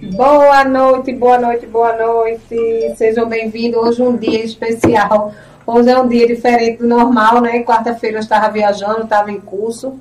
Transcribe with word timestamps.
Boa 0.00 0.64
noite, 0.64 1.12
boa 1.12 1.38
noite, 1.38 1.66
boa 1.66 1.96
noite. 1.96 2.94
Sejam 2.96 3.28
bem-vindos. 3.28 3.80
Hoje 3.80 4.00
é 4.00 4.04
um 4.04 4.16
dia 4.16 4.44
especial. 4.44 5.32
Hoje 5.66 5.90
é 5.90 6.00
um 6.00 6.06
dia 6.06 6.24
diferente 6.24 6.78
do 6.78 6.86
normal, 6.86 7.40
né? 7.40 7.64
Quarta-feira 7.64 8.18
eu 8.18 8.20
estava 8.20 8.48
viajando, 8.48 9.02
estava 9.02 9.32
em 9.32 9.40
curso 9.40 9.98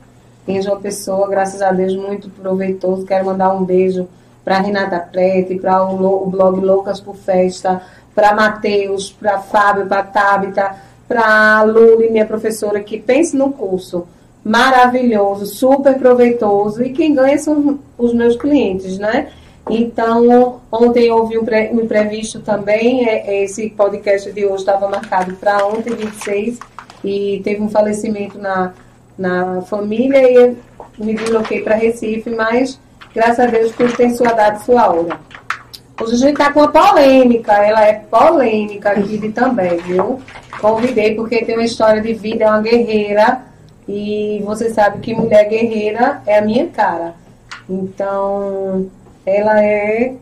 em 0.48 0.62
João 0.62 0.80
Pessoa, 0.80 1.28
graças 1.28 1.64
a 1.64 1.72
Deus, 1.72 1.96
muito 1.96 2.30
proveitoso. 2.30 3.08
Quero 3.08 3.26
mandar 3.26 3.52
um 3.55 3.66
beijo 3.66 4.08
para 4.46 4.60
Renata 4.60 5.00
Prete, 5.00 5.55
para 5.55 5.84
o, 5.84 6.27
blog 6.27 6.60
Loucas 6.62 7.02
por 7.02 7.16
Festa, 7.16 7.82
para 8.14 8.36
Matheus, 8.36 9.12
para 9.12 9.40
Fábio, 9.40 9.88
para 9.88 10.04
Tabita, 10.04 10.76
para 11.08 11.64
Luli, 11.64 12.12
minha 12.12 12.26
professora, 12.26 12.82
que 12.82 12.99
pense 12.99 13.36
no 13.36 13.52
curso. 13.52 14.08
Maravilhoso, 14.43 15.48
super 15.48 15.98
proveitoso. 15.98 16.84
E 16.84 16.93
quem 16.93 17.16
ganha 17.16 17.40
são 17.40 17.80
os 17.98 18.14
meus 18.14 18.36
clientes, 18.36 18.99
né? 18.99 19.30
Então, 19.70 20.62
ontem 20.71 21.12
houve 21.12 21.37
um, 21.37 21.46
pré, 21.46 21.70
um 21.73 21.82
imprevisto 21.82 22.40
também. 22.40 23.07
É, 23.07 23.27
é 23.27 23.43
esse 23.43 23.70
podcast 23.70 24.32
de 24.32 24.46
hoje 24.46 24.57
estava 24.57 24.87
marcado 24.87 25.34
para 25.35 25.65
ontem, 25.65 25.93
26, 25.93 26.59
e 27.04 27.41
teve 27.43 27.62
um 27.62 27.70
falecimento 27.70 28.37
na, 28.37 28.74
na 29.18 29.62
família 29.62 30.29
e 30.29 30.35
eu 30.35 30.57
me 30.98 31.13
desloquei 31.13 31.62
para 31.62 31.76
Recife, 31.76 32.29
mas 32.29 32.79
graças 33.13 33.40
a 33.40 33.48
Deus 33.48 33.71
tudo 33.74 33.96
tem 33.96 34.13
sua 34.13 34.34
data 34.34 34.59
sua 34.59 34.90
hora. 34.90 35.20
Hoje 35.99 36.13
a 36.13 36.18
gente 36.18 36.34
está 36.34 36.54
com 36.54 36.59
uma 36.59 36.71
polêmica, 36.71 37.54
ela 37.54 37.84
é 37.84 37.93
polêmica 37.93 38.91
aqui 38.91 39.31
também, 39.31 39.77
viu? 39.77 40.21
Convidei 40.62 41.15
porque 41.15 41.43
tem 41.43 41.55
uma 41.55 41.65
história 41.65 42.02
de 42.02 42.13
vida, 42.13 42.46
é 42.46 42.48
uma 42.48 42.62
guerreira, 42.62 43.41
e 43.87 44.43
você 44.46 44.70
sabe 44.70 44.99
que 44.99 45.15
mulher 45.15 45.49
guerreira 45.49 46.21
é 46.27 46.37
a 46.37 46.41
minha 46.41 46.68
cara. 46.68 47.15
Então, 47.68 48.87
ela 49.28 49.62
é 49.62 50.14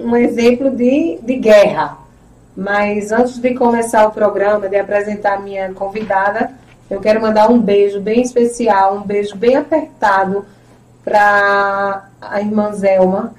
um 0.00 0.16
exemplo 0.16 0.70
de, 0.70 1.18
de 1.22 1.36
guerra. 1.36 1.98
Mas 2.56 3.12
antes 3.12 3.38
de 3.38 3.54
começar 3.54 4.08
o 4.08 4.10
programa, 4.10 4.68
de 4.68 4.76
apresentar 4.76 5.34
a 5.34 5.40
minha 5.40 5.72
convidada, 5.74 6.50
eu 6.90 6.98
quero 6.98 7.20
mandar 7.20 7.50
um 7.50 7.60
beijo 7.60 8.00
bem 8.00 8.22
especial, 8.22 8.96
um 8.96 9.02
beijo 9.02 9.36
bem 9.36 9.54
apertado 9.54 10.46
para 11.04 12.08
a 12.20 12.40
irmã 12.40 12.72
Zelma, 12.72 13.34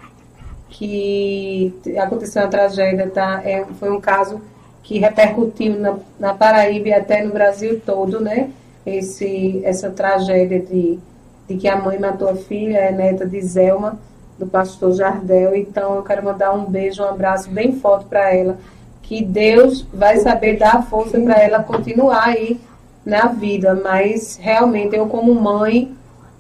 que 0.70 1.74
aconteceu 1.98 2.44
uma 2.44 2.48
tragédia, 2.48 3.10
tá? 3.10 3.42
É, 3.44 3.66
foi 3.80 3.90
um 3.90 4.00
caso 4.00 4.40
que 4.84 5.00
repercutiu 5.00 5.80
na, 5.80 5.98
na 6.20 6.34
Paraíba 6.36 6.90
e 6.90 6.94
até 6.94 7.24
no 7.24 7.34
Brasil 7.34 7.82
todo, 7.84 8.20
né? 8.20 8.52
Esse, 8.86 9.60
essa 9.66 9.90
tragédia 9.90 10.60
de, 10.60 11.00
de 11.48 11.58
que 11.58 11.68
a 11.68 11.76
mãe 11.76 11.98
matou 11.98 12.30
a 12.30 12.36
filha, 12.36 12.78
é 12.78 12.92
neta 12.92 13.26
de 13.26 13.42
Zelma 13.42 14.00
do 14.40 14.48
pastor 14.48 14.94
Jardel. 14.94 15.56
Então 15.56 15.96
eu 15.96 16.04
quero 16.04 16.24
mandar 16.24 16.54
um 16.54 16.66
beijo, 16.66 17.04
um 17.04 17.08
abraço 17.08 17.50
bem 17.50 17.74
forte 17.74 18.06
para 18.06 18.34
ela. 18.34 18.58
Que 19.04 19.24
Deus 19.24 19.86
vai 19.94 20.18
saber 20.18 20.58
dar 20.58 20.84
força 20.84 21.20
para 21.20 21.38
ela 21.40 21.62
continuar 21.62 22.30
aí 22.30 22.60
na 23.06 23.28
vida. 23.28 23.76
Mas 23.76 24.40
realmente 24.42 24.96
eu 24.96 25.08
como 25.08 25.36
mãe, 25.36 25.94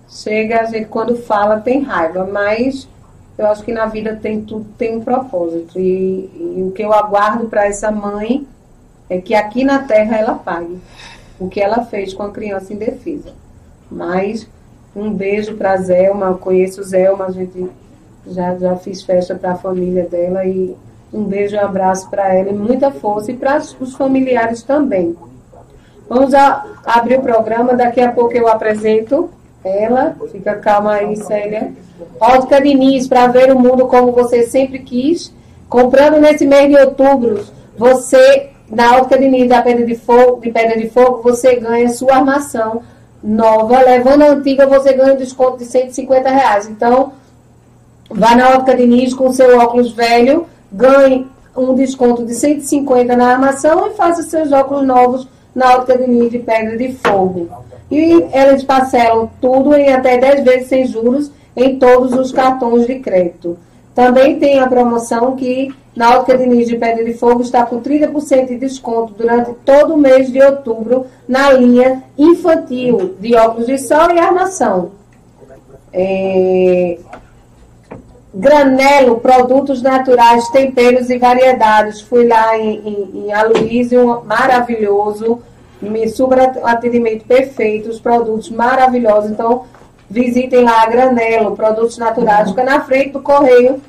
chega 0.07 0.61
a 0.61 0.65
gente 0.65 0.87
quando 0.87 1.15
fala 1.15 1.59
tem 1.59 1.81
raiva, 1.81 2.27
mas 2.31 2.87
eu 3.37 3.47
acho 3.47 3.63
que 3.63 3.71
na 3.71 3.85
vida 3.85 4.15
tem 4.15 4.41
tudo 4.41 4.65
tem 4.77 4.95
um 4.95 5.03
propósito. 5.03 5.77
E, 5.77 6.29
e 6.57 6.63
o 6.63 6.71
que 6.71 6.81
eu 6.81 6.93
aguardo 6.93 7.47
para 7.47 7.67
essa 7.67 7.91
mãe 7.91 8.47
é 9.09 9.19
que 9.19 9.35
aqui 9.35 9.63
na 9.63 9.79
terra 9.79 10.17
ela 10.17 10.35
pague 10.35 10.79
o 11.39 11.47
que 11.47 11.59
ela 11.59 11.85
fez 11.85 12.13
com 12.13 12.23
a 12.23 12.31
criança 12.31 12.73
indefesa. 12.73 13.33
Mas 13.89 14.47
um 14.95 15.11
beijo 15.11 15.55
para 15.55 15.77
Zelma, 15.77 16.27
eu 16.27 16.37
conheço 16.37 16.83
Zelma, 16.83 17.25
a 17.25 17.31
gente 17.31 17.69
já, 18.27 18.55
já 18.55 18.75
fiz 18.75 19.01
festa 19.01 19.35
para 19.35 19.53
a 19.53 19.55
família 19.55 20.03
dela 20.03 20.45
e 20.45 20.75
um 21.13 21.23
beijo 21.23 21.55
e 21.55 21.59
um 21.59 21.65
abraço 21.65 22.09
para 22.09 22.33
ela 22.33 22.49
e 22.49 22.53
muita 22.53 22.91
força 22.91 23.31
e 23.31 23.37
para 23.37 23.57
os 23.57 23.93
familiares 23.95 24.63
também. 24.63 25.15
Vamos 26.07 26.33
a, 26.33 26.65
abrir 26.85 27.19
o 27.19 27.21
programa, 27.21 27.75
daqui 27.75 28.01
a 28.01 28.11
pouco 28.11 28.33
eu 28.35 28.47
apresento 28.47 29.29
ela. 29.63 30.15
Fica 30.31 30.55
calma 30.55 30.93
aí, 30.93 31.15
Célia. 31.15 31.71
Ótica 32.19 32.61
Diniz, 32.61 33.07
para 33.07 33.27
ver 33.27 33.51
o 33.51 33.59
mundo 33.59 33.87
como 33.87 34.11
você 34.11 34.43
sempre 34.43 34.79
quis. 34.79 35.33
Comprando 35.67 36.19
nesse 36.19 36.47
mês 36.47 36.67
de 36.67 36.81
outubro, 36.81 37.45
você, 37.77 38.49
na 38.69 38.97
Ótica 38.97 39.19
Diniz 39.19 39.47
da 39.47 39.61
Pedra 39.61 39.85
de 39.85 39.95
Fogo, 39.95 40.41
de 40.41 40.51
Pedra 40.51 40.77
de 40.77 40.89
Fogo, 40.89 41.21
você 41.21 41.55
ganha 41.57 41.89
sua 41.89 42.15
armação 42.15 42.81
nova. 43.23 43.79
Levando 43.81 44.23
a 44.23 44.29
antiga, 44.29 44.65
você 44.65 44.93
ganha 44.93 45.13
um 45.13 45.17
desconto 45.17 45.59
de 45.59 45.65
150 45.65 46.29
reais. 46.29 46.67
Então, 46.67 47.13
Vá 48.09 48.35
na 48.35 48.55
ótica 48.55 48.75
Diniz 48.75 49.13
com 49.13 49.31
seu 49.31 49.57
óculos 49.57 49.91
velho, 49.91 50.47
ganhe 50.71 51.27
um 51.55 51.75
desconto 51.75 52.25
de 52.25 52.33
150 52.33 53.15
na 53.15 53.33
armação 53.33 53.87
e 53.87 53.95
faça 53.95 54.23
seus 54.23 54.51
óculos 54.51 54.85
novos 54.85 55.27
na 55.53 55.75
ótica 55.75 55.97
Diniz 55.97 56.31
de 56.31 56.39
Pedra 56.39 56.77
de 56.77 56.93
Fogo. 56.93 57.49
E 57.91 58.25
eles 58.33 58.63
parcelam 58.63 59.29
tudo 59.41 59.73
em 59.75 59.91
até 59.91 60.17
10 60.17 60.43
vezes 60.43 60.67
sem 60.67 60.85
juros 60.85 61.31
em 61.55 61.77
todos 61.77 62.13
os 62.13 62.31
cartões 62.31 62.87
de 62.87 62.99
crédito. 62.99 63.57
Também 63.93 64.39
tem 64.39 64.59
a 64.59 64.67
promoção 64.67 65.35
que 65.35 65.73
na 65.95 66.17
ótica 66.17 66.37
Diniz 66.37 66.67
de 66.67 66.77
Pedra 66.77 67.03
de 67.03 67.13
Fogo 67.13 67.41
está 67.41 67.65
com 67.65 67.81
30% 67.81 68.47
de 68.47 68.57
desconto 68.57 69.13
durante 69.13 69.51
todo 69.65 69.93
o 69.93 69.97
mês 69.97 70.31
de 70.31 70.41
outubro 70.41 71.05
na 71.27 71.51
linha 71.51 72.03
infantil 72.17 73.15
de 73.19 73.35
óculos 73.35 73.67
de 73.67 73.77
sol 73.77 74.09
e 74.11 74.19
armação. 74.19 74.91
É, 75.91 76.97
Granelo, 78.33 79.19
produtos 79.19 79.81
naturais, 79.81 80.47
temperos 80.49 81.09
e 81.09 81.17
variedades. 81.17 82.01
Fui 82.01 82.27
lá 82.27 82.57
em, 82.57 82.77
em, 82.85 83.25
em 83.25 83.33
Aloysio, 83.33 84.23
maravilhoso, 84.25 85.41
me 85.81 86.07
super 86.07 86.39
atendimento 86.63 87.25
perfeito, 87.25 87.89
os 87.89 87.99
produtos 87.99 88.49
maravilhosos. 88.49 89.31
Então, 89.31 89.65
visitem 90.09 90.63
lá 90.63 90.83
a 90.83 90.85
Granelo, 90.87 91.55
produtos 91.55 91.97
naturais, 91.97 92.49
fica 92.49 92.63
na 92.63 92.81
frente 92.81 93.11
do 93.11 93.21
Correio 93.21 93.81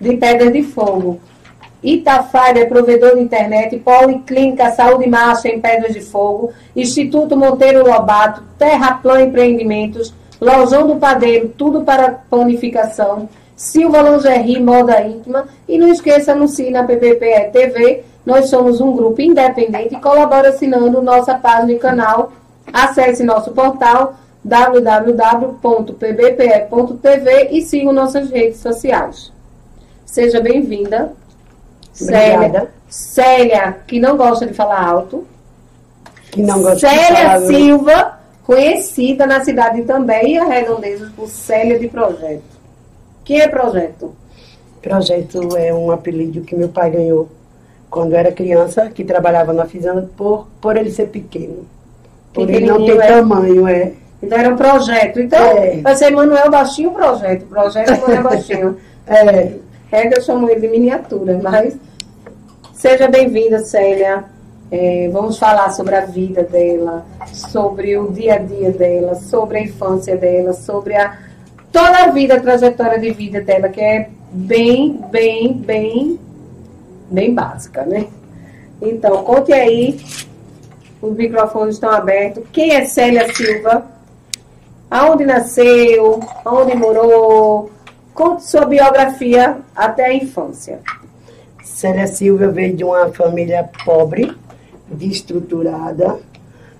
de 0.00 0.16
Pedra 0.16 0.50
de 0.50 0.62
Fogo. 0.62 1.20
Itafari 1.82 2.60
é 2.60 2.64
provedor 2.64 3.14
de 3.14 3.22
internet, 3.22 3.76
Policlínica 3.78 4.72
Saúde 4.72 5.08
Marcha 5.08 5.48
em 5.48 5.60
Pedras 5.60 5.92
de 5.92 6.00
Fogo, 6.00 6.52
Instituto 6.74 7.36
Monteiro 7.36 7.86
Lobato, 7.86 8.42
Terraplan 8.58 9.22
Empreendimentos, 9.22 10.12
Lojão 10.40 10.86
do 10.86 10.96
Padeiro, 10.96 11.52
tudo 11.56 11.82
para 11.82 12.10
panificação. 12.28 13.28
Silva 13.56 14.02
Lingerie 14.02 14.62
Moda 14.62 15.02
Íntima. 15.02 15.48
E 15.66 15.78
não 15.78 15.88
esqueça, 15.88 16.32
anuncie 16.32 16.70
na 16.70 16.84
PPPE 16.84 17.50
TV. 17.52 18.04
Nós 18.24 18.48
somos 18.50 18.80
um 18.80 18.92
grupo 18.92 19.22
independente 19.22 19.94
e 19.94 20.00
colabora 20.00 20.50
assinando 20.50 21.00
nossa 21.00 21.34
página 21.34 21.72
e 21.72 21.78
canal. 21.78 22.32
Acesse 22.72 23.24
nosso 23.24 23.52
portal 23.52 24.14
www.pbpe.tv 24.44 25.58
e 27.50 27.62
siga 27.62 27.92
nossas 27.92 28.30
redes 28.30 28.60
sociais. 28.60 29.32
Seja 30.04 30.40
bem-vinda. 30.40 31.12
Célia. 31.92 32.70
Célia, 32.88 33.78
que 33.86 33.98
não 33.98 34.16
gosta 34.16 34.46
de 34.46 34.54
falar 34.54 34.84
alto. 34.86 35.26
Que 36.30 36.42
não 36.42 36.62
gosta 36.62 36.88
Célia 36.88 37.06
de 37.08 37.14
falar 37.14 37.40
Silva, 37.40 38.18
conhecida 38.44 39.26
na 39.26 39.42
cidade 39.42 39.82
também 39.82 40.34
e 40.34 40.38
a 40.38 40.44
redondezas 40.44 41.10
por 41.12 41.28
Célia 41.28 41.78
de 41.78 41.88
Projeto. 41.88 42.55
Que 43.26 43.40
é 43.40 43.48
projeto? 43.48 44.14
Projeto 44.80 45.56
é 45.56 45.74
um 45.74 45.90
apelido 45.90 46.42
que 46.42 46.54
meu 46.54 46.68
pai 46.68 46.92
ganhou 46.92 47.28
quando 47.90 48.14
era 48.14 48.30
criança, 48.30 48.88
que 48.88 49.04
trabalhava 49.04 49.52
na 49.52 49.66
fazenda 49.66 50.08
por, 50.16 50.46
por 50.60 50.76
ele 50.76 50.92
ser 50.92 51.08
pequeno. 51.08 51.66
Por 52.32 52.48
ele 52.48 52.66
não 52.66 52.86
ter 52.86 52.96
é. 53.00 53.06
tamanho, 53.08 53.66
é. 53.66 53.94
Então 54.22 54.38
era 54.38 54.48
um 54.48 54.56
projeto. 54.56 55.18
Então, 55.18 55.44
É. 55.44 55.80
vai 55.80 55.96
ser 55.96 56.12
Manuel 56.12 56.48
Baixinho 56.48 56.92
Projeto. 56.92 57.46
Projeto 57.46 58.00
Manuel 58.00 58.22
Baixinho. 58.30 58.76
É, 59.08 59.54
É 59.90 60.06
que 60.06 60.18
eu 60.18 60.22
chamo 60.22 60.48
ele 60.48 60.60
de 60.60 60.68
miniatura, 60.68 61.40
mas 61.42 61.76
seja 62.74 63.08
bem-vinda, 63.08 63.58
Célia. 63.58 64.24
É, 64.70 65.08
vamos 65.12 65.36
falar 65.36 65.70
sobre 65.70 65.96
a 65.96 66.04
vida 66.04 66.44
dela, 66.44 67.04
sobre 67.32 67.98
o 67.98 68.12
dia 68.12 68.34
a 68.34 68.38
dia 68.38 68.70
dela, 68.70 69.16
sobre 69.16 69.58
a 69.58 69.62
infância 69.62 70.16
dela, 70.16 70.52
sobre 70.52 70.94
a 70.94 71.25
toda 71.76 72.04
a 72.04 72.10
vida, 72.10 72.36
a 72.36 72.40
trajetória 72.40 72.98
de 72.98 73.10
vida 73.10 73.42
dela, 73.42 73.68
que 73.68 73.82
é 73.82 74.08
bem, 74.32 74.98
bem, 75.10 75.52
bem, 75.52 76.18
bem 77.10 77.34
básica, 77.34 77.84
né? 77.84 78.06
Então, 78.80 79.22
conte 79.22 79.52
aí, 79.52 80.00
os 81.02 81.14
microfones 81.14 81.74
estão 81.74 81.90
abertos. 81.90 82.44
Quem 82.50 82.74
é 82.74 82.86
Célia 82.86 83.30
Silva? 83.30 83.84
Aonde 84.90 85.26
nasceu? 85.26 86.20
Aonde 86.46 86.74
morou? 86.74 87.70
Conte 88.14 88.44
sua 88.44 88.64
biografia 88.64 89.58
até 89.74 90.06
a 90.06 90.14
infância. 90.14 90.80
Célia 91.62 92.06
Silva 92.06 92.48
veio 92.48 92.74
de 92.74 92.84
uma 92.84 93.10
família 93.10 93.68
pobre, 93.84 94.34
desestruturada. 94.90 96.20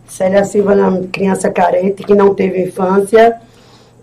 Célia 0.09 0.43
Silva 0.43 0.73
era 0.73 0.89
uma 0.89 1.07
criança 1.09 1.51
carente 1.51 2.03
que 2.03 2.15
não 2.15 2.35
teve 2.35 2.63
infância, 2.63 3.39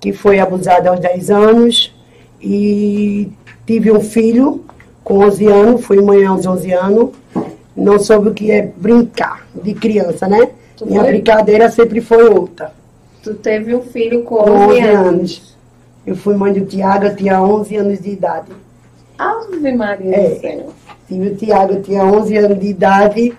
que 0.04 0.12
foi 0.12 0.38
abusada 0.38 0.90
aos 0.90 1.00
10 1.00 1.30
anos 1.32 1.96
e 2.42 3.30
tive 3.66 3.90
um 3.90 4.02
filho 4.02 4.66
com 5.02 5.20
11 5.20 5.48
anos, 5.48 5.86
fui 5.86 6.02
mãe 6.02 6.26
aos 6.26 6.46
11 6.46 6.74
anos, 6.74 7.10
não 7.76 7.98
soube 7.98 8.28
o 8.28 8.34
que 8.34 8.52
é 8.52 8.70
brincar 8.76 9.48
de 9.64 9.74
criança, 9.74 10.28
né? 10.28 10.50
Tu 10.76 10.86
Minha 10.86 11.04
foi? 11.04 11.12
brincadeira 11.14 11.72
sempre 11.72 12.02
foi 12.02 12.26
outra. 12.28 12.74
Tu 13.24 13.34
teve 13.36 13.74
um 13.74 13.82
filho 13.82 14.24
com 14.24 14.36
Com 14.36 14.50
11 14.52 14.66
11 14.74 14.80
anos. 14.82 15.08
anos. 15.08 15.58
Eu 16.06 16.16
fui 16.18 16.36
mãe 16.36 16.52
do 16.52 16.66
Tiago, 16.66 17.06
eu 17.06 17.16
tinha 17.16 17.42
11 17.42 17.76
anos 17.78 18.02
de 18.02 18.10
idade. 18.10 18.52
Ave 19.18 19.72
Maria 19.72 20.14
É. 20.18 20.30
do 20.36 20.42
céu. 20.42 20.70
Tive 21.08 21.28
o 21.30 21.36
Tiago, 21.36 21.74
eu 21.76 21.82
tinha 21.82 22.04
11 22.04 22.36
anos 22.36 22.60
de 22.60 22.68
idade. 22.68 23.34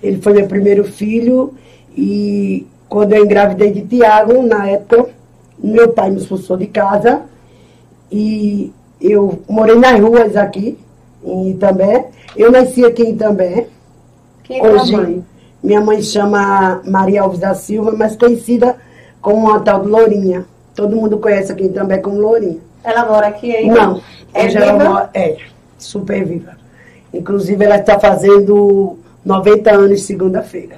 Ele 0.00 0.22
foi 0.22 0.34
meu 0.34 0.46
primeiro 0.46 0.84
filho. 0.84 1.52
E 1.96 2.64
quando 2.88 3.12
eu 3.12 3.24
engravidei 3.24 3.72
de 3.72 3.80
Tiago, 3.82 4.40
na 4.42 4.68
época, 4.68 5.15
meu 5.58 5.90
pai 5.90 6.10
me 6.10 6.16
expulsou 6.18 6.56
de 6.56 6.66
casa. 6.66 7.22
E 8.10 8.72
eu 9.00 9.40
morei 9.48 9.76
nas 9.76 9.98
ruas 10.00 10.36
aqui, 10.36 10.78
em 11.24 11.50
Itambé. 11.50 12.06
Eu 12.36 12.50
nasci 12.52 12.84
aqui 12.84 13.02
em 13.02 13.12
Itambé. 13.12 13.66
Quem 14.44 14.60
é 14.60 14.62
Hoje, 14.70 14.96
mãe? 14.96 15.24
minha 15.62 15.80
mãe 15.80 16.00
chama 16.02 16.80
Maria 16.84 17.22
Alves 17.22 17.40
da 17.40 17.54
Silva, 17.54 17.92
mas 17.96 18.16
conhecida 18.16 18.76
como 19.20 19.50
a 19.52 19.60
tal 19.60 19.82
de 19.82 19.88
Lourinha. 19.88 20.46
Todo 20.74 20.94
mundo 20.94 21.18
conhece 21.18 21.50
aqui 21.50 21.64
em 21.64 21.66
Itambé 21.66 21.98
como 21.98 22.20
Lourinha. 22.20 22.58
Ela 22.84 23.04
mora 23.06 23.26
aqui 23.26 23.54
ainda? 23.56 23.74
Não, 23.86 24.00
É 24.32 24.44
hoje 24.46 24.56
ela 24.56 24.72
viva? 24.72 24.84
mora- 24.90 25.10
é 25.14 25.36
super 25.78 26.24
viva. 26.24 26.52
Inclusive, 27.12 27.64
ela 27.64 27.76
está 27.76 27.98
fazendo 27.98 28.98
90 29.24 29.74
anos 29.74 30.02
segunda-feira. 30.02 30.76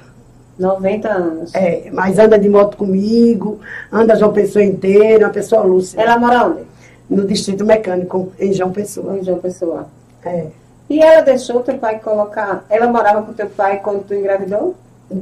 90 0.59 1.09
anos. 1.09 1.55
É, 1.55 1.89
mas 1.93 2.19
anda 2.19 2.37
de 2.37 2.49
moto 2.49 2.75
comigo, 2.75 3.59
anda 3.91 4.15
João 4.15 4.33
Pessoa 4.33 4.63
inteira, 4.63 5.25
uma 5.25 5.33
pessoa 5.33 5.63
lúcida. 5.63 6.01
Ela 6.01 6.19
mora 6.19 6.47
onde? 6.47 6.63
No 7.09 7.25
Distrito 7.25 7.65
Mecânico, 7.65 8.31
em 8.37 8.53
João 8.53 8.71
Pessoa. 8.71 9.17
Em 9.17 9.23
João 9.23 9.39
Pessoa. 9.39 9.87
É. 10.23 10.47
E 10.89 10.99
ela 10.99 11.21
deixou 11.21 11.61
teu 11.61 11.77
pai 11.77 11.99
colocar. 11.99 12.65
Ela 12.69 12.87
morava 12.87 13.21
com 13.21 13.31
teu 13.31 13.47
pai 13.47 13.79
quando 13.81 14.03
tu 14.03 14.13
engravidou? 14.13 14.75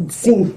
Sim. 0.10 0.54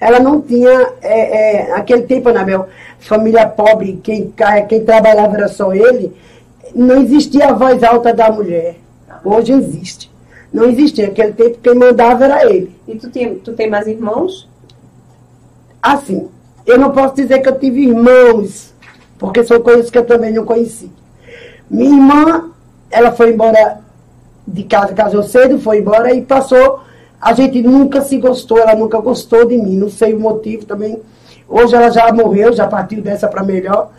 Ela 0.00 0.20
não 0.20 0.40
tinha, 0.40 0.92
é, 1.02 1.70
é, 1.70 1.72
aquele 1.72 2.02
tempo, 2.02 2.28
Anabel, 2.28 2.68
família 2.98 3.46
pobre, 3.48 4.00
quem, 4.02 4.32
quem 4.68 4.84
trabalhava 4.84 5.36
era 5.36 5.48
só 5.48 5.72
ele, 5.72 6.14
não 6.74 7.02
existia 7.02 7.48
a 7.48 7.52
voz 7.52 7.82
alta 7.82 8.12
da 8.12 8.30
mulher. 8.30 8.76
Hoje 9.24 9.52
existe. 9.52 10.13
Não 10.54 10.66
existia. 10.66 11.08
Naquele 11.08 11.32
tempo, 11.32 11.58
quem 11.60 11.74
mandava 11.74 12.24
era 12.24 12.48
ele. 12.48 12.70
E 12.86 12.94
tu, 12.94 13.10
tinha, 13.10 13.34
tu 13.34 13.52
tem 13.54 13.68
mais 13.68 13.88
irmãos? 13.88 14.48
Assim, 15.82 16.28
eu 16.64 16.78
não 16.78 16.92
posso 16.92 17.16
dizer 17.16 17.40
que 17.40 17.48
eu 17.48 17.58
tive 17.58 17.88
irmãos, 17.88 18.72
porque 19.18 19.42
são 19.42 19.60
coisas 19.60 19.90
que 19.90 19.98
eu 19.98 20.06
também 20.06 20.32
não 20.32 20.44
conheci. 20.44 20.88
Minha 21.68 21.96
irmã, 21.96 22.50
ela 22.88 23.10
foi 23.10 23.32
embora 23.32 23.80
de 24.46 24.62
casa, 24.62 24.94
casou 24.94 25.24
cedo, 25.24 25.58
foi 25.58 25.80
embora 25.80 26.14
e 26.14 26.22
passou. 26.22 26.80
A 27.20 27.32
gente 27.32 27.60
nunca 27.60 28.02
se 28.02 28.16
gostou, 28.18 28.58
ela 28.58 28.76
nunca 28.76 29.00
gostou 29.00 29.44
de 29.46 29.56
mim, 29.56 29.76
não 29.76 29.90
sei 29.90 30.14
o 30.14 30.20
motivo 30.20 30.64
também. 30.64 31.00
Hoje 31.48 31.74
ela 31.74 31.90
já 31.90 32.12
morreu, 32.12 32.52
já 32.52 32.68
partiu 32.68 33.02
dessa 33.02 33.26
para 33.26 33.42
melhor. 33.42 33.90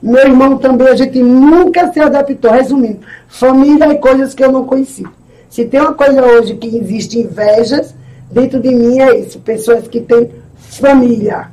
Meu 0.00 0.22
irmão 0.22 0.58
também, 0.58 0.86
a 0.86 0.94
gente 0.94 1.20
nunca 1.20 1.92
se 1.92 1.98
adaptou. 1.98 2.52
Resumindo, 2.52 3.00
família 3.26 3.92
e 3.92 3.98
coisas 3.98 4.32
que 4.32 4.44
eu 4.44 4.52
não 4.52 4.64
conheci. 4.64 5.04
Se 5.54 5.64
tem 5.64 5.80
uma 5.80 5.94
coisa 5.94 6.20
hoje 6.20 6.56
que 6.56 6.66
existe 6.66 7.16
invejas, 7.16 7.94
dentro 8.28 8.58
de 8.58 8.74
mim 8.74 8.98
é 8.98 9.20
isso. 9.20 9.38
Pessoas 9.38 9.86
que 9.86 10.00
têm 10.00 10.28
família. 10.56 11.46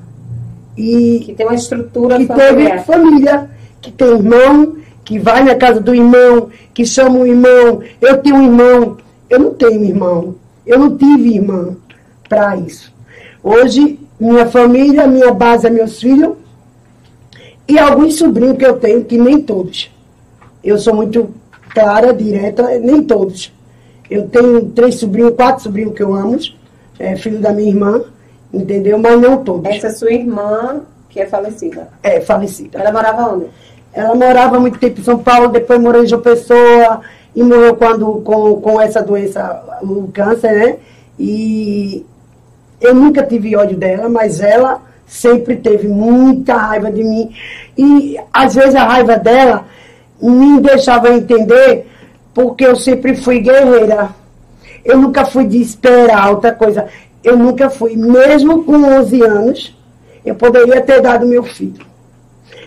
E 0.75 1.21
Que 1.24 1.36
tem 1.36 1.45
uma 1.45 1.53
estrutura 1.53 2.18
que 2.18 2.25
familiar. 2.25 2.83
família, 2.83 3.50
que 3.80 3.92
tem 3.92 4.07
irmão, 4.07 4.77
que 5.06 5.19
vai 5.19 5.44
na 5.44 5.53
casa 5.53 5.80
do 5.80 5.94
irmão, 5.94 6.50
que 6.74 6.83
chama 6.83 7.19
o 7.19 7.27
irmão. 7.27 7.83
Eu 8.01 8.18
tenho 8.18 8.38
um 8.38 8.44
irmão. 8.44 8.98
Eu 9.30 9.38
não 9.38 9.53
tenho 9.53 9.83
irmão. 9.83 10.33
Eu 10.65 10.80
não 10.80 10.98
tive 10.98 11.36
irmã 11.36 11.77
para 12.27 12.57
isso. 12.57 12.92
Hoje, 13.44 14.00
minha 14.19 14.48
família, 14.48 15.06
minha 15.06 15.31
base 15.31 15.68
é 15.68 15.69
meus 15.69 16.01
filhos 16.01 16.38
e 17.68 17.77
alguns 17.77 18.15
sobrinhos 18.15 18.57
que 18.57 18.65
eu 18.65 18.77
tenho, 18.80 19.06
que 19.06 19.19
nem 19.19 19.39
todos. 19.39 19.92
Eu 20.63 20.80
sou 20.80 20.95
muito 20.95 21.30
clara, 21.69 22.12
direta, 22.12 22.63
nem 22.80 23.03
todos. 23.03 23.60
Eu 24.11 24.27
tenho 24.27 24.65
três 24.65 24.95
sobrinhos, 24.95 25.33
quatro 25.35 25.63
sobrinhos 25.63 25.95
que 25.95 26.03
eu 26.03 26.13
amo, 26.13 26.37
é, 26.99 27.15
filho 27.15 27.39
da 27.39 27.53
minha 27.53 27.69
irmã, 27.69 28.03
entendeu? 28.53 28.97
Mas 28.99 29.21
não 29.21 29.41
todos. 29.41 29.71
Essa 29.71 29.89
sua 29.89 30.11
irmã, 30.11 30.81
que 31.09 31.21
é 31.21 31.25
falecida. 31.25 31.87
É, 32.03 32.19
falecida. 32.19 32.77
Ela 32.77 32.91
morava 32.91 33.33
onde? 33.33 33.45
Ela 33.93 34.13
morava 34.13 34.59
muito 34.59 34.77
tempo 34.79 34.99
em 34.99 35.03
São 35.03 35.17
Paulo, 35.17 35.47
depois 35.47 35.79
morou 35.79 36.03
em 36.03 36.07
João 36.07 36.21
Pessoa 36.21 36.99
e 37.33 37.41
morreu 37.41 37.73
quando, 37.77 38.21
com, 38.21 38.59
com 38.59 38.81
essa 38.81 39.01
doença, 39.01 39.79
o 39.81 40.09
câncer, 40.13 40.51
né? 40.51 40.77
E 41.17 42.05
eu 42.81 42.93
nunca 42.93 43.23
tive 43.23 43.55
ódio 43.55 43.77
dela, 43.77 44.09
mas 44.09 44.41
ela 44.41 44.81
sempre 45.07 45.55
teve 45.55 45.87
muita 45.87 46.55
raiva 46.55 46.91
de 46.91 47.01
mim. 47.01 47.33
E 47.77 48.17
às 48.33 48.55
vezes 48.55 48.75
a 48.75 48.83
raiva 48.83 49.15
dela 49.15 49.65
me 50.21 50.59
deixava 50.59 51.13
entender 51.13 51.87
porque 52.33 52.65
eu 52.65 52.75
sempre 52.75 53.15
fui 53.15 53.39
guerreira. 53.39 54.09
Eu 54.83 54.97
nunca 54.97 55.25
fui 55.25 55.45
de 55.45 55.61
esperar 55.61 56.29
outra 56.31 56.51
coisa. 56.51 56.87
Eu 57.23 57.37
nunca 57.37 57.69
fui, 57.69 57.95
mesmo 57.95 58.63
com 58.63 58.73
11 58.73 59.21
anos, 59.21 59.77
eu 60.25 60.35
poderia 60.35 60.81
ter 60.81 61.01
dado 61.01 61.25
meu 61.27 61.43
filho. 61.43 61.85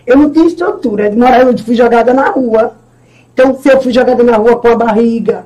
Eu 0.06 0.16
não 0.16 0.30
tinha 0.30 0.46
estrutura, 0.46 1.10
de 1.10 1.16
morar, 1.16 1.42
eu 1.42 1.56
fui 1.58 1.74
jogada 1.74 2.12
na 2.12 2.28
rua. 2.30 2.74
Então, 3.32 3.58
se 3.58 3.68
eu 3.68 3.80
fui 3.80 3.92
jogada 3.92 4.22
na 4.22 4.36
rua 4.36 4.56
com 4.56 4.68
a 4.68 4.76
barriga, 4.76 5.44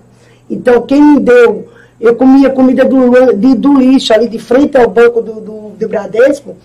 então 0.50 0.82
quem 0.82 1.00
me 1.02 1.20
deu, 1.20 1.68
eu 2.00 2.14
comia 2.16 2.50
comida 2.50 2.84
do, 2.84 3.32
de- 3.34 3.54
do 3.54 3.78
lixo, 3.78 4.12
ali 4.12 4.28
de 4.28 4.38
frente 4.38 4.76
ao 4.76 4.90
banco 4.90 5.22
do, 5.22 5.40
do, 5.40 5.70
do 5.70 5.88
Bradesco, 5.88 6.56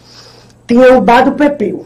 tinha 0.68 0.98
o 0.98 1.02
bar 1.02 1.24
do 1.24 1.34
Pepeu. 1.34 1.86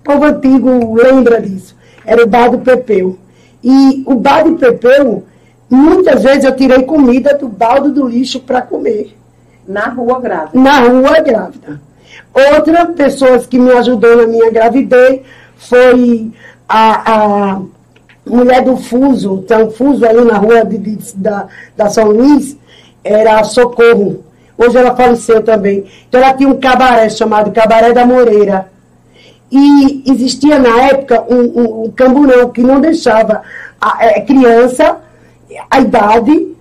O 0.00 0.02
povo 0.04 0.24
antigo 0.24 0.94
lembra 0.94 1.40
disso. 1.40 1.74
Era 2.04 2.22
o 2.22 2.26
bar 2.28 2.50
do 2.50 2.58
Pepeu. 2.58 3.18
E 3.62 4.02
o 4.06 4.14
bar 4.14 4.44
do 4.44 4.56
Pepeu, 4.56 5.24
muitas 5.68 6.22
vezes 6.22 6.44
eu 6.44 6.56
tirei 6.56 6.82
comida 6.82 7.34
do 7.36 7.48
balde 7.48 7.90
do 7.90 8.06
lixo 8.08 8.40
para 8.40 8.62
comer 8.62 9.16
Na 9.68 9.88
rua 9.88 10.20
grávida. 10.20 10.58
na 10.58 10.80
rua 10.80 11.20
grávida. 11.20 11.80
Outra 12.54 12.86
pessoa 12.86 13.38
que 13.38 13.58
me 13.58 13.70
ajudou 13.72 14.16
na 14.16 14.26
minha 14.26 14.50
gravidez 14.50 15.20
foi 15.56 16.30
a, 16.68 17.12
a 17.54 17.62
mulher 18.26 18.62
do 18.64 18.76
Fuso, 18.76 19.38
tem 19.42 19.58
um 19.64 19.70
Fuso 19.70 20.04
ali 20.06 20.24
na 20.24 20.38
rua 20.38 20.64
de, 20.64 20.78
de- 20.78 21.14
da, 21.16 21.46
da 21.76 21.88
São 21.88 22.08
Luís, 22.10 22.56
era 23.04 23.40
a 23.40 23.44
Socorro. 23.44 24.24
Hoje 24.56 24.76
ela 24.76 24.94
faleceu 24.94 25.42
também. 25.42 25.84
Então 26.08 26.20
ela 26.22 26.34
tinha 26.34 26.48
um 26.48 26.58
cabaré 26.60 27.08
chamado 27.08 27.50
Cabaré 27.50 27.92
da 27.92 28.04
Moreira. 28.06 28.70
E 29.50 30.02
existia 30.06 30.58
na 30.58 30.80
época 30.82 31.24
um, 31.28 31.40
um, 31.60 31.84
um 31.84 31.90
camburão 31.90 32.50
que 32.50 32.62
não 32.62 32.80
deixava 32.80 33.42
a, 33.80 34.06
a 34.06 34.20
criança, 34.20 34.96
a 35.70 35.80
idade, 35.80 36.54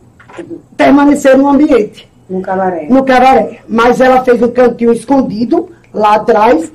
permanecer 0.76 1.38
no 1.38 1.48
ambiente 1.50 2.10
No 2.30 2.42
cabaré. 2.42 2.88
no 2.90 3.04
cabaré. 3.04 3.60
Mas 3.68 4.02
ela 4.02 4.24
fez 4.24 4.42
um 4.42 4.50
cantinho 4.50 4.92
escondido 4.92 5.70
lá 5.94 6.16
atrás, 6.16 6.72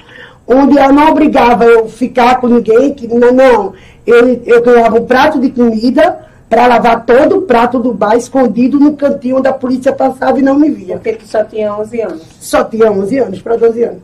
onde 0.46 0.78
ela 0.78 0.92
não 0.92 1.08
obrigava 1.10 1.64
eu 1.64 1.88
ficar 1.88 2.40
com 2.40 2.46
ninguém, 2.48 2.94
que 2.94 3.08
não, 3.08 3.32
não. 3.32 3.72
Eu, 4.06 4.40
eu 4.44 4.62
ganhava 4.62 4.98
um 5.00 5.06
prato 5.06 5.40
de 5.40 5.50
comida 5.50 6.20
para 6.48 6.66
lavar 6.66 7.04
todo 7.04 7.38
o 7.38 7.42
prato 7.42 7.78
do 7.80 7.92
bar 7.92 8.16
escondido 8.16 8.78
no 8.78 8.94
cantinho 8.94 9.38
onde 9.38 9.48
a 9.48 9.52
polícia 9.52 9.92
passava 9.92 10.38
e 10.38 10.42
não 10.42 10.54
me 10.56 10.70
via. 10.70 10.96
Porque 10.96 11.14
tu 11.14 11.26
só 11.26 11.42
tinha 11.42 11.74
11 11.74 12.00
anos. 12.02 12.22
Só 12.38 12.62
tinha 12.62 12.92
11 12.92 13.18
anos 13.18 13.42
para 13.42 13.56
12 13.56 13.82
anos. 13.82 14.02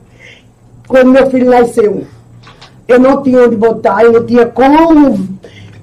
Quando 0.90 1.12
meu 1.12 1.30
filho 1.30 1.48
nasceu, 1.48 2.04
eu 2.88 2.98
não 2.98 3.22
tinha 3.22 3.44
onde 3.44 3.54
botar, 3.54 4.02
eu 4.02 4.12
não 4.12 4.26
tinha 4.26 4.44
como, 4.44 5.16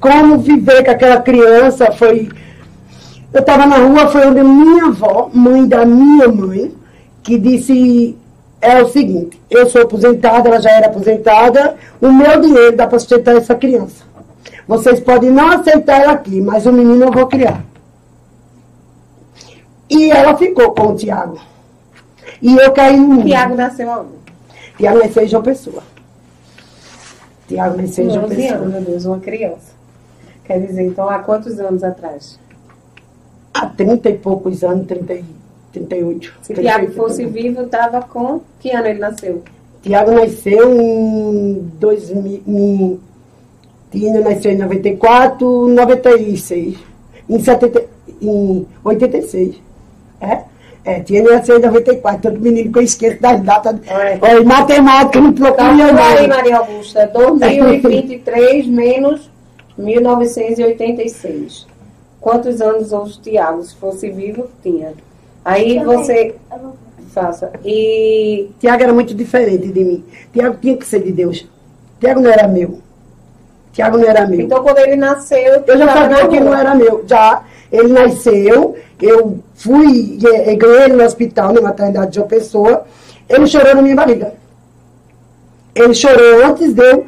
como 0.01 0.37
viver 0.39 0.83
com 0.83 0.91
aquela 0.91 1.21
criança. 1.21 1.93
Foi, 1.93 2.27
eu 3.33 3.39
estava 3.39 3.65
na 3.65 3.77
rua, 3.77 4.09
foi 4.09 4.27
onde 4.27 4.43
minha 4.43 4.87
avó, 4.87 5.29
mãe 5.33 5.65
da 5.65 5.85
minha 5.85 6.27
mãe, 6.27 6.75
que 7.23 7.39
disse 7.39 8.17
é 8.59 8.83
o 8.83 8.89
seguinte, 8.89 9.41
eu 9.49 9.69
sou 9.69 9.83
aposentada, 9.83 10.49
ela 10.49 10.59
já 10.59 10.71
era 10.71 10.87
aposentada, 10.87 11.77
o 12.01 12.11
meu 12.11 12.41
dinheiro 12.41 12.75
dá 12.75 12.85
para 12.85 12.99
sustentar 12.99 13.37
essa 13.37 13.55
criança. 13.55 14.03
Vocês 14.67 14.99
podem 14.99 15.31
não 15.31 15.51
aceitar 15.51 16.01
ela 16.01 16.11
aqui, 16.11 16.41
mas 16.41 16.65
o 16.65 16.73
menino 16.73 17.05
eu 17.05 17.11
vou 17.13 17.27
criar. 17.27 17.63
E 19.89 20.11
ela 20.11 20.35
ficou 20.35 20.71
com 20.71 20.87
o 20.87 20.95
Tiago. 20.97 21.39
E 22.41 22.57
eu 22.57 22.73
caí 22.73 22.97
no 22.97 23.07
mundo. 23.07 23.25
Tiago 23.25 23.55
nasceu 23.55 23.87
onde? 23.87 24.16
Tiago 24.77 24.99
nasceu 24.99 25.23
em 25.23 25.27
João 25.27 25.43
Pessoa. 25.43 25.83
Tiago 27.47 27.77
nasceu 27.81 28.05
em 28.05 28.09
João 28.09 28.25
11 28.25 28.35
Pessoa. 28.35 28.57
anos, 28.59 28.71
meu 28.73 28.81
Deus, 28.81 29.05
uma 29.05 29.19
criança. 29.19 29.75
Quer 30.45 30.59
dizer, 30.65 30.83
então, 30.83 31.09
há 31.09 31.19
quantos 31.19 31.59
anos 31.59 31.83
atrás? 31.83 32.39
Há 33.53 33.65
30 33.67 34.09
e 34.09 34.17
poucos 34.17 34.63
anos, 34.63 34.85
30, 34.87 35.13
e- 35.13 35.25
38. 35.73 36.33
Se 36.41 36.53
38, 36.53 36.61
Tiago 36.61 36.91
fosse 36.93 37.23
38. 37.23 37.43
vivo, 37.55 37.65
estava 37.65 38.01
com. 38.01 38.41
Que 38.59 38.71
ano 38.71 38.87
ele 38.87 38.99
nasceu? 38.99 39.43
Tiago 39.81 40.11
nasceu 40.11 40.73
em 40.73 41.53
2000, 41.79 42.43
em 42.47 42.99
Tina 43.91 44.19
nasceu 44.21 44.51
em 44.51 44.57
94, 44.57 45.67
96. 45.67 46.77
Em, 47.29 47.39
70, 47.39 47.85
em 48.21 48.65
86. 48.83 49.55
É? 50.21 50.41
É, 50.87 51.01
Tina 51.01 51.31
nasceu 51.31 51.57
em 51.57 51.61
94. 51.61 52.31
Todo 52.31 52.41
menino 52.41 52.71
que 52.71 52.79
eu 52.79 52.83
esqueço 52.83 53.21
das 53.21 53.41
datas. 53.41 53.75
É. 53.85 54.17
Olha, 54.21 54.41
matemática 54.41 55.19
não 55.19 55.33
procura 55.33 55.67
Tá 55.67 55.75
por 55.75 55.99
aí. 55.99 56.27
Maria 56.27 56.57
Augusta. 56.59 57.11
2023 57.13 58.67
menos 58.71 59.29
1986. 59.77 61.67
Quantos 62.21 62.61
anos 62.61 62.93
o 62.93 63.05
Tiago, 63.21 63.61
se 63.63 63.75
fosse 63.75 64.09
vivo, 64.09 64.47
tinha? 64.63 64.93
Aí 65.43 65.77
você 65.83 66.35
faça. 67.13 67.51
E 67.65 68.49
Tiago 68.57 68.83
era 68.83 68.93
muito 68.93 69.13
diferente 69.13 69.67
de 69.67 69.83
mim. 69.83 70.05
Tiago 70.31 70.55
tinha 70.61 70.77
que 70.77 70.85
ser 70.85 71.03
de 71.03 71.11
Deus. 71.11 71.45
Tiago 71.99 72.21
não 72.21 72.29
era 72.31 72.47
meu. 72.47 72.79
Tiago 73.73 73.97
não 73.97 74.07
era 74.07 74.25
meu. 74.25 74.39
então 74.39 74.63
quando 74.63 74.77
ele 74.79 74.95
nasceu, 74.95 75.63
Eu 75.67 75.77
já 75.77 75.93
sabia 75.93 76.27
que 76.29 76.39
não 76.39 76.53
era 76.53 76.73
meu. 76.73 77.03
Já, 77.05 77.43
ele 77.71 77.89
nasceu, 77.93 78.75
eu 79.01 79.39
fui, 79.55 80.17
eh, 80.25 80.55
ganhei 80.55 80.83
ele 80.85 80.93
no 80.95 81.03
hospital, 81.03 81.53
na 81.53 81.61
maternidade 81.61 82.09
de 82.11 82.15
João 82.15 82.27
Pessoa, 82.27 82.83
ele 83.29 83.45
chorou 83.47 83.75
na 83.75 83.81
minha 83.81 83.95
barriga. 83.95 84.33
Ele 85.75 85.93
chorou 85.93 86.45
antes 86.45 86.73
de 86.73 86.81
eu, 86.83 87.05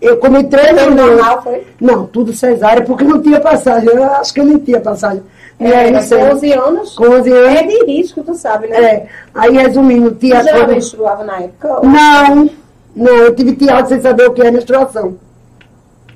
eu 0.00 0.16
comi 0.16 0.44
três 0.44 0.76
anos. 0.76 0.96
normal, 0.96 1.42
foi? 1.42 1.66
Não, 1.80 2.06
tudo 2.06 2.32
cesárea, 2.32 2.82
porque 2.84 3.04
não 3.04 3.22
tinha 3.22 3.40
passagem. 3.40 3.88
Eu 3.88 4.02
acho 4.04 4.32
que 4.34 4.40
eu 4.40 4.44
nem 4.44 4.58
tinha 4.58 4.80
passagem. 4.80 5.22
Não, 5.60 5.68
É, 5.70 5.90
não 5.90 6.00
com 6.00 6.06
sei. 6.06 6.18
11 6.18 6.52
anos. 6.52 6.94
Com 6.96 7.04
11 7.04 7.30
anos. 7.30 7.60
É 7.60 7.62
de 7.62 7.84
risco, 7.84 8.22
tu 8.24 8.34
sabe, 8.34 8.66
né? 8.66 8.76
É, 8.82 9.06
aí 9.34 9.56
resumindo, 9.56 10.10
Tu 10.10 10.16
tia 10.16 10.42
já 10.42 10.52
quando- 10.52 10.70
menstruava 10.70 11.22
na 11.22 11.38
época? 11.42 11.68
Não, 11.84 12.50
não, 12.96 13.16
eu 13.18 13.34
tive 13.36 13.54
Tiago 13.54 13.86
sem 13.88 14.00
saber 14.00 14.26
o 14.28 14.32
que 14.32 14.42
é 14.42 14.50
menstruação. 14.50 15.16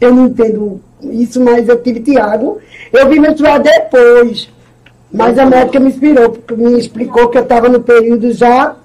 Eu 0.00 0.12
não 0.12 0.26
entendo 0.26 0.80
isso, 1.02 1.40
mas 1.40 1.68
eu 1.68 1.82
tive 1.82 2.00
Tiago. 2.00 2.58
Eu 2.92 3.08
vim 3.08 3.20
menstruar 3.20 3.60
depois. 3.60 4.48
Mas 5.12 5.38
a 5.38 5.46
médica 5.46 5.78
me 5.78 5.88
inspirou, 5.88 6.30
porque 6.30 6.54
me 6.54 6.78
explicou 6.78 7.28
que 7.28 7.38
eu 7.38 7.42
estava 7.42 7.68
no 7.68 7.80
período 7.80 8.32
já. 8.32 8.76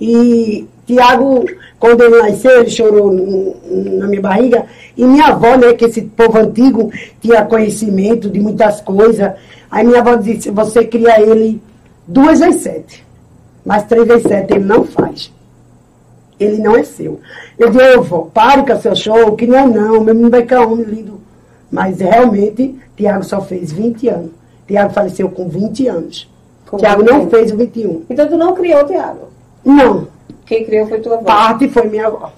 E 0.00 0.66
Tiago, 0.86 1.44
quando 1.78 2.02
ele 2.02 2.22
nasceu, 2.22 2.60
ele 2.60 2.70
chorou 2.70 3.12
na 3.12 4.06
minha 4.06 4.22
barriga. 4.22 4.66
E 4.96 5.04
minha 5.04 5.26
avó, 5.26 5.56
né, 5.56 5.74
que 5.74 5.84
esse 5.86 6.02
povo 6.02 6.38
antigo 6.38 6.92
tinha 7.20 7.44
conhecimento 7.44 8.30
de 8.30 8.40
muitas 8.40 8.80
coisas. 8.80 9.32
Aí 9.70 9.84
minha 9.84 10.00
avó 10.00 10.14
disse, 10.14 10.50
você 10.50 10.84
cria 10.84 11.20
ele 11.20 11.60
duas 12.06 12.38
vezes 12.38 12.62
sete. 12.62 13.04
Mas 13.66 13.84
três 13.84 14.06
vezes 14.06 14.22
sete 14.22 14.54
ele 14.54 14.64
não 14.64 14.84
faz. 14.84 15.33
Ele 16.38 16.58
não 16.58 16.76
é 16.76 16.82
seu. 16.82 17.20
Eu 17.58 17.70
digo, 17.70 17.82
eu 17.82 18.02
vou, 18.02 18.26
pare 18.26 18.64
com 18.64 18.80
seu 18.80 18.94
show, 18.96 19.36
que 19.36 19.46
não 19.46 19.58
é 19.58 19.66
não, 19.66 20.00
meu 20.00 20.14
menino 20.14 20.30
vai 20.30 20.42
ficar 20.42 20.66
homem 20.66 20.84
lindo. 20.84 21.20
Mas 21.70 22.00
realmente, 22.00 22.78
Tiago 22.96 23.24
só 23.24 23.40
fez 23.40 23.72
20 23.72 24.08
anos. 24.08 24.30
Tiago 24.66 24.92
faleceu 24.92 25.28
com 25.28 25.48
20 25.48 25.86
anos. 25.88 26.30
Com 26.66 26.76
Tiago 26.76 27.02
20 27.02 27.10
não 27.10 27.30
fez 27.30 27.52
o 27.52 27.56
21. 27.56 28.02
Então 28.08 28.28
tu 28.28 28.36
não 28.36 28.54
criou 28.54 28.82
o 28.82 28.86
Tiago. 28.86 29.28
Não, 29.64 30.08
Quem 30.46 30.64
criou 30.64 30.86
foi 30.86 31.00
tua 31.00 31.14
avó. 31.14 31.24
parte 31.24 31.68
foi 31.68 31.88
minha 31.88 32.06
avó. 32.06 32.32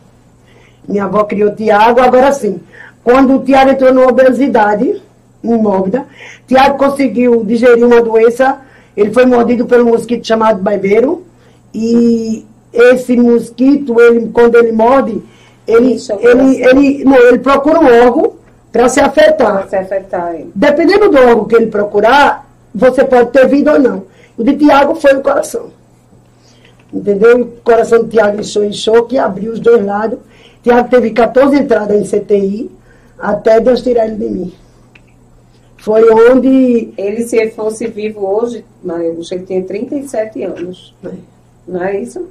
Minha 0.89 1.05
avó 1.05 1.25
criou 1.25 1.55
Tiago, 1.55 2.01
agora 2.01 2.33
sim. 2.33 2.61
Quando 3.03 3.37
o 3.37 3.45
Tiago 3.45 3.71
entrou 3.71 3.93
numa 3.93 4.09
obesidade 4.09 5.03
mórbida, 5.43 6.07
Tiago 6.47 6.77
conseguiu 6.77 7.45
digerir 7.45 7.85
uma 7.85 8.03
doença, 8.03 8.61
ele 8.97 9.13
foi 9.13 9.27
mordido 9.27 9.67
pelo 9.67 9.87
mosquito 9.87 10.27
chamado 10.27 10.63
baibeiro, 10.63 11.25
e 11.73 12.45
esse 12.77 13.17
mosquito, 13.17 14.01
ele, 14.01 14.29
quando 14.29 14.57
ele 14.57 14.73
morde, 14.73 15.23
ele, 15.67 15.97
é 15.97 16.27
ele, 16.27 16.65
ele, 16.65 17.05
não, 17.05 17.17
ele 17.17 17.39
procura 17.39 17.81
um 17.81 18.05
órgão 18.05 18.35
para 18.71 18.89
se 18.89 19.01
afetar. 19.01 19.59
Pra 19.59 19.69
se 19.69 19.77
afetar 19.77 20.35
ele. 20.35 20.51
Dependendo 20.55 21.11
do 21.11 21.19
órgão 21.19 21.45
que 21.47 21.57
ele 21.57 21.67
procurar, 21.67 22.49
você 22.75 23.05
pode 23.05 23.31
ter 23.31 23.49
vida 23.49 23.73
ou 23.73 23.79
não. 23.79 24.05
O 24.37 24.45
de 24.45 24.55
Tiago 24.57 24.95
foi 24.95 25.15
o 25.15 25.23
coração. 25.23 25.71
Entendeu? 26.93 27.41
O 27.41 27.47
coração 27.63 28.05
de 28.05 28.11
Tiago 28.11 28.41
inchou, 28.41 28.65
inchou, 28.65 29.05
que 29.05 29.19
abriu 29.19 29.53
os 29.53 29.61
dois 29.61 29.85
lados. 29.85 30.19
Tiago 30.63 30.89
teve 30.89 31.11
14 31.11 31.57
entradas 31.57 31.97
em 31.97 32.19
CTI, 32.19 32.71
até 33.19 33.61
Deus 33.61 33.83
tirar 33.83 34.07
ele 34.07 34.17
de 34.17 34.29
mim. 34.29 34.53
Foi 35.79 36.03
onde. 36.13 36.93
Ele, 36.97 37.23
se 37.23 37.37
ele 37.37 37.53
fosse 37.53 37.87
vivo 37.87 38.27
hoje, 38.27 38.65
Maria 38.83 39.09
ele 39.09 39.43
tinha 39.47 39.63
37 39.63 40.43
anos. 40.43 40.95
Não 41.67 41.83
é 41.83 42.01
isso? 42.01 42.27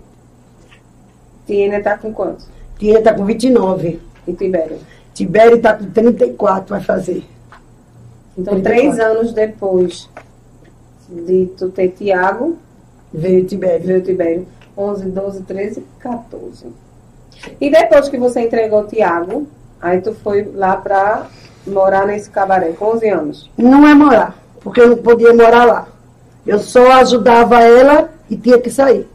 Tiene 1.45 1.79
tá 1.81 1.97
com 1.97 2.13
quanto? 2.13 2.45
Tia 2.77 2.99
está 2.99 3.13
com 3.13 3.25
29. 3.25 3.99
E 4.27 4.33
Tibério? 4.33 4.77
Tibério 5.13 5.57
está 5.57 5.73
com 5.75 5.85
34, 5.85 6.67
vai 6.67 6.81
fazer. 6.81 7.23
Então, 8.37 8.59
34. 8.59 8.63
três 8.63 8.99
anos 8.99 9.33
depois 9.33 10.09
de 11.09 11.45
tu 11.57 11.69
ter 11.69 11.89
Tiago, 11.89 12.57
Veio 13.13 13.45
Tibério. 13.45 13.85
veio 13.85 14.01
Tibério. 14.01 14.47
11, 14.77 15.05
12, 15.05 15.43
13, 15.43 15.85
14. 15.99 16.65
E 17.61 17.69
depois 17.69 18.09
que 18.09 18.17
você 18.17 18.41
entregou 18.41 18.81
o 18.81 18.87
Tiago, 18.87 19.47
aí 19.81 20.01
tu 20.01 20.13
foi 20.13 20.43
lá 20.53 20.75
pra 20.75 21.27
morar 21.65 22.05
nesse 22.05 22.29
cabaré, 22.29 22.73
com 22.73 22.85
11 22.93 23.09
anos. 23.09 23.51
Não 23.57 23.87
é 23.87 23.93
morar, 23.93 24.37
porque 24.61 24.81
eu 24.81 24.89
não 24.89 24.97
podia 24.97 25.33
morar 25.33 25.63
lá. 25.63 25.87
Eu 26.45 26.59
só 26.59 26.91
ajudava 26.93 27.63
ela 27.63 28.09
e 28.29 28.35
tinha 28.35 28.59
que 28.59 28.69
sair. 28.69 29.07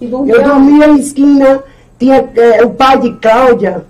Eu 0.00 0.42
dormia 0.42 0.88
em 0.88 0.96
esquina, 0.98 1.62
tinha 1.98 2.28
eh, 2.36 2.64
o 2.64 2.70
pai 2.70 2.98
de 2.98 3.12
Cláudia, 3.14 3.84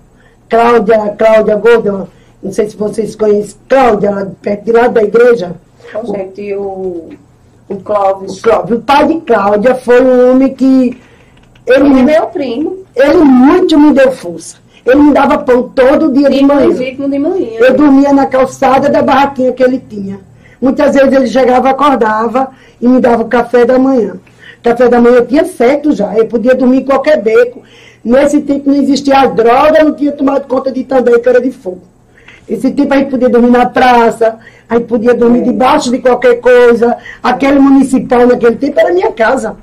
Cláudia, 0.49 1.15
Cláudia 1.17 1.57
Gorda, 1.57 2.09
não 2.43 2.53
sei 2.53 2.69
se 2.69 2.77
vocês 2.77 3.17
conhecem, 3.17 3.57
Cláudia, 3.69 4.11
lá 4.11 4.27
perto 4.43 4.65
de 4.65 4.73
lá 4.73 4.89
da 4.89 5.03
igreja. 5.03 5.53
com 5.93 6.07
gente, 6.15 6.55
o, 6.55 6.61
o 6.61 7.11
O, 7.69 7.77
Clóvis. 7.77 8.41
Cláudio, 8.41 8.77
o 8.77 8.81
pai 8.83 9.07
de 9.09 9.21
Cláudia 9.21 9.75
foi 9.75 10.03
um 10.03 10.31
homem 10.33 10.53
que 10.55 11.01
ele, 11.67 11.87
Ele 11.89 12.01
é 12.01 12.03
meu 12.03 12.27
primo. 12.27 12.77
ele 12.95 13.19
muito 13.25 13.79
me 13.79 13.93
deu 13.93 14.13
força. 14.13 14.57
Ele 14.85 14.97
me 15.01 15.15
dava 15.15 15.39
pão 15.39 15.63
todo 15.75 16.13
dia 16.13 16.29
de 16.29 16.45
manhã. 16.45 16.67
legítimo 16.67 17.09
de 17.09 17.19
manhã. 17.19 17.47
Eu 17.59 17.75
dormia 17.75 18.13
na 18.13 18.27
calçada 18.27 18.91
da 18.91 19.01
barraquinha 19.01 19.51
que 19.53 19.63
ele 19.63 19.79
tinha. 19.89 20.21
Muitas 20.61 20.95
vezes 20.95 21.11
ele 21.13 21.27
chegava, 21.27 21.71
acordava 21.71 22.51
e 22.81 22.87
me 22.87 23.01
dava 23.01 23.23
o 23.23 23.29
café 23.29 23.65
da 23.65 23.79
manhã. 23.79 24.17
Café 24.65 24.89
da 24.89 24.99
manhã 24.99 25.17
eu 25.17 25.27
tinha 25.27 25.45
certo 25.45 25.93
já, 25.93 26.17
eu 26.17 26.27
podia 26.27 26.55
dormir 26.55 26.79
em 26.79 26.85
qualquer 26.85 27.21
beco. 27.23 27.63
Nesse 28.03 28.41
tempo 28.41 28.71
não 28.71 28.77
existia 28.77 29.21
as 29.21 29.35
drogas, 29.35 29.85
não 29.85 29.93
tinha 29.95 30.11
tomado 30.11 30.49
conta 30.49 30.73
de 30.73 30.85
também, 30.85 31.21
que 31.21 31.29
era 31.29 31.41
de 31.41 31.51
fogo. 31.51 31.83
Esse 32.49 32.71
tempo 32.71 32.95
a 32.95 32.97
gente 32.97 33.11
podia 33.11 33.29
dormir 33.29 33.51
na 33.51 33.67
praça, 33.67 34.39
a 34.69 34.77
gente 34.77 34.87
podia 34.87 35.15
dormir 35.15 35.43
debaixo 35.43 35.91
de 35.91 35.99
qualquer 35.99 36.41
coisa. 36.41 36.97
Aquele 37.23 37.59
municipal 37.59 38.27
naquele 38.27 38.57
tempo 38.57 38.81
era 38.81 38.91
minha 38.93 39.13
casa. 39.13 39.57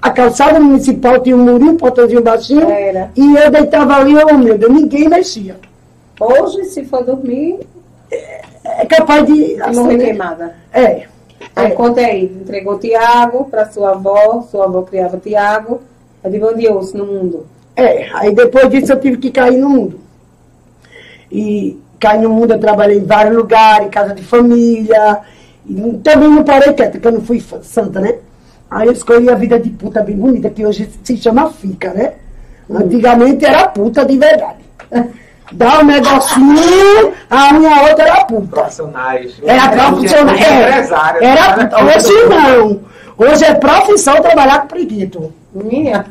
A 0.00 0.10
calçada 0.10 0.60
municipal 0.60 1.18
tinha 1.20 1.36
um 1.36 1.42
murinho, 1.44 1.72
um 1.72 1.76
portãozinho 1.76 2.22
baixinho. 2.22 2.68
Era. 2.70 3.10
E 3.16 3.34
eu 3.36 3.50
deitava 3.50 3.96
ali, 3.96 4.14
oh 4.14 4.38
meu 4.38 4.56
Deus, 4.56 4.72
ninguém 4.72 5.08
mexia. 5.08 5.56
Hoje, 6.20 6.64
se 6.66 6.84
for 6.84 7.02
dormir, 7.04 7.58
É 8.64 8.86
capaz 8.86 9.26
de. 9.26 9.56
vai 9.56 9.74
morrer 9.74 9.98
queimada. 9.98 10.54
É. 10.72 11.13
Aí 11.54 11.66
é. 11.66 11.70
conta 11.70 12.00
aí, 12.00 12.24
entregou 12.24 12.78
Tiago 12.78 13.44
para 13.46 13.70
sua 13.70 13.90
avó, 13.90 14.42
sua 14.50 14.64
avó 14.64 14.82
criava 14.82 15.18
Tiago, 15.18 15.80
adivinhou-se 16.22 16.96
no 16.96 17.06
mundo. 17.06 17.46
É, 17.76 18.08
aí 18.14 18.34
depois 18.34 18.68
disso 18.70 18.92
eu 18.92 19.00
tive 19.00 19.16
que 19.16 19.30
cair 19.30 19.58
no 19.58 19.68
mundo. 19.68 20.00
E 21.30 21.78
cair 21.98 22.22
no 22.22 22.30
mundo 22.30 22.52
eu 22.52 22.60
trabalhei 22.60 22.98
em 22.98 23.04
vários 23.04 23.34
lugares, 23.36 23.88
casa 23.90 24.14
de 24.14 24.22
família. 24.22 25.20
E 25.66 25.74
também 26.02 26.28
não 26.28 26.44
parei 26.44 26.72
quieta, 26.72 26.92
porque 26.92 27.08
eu 27.08 27.12
não 27.12 27.22
fui 27.22 27.42
santa, 27.62 28.00
né? 28.00 28.16
Aí 28.70 28.86
eu 28.86 28.92
escolhi 28.92 29.28
a 29.30 29.34
vida 29.34 29.58
de 29.58 29.70
puta 29.70 30.02
bem 30.02 30.16
bonita, 30.16 30.50
que 30.50 30.64
hoje 30.64 30.88
se 31.02 31.16
chama 31.16 31.50
fica, 31.50 31.92
né? 31.92 32.14
Antigamente 32.68 33.44
era 33.44 33.68
puta 33.68 34.04
de 34.04 34.18
verdade. 34.18 34.58
Dá 35.52 35.80
um 35.80 35.84
negocinho, 35.84 37.12
a 37.30 37.52
minha 37.52 37.82
outra 37.82 38.04
era 38.04 38.24
puta. 38.24 38.46
Profissionais. 38.48 39.34
Era 39.44 39.68
profissional. 39.68 40.34
É, 40.34 40.68
Empresário. 40.70 41.22
era, 41.22 41.70
hoje 41.84 42.24
não. 42.28 42.80
Hoje 43.16 43.44
é 43.44 43.54
profissão 43.54 44.20
trabalhar 44.20 44.60
com 44.62 44.68
preguito. 44.68 45.32
Minha. 45.52 46.04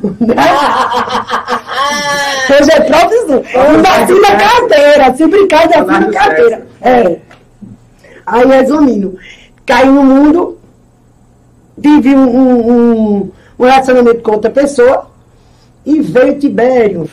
Hoje 2.48 2.70
é 2.72 2.80
profissão. 2.80 3.42
Não 3.54 3.90
assina 4.04 4.36
carteira. 4.38 5.14
Se 5.14 5.26
brincar, 5.26 5.62
já 5.68 5.78
Funcionário 5.80 6.12
carteira. 6.12 6.66
É. 6.80 7.18
Aí, 8.26 8.46
resumindo, 8.46 9.18
caí 9.66 9.86
no 9.86 10.02
mundo, 10.02 10.58
tive 11.82 12.14
um, 12.14 12.26
um, 12.28 12.70
um- 12.72 13.32
um 13.58 13.64
relacionamento 13.64 14.22
com 14.22 14.32
outra 14.32 14.50
pessoa 14.50 15.10
e 15.84 16.00
veio 16.00 16.38
Tibério. 16.38 17.08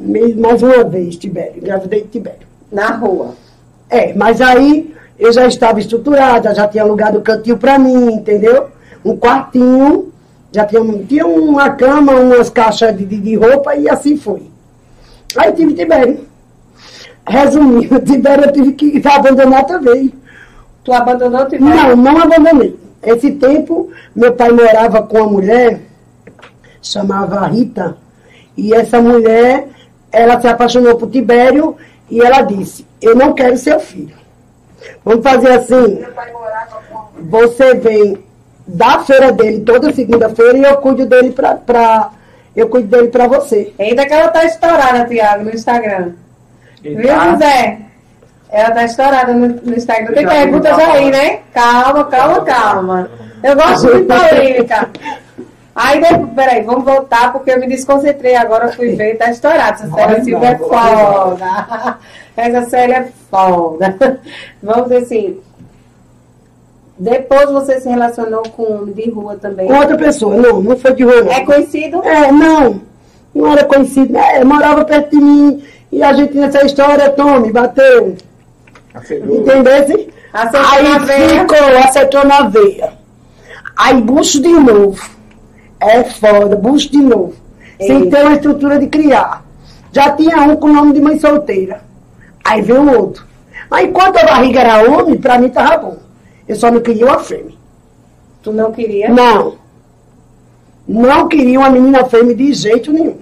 Mais 0.00 0.62
uma 0.62 0.84
vez, 0.84 1.16
Tibério. 1.16 1.58
Engravidei 1.58 2.02
de 2.02 2.08
Tibério. 2.08 2.46
Na 2.72 2.88
rua. 2.96 3.34
É, 3.88 4.14
mas 4.14 4.40
aí 4.40 4.94
eu 5.18 5.32
já 5.32 5.46
estava 5.46 5.78
estruturada, 5.80 6.54
já 6.54 6.66
tinha 6.68 6.82
alugado 6.84 7.18
o 7.18 7.22
cantinho 7.22 7.58
para 7.58 7.78
mim, 7.78 8.12
entendeu? 8.14 8.68
Um 9.04 9.16
quartinho, 9.16 10.12
já 10.52 10.64
tinha, 10.64 10.80
tinha 11.08 11.26
uma 11.26 11.70
cama, 11.70 12.12
umas 12.14 12.48
caixas 12.48 12.96
de, 12.96 13.04
de- 13.04 13.20
de 13.20 13.34
roupa 13.34 13.74
e 13.76 13.88
assim 13.88 14.16
foi. 14.16 14.42
Aí 15.36 15.52
tive 15.52 15.74
Tibério. 15.74 16.20
Resumindo, 17.26 18.00
Tibério 18.02 18.44
eu 18.46 18.52
tive 18.52 18.72
que 18.72 19.02
abandonar 19.06 19.64
também. 19.66 20.12
Tu 20.84 20.92
abandonou 20.92 21.46
Tibério? 21.46 21.96
Não, 21.96 21.96
não 21.96 22.18
abandonei. 22.22 22.78
Esse 23.02 23.32
tempo, 23.32 23.90
meu 24.14 24.32
pai 24.34 24.50
morava 24.52 25.02
com 25.02 25.18
uma 25.18 25.26
mulher, 25.26 25.80
chamava 26.82 27.46
Rita, 27.46 27.96
e 28.56 28.74
essa 28.74 29.00
mulher, 29.00 29.68
ela 30.12 30.40
se 30.40 30.46
apaixonou 30.46 30.96
por 30.96 31.10
Tibério 31.10 31.76
e 32.10 32.20
ela 32.20 32.42
disse, 32.42 32.86
eu 33.00 33.14
não 33.14 33.32
quero 33.32 33.56
seu 33.56 33.78
filho. 33.78 34.14
Vamos 35.04 35.22
fazer 35.22 35.52
assim, 35.52 36.04
você 37.20 37.74
vem 37.74 38.22
da 38.66 39.00
feira 39.00 39.32
dele 39.32 39.60
toda 39.60 39.92
segunda-feira 39.92 40.58
e 40.58 40.62
eu 40.62 40.76
cuido 40.78 41.06
dele 41.06 41.32
pra, 41.32 41.54
pra 41.54 42.10
eu 42.54 42.68
cuido 42.68 42.88
dele 42.88 43.08
pra 43.08 43.26
você. 43.26 43.72
Ainda 43.78 44.06
que 44.06 44.12
ela 44.12 44.28
tá 44.28 44.44
estourada, 44.44 45.06
Tiago, 45.06 45.44
no 45.44 45.50
Instagram. 45.50 46.12
Viu, 46.82 46.94
José? 46.96 47.78
Ela 48.50 48.70
tá 48.72 48.84
estourada 48.84 49.32
no, 49.32 49.48
no 49.48 49.74
Instagram. 49.74 50.14
Tem 50.14 50.26
perguntas 50.26 50.78
aí, 50.78 51.10
né? 51.10 51.40
Calma, 51.52 52.04
calma, 52.04 52.40
calma. 52.44 53.10
Eu 53.42 53.54
gosto 53.54 53.86
de 53.86 54.02
polêmica. 54.04 54.90
Aí, 55.74 56.00
peraí, 56.34 56.62
vamos 56.62 56.84
voltar, 56.84 57.32
porque 57.32 57.50
eu 57.50 57.60
me 57.60 57.66
desconcentrei 57.68 58.34
agora, 58.34 58.72
fui 58.72 58.96
ver, 58.96 59.16
tá 59.16 59.30
estourado. 59.30 59.84
Essa 59.84 59.94
série 59.94 60.24
Silvia 60.24 60.48
é 60.48 60.58
foda. 60.58 61.98
Essa 62.36 62.62
série 62.68 62.92
é 62.92 63.08
foda. 63.30 63.96
Vamos 64.62 64.84
dizer 64.84 64.96
assim. 64.96 65.40
Depois 66.98 67.50
você 67.50 67.80
se 67.80 67.88
relacionou 67.88 68.42
com 68.42 68.62
um 68.62 68.92
de 68.92 69.08
rua 69.10 69.36
também? 69.36 69.66
Com 69.66 69.74
outra 69.74 69.96
pessoa, 69.96 70.36
não, 70.36 70.60
não 70.60 70.76
foi 70.76 70.92
de 70.92 71.02
rua. 71.02 71.22
Não. 71.22 71.32
É 71.32 71.44
conhecido? 71.44 72.02
É, 72.04 72.30
não. 72.30 72.80
Não 73.34 73.52
era 73.52 73.64
conhecido. 73.64 74.16
É, 74.16 74.44
morava 74.44 74.84
perto 74.84 75.10
de 75.10 75.16
mim 75.16 75.64
e 75.90 76.02
a 76.02 76.12
gente 76.12 76.36
nessa 76.36 76.64
história, 76.64 77.10
tome, 77.10 77.52
bateu. 77.52 78.16
Entendesse? 78.94 80.10
Acertou 80.32 80.70
Aí 80.72 80.88
na 80.88 80.98
veia. 80.98 81.40
ficou, 81.40 81.78
acertou 81.78 82.24
na 82.24 82.42
veia. 82.42 82.92
Aí 83.76 84.00
bucho 84.00 84.40
de 84.42 84.48
novo. 84.48 85.19
É 85.80 86.04
foda, 86.04 86.56
bucho 86.56 86.90
de 86.90 86.98
novo. 86.98 87.34
Sem 87.80 88.04
Eita. 88.04 88.16
ter 88.18 88.26
uma 88.26 88.34
estrutura 88.34 88.78
de 88.78 88.86
criar. 88.86 89.44
Já 89.92 90.10
tinha 90.12 90.42
um 90.42 90.56
com 90.56 90.68
o 90.68 90.72
nome 90.72 90.92
de 90.92 91.00
mãe 91.00 91.18
solteira. 91.18 91.82
Aí 92.44 92.60
veio 92.60 92.82
o 92.82 92.98
outro. 92.98 93.26
Mas 93.70 93.86
enquanto 93.86 94.18
a 94.18 94.24
barriga 94.24 94.60
era 94.60 94.90
homem, 94.90 95.16
pra 95.16 95.38
mim 95.38 95.48
tava 95.48 95.78
bom. 95.78 95.96
Eu 96.46 96.56
só 96.56 96.70
não 96.70 96.80
queria 96.80 97.06
uma 97.06 97.18
fêmea. 97.18 97.54
Tu 98.42 98.52
não 98.52 98.72
queria? 98.72 99.08
Não. 99.08 99.54
Não 100.86 101.28
queria 101.28 101.58
uma 101.58 101.70
menina 101.70 102.04
fêmea 102.04 102.34
de 102.34 102.52
jeito 102.52 102.92
nenhum. 102.92 103.16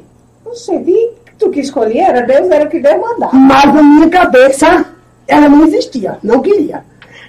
Oxe, 0.44 0.78
de 0.78 1.10
tu 1.38 1.50
que 1.50 1.60
escolhia, 1.60 2.08
era 2.08 2.22
Deus, 2.22 2.50
era 2.50 2.64
o 2.64 2.68
que 2.68 2.80
Deus 2.80 3.00
mandava. 3.00 3.36
Mas 3.36 3.74
na 3.74 3.82
minha 3.82 4.08
cabeça, 4.08 4.86
ela 5.26 5.48
não 5.48 5.64
existia. 5.66 6.18
Não 6.22 6.40
queria. 6.40 6.82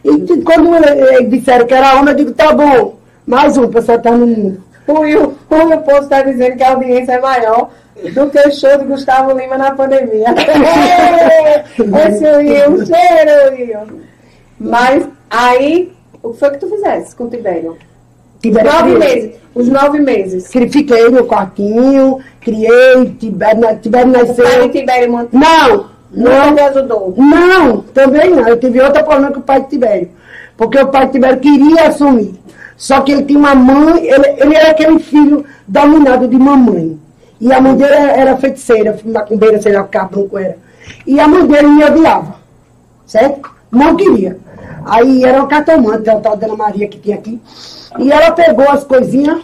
E 0.03 0.41
quando 0.41 0.73
eh, 0.75 1.23
disseram 1.23 1.67
que 1.67 1.73
era 1.73 1.99
homem, 1.99 2.11
eu 2.11 2.17
digo, 2.17 2.31
tá 2.31 2.53
bom. 2.53 2.97
Mais 3.27 3.57
um 3.57 3.67
pra 3.67 3.81
soltar 3.81 4.17
no 4.17 4.25
mundo. 4.25 4.63
O 4.89 4.99
Will 5.01 5.37
Poço 5.85 6.03
está 6.03 6.21
dizendo 6.23 6.57
que 6.57 6.63
a 6.63 6.71
audiência 6.71 7.11
é 7.13 7.19
maior 7.21 7.69
do 8.13 8.29
que 8.29 8.39
o 8.39 8.51
show 8.51 8.77
de 8.77 8.85
Gustavo 8.85 9.37
Lima 9.37 9.57
na 9.57 9.71
pandemia. 9.71 10.29
Esse 11.77 12.25
Will, 12.37 12.85
cheiro, 12.85 13.51
Will. 13.51 14.01
Mas 14.59 15.07
aí, 15.29 15.91
o 16.23 16.31
que 16.31 16.39
foi 16.39 16.51
que 16.51 16.57
tu 16.57 16.67
fizesse 16.69 17.15
com 17.15 17.25
o 17.25 17.29
Tibério? 17.29 17.77
Nove 18.43 18.95
criei. 18.95 18.97
meses. 18.97 19.35
Os 19.53 19.67
nove 19.67 19.99
meses. 19.99 20.47
Fiquei 20.51 21.09
no 21.09 21.25
quartinho, 21.25 22.19
criei, 22.39 23.05
Tibério, 23.19 23.59
na- 23.61 23.75
Tibério 23.75 24.09
O 24.09 24.13
pai 24.13 24.23
nasceu. 24.25 24.61
de 24.69 24.79
Tibério 24.79 25.11
Não, 25.11 25.27
não 25.31 25.87
não, 26.11 26.51
me 26.53 26.61
ajudou. 26.61 27.13
não, 27.17 27.81
também 27.93 28.29
não. 28.31 28.47
Eu 28.47 28.57
tive 28.59 28.79
outra 28.81 29.03
problema 29.03 29.31
com 29.33 29.39
o 29.39 29.43
pai 29.43 29.61
de 29.61 29.69
Tibério. 29.69 30.09
Porque 30.59 30.77
o 30.77 30.87
pai 30.89 31.07
Tibério 31.07 31.39
queria 31.39 31.87
assumir. 31.87 32.37
Só 32.75 32.99
que 32.99 33.13
ele 33.13 33.23
tinha 33.23 33.39
uma 33.39 33.55
mãe, 33.55 34.05
ele, 34.05 34.27
ele 34.41 34.55
era 34.55 34.71
aquele 34.71 34.99
filho 34.99 35.45
dominado 35.65 36.27
de 36.27 36.37
mamãe. 36.37 36.99
E 37.39 37.53
a 37.53 37.61
mãe 37.61 37.77
dele 37.77 37.93
era, 37.93 38.11
era 38.11 38.37
feiticeira, 38.37 38.99
macumbeira, 39.05 39.61
sei 39.61 39.71
lá, 39.71 39.85
cabrum 39.85 40.27
era. 40.37 40.57
E 41.07 41.17
a 41.17 41.29
mãe 41.29 41.47
dele 41.47 41.67
me 41.69 41.83
odiava. 41.85 42.35
Certo? 43.05 43.49
Não 43.71 43.95
queria. 43.95 44.37
Aí 44.85 45.23
era 45.23 45.39
uma 45.39 45.47
cartomante, 45.47 46.09
a 46.09 46.19
tal 46.19 46.35
Dona 46.35 46.57
Maria 46.57 46.89
que 46.89 46.99
tinha 46.99 47.15
aqui. 47.15 47.39
E 47.97 48.11
ela 48.11 48.31
pegou 48.31 48.69
as 48.69 48.83
coisinhas, 48.83 49.41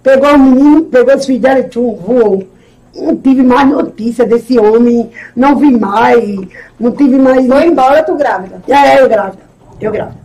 pegou 0.00 0.32
o 0.32 0.38
menino, 0.38 0.82
pegou 0.82 1.16
os 1.16 1.26
filhos 1.26 1.42
dela 1.42 1.58
e 1.58 1.64
tchum, 1.64 1.96
voou. 1.96 2.46
Não 2.94 3.16
tive 3.16 3.42
mais 3.42 3.68
notícia 3.68 4.24
desse 4.24 4.60
homem, 4.60 5.10
não 5.34 5.56
vi 5.56 5.76
mais, 5.76 6.38
não 6.78 6.92
tive 6.92 7.18
mais. 7.18 7.48
Foi 7.48 7.66
embora 7.66 8.04
tu 8.04 8.14
grávida. 8.14 8.62
É, 8.68 9.02
eu 9.02 9.08
grávida, 9.08 9.42
eu 9.80 9.90
grávida. 9.90 10.21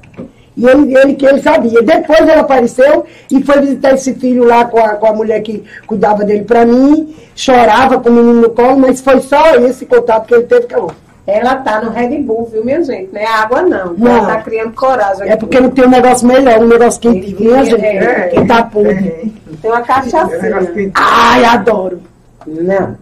E 0.58 0.66
ele, 0.66 0.98
ele, 0.98 1.14
que 1.14 1.24
ele 1.24 1.40
sabia. 1.40 1.84
Depois 1.84 2.22
ele 2.22 2.32
apareceu 2.32 3.06
e 3.32 3.44
foi 3.44 3.62
visitar 3.62 3.94
esse 3.94 4.16
filho 4.16 4.44
lá 4.44 4.66
com 4.66 4.80
a, 4.80 4.96
com 4.96 5.06
a 5.06 5.14
mulher 5.14 5.40
que 5.42 5.64
cuidava 5.86 6.26
dele 6.26 6.46
pra 6.46 6.66
mim, 6.66 7.16
chorava 7.36 8.00
com 8.00 8.10
o 8.10 8.14
menino 8.14 8.42
no 8.42 8.50
colo, 8.50 8.80
mas 8.80 9.00
foi 9.00 9.22
só 9.22 9.56
esse 9.56 9.86
contato 9.86 10.26
que 10.26 10.34
ele 10.34 10.46
teve 10.46 10.66
com 10.68 10.76
ela. 10.76 10.96
Ela 11.28 11.58
tá 11.58 11.82
no 11.82 11.92
Red 11.92 12.22
Bull, 12.24 12.50
viu, 12.52 12.66
minha 12.66 12.82
gente? 12.82 13.14
Não 13.14 13.22
é 13.22 13.26
água, 13.26 13.62
não. 13.62 13.94
Não. 13.94 14.18
Ela 14.18 14.26
tá 14.28 14.42
criando 14.42 14.74
coragem. 14.74 15.30
É 15.30 15.36
porque 15.36 15.60
não 15.60 15.70
tem 15.70 15.86
um 15.86 15.90
negócio 15.90 16.28
melhor, 16.28 16.60
um 16.60 16.68
negócio 16.68 17.02
quentinho, 17.02 17.40
minha 17.40 17.66
gente. 17.66 17.86
É, 17.86 18.30
que 18.30 18.46
tá 18.46 18.64
podre. 18.64 19.36
Tem 19.62 19.70
uma 19.70 19.82
cachaçinha. 19.82 20.92
Ai, 20.96 21.46
adoro. 21.46 22.02
Não. 22.48 22.98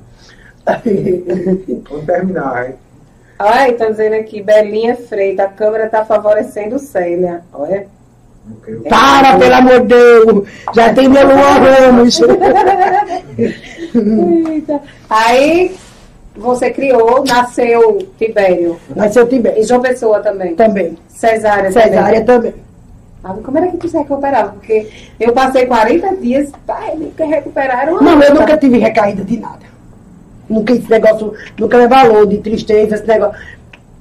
Vamos 1.89 2.06
terminar, 2.06 2.68
hein? 2.68 2.76
Olha, 3.38 3.69
estão 3.69 3.91
dizendo 3.91 4.15
aqui, 4.15 4.41
Belinha 4.41 4.95
Freita, 4.95 5.43
a 5.43 5.50
câmera 5.50 5.89
tá 5.89 6.06
favorecendo 6.06 6.80
Célia. 6.80 7.41
Olha. 7.54 7.88
Para, 8.89 9.38
pelo 9.38 9.56
amor 9.56 9.82
de 9.82 9.88
Deus. 9.88 10.48
Já 10.74 10.93
tem 10.93 11.10
meu 11.10 11.28
Luan 11.28 11.60
Ramos. 11.60 12.19
Eita. 14.48 14.82
Aí 15.10 15.76
você 16.36 16.69
criou, 16.69 17.24
nasceu 17.26 18.08
Tibério. 18.17 18.80
Nasceu 18.95 19.26
E 19.26 19.30
Tibete. 19.30 19.63
João 19.63 19.82
Pessoa 19.82 20.19
também. 20.21 20.56
Também. 20.56 20.98
Cesárea, 21.08 21.71
Cesárea 21.71 22.24
também. 22.24 22.52
também. 22.52 22.65
Ah, 23.24 23.34
como 23.43 23.58
era 23.58 23.67
que 23.67 23.78
tu 23.78 23.89
se 23.89 23.98
recuperava? 23.98 24.52
Porque 24.52 24.88
eu 25.19 25.34
passei 25.34 25.65
40 25.65 26.15
dias, 26.17 26.52
pai, 26.67 26.95
nunca 26.95 27.26
recuperaram. 27.26 28.00
Não, 28.00 28.21
eu 28.21 28.36
nunca 28.36 28.56
tive 28.56 28.78
recaída 28.78 29.24
de 29.24 29.38
nada. 29.39 29.65
Nunca 30.50 30.74
esse 30.74 30.90
negócio, 30.90 31.34
nunca 31.58 31.78
me 31.78 31.88
valor 31.88 32.28
de 32.28 32.38
tristeza, 32.38 32.96
esse 32.96 33.08
negócio. 33.08 33.36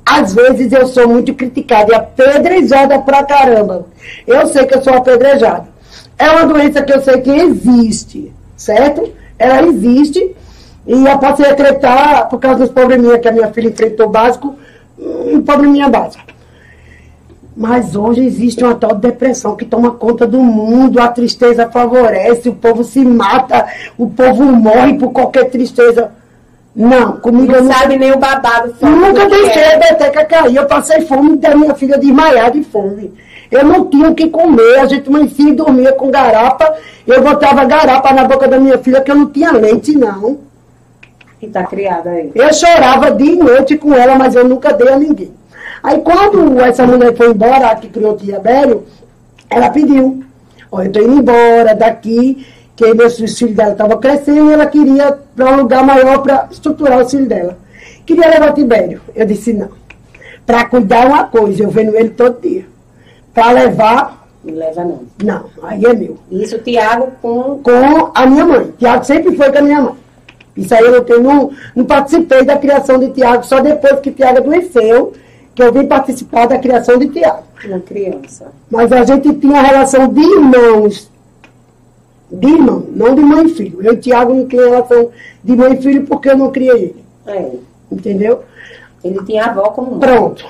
Às 0.05 0.35
vezes 0.35 0.71
eu 0.73 0.87
sou 0.87 1.09
muito 1.09 1.35
criticada 1.35 1.93
e 1.93 1.95
apedrejada 1.95 2.99
pra 2.99 3.25
caramba. 3.25 3.87
Eu 4.27 4.47
sei 4.47 4.67
que 4.67 4.77
eu 4.77 4.83
sou 4.83 4.95
apedrejada. 4.95 5.67
É 6.19 6.31
uma 6.31 6.45
doença 6.47 6.83
que 6.83 6.93
eu 6.93 7.01
sei 7.01 7.21
que 7.21 7.31
existe, 7.31 8.33
certo? 8.57 9.11
Ela 9.39 9.67
existe 9.67 10.35
e 10.87 11.07
eu 11.07 11.19
posso 11.19 11.43
decretar, 11.43 12.29
por 12.29 12.39
causa 12.39 12.61
dos 12.61 12.71
probleminha 12.71 13.19
que 13.19 13.27
a 13.27 13.33
minha 13.33 13.49
filha 13.49 13.69
enfrentou 13.69 14.09
básico, 14.09 14.55
um 14.99 15.41
probleminha 15.43 15.89
básico. 15.89 16.23
Mas 17.57 17.95
hoje 17.95 18.25
existe 18.25 18.63
uma 18.63 18.75
tal 18.75 18.95
depressão 18.97 19.57
que 19.57 19.65
toma 19.65 19.93
conta 19.93 20.27
do 20.27 20.41
mundo, 20.41 21.01
a 21.01 21.09
tristeza 21.09 21.71
favorece, 21.71 22.49
o 22.49 22.55
povo 22.55 22.83
se 22.83 23.05
mata, 23.05 23.67
o 23.97 24.11
povo 24.11 24.45
morre 24.45 24.99
por 24.99 25.13
qualquer 25.13 25.49
tristeza. 25.51 26.11
Não, 26.75 27.13
comigo 27.19 27.53
Não 27.53 27.63
nunca, 27.63 27.75
sabe 27.75 27.97
nem 27.97 28.11
o 28.11 28.19
babado 28.19 28.75
nunca 28.83 29.27
deixei 29.29 29.63
é. 29.63 29.75
a 29.75 29.79
beteca 29.79 30.25
cair. 30.25 30.57
Eu 30.57 30.67
passei 30.67 31.03
fome 31.03 31.37
da 31.37 31.55
minha 31.55 31.75
filha 31.75 31.97
desmaiar 31.97 32.51
de 32.51 32.65
fome. 32.65 33.15
Eu 33.51 33.65
não 33.65 33.87
tinha 33.87 34.09
o 34.09 34.15
que 34.15 34.29
comer, 34.29 34.81
a 34.81 34.87
gente 34.87 35.09
amanhecia 35.09 35.51
e 35.51 35.55
dormia 35.55 35.93
com 35.93 36.11
garapa. 36.11 36.75
Eu 37.07 37.23
botava 37.23 37.65
garapa 37.65 38.13
na 38.13 38.25
boca 38.25 38.49
da 38.49 38.59
minha 38.59 38.79
filha 38.79 39.01
que 39.01 39.11
eu 39.11 39.15
não 39.15 39.27
tinha 39.27 39.53
leite, 39.53 39.97
não. 39.97 40.41
E 41.41 41.47
tá 41.47 41.65
criada 41.65 42.11
aí. 42.11 42.33
Eu 42.35 42.53
chorava 42.53 43.13
dia 43.13 43.33
e 43.33 43.37
noite 43.37 43.77
com 43.77 43.95
ela, 43.95 44.17
mas 44.17 44.35
eu 44.35 44.49
nunca 44.49 44.73
dei 44.73 44.89
a 44.89 44.99
ninguém. 44.99 45.33
Aí 45.83 46.01
quando 46.01 46.59
essa 46.61 46.87
mulher 46.87 47.15
foi 47.15 47.31
embora, 47.31 47.69
a 47.69 47.77
que 47.77 47.89
criou 47.89 48.15
o 48.15 48.17
tia 48.17 48.41
Bério, 48.41 48.85
ela 49.49 49.71
pediu, 49.71 50.25
ó, 50.73 50.83
eu 50.83 50.91
tô 50.91 51.01
indo 51.01 51.19
embora 51.19 51.75
daqui, 51.75 52.45
que 52.77 52.93
meus 52.95 53.19
os 53.19 53.39
filhos 53.39 53.55
dela 53.55 53.73
estavam 53.73 53.99
crescendo 53.99 54.51
e 54.51 54.53
ela 54.53 54.67
queria 54.67 55.19
para 55.37 55.53
um 55.53 55.57
lugar 55.57 55.85
maior 55.85 56.19
para 56.23 56.49
estruturar 56.51 57.01
os 57.01 57.11
filhos 57.11 57.29
dela. 57.29 57.57
Queria 58.05 58.29
levar 58.29 58.51
o 58.51 58.55
Tibério. 58.55 59.01
Eu 59.15 59.27
disse 59.27 59.53
não. 59.53 59.69
Para 60.45 60.67
cuidar 60.67 61.07
uma 61.07 61.25
coisa, 61.25 61.63
eu 61.63 61.71
vendo 61.71 61.97
ele 61.97 62.11
todo 62.11 62.41
dia. 62.41 62.67
Para 63.33 63.53
levar, 63.53 64.29
Não 64.45 64.55
leva 64.55 64.85
não. 64.85 65.03
não, 65.23 65.47
aí 65.63 65.85
é 65.85 65.95
meu 65.95 66.19
Isso, 66.31 66.59
Tiago, 66.59 67.13
com. 67.23 67.61
com 67.63 68.11
a 68.15 68.27
minha 68.27 68.45
mãe. 68.45 68.73
Tiago 68.79 69.05
sempre 69.05 69.37
foi 69.37 69.51
com 69.51 69.59
a 69.59 69.63
minha 69.63 69.81
mãe. 69.81 69.95
Isso 70.57 70.73
aí 70.75 70.85
eu 70.85 70.93
não, 70.93 71.05
tenho, 71.05 71.23
não, 71.23 71.51
não 71.75 71.85
participei 71.85 72.45
da 72.45 72.57
criação 72.57 72.99
de 72.99 73.11
Tiago, 73.11 73.45
só 73.45 73.61
depois 73.61 73.99
que 74.01 74.13
Tiago 74.13 74.39
adoeceu, 74.39 75.13
que 75.55 75.63
eu 75.63 75.73
vim 75.73 75.87
participar 75.87 76.47
da 76.47 76.59
criação 76.59 76.97
de 76.99 77.09
Tiago. 77.09 77.43
Uma 77.65 77.81
criança. 77.81 78.53
Mas 78.71 78.93
a 78.93 79.03
gente 79.05 79.33
tinha 79.35 79.53
uma 79.53 79.63
relação 79.63 80.07
de 80.09 80.21
irmãos. 80.21 81.11
De 82.35 82.49
irmão, 82.49 82.87
não 82.90 83.14
de 83.14 83.20
mãe 83.20 83.47
e 83.47 83.49
filho. 83.51 83.83
Eu 83.83 83.94
e 83.94 83.97
Tiago 83.97 84.35
não 84.35 84.47
tinha 84.47 84.62
relação 84.62 85.11
de 85.42 85.57
mãe 85.57 85.75
e 85.75 85.83
filho 85.83 86.07
porque 86.07 86.31
eu 86.31 86.37
não 86.37 86.51
criei 86.51 86.70
ele. 86.75 87.05
É. 87.27 87.51
Entendeu? 87.90 88.42
Ele 89.03 89.23
tinha 89.25 89.47
avó 89.47 89.62
como 89.70 89.92
mãe. 89.92 90.01
Pronto. 90.01 90.44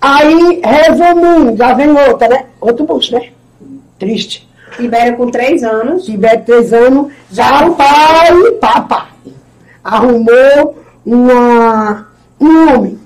Aí, 0.00 0.60
resumindo, 0.64 1.56
já 1.56 1.74
vem 1.74 1.90
outra, 1.90 2.28
né? 2.28 2.46
Outro 2.60 2.86
bucho, 2.86 3.14
né? 3.14 3.30
Triste. 3.98 4.48
Tibério 4.76 5.16
com 5.16 5.30
três 5.30 5.62
anos. 5.62 6.04
Tiver 6.04 6.44
três 6.44 6.72
anos, 6.72 7.12
já 7.30 7.66
o 7.66 7.74
pai, 7.74 8.52
papai, 8.60 9.08
arrumou 9.84 10.78
uma, 11.04 12.06
um 12.40 12.74
homem 12.74 12.98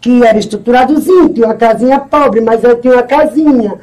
que 0.00 0.24
era 0.24 0.38
estruturadozinho, 0.38 1.28
tinha 1.28 1.46
uma 1.46 1.54
casinha 1.54 2.00
pobre, 2.00 2.40
mas 2.40 2.64
eu 2.64 2.80
tinha 2.80 2.94
uma 2.94 3.02
casinha. 3.02 3.78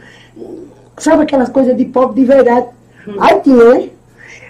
Sabe 0.97 1.23
aquelas 1.23 1.49
coisas 1.49 1.77
de 1.77 1.86
pobre 1.86 2.21
de 2.21 2.25
verdade? 2.25 2.67
Aí 3.20 3.39
tinha? 3.41 3.89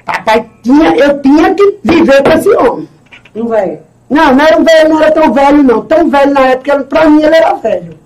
Papai 0.05 0.49
tinha, 0.63 0.95
eu 0.95 1.21
tinha 1.21 1.53
que 1.53 1.79
viver 1.83 2.23
com 2.23 2.31
esse 2.31 2.49
homem. 2.49 2.89
Um 3.35 3.47
velho. 3.47 3.79
Não, 4.09 4.33
não 4.33 4.45
era 4.45 4.57
um 4.57 4.63
velho, 4.63 4.89
não 4.89 5.01
era 5.01 5.11
tão 5.11 5.33
velho, 5.33 5.63
não. 5.63 5.85
Tão 5.85 6.09
velho 6.09 6.33
na 6.33 6.41
época, 6.47 6.83
pra 6.85 7.09
mim 7.09 7.21
ele 7.21 7.35
era 7.35 7.53
velho. 7.55 7.99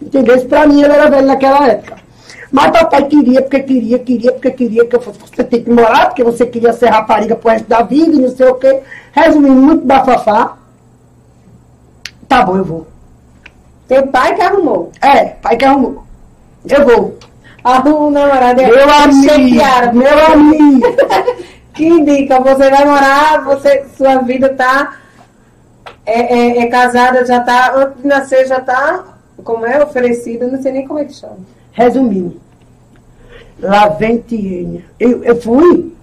Entendeu? 0.00 0.40
Pra 0.46 0.66
mim 0.66 0.82
ele 0.82 0.92
era 0.92 1.10
velho 1.10 1.26
naquela 1.26 1.66
época. 1.66 1.98
Mas 2.50 2.70
papai 2.70 3.06
queria, 3.06 3.42
porque 3.42 3.60
queria, 3.60 3.98
queria, 3.98 4.32
porque 4.32 4.50
queria 4.52 4.84
que 4.86 4.96
eu 4.96 5.00
fosse. 5.00 5.18
Você 5.18 5.44
tem 5.44 5.62
que 5.62 5.70
morar, 5.70 6.06
porque 6.06 6.24
você 6.24 6.46
queria 6.46 6.72
ser 6.72 6.86
rapariga 6.86 7.36
pro 7.36 7.50
resto 7.50 7.68
da 7.68 7.82
vida 7.82 8.16
e 8.16 8.20
não 8.20 8.30
sei 8.30 8.48
o 8.48 8.54
quê. 8.54 8.80
Resumindo, 9.12 9.54
muito 9.54 9.84
bafafá. 9.84 10.56
Tá 12.26 12.42
bom, 12.42 12.56
eu 12.56 12.64
vou. 12.64 12.86
Teu 13.86 14.06
pai 14.06 14.34
que 14.34 14.42
arrumou. 14.42 14.92
É, 15.00 15.24
pai 15.24 15.56
que 15.56 15.64
arrumou. 15.64 16.04
Eu 16.68 16.84
vou. 16.86 17.18
Arruma 17.62 18.06
um 18.06 18.10
namorado. 18.10 18.62
Meu 18.62 18.90
amigo, 18.90 19.94
meu 19.94 20.26
amigo. 20.32 20.86
Que 21.78 21.86
indica, 21.86 22.40
você 22.40 22.68
vai 22.70 22.84
morar, 22.84 23.44
você, 23.44 23.84
sua 23.96 24.16
vida 24.22 24.48
tá 24.48 24.96
é, 26.04 26.20
é, 26.20 26.58
é 26.62 26.66
casada, 26.66 27.24
já 27.24 27.38
tá, 27.38 27.72
antes 27.76 28.02
de 28.02 28.08
nascer 28.08 28.48
já 28.48 28.60
tá, 28.60 29.04
como 29.44 29.64
é, 29.64 29.80
oferecida, 29.80 30.48
não 30.48 30.60
sei 30.60 30.72
nem 30.72 30.88
como 30.88 30.98
é 30.98 31.04
que 31.04 31.12
chama. 31.12 31.36
Resumindo, 31.70 32.40
lá 33.60 33.90
vem 33.90 34.18
Tiênia. 34.18 34.84
Eu, 34.98 35.22
eu 35.22 35.40
fui 35.40 35.94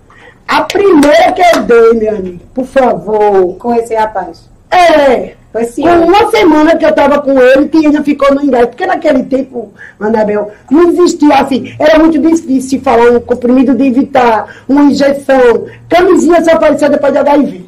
a 0.48 0.62
primeira 0.62 1.34
que 1.34 1.41
eu 1.41 1.63
dei, 1.63 1.94
meu 1.94 2.15
amigo. 2.15 2.39
Por 2.54 2.65
favor. 2.65 3.58
Com 3.58 3.74
esse 3.76 3.94
rapaz. 3.96 4.50
É. 4.72 5.36
Foi 5.56 5.63
esse 5.63 5.82
Com 5.82 5.88
uma 5.88 6.30
semana 6.32 6.76
que 6.76 6.86
eu 6.86 6.94
tava 6.94 7.22
com 7.22 7.39
ele, 7.39 7.70
Tiênia 7.70 8.04
ficou 8.04 8.36
no 8.36 8.44
ingresso. 8.44 8.68
Porque 8.68 8.86
naquele 8.86 9.24
tempo, 9.24 9.72
Anabel, 9.98 10.52
não 10.70 10.89
existia 10.89 11.34
assim. 11.36 11.74
Era 11.80 11.98
muito 11.98 12.20
difícil 12.20 12.82
falar 12.82 13.12
um 13.12 13.22
comprimido 13.22 13.74
de 13.74 13.86
evitar, 13.86 14.54
uma 14.68 14.84
injeção. 14.84 15.65
Camisinha 15.88 16.44
só 16.44 16.52
apareceu 16.52 16.89
depois 16.89 17.13
de 17.13 17.20
HIV. 17.20 17.65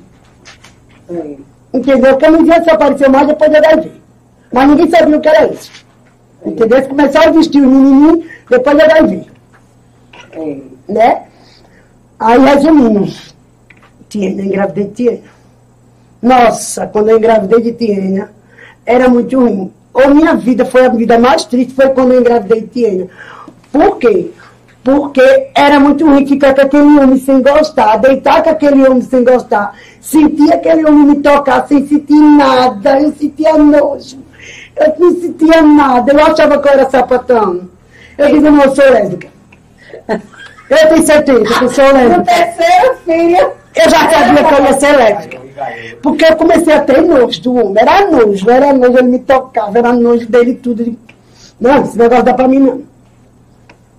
É. 1.10 1.36
Entendeu? 1.74 2.18
Camisinha 2.18 2.62
só 2.62 2.72
apareceu 2.72 3.10
mais 3.10 3.26
depois 3.26 3.52
de 3.52 3.56
HIV. 3.56 3.92
Mas 4.52 4.68
ninguém 4.68 4.90
sabia 4.90 5.18
o 5.18 5.22
que 5.22 5.30
era 5.30 5.48
isso. 5.48 5.72
Entendeu? 6.46 6.80
Eles 6.80 6.90
começaram 6.90 7.30
a 7.30 7.32
vestir 7.32 7.62
o 7.62 7.68
menininho 7.68 8.26
depois 8.50 8.76
de 8.76 8.84
HIV. 8.84 9.26
É. 10.34 10.58
né? 10.90 11.24
Aí, 12.20 12.38
resumindo, 12.38 13.08
Tiena, 14.10 14.42
engravidei 14.42 14.84
de 14.84 14.92
Tiena. 14.92 15.37
Nossa, 16.22 16.88
quando 16.88 17.10
eu 17.10 17.18
engravidei 17.18 17.62
de 17.62 17.74
Tiena, 17.74 18.32
era 18.86 19.08
muito 19.08 19.40
ruim. 19.40 19.72
Ou 19.94 20.14
minha 20.14 20.36
vida 20.36 20.66
foi 20.66 20.86
a 20.86 20.90
vida 20.90 21.18
mais 21.20 21.46
triste, 21.46 21.74
foi 21.74 21.90
quando 21.90 22.14
eu 22.14 22.22
engravidei 22.22 22.62
de 22.62 22.68
Tiena. 22.68 23.08
Por 23.72 23.98
quê? 23.98 24.32
Porque 24.84 25.50
era 25.54 25.80
muito 25.80 26.06
ruim 26.06 26.26
ficar 26.26 26.56
com 26.56 26.62
aquele 26.62 27.00
homem 27.00 27.18
sem 27.18 27.42
gostar, 27.42 27.98
deitar 27.98 28.42
com 28.42 28.50
aquele 28.50 28.88
homem 28.88 29.02
sem 29.02 29.24
gostar, 29.24 29.76
sentir 30.00 30.52
aquele 30.54 30.86
homem 30.86 31.08
me 31.08 31.16
tocar 31.22 31.68
sem 31.68 31.86
sentir 31.86 32.14
nada, 32.14 33.02
eu 33.02 33.12
sentia 33.14 33.58
nojo, 33.58 34.18
eu 34.78 34.94
não 34.98 35.20
sentia 35.20 35.62
nada, 35.62 36.14
eu 36.14 36.26
achava 36.26 36.60
que 36.60 36.68
eu 36.68 36.72
era 36.72 36.90
sapatão. 36.90 37.68
Eu 38.18 38.28
digo, 38.28 38.50
não, 38.50 38.64
eu 38.64 38.74
sou 38.74 38.86
lésbica. 38.86 39.28
Eu 40.70 40.90
tenho 40.90 41.06
certeza 41.06 41.46
que 41.60 41.64
eu 41.66 41.70
sou 41.70 41.86
No 41.88 41.94
lésbica. 41.94 42.24
terceiro 42.24 42.96
filho, 43.06 43.52
Eu 43.76 43.90
já 43.90 44.10
sabia 44.10 44.44
que 44.44 44.54
eu 44.54 44.66
ia 44.66 44.74
ser 44.74 44.98
lésbica. 44.98 45.38
Porque 46.04 46.26
eu 46.26 46.36
comecei 46.36 46.74
a 46.74 46.82
ter 46.82 47.02
nojo 47.02 47.42
do 47.42 47.56
homem. 47.56 47.76
Era 47.82 48.10
nojo, 48.12 48.50
era 48.50 48.74
nojo, 48.74 48.98
ele 48.98 49.08
me 49.10 49.20
tocava, 49.20 49.78
era 49.78 49.94
nojo 49.94 50.28
dele 50.28 50.56
tudo. 50.56 50.98
Não, 51.60 51.84
esse 51.84 51.98
negócio 51.98 52.24
dá 52.24 52.34
pra 52.34 52.48
mim 52.48 52.60
não. 52.60 52.82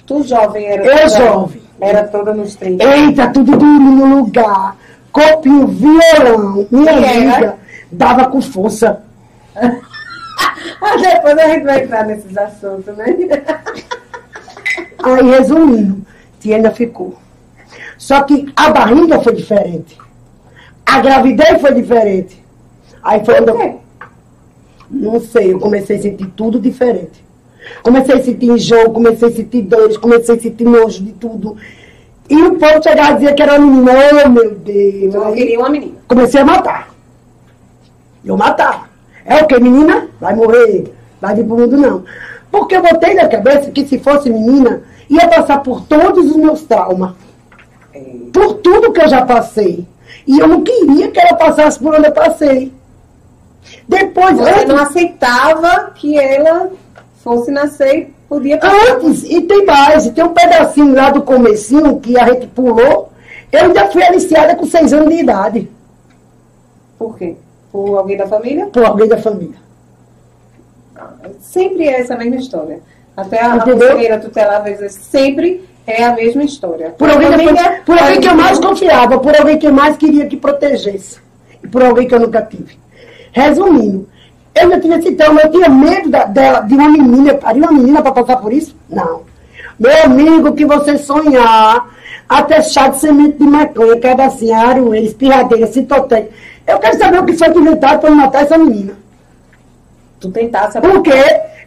tu 0.07 0.23
jovem 0.23 0.67
era. 0.67 0.85
Eu 0.85 0.97
toda- 1.09 1.09
jovem. 1.27 1.63
Era 1.81 2.05
toda 2.09 2.35
nos 2.35 2.57
30. 2.57 2.85
Eita, 2.85 3.29
tudo 3.29 3.53
durinho 3.57 3.81
no 4.07 4.17
lugar. 4.19 4.77
Copinho, 5.13 5.67
violão. 5.69 6.67
Minha 6.71 6.93
amiga 6.93 7.55
dava 7.91 8.27
com 8.27 8.41
força. 8.43 9.01
Ah, 9.57 10.97
depois 11.01 11.39
a 11.39 11.49
gente 11.49 11.65
vai 11.65 11.83
entrar 11.85 12.05
nesses 12.07 12.37
assuntos, 12.37 12.97
né? 12.97 13.07
Aí, 15.03 15.31
resumindo, 15.31 16.03
Tiena 16.39 16.71
ficou. 16.71 17.17
Só 17.97 18.23
que 18.23 18.53
a 18.57 18.71
barriga 18.71 19.21
foi 19.21 19.35
diferente. 19.35 19.99
A 20.87 21.01
gravidez 21.01 21.61
foi 21.61 21.75
diferente. 21.75 22.43
Aí 23.03 23.25
foi 23.25 23.41
onde 23.41 23.51
eu? 23.51 23.81
Não 24.91 25.21
sei, 25.21 25.53
eu 25.53 25.59
comecei 25.59 25.97
a 25.97 26.03
sentir 26.03 26.27
tudo 26.37 26.59
diferente. 26.59 27.25
Comecei 27.83 28.15
a 28.15 28.23
sentir 28.23 28.51
enjoo, 28.51 28.93
comecei 28.93 29.29
a 29.29 29.33
sentir 29.33 29.63
dores, 29.63 29.97
comecei 29.97 30.37
a 30.37 30.41
sentir 30.41 30.65
nojo 30.65 31.03
de 31.03 31.13
tudo. 31.13 31.57
E 32.29 32.43
o 32.43 32.57
povo 32.57 32.83
chegava 32.83 33.13
e 33.13 33.15
dizia 33.15 33.35
que 33.35 33.43
era 33.43 33.59
uma 33.59 33.67
menina. 33.67 33.93
Oh, 34.25 34.29
meu 34.29 34.55
Deus. 34.55 35.15
Eu 35.15 35.33
queria 35.33 35.59
uma 35.59 35.69
menina. 35.69 35.95
comecei 36.07 36.41
a 36.41 36.45
matar. 36.45 36.95
Eu 38.25 38.37
matava. 38.37 38.89
É 39.25 39.43
o 39.43 39.47
que, 39.47 39.59
menina? 39.59 40.09
Vai 40.21 40.35
morrer. 40.35 40.93
Vai 41.21 41.35
vir 41.35 41.45
pro 41.45 41.57
mundo, 41.57 41.77
não. 41.77 42.05
Porque 42.51 42.77
eu 42.77 42.83
botei 42.83 43.15
na 43.15 43.29
cabeça 43.29 43.71
que 43.71 43.87
se 43.87 43.99
fosse 43.99 44.31
menina, 44.31 44.83
ia 45.09 45.29
passar 45.29 45.63
por 45.63 45.83
todos 45.83 46.31
os 46.31 46.37
meus 46.37 46.63
traumas. 46.63 47.13
Por 48.33 48.55
tudo 48.55 48.93
que 48.93 49.01
eu 49.01 49.09
já 49.09 49.25
passei. 49.25 49.87
E 50.27 50.39
eu 50.39 50.47
não 50.47 50.63
queria 50.63 51.11
que 51.11 51.19
ela 51.19 51.35
passasse 51.35 51.79
por 51.79 51.95
onde 51.95 52.07
eu 52.09 52.13
passei. 52.13 52.73
Depois, 53.87 54.37
Você 54.37 54.51
antes, 54.51 54.65
não 54.67 54.79
aceitava 54.79 55.91
que 55.95 56.19
ela 56.19 56.71
fosse 57.23 57.51
nascer 57.51 57.97
e 57.99 58.15
podia 58.29 58.59
Antes, 58.63 59.25
e 59.25 59.41
tem 59.43 59.65
mais, 59.65 60.07
e 60.07 60.13
tem 60.13 60.25
um 60.25 60.33
pedacinho 60.33 60.95
lá 60.95 61.11
do 61.11 61.23
comecinho 61.23 61.99
que 62.01 62.19
a 62.19 62.27
gente 62.33 62.47
pulou. 62.49 63.13
Eu 63.51 63.65
ainda 63.65 63.89
fui 63.89 64.03
aliciada 64.03 64.55
com 64.57 64.67
seis 64.67 64.93
anos 64.93 65.09
de 65.09 65.21
idade, 65.21 65.71
Por 66.99 67.17
quê? 67.17 67.37
Por 67.73 67.97
alguém 67.99 68.17
da 68.17 68.27
família? 68.27 68.67
por 68.67 68.85
alguém 68.85 69.09
da 69.09 69.19
família. 69.19 69.57
Sempre 71.41 71.85
é 71.89 72.01
essa 72.01 72.17
mesma 72.17 72.37
história. 72.37 72.81
Até 73.19 73.43
a 73.43 73.59
primeira 73.59 74.19
tutelar, 74.21 74.59
às 74.65 74.79
vezes, 74.79 74.93
sempre 75.11 75.69
é 75.85 76.05
a 76.05 76.13
mesma 76.15 76.45
história. 76.45 76.91
Por 76.91 77.11
alguém, 77.11 77.29
Família, 77.31 77.55
família, 77.57 77.83
por 77.85 77.99
alguém 77.99 78.21
que 78.21 78.29
eu 78.29 78.35
mais 78.37 78.59
confiava, 78.61 79.19
por 79.19 79.37
alguém 79.37 79.59
que 79.59 79.67
eu 79.67 79.73
mais 79.73 79.97
queria 79.97 80.27
que 80.27 80.37
protegesse. 80.37 81.19
E 81.63 81.67
por 81.67 81.83
alguém 81.83 82.07
que 82.07 82.15
eu 82.15 82.21
nunca 82.21 82.43
tive. 82.43 82.79
Resumindo, 83.33 84.09
eu 84.55 84.71
já 84.71 84.81
tinha 84.81 84.99
esse 84.99 85.13
trauma, 85.17 85.41
eu 85.41 85.51
tinha 85.51 85.69
medo 85.69 86.09
da- 86.11 86.25
dela, 86.27 86.61
de 86.61 86.75
uma 86.75 86.89
menina, 86.89 87.31
eu 87.31 87.39
pari 87.39 87.59
uma 87.59 87.73
menina 87.73 88.01
para 88.03 88.13
passar 88.13 88.37
por 88.37 88.53
isso? 88.53 88.77
Não. 88.89 89.23
Meu 89.79 90.05
amigo, 90.05 90.53
que 90.55 90.65
você 90.65 90.97
sonhar, 90.97 91.89
até 92.29 92.63
chá 92.63 92.87
de 92.89 92.99
semente 93.01 93.39
de 93.39 93.45
maconha, 93.45 93.99
cadacinha, 94.01 94.59
aroeira, 94.59 95.05
espirradeira, 95.07 95.67
citotec. 95.67 96.31
Eu 96.67 96.79
quero 96.79 96.97
saber 96.99 97.19
o 97.19 97.25
que 97.27 97.33
foi 97.33 97.51
que 97.51 97.59
inventaram 97.59 97.99
para 97.99 98.11
matar 98.13 98.43
essa 98.43 98.57
menina. 98.59 98.93
Tu 100.21 100.31
tentasse 100.31 100.81
Porque 100.81 101.13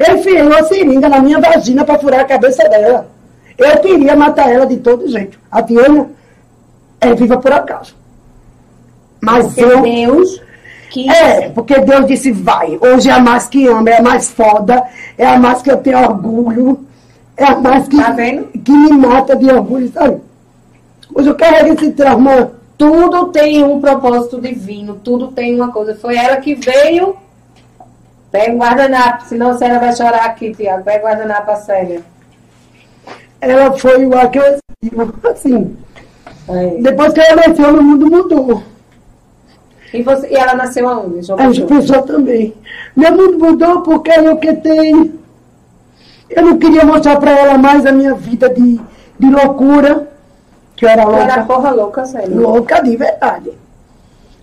ele 0.02 0.20
enfiou 0.20 0.48
uma 0.48 0.64
seringa 0.64 1.10
na 1.10 1.20
minha 1.20 1.40
vagina 1.40 1.84
para 1.84 2.00
furar 2.00 2.22
a 2.22 2.26
cabeça 2.26 2.68
dela. 2.68 3.08
Eu 3.58 3.78
queria 3.80 4.16
matar 4.16 4.52
ela 4.52 4.66
de 4.66 4.78
todo 4.78 5.08
jeito. 5.08 5.40
A 5.52 5.62
Tiana 5.62 6.10
é 7.00 7.14
viva 7.14 7.38
por 7.38 7.52
acaso. 7.52 7.96
Mas 9.22 9.46
Porque 9.46 9.62
eu. 9.62 9.82
Deus 9.82 10.42
que 10.92 11.10
É, 11.10 11.50
porque 11.50 11.80
Deus 11.80 12.06
disse, 12.06 12.32
vai. 12.32 12.78
Hoje 12.82 13.10
é 13.10 13.14
a 13.14 13.20
mais 13.20 13.48
que 13.48 13.66
ama, 13.66 13.90
é 13.90 14.00
a 14.00 14.02
mais 14.02 14.30
foda, 14.30 14.84
é 15.18 15.26
a 15.26 15.40
mais 15.40 15.62
que 15.62 15.72
eu 15.72 15.78
tenho 15.78 15.98
orgulho, 16.00 16.86
é 17.38 17.46
a 17.46 17.58
mais 17.58 17.88
que, 17.88 17.96
Tá 17.98 18.14
que 18.14 18.72
me 18.72 18.92
mata 18.92 19.36
de 19.36 19.50
orgulho, 19.50 19.90
sabe? 19.92 20.20
Hoje 21.14 21.30
eu 21.30 21.36
carrego 21.36 21.74
esse 21.74 21.92
trauma. 21.92 22.52
tudo 22.78 23.28
tem 23.28 23.64
um 23.64 23.80
propósito 23.80 24.42
divino, 24.42 24.96
tudo 24.96 25.30
tem 25.30 25.56
uma 25.56 25.72
coisa. 25.72 25.96
Foi 25.96 26.16
ela 26.16 26.38
que 26.38 26.56
veio. 26.56 27.16
Pega 28.32 28.54
o 28.54 28.58
guardanapo, 28.58 29.26
senão 29.26 29.52
a 29.52 29.58
Célia 29.58 29.80
vai 29.80 29.96
chorar 29.96 30.26
aqui, 30.26 30.54
Tiago. 30.56 30.84
Pega 30.84 31.04
o 31.06 31.08
guardanapo 31.10 31.52
a 31.52 31.56
Célia. 31.58 32.02
Ela 33.42 33.78
foi 33.78 34.06
o 34.06 34.30
que 34.30 34.40
eu 34.40 34.60
assim. 35.30 35.76
Aí. 36.48 36.82
Depois 36.82 37.14
que 37.14 37.20
ela 37.20 37.48
nasceu, 37.48 37.74
o 37.74 37.84
mundo 37.84 38.10
mudou. 38.10 38.64
E, 39.94 40.02
você, 40.02 40.30
e 40.30 40.36
ela 40.36 40.54
nasceu 40.54 40.88
aonde? 40.88 41.22
João 41.22 41.40
A 41.40 41.48
Pessoa? 41.48 41.68
pessoa 41.68 42.02
também. 42.04 42.54
Meu 42.96 43.12
mundo 43.12 43.38
mudou 43.40 43.82
porque 43.82 44.12
eu 44.12 44.38
que 44.38 44.54
tenho. 44.54 45.20
Eu 46.30 46.44
não 46.44 46.58
queria 46.58 46.86
mostrar 46.86 47.18
para 47.20 47.32
ela 47.32 47.58
mais 47.58 47.86
a 47.86 47.92
minha 47.92 48.14
vida 48.14 48.50
de, 48.50 48.80
de 49.20 49.30
loucura, 49.30 50.08
que 50.78 50.86
eu 50.86 50.90
era 50.90 51.04
louca. 51.04 51.24
era 51.24 51.44
porra 51.44 51.72
louca, 51.72 52.06
Célia. 52.06 52.40
Louca 52.40 52.82
de 52.82 52.96
verdade. 52.96 53.52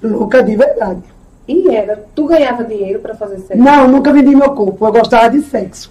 Louca 0.03 0.43
de 0.43 0.55
verdade. 0.55 1.03
E 1.49 1.75
era, 1.75 2.05
tu 2.15 2.27
ganhava 2.27 2.63
dinheiro 2.63 3.01
para 3.01 3.15
fazer 3.15 3.39
sexo? 3.39 3.57
Não, 3.57 3.89
nunca 3.89 4.13
vendi 4.13 4.37
meu 4.37 4.51
corpo. 4.51 4.87
Eu 4.87 4.93
gostava 4.93 5.31
de 5.31 5.41
sexo. 5.41 5.91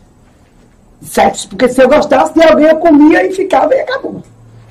Sexo, 1.01 1.49
porque 1.49 1.67
se 1.67 1.81
eu 1.81 1.89
gostasse 1.89 2.33
de 2.35 2.43
alguém, 2.43 2.67
eu 2.67 2.77
comia 2.77 3.25
e 3.25 3.33
ficava 3.33 3.73
e 3.73 3.79
acabou. 3.79 4.21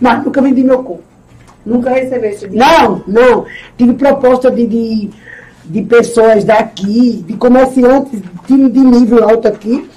Mas 0.01 0.25
nunca 0.25 0.41
vendi 0.41 0.63
meu 0.63 0.85
corpo. 0.85 1.03
Nunca 1.65 1.91
recebeste 1.91 2.49
dinheiro? 2.49 2.71
Não, 2.71 3.03
não. 3.07 3.47
Tive 3.77 3.95
proposta 3.95 4.49
de, 4.49 4.65
de, 4.65 5.11
de 5.65 5.83
pessoas 5.83 6.45
daqui, 6.45 7.25
de 7.27 7.37
comerciantes 7.37 8.23
de, 8.47 8.69
de 8.69 8.81
nível 8.81 9.29
alto 9.29 9.49
aqui, 9.49 9.91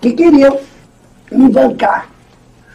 que 0.00 0.12
queriam 0.12 0.56
me 1.32 1.48
bancar. 1.48 2.08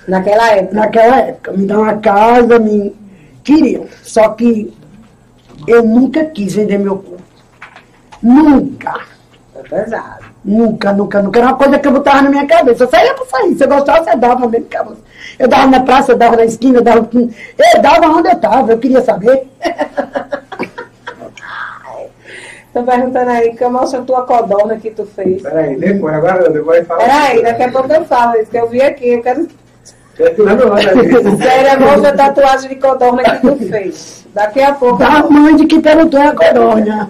Naquela 0.06 0.52
época? 0.52 0.76
Naquela 0.76 1.18
época. 1.20 1.52
Me 1.54 1.66
dar 1.66 1.80
uma 1.80 1.98
casa, 1.98 2.60
me 2.60 2.94
queriam. 3.42 3.86
Só 4.04 4.30
que 4.30 4.74
eu 5.66 5.82
nunca 5.82 6.26
quis 6.26 6.54
vender 6.54 6.78
meu 6.78 6.98
corpo. 6.98 7.24
Nunca. 8.24 9.02
É 9.56 9.62
pesado. 9.62 10.26
Nunca, 10.44 10.92
nunca, 10.94 11.22
nunca. 11.22 11.40
Era 11.40 11.50
uma 11.50 11.58
coisa 11.58 11.78
que 11.78 11.88
eu 11.88 11.92
botava 11.92 12.22
na 12.22 12.30
minha 12.30 12.48
cabeça. 12.48 12.86
Eu 12.86 12.90
saía 12.90 13.14
pra 13.14 13.26
sair. 13.26 13.56
Se 13.56 13.64
eu 13.64 13.68
gostava, 13.68 14.04
você 14.04 14.16
dava 14.16 14.48
mesmo. 14.48 14.68
Eu 15.38 15.48
dava 15.48 15.68
na 15.68 15.82
praça, 15.82 16.12
eu 16.14 16.18
dava 16.18 16.36
na 16.36 16.46
esquina, 16.46 16.80
eu 16.80 16.84
dava. 16.84 17.10
Eu 17.14 17.82
dava 17.82 18.08
onde 18.08 18.30
eu 18.30 18.34
estava, 18.34 18.72
eu 18.72 18.78
queria 18.80 19.02
saber. 19.02 19.48
Estão 22.74 22.86
perguntando 22.86 23.30
aí, 23.30 23.56
que 23.56 23.68
mostra 23.68 24.00
a 24.00 24.04
tua 24.04 24.24
codorna 24.24 24.78
que 24.78 24.90
tu 24.90 25.06
fez. 25.06 25.44
Peraí, 25.44 25.78
depois, 25.78 26.12
agora 26.16 26.50
depois 26.50 26.88
fala. 26.88 27.02
Peraí, 27.02 27.44
daqui 27.44 27.62
a 27.62 27.72
pouco 27.72 27.94
eu 27.94 28.04
falo 28.04 28.36
isso, 28.38 28.50
que 28.50 28.58
eu 28.58 28.68
vi 28.68 28.82
aqui, 28.82 29.10
eu 29.10 29.22
quero. 29.22 29.48
Sério, 30.16 31.38
Sério, 31.38 31.82
mostra 31.82 32.10
a 32.10 32.14
tatuagem 32.18 32.70
de 32.70 32.76
codorna 32.76 33.24
que 33.24 33.48
tu 33.48 33.56
fez. 33.68 34.26
Daqui 34.34 34.62
a 34.62 34.74
pouco. 34.74 34.98
Da 34.98 35.24
mãe 35.30 35.56
de 35.56 35.66
que 35.66 35.80
perguntou 35.80 36.20
a 36.20 36.32
codorna. 36.36 37.10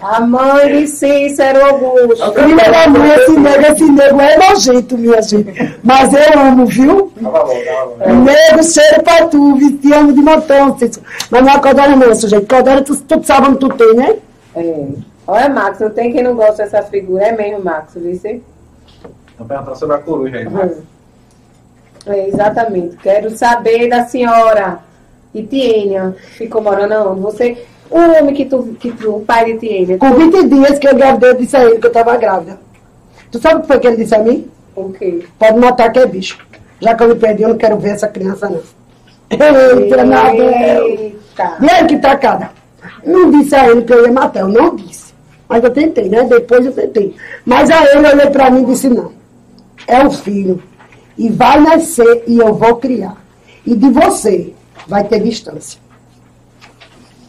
A 0.00 0.20
mãe 0.20 0.80
de 0.80 0.86
Cícero 0.86 1.64
Augusto. 1.64 2.32
Da 2.32 2.88
mãe, 2.88 3.10
esse 3.14 3.32
nego, 3.32 3.66
esse 3.66 3.84
nego 3.90 4.20
é 4.20 4.36
nojento, 4.36 4.98
minha 4.98 5.22
gente. 5.22 5.78
Mas 5.82 6.12
eu 6.12 6.38
amo, 6.38 6.66
viu? 6.66 7.12
Tava 7.22 7.44
bom, 7.44 7.64
tava 7.64 7.86
bom. 7.86 7.96
É. 8.00 8.12
Nego, 8.12 8.62
cheiro 8.62 9.02
pra 9.02 9.26
tu, 9.26 9.78
te 9.78 9.92
amo 9.92 10.12
de 10.12 10.20
montão. 10.20 10.78
Cícero. 10.78 11.04
Mas 11.30 11.42
não 11.42 11.52
é 11.52 11.58
codorna 11.60 11.96
não, 11.96 12.14
gente. 12.14 12.46
Codorna, 12.46 12.82
tu, 12.82 12.96
tu 12.96 13.26
sabe 13.26 13.48
onde 13.48 13.58
tu 13.58 13.68
tem, 13.70 13.94
né? 13.94 14.16
É. 14.56 14.86
Olha, 15.26 15.48
Max, 15.48 15.80
não 15.80 15.90
tem 15.90 16.12
quem 16.12 16.22
não 16.22 16.34
gosta 16.34 16.62
dessa 16.64 16.82
figura. 16.82 17.24
É 17.24 17.32
mesmo, 17.32 17.64
Max, 17.64 17.94
viu? 17.94 18.14
Você? 18.14 18.42
Estão 19.30 19.46
perguntando 19.46 19.78
sobre 19.78 19.96
a 19.96 19.98
coruja 19.98 20.36
aí. 20.36 20.48
Max. 20.48 20.76
É, 22.06 22.28
exatamente. 22.28 22.96
Quero 22.96 23.30
saber 23.30 23.88
da 23.88 24.04
senhora. 24.04 24.78
E 25.34 25.42
Tiênia 25.42 26.14
ficou 26.36 26.62
morando 26.62 27.10
onde? 27.10 27.20
Você, 27.20 27.64
o 27.90 27.98
homem 27.98 28.34
que 28.34 28.44
tu, 28.44 28.76
que 28.78 28.92
tu, 28.92 29.16
o 29.16 29.24
pai 29.24 29.46
de 29.46 29.58
Tiênia. 29.58 29.98
Com 29.98 30.12
20 30.14 30.48
dias 30.48 30.78
que 30.78 30.86
eu 30.86 30.92
engravidei, 30.92 31.30
eu 31.30 31.34
disse 31.34 31.56
a 31.56 31.64
ele 31.64 31.78
que 31.78 31.86
eu 31.86 31.88
estava 31.88 32.16
grávida. 32.16 32.58
Tu 33.30 33.40
sabe 33.40 33.56
o 33.56 33.60
que 33.62 33.66
foi 33.66 33.80
que 33.80 33.86
ele 33.88 33.96
disse 33.96 34.14
a 34.14 34.18
mim? 34.20 34.48
O 34.76 34.92
quê? 34.92 35.24
Pode 35.38 35.58
matar 35.58 35.90
que 35.90 35.98
é 35.98 36.06
bicho. 36.06 36.38
Já 36.80 36.94
que 36.94 37.02
eu 37.02 37.08
me 37.08 37.14
perdi, 37.16 37.42
eu 37.42 37.48
não 37.48 37.56
quero 37.56 37.78
ver 37.78 37.90
essa 37.90 38.08
criança, 38.08 38.48
não. 38.48 38.60
Eita. 39.30 40.02
Eita. 40.34 41.56
Vem 41.58 41.86
que 41.86 41.98
tacada. 41.98 42.50
Não 43.04 43.30
disse 43.30 43.54
a 43.54 43.68
ele 43.68 43.82
que 43.82 43.92
eu 43.92 44.06
ia 44.06 44.12
matar, 44.12 44.40
eu 44.40 44.48
não 44.48 44.76
disse. 44.76 45.14
Mas 45.48 45.62
eu 45.62 45.70
tentei, 45.70 46.08
né? 46.08 46.24
Depois 46.24 46.64
eu 46.64 46.72
tentei. 46.72 47.14
Mas 47.44 47.70
a 47.70 47.84
ele 47.84 48.06
olhou 48.06 48.30
pra 48.30 48.50
mim 48.50 48.62
e 48.62 48.66
disse, 48.66 48.88
não. 48.88 49.12
É 49.86 50.04
o 50.04 50.10
filho. 50.10 50.62
E 51.16 51.28
vai 51.28 51.60
nascer 51.60 52.24
e 52.26 52.38
eu 52.38 52.54
vou 52.54 52.76
criar. 52.76 53.16
E 53.64 53.74
de 53.74 53.90
você 53.90 54.54
vai 54.86 55.04
ter 55.04 55.20
distância. 55.20 55.80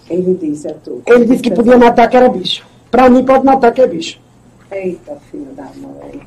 Ele 0.09 0.35
disse 0.35 0.67
a 0.67 0.73
tu. 0.73 1.01
Ele 1.05 1.25
disse 1.25 1.41
que 1.41 1.51
podia 1.51 1.77
matar 1.77 2.07
que 2.07 2.17
era 2.17 2.29
bicho. 2.29 2.65
Pra 2.91 3.09
mim 3.09 3.23
pode 3.25 3.45
matar 3.45 3.71
que 3.71 3.81
é 3.81 3.87
bicho. 3.87 4.19
Eita, 4.71 5.17
filho 5.31 5.51
da 5.53 5.69
mãe. 5.75 6.21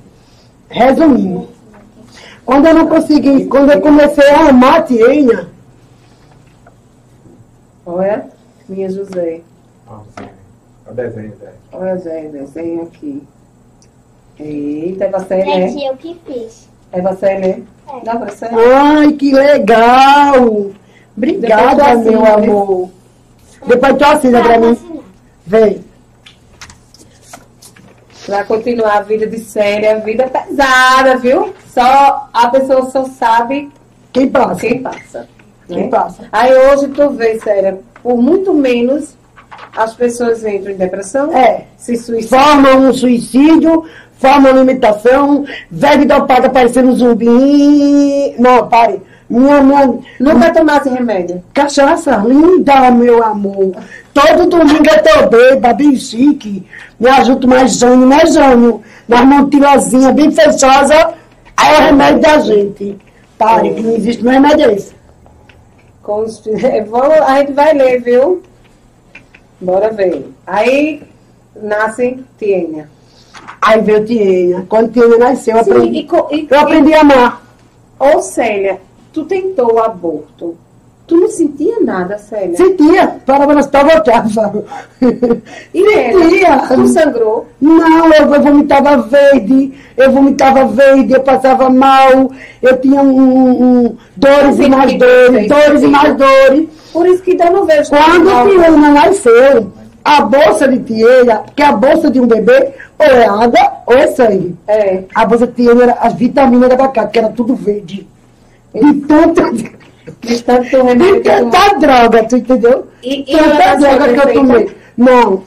Resumindo. 0.69 1.49
Quando 2.45 2.67
eu 2.67 2.75
não 2.75 2.89
consegui, 2.89 3.47
quando 3.47 3.73
eu 3.73 3.81
comecei 3.81 4.29
a 4.31 4.49
amar 4.49 4.79
a 4.79 4.83
Tienha, 4.83 5.49
Olha, 7.89 8.29
minha 8.69 8.91
José. 8.91 9.41
É 10.87 10.91
o 10.91 10.95
desenho 10.95 11.33
dela. 11.37 11.55
Olha, 11.73 11.97
Zé, 11.97 12.29
desenho 12.29 12.83
aqui. 12.83 13.23
Eita, 14.39 15.05
é 15.05 15.11
você, 15.11 15.37
né? 15.37 15.69
Gente, 15.69 15.87
eu 15.87 15.97
que 15.97 16.21
fiz. 16.27 16.68
É 16.93 17.01
você, 17.01 17.35
né? 17.39 17.49
É. 17.89 18.05
Dá 18.05 18.17
pra 18.17 18.31
você? 18.31 18.47
ai, 18.47 19.13
que 19.13 19.33
legal! 19.33 20.67
Obrigada, 21.17 21.95
meu 21.97 22.21
né? 22.23 22.35
amor. 22.35 22.91
Depois 23.67 23.97
tu 23.97 24.05
assina 24.05 24.41
pra 24.43 24.59
mim. 24.59 24.79
Vem. 25.47 25.85
Pra 28.27 28.45
continuar 28.45 28.99
a 28.99 29.03
vida 29.03 29.27
de 29.27 29.39
série, 29.39 29.87
a 29.87 29.99
vida 29.99 30.29
pesada, 30.29 31.17
viu? 31.17 31.55
Só 31.73 32.29
a 32.33 32.49
pessoa 32.49 32.91
só 32.91 33.05
sabe 33.07 33.71
Quem 34.13 34.29
passa? 34.29 34.61
quem 34.61 34.83
passa. 34.83 35.29
Quem 35.67 35.85
né? 35.85 35.89
passa? 35.89 36.25
Aí 36.31 36.53
hoje 36.55 36.89
tu 36.89 37.09
vê, 37.11 37.39
sério, 37.41 37.79
por 38.03 38.17
muito 38.19 38.53
menos 38.53 39.17
as 39.75 39.95
pessoas 39.95 40.45
entram 40.45 40.73
em 40.73 40.77
depressão, 40.77 41.33
É. 41.35 41.65
se 41.77 41.97
suicidam. 41.97 42.39
Forma 42.39 42.75
um 42.77 42.93
suicídio, 42.93 43.85
forma 44.19 44.51
uma 44.51 44.61
limitação, 44.61 45.45
velho 45.71 46.07
dopado 46.07 46.51
parecendo 46.51 46.91
um 46.91 46.97
zumbi. 46.97 48.35
Não, 48.39 48.69
pare. 48.69 49.01
Minha, 49.29 49.61
minha, 49.61 49.99
Nunca 50.19 50.53
tomasse 50.53 50.89
remédio. 50.89 51.43
Cachaça 51.53 52.17
linda, 52.17 52.91
meu 52.91 53.23
amor. 53.23 53.77
Todo 54.15 54.49
domingo 54.49 54.85
eu 54.89 55.03
tô 55.03 55.29
bêbada, 55.29 55.75
bem 55.75 55.95
chique. 55.97 56.67
Me 56.99 57.09
ajudo 57.11 57.47
mais 57.47 57.79
Jânio, 57.79 58.07
né, 58.07 58.25
Jânio? 58.27 58.83
Nas 59.07 59.25
montilazinhas 59.25 60.15
bem 60.15 60.31
fechosa. 60.31 61.15
Aí 61.57 61.75
é 61.75 61.79
o 61.79 61.83
remédio 61.83 62.21
da 62.21 62.39
gente. 62.39 62.97
Pare, 63.37 63.75
que 63.75 63.83
não 63.83 63.95
existe 63.97 64.25
mais 64.25 64.41
remédio 64.41 64.71
esse. 64.71 64.95
Com 66.03 66.23
os... 66.23 66.43
Vamos, 66.89 67.21
a 67.21 67.39
gente 67.39 67.53
vai 67.53 67.75
ler, 67.75 68.01
viu? 68.01 68.43
Bora 69.61 69.91
ver. 69.91 70.27
Aí 70.47 71.03
nasce 71.55 72.25
Tiênia. 72.39 72.89
Aí 73.61 73.81
veio 73.81 74.05
Tienha. 74.05 74.67
Quando 74.69 74.93
Tienha 74.93 75.19
nasceu, 75.19 75.57
eu 75.57 75.65
Sim, 75.65 75.71
aprendi, 75.73 75.99
e, 75.99 76.37
e, 76.37 76.49
eu 76.51 76.61
aprendi 76.61 76.95
a 76.95 77.01
amar. 77.01 77.43
Ô, 77.99 78.21
Célia, 78.21 78.81
tu 79.13 79.25
tentou 79.25 79.75
o 79.75 79.79
aborto. 79.79 80.57
Tu 81.07 81.17
não 81.17 81.29
sentia 81.31 81.81
nada, 81.81 82.19
Célia? 82.19 82.55
Sentia, 82.55 83.17
parava 83.25 83.55
hospital, 83.59 83.87
voltava. 83.87 84.65
E 85.73 85.95
ela? 85.95 86.23
Sentia. 86.23 86.59
Tu 86.77 86.87
sangrou? 86.89 87.47
Não, 87.59 88.13
eu, 88.13 88.35
eu 88.35 88.43
vomitava 88.43 88.99
verde, 88.99 89.73
eu 89.97 90.13
vomitava 90.13 90.67
verde, 90.67 91.15
eu 91.15 91.21
passava 91.23 91.71
mal, 91.71 92.31
eu 92.61 92.77
tinha 92.79 93.01
um, 93.01 93.87
um- 93.87 93.97
dores 94.15 94.59
e 94.59 94.69
mais 94.69 94.99
dores, 94.99 95.49
dores 95.49 95.83
e 95.83 95.87
mais 95.87 96.15
dores. 96.15 96.69
Por 96.93 97.07
isso 97.07 97.23
que 97.23 97.31
eu 97.41 97.53
não 97.53 97.65
vejo. 97.65 97.89
Quando 97.89 98.29
o 98.29 98.49
Tiana 98.51 98.91
nasceu, 98.91 99.73
a 100.17 100.21
bolsa 100.23 100.69
de 100.69 100.79
Tiana, 100.81 101.45
que 101.55 101.63
é 101.63 101.67
a 101.67 101.73
bolsa 101.73 102.11
de 102.11 102.21
um 102.21 102.27
bebê, 102.27 102.73
ou 102.99 103.07
é 103.07 103.27
água 103.27 103.73
ou 103.87 103.97
é 103.97 104.07
sangue. 104.09 104.57
É. 104.67 105.05
A 105.15 105.27
bolsa 105.27 105.47
de 105.47 105.53
Tiana 105.55 105.83
era 105.85 105.93
as 105.95 106.15
vitaminas 106.15 106.69
da 106.69 106.75
abacate, 106.75 107.13
que 107.13 107.19
era 107.19 107.29
tudo 107.29 107.55
verde. 107.55 108.07
De 108.75 108.95
tanta, 109.01 109.53
de 109.53 109.79
De 110.21 110.43
tanto 110.43 110.83
remédio 110.83 111.23
tu 111.23 111.23
tanta 111.23 111.79
droga, 111.79 112.25
tu 112.25 112.37
entendeu? 112.37 112.87
E, 113.03 113.21
e 113.21 113.37
Tanta 113.37 113.77
droga 113.77 114.09
que 114.15 114.29
eu 114.29 114.35
tomei. 114.35 114.77
Não, 114.97 115.43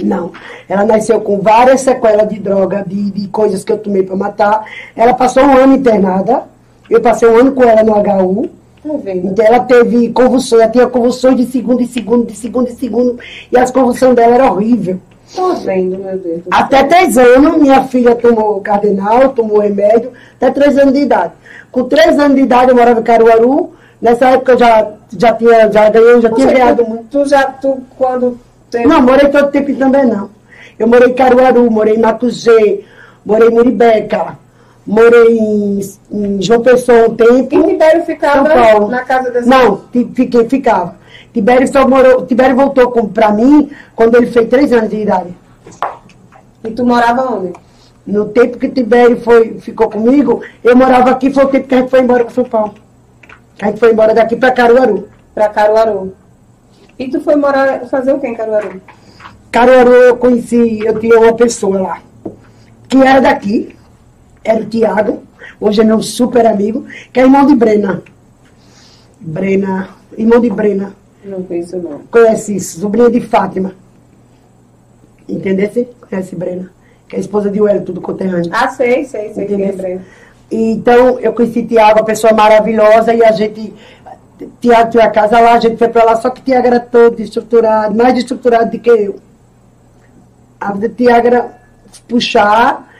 não. 0.00 0.32
Ela 0.68 0.84
nasceu 0.84 1.20
com 1.20 1.40
várias 1.40 1.80
sequelas 1.80 2.28
de 2.28 2.38
droga, 2.38 2.84
de, 2.86 3.10
de 3.10 3.28
coisas 3.28 3.64
que 3.64 3.72
eu 3.72 3.78
tomei 3.78 4.02
para 4.02 4.16
matar. 4.16 4.64
Ela 4.96 5.14
passou 5.14 5.42
um 5.42 5.56
ano 5.56 5.76
internada. 5.76 6.44
Eu 6.88 7.00
passei 7.00 7.28
um 7.28 7.38
ano 7.38 7.52
com 7.52 7.64
ela 7.64 7.82
no 7.82 7.92
HU. 7.94 8.50
Vendo? 9.02 9.28
Então 9.28 9.44
ela 9.44 9.60
teve 9.60 10.10
convulsões, 10.10 10.62
ela 10.62 10.70
tinha 10.70 10.86
convulsões 10.86 11.36
de 11.36 11.46
segundo 11.46 11.82
em 11.82 11.86
segundo, 11.86 12.26
de 12.26 12.36
segundo 12.36 12.68
em 12.68 12.74
segundo. 12.74 13.18
E 13.50 13.58
as 13.58 13.70
convulsões 13.70 14.14
dela 14.14 14.34
eram 14.34 14.52
horríveis. 14.52 14.98
Tô 15.34 15.54
vendo, 15.54 15.98
meu 15.98 16.18
Deus. 16.18 16.42
Até 16.50 16.84
três 16.84 17.16
anos, 17.16 17.56
minha 17.56 17.82
filha 17.84 18.14
tomou 18.14 18.60
cardenal, 18.60 19.30
tomou 19.30 19.58
remédio, 19.58 20.12
até 20.36 20.50
três 20.50 20.78
anos 20.78 20.92
de 20.92 21.00
idade. 21.00 21.32
Com 21.72 21.84
três 21.84 22.18
anos 22.18 22.36
de 22.36 22.42
idade, 22.42 22.70
eu 22.70 22.76
morava 22.76 23.00
em 23.00 23.02
Caruaru. 23.02 23.72
Nessa 24.00 24.30
época 24.30 24.52
eu 24.52 24.58
já, 24.58 24.92
já 25.16 25.32
tinha, 25.32 25.72
já 25.72 25.88
ganhei, 25.88 26.20
já 26.20 26.30
tinha 26.30 26.46
ganhado 26.46 26.84
muito. 26.84 27.04
tu 27.10 27.26
já, 27.26 27.44
tu, 27.44 27.78
quando 27.96 28.38
teve. 28.70 28.86
Não, 28.86 29.00
morei 29.00 29.28
todo 29.28 29.50
tempo 29.50 29.74
também 29.76 30.04
não. 30.04 30.28
Eu 30.78 30.86
morei 30.86 31.08
em 31.08 31.14
Caruaru, 31.14 31.70
morei 31.70 31.94
em 31.94 32.00
Macugê, 32.00 32.84
morei 33.24 33.48
em 33.48 33.52
Muribeca, 33.52 34.38
morei 34.86 35.38
em, 35.38 35.80
em 36.10 36.42
João 36.42 36.60
Pessoa 36.60 37.08
um 37.08 37.14
tempo. 37.14 37.54
E 37.54 37.72
Tibério 37.72 37.98
São 37.98 38.06
ficava 38.06 38.50
Paulo. 38.50 38.88
na 38.88 39.04
casa 39.04 39.30
dessa. 39.30 39.48
Não, 39.48 39.82
fiquei, 40.14 40.48
ficava. 40.48 40.96
Tibério 41.32 41.66
só 41.66 41.86
morou, 41.88 42.24
Tibério 42.26 42.54
voltou 42.54 42.90
pra 43.08 43.32
mim 43.32 43.70
quando 43.96 44.16
ele 44.16 44.26
fez 44.26 44.48
três 44.48 44.72
anos 44.72 44.90
de 44.90 45.00
idade. 45.00 45.34
E 46.62 46.70
tu 46.70 46.84
morava 46.86 47.22
onde? 47.34 47.52
No 48.06 48.26
tempo 48.26 48.58
que 48.58 48.68
Tibério 48.68 49.20
foi, 49.20 49.58
ficou 49.58 49.88
comigo, 49.88 50.42
eu 50.62 50.76
morava 50.76 51.10
aqui, 51.10 51.30
foi 51.30 51.44
o 51.44 51.48
tempo 51.48 51.66
que 51.66 51.74
a 51.74 51.78
gente 51.78 51.90
foi 51.90 52.00
embora 52.00 52.24
para 52.24 52.34
São 52.34 52.44
Paulo. 52.44 52.74
A 53.60 53.66
gente 53.66 53.80
foi 53.80 53.92
embora 53.92 54.14
daqui 54.14 54.36
para 54.36 54.52
Caruaru. 54.52 55.08
Pra 55.34 55.48
Caruaru. 55.48 56.14
E 56.98 57.08
tu 57.08 57.20
foi 57.20 57.34
morar, 57.34 57.80
fazer 57.86 58.12
o 58.12 58.20
que 58.20 58.26
em 58.26 58.34
Caruaru? 58.34 58.80
Caruaru 59.50 59.92
eu 59.92 60.16
conheci, 60.16 60.80
eu 60.84 60.98
tinha 60.98 61.18
uma 61.18 61.34
pessoa 61.34 61.80
lá, 61.80 61.98
que 62.88 62.96
era 62.96 63.20
daqui, 63.20 63.74
era 64.44 64.60
o 64.60 64.66
Tiago, 64.66 65.22
hoje 65.60 65.80
é 65.80 65.84
meu 65.84 66.02
super 66.02 66.46
amigo, 66.46 66.84
que 67.12 67.18
é 67.18 67.22
irmão 67.22 67.46
de 67.46 67.54
Brena. 67.54 68.02
Brena, 69.18 69.88
irmão 70.16 70.40
de 70.40 70.50
Brena. 70.50 70.94
Não 71.24 71.42
conheço 71.42 71.78
não. 71.78 72.00
Conhece 72.10 72.56
isso, 72.56 72.80
sobrinha 72.80 73.10
de 73.10 73.20
Fátima. 73.20 73.72
Entendesse? 75.26 75.88
Conhece 76.08 76.36
Brena, 76.36 76.70
que 77.08 77.16
é 77.16 77.18
a 77.18 77.20
esposa 77.20 77.50
de 77.50 77.60
Wellington, 77.60 77.92
do 77.92 78.00
conterrâneo. 78.02 78.50
Ah, 78.52 78.68
sei, 78.68 79.04
sei, 79.04 79.32
sei 79.32 79.46
que 79.46 79.54
Entendeu? 79.54 79.70
lembrei. 79.72 80.00
Então, 80.50 81.18
eu 81.18 81.32
conheci 81.32 81.62
Tiago, 81.64 82.00
uma 82.00 82.04
pessoa 82.04 82.34
maravilhosa, 82.34 83.14
e 83.14 83.24
a 83.24 83.32
gente. 83.32 83.72
Tiago 84.60 84.90
tinha 84.90 85.04
a 85.04 85.10
casa 85.10 85.40
lá, 85.40 85.54
a 85.54 85.60
gente 85.60 85.78
foi 85.78 85.88
pra 85.88 86.04
lá, 86.04 86.16
só 86.16 86.28
que 86.28 86.42
Tiago 86.42 86.66
era 86.66 86.80
todo 86.80 87.18
estruturado, 87.20 87.94
mais 87.94 88.18
estruturado 88.18 88.70
do 88.70 88.78
que 88.78 88.90
eu. 88.90 89.16
A 90.60 90.72
vida 90.72 90.88
de 90.88 90.94
Tiago 90.96 91.26
era 91.26 91.58
puxar, 92.06 92.93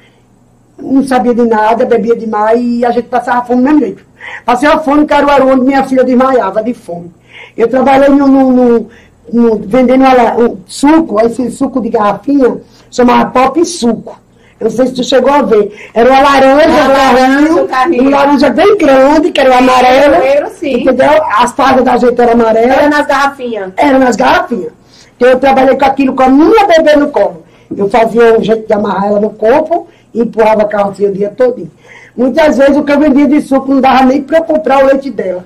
não 0.93 1.05
sabia 1.05 1.35
de 1.35 1.47
nada, 1.47 1.85
bebia 1.87 2.17
demais, 2.17 2.61
e 2.63 2.85
a 2.85 2.91
gente 2.91 3.09
passava 3.09 3.45
fome 3.45 3.61
do 3.63 3.65
mesmo 3.65 3.81
jeito. 3.81 4.05
Passei 4.45 4.69
a 4.69 4.79
fome 4.79 5.03
em 5.03 5.07
Caruaru, 5.07 5.49
onde 5.49 5.65
minha 5.65 5.85
filha 5.85 6.05
desmaiava 6.05 6.63
de 6.63 6.73
fome. 6.75 7.11
Eu 7.57 7.69
trabalhei 7.69 8.09
no, 8.09 8.27
no- 8.27 8.53
no- 8.53 8.89
no- 9.33 9.57
vendendo 9.59 10.05
ela, 10.05 10.37
um 10.39 10.59
suco, 10.67 11.21
esse 11.21 11.51
suco 11.51 11.81
de 11.81 11.89
garrafinha, 11.91 12.59
chamava 12.91 13.31
Pop 13.31 13.65
Suco. 13.65 14.19
Eu 14.61 14.65
não 14.65 14.71
sei 14.71 14.87
se 14.87 14.95
tu 14.95 15.03
chegou 15.05 15.33
a 15.33 15.43
ver. 15.43 15.91
Era 15.93 16.09
uma 16.11 16.21
laranja, 16.21 16.65
Ah, 16.79 16.89
um 16.89 16.93
laranja, 16.93 17.63
o 17.63 17.69
carrinho. 17.69 18.05
um 18.05 18.11
laranja 18.11 18.51
bem 18.51 18.79
grande, 18.79 19.31
que 19.33 19.41
era 19.41 19.51
o 19.51 19.55
amarelo. 19.59 20.51
Sim. 20.51 20.81
Entendeu? 20.83 21.11
As 21.39 21.53
fardas 21.53 21.85
da 21.85 21.97
gente 21.97 22.19
eram 22.21 22.33
Era 22.33 22.51
amarelas, 22.51 22.91
nas 22.91 23.07
garrafinhas. 23.07 23.73
eram 23.77 23.99
nas 23.99 24.17
garrafinhas. 24.17 24.73
Então 25.17 25.29
eu 25.29 25.39
trabalhei 25.41 25.77
com 25.77 25.85
aquilo 25.85 26.15
com 26.15 26.23
a 26.23 26.29
minha 26.29 26.67
bebê 26.67 26.95
no 26.97 27.09
colo. 27.11 27.43
Eu 27.77 27.91
fazia 27.91 28.39
um 28.39 28.43
jeito 28.45 28.67
de 28.67 28.73
amarrar 28.73 29.07
ela 29.07 29.21
no 29.21 29.31
corpo 29.31 29.89
e 30.15 30.21
empurrava 30.23 30.63
a 30.63 30.69
carrocinha 30.69 31.11
o 31.11 31.13
dia 31.13 31.31
todo. 31.37 31.69
Muitas 32.17 32.57
vezes 32.57 32.77
o 32.77 32.85
que 32.85 32.93
eu 32.93 33.01
vendia 33.01 33.27
de 33.27 33.43
suco 33.43 33.69
não 33.73 33.81
dava 33.81 34.05
nem 34.05 34.23
para 34.23 34.39
eu 34.39 34.45
comprar 34.45 34.85
o 34.85 34.87
leite 34.87 35.11
dela. 35.11 35.45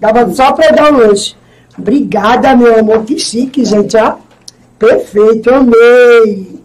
Dava 0.00 0.28
só 0.32 0.52
para 0.52 0.66
eu 0.66 0.74
dar 0.74 0.92
o 0.92 0.96
lanche. 0.96 1.36
Obrigada, 1.78 2.56
meu 2.56 2.78
amor. 2.80 3.04
Que 3.04 3.18
chique, 3.18 3.64
gente, 3.64 3.96
ó. 3.96 4.16
Perfeito, 4.78 5.50
amei. 5.50 6.58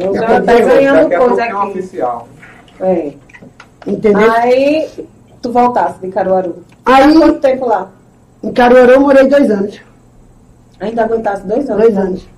Eu 0.00 0.14
Já 0.14 0.40
tá 0.40 0.54
ganhando 0.58 1.08
coisa 1.16 1.42
é 1.42 1.48
aqui. 1.50 1.68
oficial. 1.70 2.28
É. 2.80 3.12
Entendeu? 3.86 4.32
Aí, 4.32 4.88
tu 5.40 5.52
voltasse 5.52 6.00
de 6.00 6.08
Caruaru. 6.08 6.56
Aí, 6.84 7.14
Quanto 7.16 7.40
tempo 7.40 7.66
lá? 7.66 7.90
em 8.42 8.52
Caruaru 8.52 8.92
eu 8.92 9.00
morei 9.00 9.28
dois 9.28 9.50
anos. 9.50 9.80
Ainda 10.80 11.04
aguentasse 11.04 11.46
dois 11.46 11.68
anos. 11.70 11.82
Dois 11.82 11.96
anos. 11.96 12.28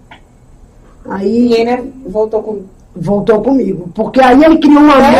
Aí 1.08 1.48
E 1.48 1.54
ele 1.54 1.92
voltou 2.06 2.42
com. 2.42 2.62
Voltou 3.00 3.40
comigo. 3.40 3.90
Porque 3.94 4.20
aí 4.20 4.42
ele 4.42 4.58
criou 4.58 4.80
um 4.80 4.90
amor. 4.90 5.14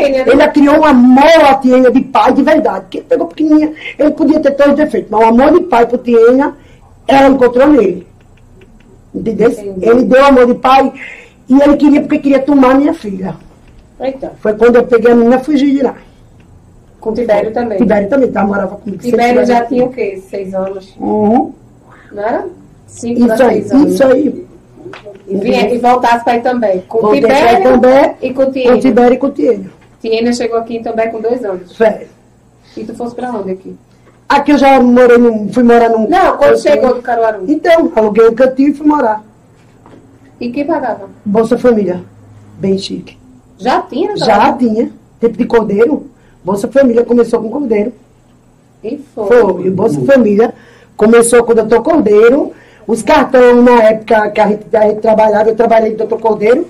É, 0.00 0.08
né? 0.08 0.24
Ele 0.26 0.48
criou 0.48 0.80
um 0.80 0.84
amor 0.84 1.44
a 1.48 1.54
Tiênia 1.54 1.90
de 1.90 2.00
pai 2.00 2.32
de 2.32 2.42
verdade. 2.42 2.80
Porque 2.82 2.98
ele 2.98 3.06
pegou 3.06 3.26
pequenininha. 3.26 3.72
Ele 3.98 4.10
podia 4.10 4.40
ter 4.40 4.52
todos 4.52 4.72
os 4.72 4.78
defeitos. 4.78 5.10
Mas 5.10 5.20
o 5.20 5.24
amor 5.24 5.52
de 5.52 5.60
pai 5.66 5.86
por 5.86 5.98
Tiênia, 5.98 6.54
ela 7.06 7.28
encontrou 7.28 7.68
nele. 7.68 8.06
Entendeu? 9.14 9.50
Entendi. 9.50 9.88
Ele 9.88 10.04
deu 10.04 10.24
amor 10.24 10.46
de 10.46 10.54
pai. 10.54 10.92
E 11.48 11.60
ele 11.60 11.76
queria 11.76 12.00
porque 12.00 12.18
queria 12.18 12.40
tomar 12.40 12.74
minha 12.74 12.94
filha. 12.94 13.34
Eita. 14.00 14.32
Foi 14.40 14.54
quando 14.54 14.76
eu 14.76 14.86
peguei 14.86 15.12
a 15.12 15.14
menina 15.14 15.36
e 15.36 15.44
fugi 15.44 15.70
de 15.70 15.82
lá. 15.82 15.96
Com 17.00 17.12
Tibério 17.14 17.52
também. 17.52 17.78
Tibério 17.78 18.08
também 18.08 18.30
tá, 18.30 18.44
morava 18.44 18.76
comigo. 18.76 19.02
Tibério 19.02 19.44
já 19.44 19.64
tinha 19.64 19.84
o 19.84 19.90
quê? 19.90 20.22
Seis 20.28 20.54
anos? 20.54 20.94
Uhum. 20.98 21.52
Não 22.12 22.22
era? 22.22 22.46
Cinco 22.86 23.20
Isso 23.20 23.42
aí, 23.42 23.62
seis 23.62 23.72
anos. 23.72 23.94
isso 23.94 24.04
aí. 24.04 24.49
E, 25.26 25.36
vinha, 25.36 25.72
e 25.72 25.78
voltasse 25.78 26.24
para 26.24 26.36
Itambé. 26.36 26.82
Com 26.88 27.00
Voltei 27.00 27.20
pra 27.20 27.34
Tibério 27.34 27.60
Itambé, 27.60 28.16
e 28.20 28.32
com 28.32 28.44
Com 28.44 28.52
Tiênia. 28.52 28.80
Tibério 28.80 29.14
e 29.14 29.18
com 29.18 29.30
Tiênia. 29.30 29.70
Tiênia 30.00 30.32
chegou 30.32 30.58
aqui 30.58 30.76
em 30.76 30.80
Itambé 30.80 31.08
com 31.08 31.20
dois 31.20 31.44
anos. 31.44 31.76
Sério. 31.76 32.08
E 32.76 32.84
tu 32.84 32.94
fosse 32.94 33.14
para 33.14 33.30
onde 33.30 33.50
aqui? 33.52 33.76
Aqui 34.28 34.52
eu 34.52 34.58
já 34.58 34.80
morei 34.80 35.18
num, 35.18 35.52
fui 35.52 35.62
morar 35.62 35.88
num. 35.88 36.08
Não, 36.08 36.36
quando 36.36 36.60
chegou 36.60 36.94
do 36.94 37.02
Caruaru. 37.02 37.44
Então, 37.48 37.92
aluguei 37.96 38.28
um 38.28 38.34
cantinho 38.34 38.70
e 38.70 38.74
fui 38.74 38.86
morar. 38.86 39.24
E 40.40 40.50
quem 40.50 40.64
pagava? 40.64 41.08
Bolsa 41.24 41.58
Família. 41.58 42.02
Bem 42.58 42.78
chique. 42.78 43.18
Já 43.58 43.82
tinha? 43.82 44.16
Já 44.16 44.26
Caruaru? 44.26 44.58
tinha. 44.58 44.90
Tempo 45.18 45.36
de 45.36 45.44
cordeiro. 45.44 46.10
Bolsa 46.44 46.68
Família 46.68 47.04
começou 47.04 47.42
com 47.42 47.50
cordeiro. 47.50 47.92
E 48.82 48.98
foi. 49.14 49.26
Foi. 49.26 49.66
E 49.66 49.70
Bolsa 49.70 50.00
Família 50.02 50.54
começou 50.96 51.44
com 51.44 51.52
o 51.52 51.54
doutor 51.54 51.82
Cordeiro. 51.82 52.52
Os 52.86 53.02
cartões, 53.02 53.62
na 53.64 53.82
época 53.84 54.30
que 54.30 54.40
a 54.40 54.46
gente, 54.48 54.76
a 54.76 54.80
gente 54.82 55.00
trabalhava, 55.00 55.48
eu 55.50 55.56
trabalhei 55.56 55.90
com 55.90 55.94
o 55.96 55.98
doutor 55.98 56.20
Cordeiro. 56.20 56.66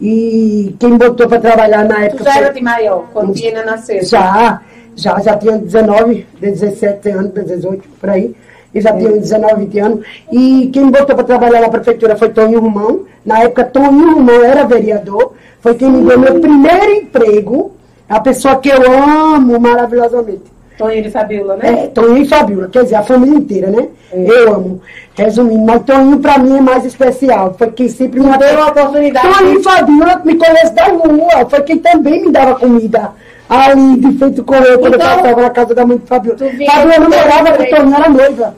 E 0.00 0.74
quem 0.78 0.96
botou 0.96 1.28
para 1.28 1.40
trabalhar 1.40 1.84
na 1.84 1.94
Tu 1.96 2.02
época. 2.02 2.24
já 2.24 2.32
foi- 2.32 2.42
era 2.42 2.52
de 2.52 2.60
maior, 2.62 3.04
quando 3.12 3.32
Tiênia 3.32 3.64
nasceu? 3.64 4.04
Já, 4.04 4.60
já, 4.96 5.18
já 5.20 5.36
tinha 5.36 5.56
19, 5.56 6.26
17 6.40 7.08
anos, 7.10 7.32
18, 7.32 7.88
por 8.00 8.10
aí. 8.10 8.34
E 8.74 8.80
já 8.80 8.92
tinha 8.92 9.12
19, 9.12 9.54
20 9.66 9.78
anos. 9.78 10.04
E 10.32 10.68
quem 10.72 10.90
botou 10.90 11.14
para 11.14 11.24
trabalhar 11.24 11.60
na 11.60 11.68
prefeitura 11.68 12.16
foi 12.16 12.28
Toninho 12.30 12.60
Romão. 12.60 13.02
Na 13.24 13.40
época, 13.40 13.64
Toninho 13.64 14.14
Romão 14.14 14.42
era 14.42 14.64
vereador. 14.64 15.34
Foi 15.60 15.74
quem 15.76 15.88
me 15.90 16.04
deu 16.06 16.18
meu 16.18 16.40
primeiro 16.40 16.90
emprego. 16.92 17.72
A 18.08 18.18
pessoa 18.20 18.56
que 18.56 18.68
eu 18.68 18.82
amo 18.92 19.58
maravilhosamente. 19.60 20.42
Toninho 20.76 21.02
de 21.02 21.10
Fabiola, 21.10 21.56
né? 21.56 21.84
É, 21.84 21.86
Toninho 21.88 22.22
e 22.22 22.28
Fabiola, 22.28 22.68
quer 22.68 22.82
dizer, 22.82 22.96
a 22.96 23.02
família 23.02 23.38
inteira, 23.38 23.70
né? 23.70 23.88
Eu 24.12 24.54
amo. 24.54 24.80
Resumindo, 25.14 25.64
mas 25.64 25.82
Toninho 25.82 26.18
pra 26.18 26.38
mim 26.38 26.56
é 26.56 26.60
mais 26.60 26.84
especial. 26.84 27.54
Foi 27.56 27.70
quem 27.70 27.88
sempre 27.88 28.20
me 28.20 28.38
Deu 28.38 28.56
uma 28.56 28.68
oportunidade. 28.68 29.28
Toninho 29.28 29.60
e 29.60 29.62
Fabiola 29.62 30.22
me 30.24 30.34
conhece 30.36 30.72
da 30.72 30.84
rua. 30.86 31.48
Foi 31.48 31.60
quem 31.62 31.78
também 31.78 32.24
me 32.24 32.32
dava 32.32 32.56
comida. 32.56 33.12
Ali 33.48 33.96
de 33.98 34.18
frente 34.18 34.36
do 34.36 34.44
correio, 34.44 34.78
quando 34.78 34.94
Então, 34.94 35.10
eu 35.10 35.16
passava 35.16 35.42
na 35.42 35.50
casa 35.50 35.74
da 35.74 35.86
mãe 35.86 35.98
de 35.98 36.06
Fabiola. 36.06 36.38
Fabiola 36.38 36.98
não 36.98 37.10
com 37.10 37.16
morava 37.16 37.52
com 37.52 37.64
Toninho, 37.64 37.96
era 37.96 38.08
noiva. 38.08 38.56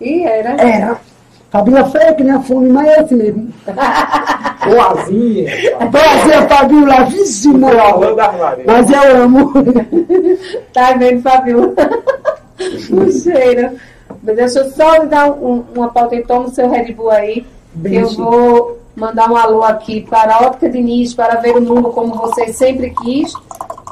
E 0.00 0.22
era. 0.22 0.50
Era. 0.50 0.96
Fabiola 1.50 1.90
feia 1.90 2.14
que 2.14 2.22
nem 2.22 2.32
a 2.32 2.40
fome, 2.40 2.68
mas 2.68 2.86
é 2.86 3.00
assim 3.00 3.16
mesmo. 3.16 3.48
Boazinha. 4.66 5.52
Prazer, 5.90 6.48
Fabiola, 6.48 7.08
Maria. 8.38 8.64
Mas 8.66 8.90
eu 8.90 9.22
amo. 9.22 9.52
Tá 10.72 10.92
vendo, 10.92 11.22
Fabiola? 11.22 11.72
o 12.92 13.12
cheiro. 13.12 13.72
Mas 14.22 14.36
deixa 14.36 14.58
eu 14.60 14.70
só 14.70 14.96
lhe 14.96 15.06
dar 15.06 15.30
um, 15.30 15.64
uma 15.74 15.88
pauta 15.88 16.14
e 16.14 16.22
toma 16.22 16.46
o 16.46 16.50
seu 16.50 16.68
Red 16.68 16.92
Bull 16.92 17.10
aí. 17.10 17.46
Bem 17.74 17.92
que 17.92 17.98
eu 17.98 18.10
vou 18.10 18.78
mandar 18.94 19.30
um 19.30 19.36
alô 19.36 19.62
aqui 19.62 20.00
para 20.08 20.34
a 20.34 20.46
Ótica 20.46 20.68
Diniz, 20.70 21.14
para 21.14 21.40
ver 21.40 21.56
o 21.56 21.60
mundo 21.60 21.90
como 21.90 22.14
você 22.14 22.52
sempre 22.52 22.94
quis. 23.02 23.32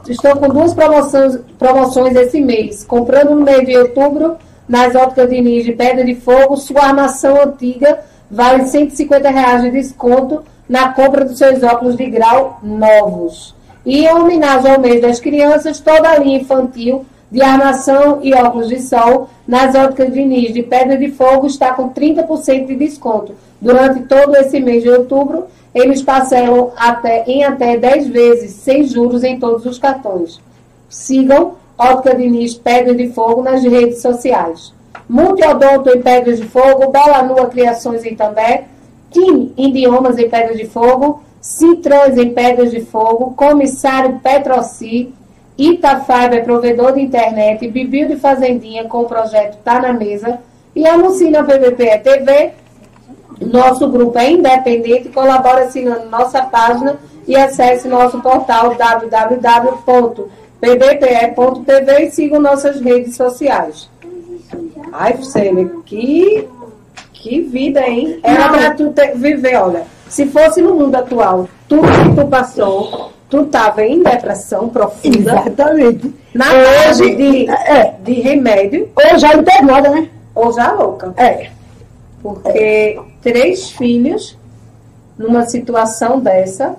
Estou 0.08 0.36
com 0.36 0.48
duas 0.48 0.74
promoções, 0.74 1.38
promoções 1.58 2.14
esse 2.16 2.40
mês. 2.40 2.84
Comprando 2.84 3.34
no 3.34 3.42
mês 3.42 3.66
de 3.66 3.76
outubro, 3.76 4.36
nas 4.68 4.94
Óticas 4.94 5.30
Diniz 5.30 5.64
de 5.64 5.72
Pedra 5.72 6.04
de 6.04 6.14
Fogo, 6.14 6.56
sua 6.56 6.86
armação 6.86 7.40
antiga 7.42 8.00
vale 8.30 8.64
150 8.64 9.30
reais 9.30 9.62
de 9.62 9.70
desconto 9.70 10.42
na 10.68 10.92
compra 10.92 11.24
dos 11.24 11.38
seus 11.38 11.62
óculos 11.62 11.96
de 11.96 12.06
grau 12.06 12.58
novos. 12.62 13.54
E 13.84 14.04
em 14.04 14.12
homenagem 14.12 14.72
ao 14.72 14.80
mês 14.80 15.00
das 15.00 15.20
crianças, 15.20 15.80
toda 15.80 16.08
a 16.08 16.18
linha 16.18 16.38
infantil 16.38 17.04
de 17.30 17.42
armação 17.42 18.20
e 18.22 18.32
óculos 18.32 18.68
de 18.68 18.80
sol 18.80 19.28
nas 19.46 19.74
óticas 19.74 20.12
Diniz 20.12 20.54
de 20.54 20.62
Pedra 20.62 20.96
de 20.96 21.10
Fogo 21.10 21.46
está 21.46 21.72
com 21.74 21.90
30% 21.90 22.66
de 22.66 22.76
desconto. 22.76 23.34
Durante 23.60 24.04
todo 24.04 24.36
esse 24.36 24.60
mês 24.60 24.82
de 24.82 24.88
outubro, 24.88 25.46
eles 25.74 26.02
parcelam 26.02 26.70
até, 26.76 27.24
em 27.26 27.44
até 27.44 27.76
10 27.76 28.08
vezes, 28.08 28.52
sem 28.52 28.84
juros 28.84 29.24
em 29.24 29.38
todos 29.38 29.66
os 29.66 29.78
cartões. 29.78 30.40
Sigam 30.88 31.54
Ótica 31.76 32.14
Diniz 32.14 32.54
Pedra 32.54 32.94
de 32.94 33.08
Fogo 33.08 33.42
nas 33.42 33.62
redes 33.64 34.00
sociais. 34.00 34.72
Multiodonto 35.08 35.90
em 35.90 36.00
Pedras 36.00 36.38
de 36.38 36.46
Fogo, 36.46 36.90
Bela 36.90 37.22
Nua 37.22 37.46
Criações 37.46 38.04
em 38.04 38.14
També, 38.14 38.64
Kim 39.14 39.54
Idiomas 39.56 40.18
em 40.18 40.28
Pedras 40.28 40.58
de 40.58 40.66
Fogo, 40.66 41.22
Citrans 41.40 42.18
em 42.18 42.34
Pedras 42.34 42.72
de 42.72 42.80
Fogo, 42.80 43.32
Comissário 43.36 44.18
Petroci, 44.20 45.14
Itafiber, 45.56 46.42
provedor 46.42 46.94
de 46.94 47.00
internet, 47.00 47.68
Bibil 47.68 48.08
de 48.08 48.16
Fazendinha 48.16 48.84
com 48.84 49.02
o 49.02 49.06
projeto 49.06 49.56
Tá 49.62 49.80
na 49.80 49.92
Mesa 49.92 50.40
e 50.74 50.84
anuncie 50.84 51.30
na 51.30 51.44
PBPE 51.44 51.98
TV. 52.02 52.50
Nosso 53.40 53.88
grupo 53.88 54.18
é 54.18 54.32
independente, 54.32 55.10
colabore 55.10 55.62
assinando 55.62 56.10
nossa 56.10 56.42
página 56.42 56.98
e 57.26 57.36
acesse 57.36 57.86
nosso 57.86 58.20
portal 58.20 58.74
www.pbpe.tv 58.74 60.32
e 62.02 62.10
siga 62.10 62.40
nossas 62.40 62.80
redes 62.80 63.14
sociais. 63.14 63.88
Ai, 64.92 65.14
Fusene, 65.14 65.70
que, 65.84 66.48
que 67.24 67.40
vida, 67.40 67.80
hein? 67.80 68.20
Era 68.22 68.50
pra 68.50 68.74
tu 68.74 68.90
ter- 68.90 69.16
viver, 69.16 69.56
olha. 69.56 69.86
Se 70.10 70.26
fosse 70.26 70.60
no 70.60 70.74
mundo 70.74 70.94
atual, 70.94 71.48
tudo 71.66 71.88
que 71.88 72.20
tu 72.20 72.26
passou, 72.28 73.10
tu 73.30 73.46
tava 73.46 73.82
em 73.82 74.02
depressão 74.02 74.68
profunda, 74.68 75.16
Exatamente. 75.40 76.14
na 76.34 76.44
Hoje, 76.52 77.16
de, 77.16 77.48
é, 77.50 77.94
de 78.04 78.12
remédio, 78.20 78.90
ou 78.94 79.18
já 79.18 79.32
internada, 79.34 79.88
né? 79.88 80.10
ou 80.34 80.52
já 80.52 80.70
louca. 80.72 81.14
É. 81.16 81.48
Porque 82.22 83.00
três 83.22 83.70
filhos 83.70 84.36
numa 85.16 85.46
situação 85.46 86.20
dessa, 86.20 86.76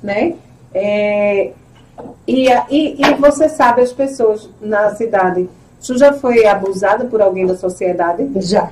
né? 0.00 0.34
É, 0.72 1.50
e, 2.28 2.48
e, 2.70 3.02
e 3.02 3.14
você 3.14 3.48
sabe, 3.48 3.82
as 3.82 3.92
pessoas 3.92 4.48
na 4.60 4.94
cidade, 4.94 5.48
tu 5.84 5.98
já 5.98 6.12
foi 6.12 6.46
abusada 6.46 7.06
por 7.06 7.20
alguém 7.20 7.44
da 7.44 7.56
sociedade? 7.56 8.30
Já. 8.36 8.70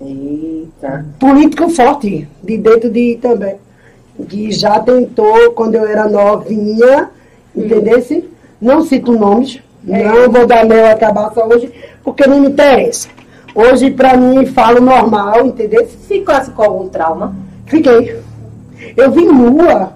Eita. 0.00 1.04
político 1.18 1.68
forte, 1.68 2.26
de 2.42 2.56
dentro 2.58 2.90
de 2.90 3.18
também. 3.20 3.56
Que 4.28 4.50
já 4.52 4.78
tentou, 4.80 5.52
quando 5.52 5.74
eu 5.74 5.86
era 5.86 6.08
novinha, 6.08 7.10
entendesse? 7.54 8.28
Não 8.60 8.82
cito 8.82 9.12
nomes, 9.12 9.60
É. 9.88 10.04
não 10.04 10.30
vou 10.30 10.46
dar 10.46 10.64
meu 10.64 10.86
a 10.86 10.94
cabaça 10.94 11.44
hoje, 11.44 11.72
porque 12.04 12.26
não 12.26 12.40
me 12.40 12.48
interessa. 12.48 13.08
Hoje, 13.54 13.90
pra 13.90 14.16
mim, 14.16 14.46
falo 14.46 14.80
normal, 14.80 15.46
entendeu? 15.46 15.86
Ficasse 15.86 16.50
com 16.50 16.62
algum 16.62 16.88
trauma? 16.88 17.34
Fiquei. 17.66 18.16
Eu 18.96 19.10
vim 19.10 19.26
nua 19.26 19.92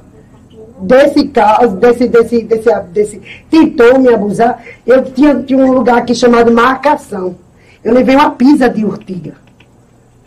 desse 0.81 1.29
caso, 1.29 1.77
desse, 1.77 2.09
desse, 2.09 2.43
desse, 2.43 2.81
desse, 2.93 3.21
tentou 3.51 3.99
me 3.99 4.13
abusar. 4.13 4.63
Eu 4.87 5.05
tinha, 5.05 5.35
tinha 5.43 5.59
um 5.59 5.73
lugar 5.73 5.99
aqui 5.99 6.15
chamado 6.15 6.51
marcação. 6.53 7.37
Eu 7.85 7.93
levei 7.93 8.17
uma 8.17 8.31
pisa 8.31 8.69
de 8.69 8.85
urtiga. 8.85 9.35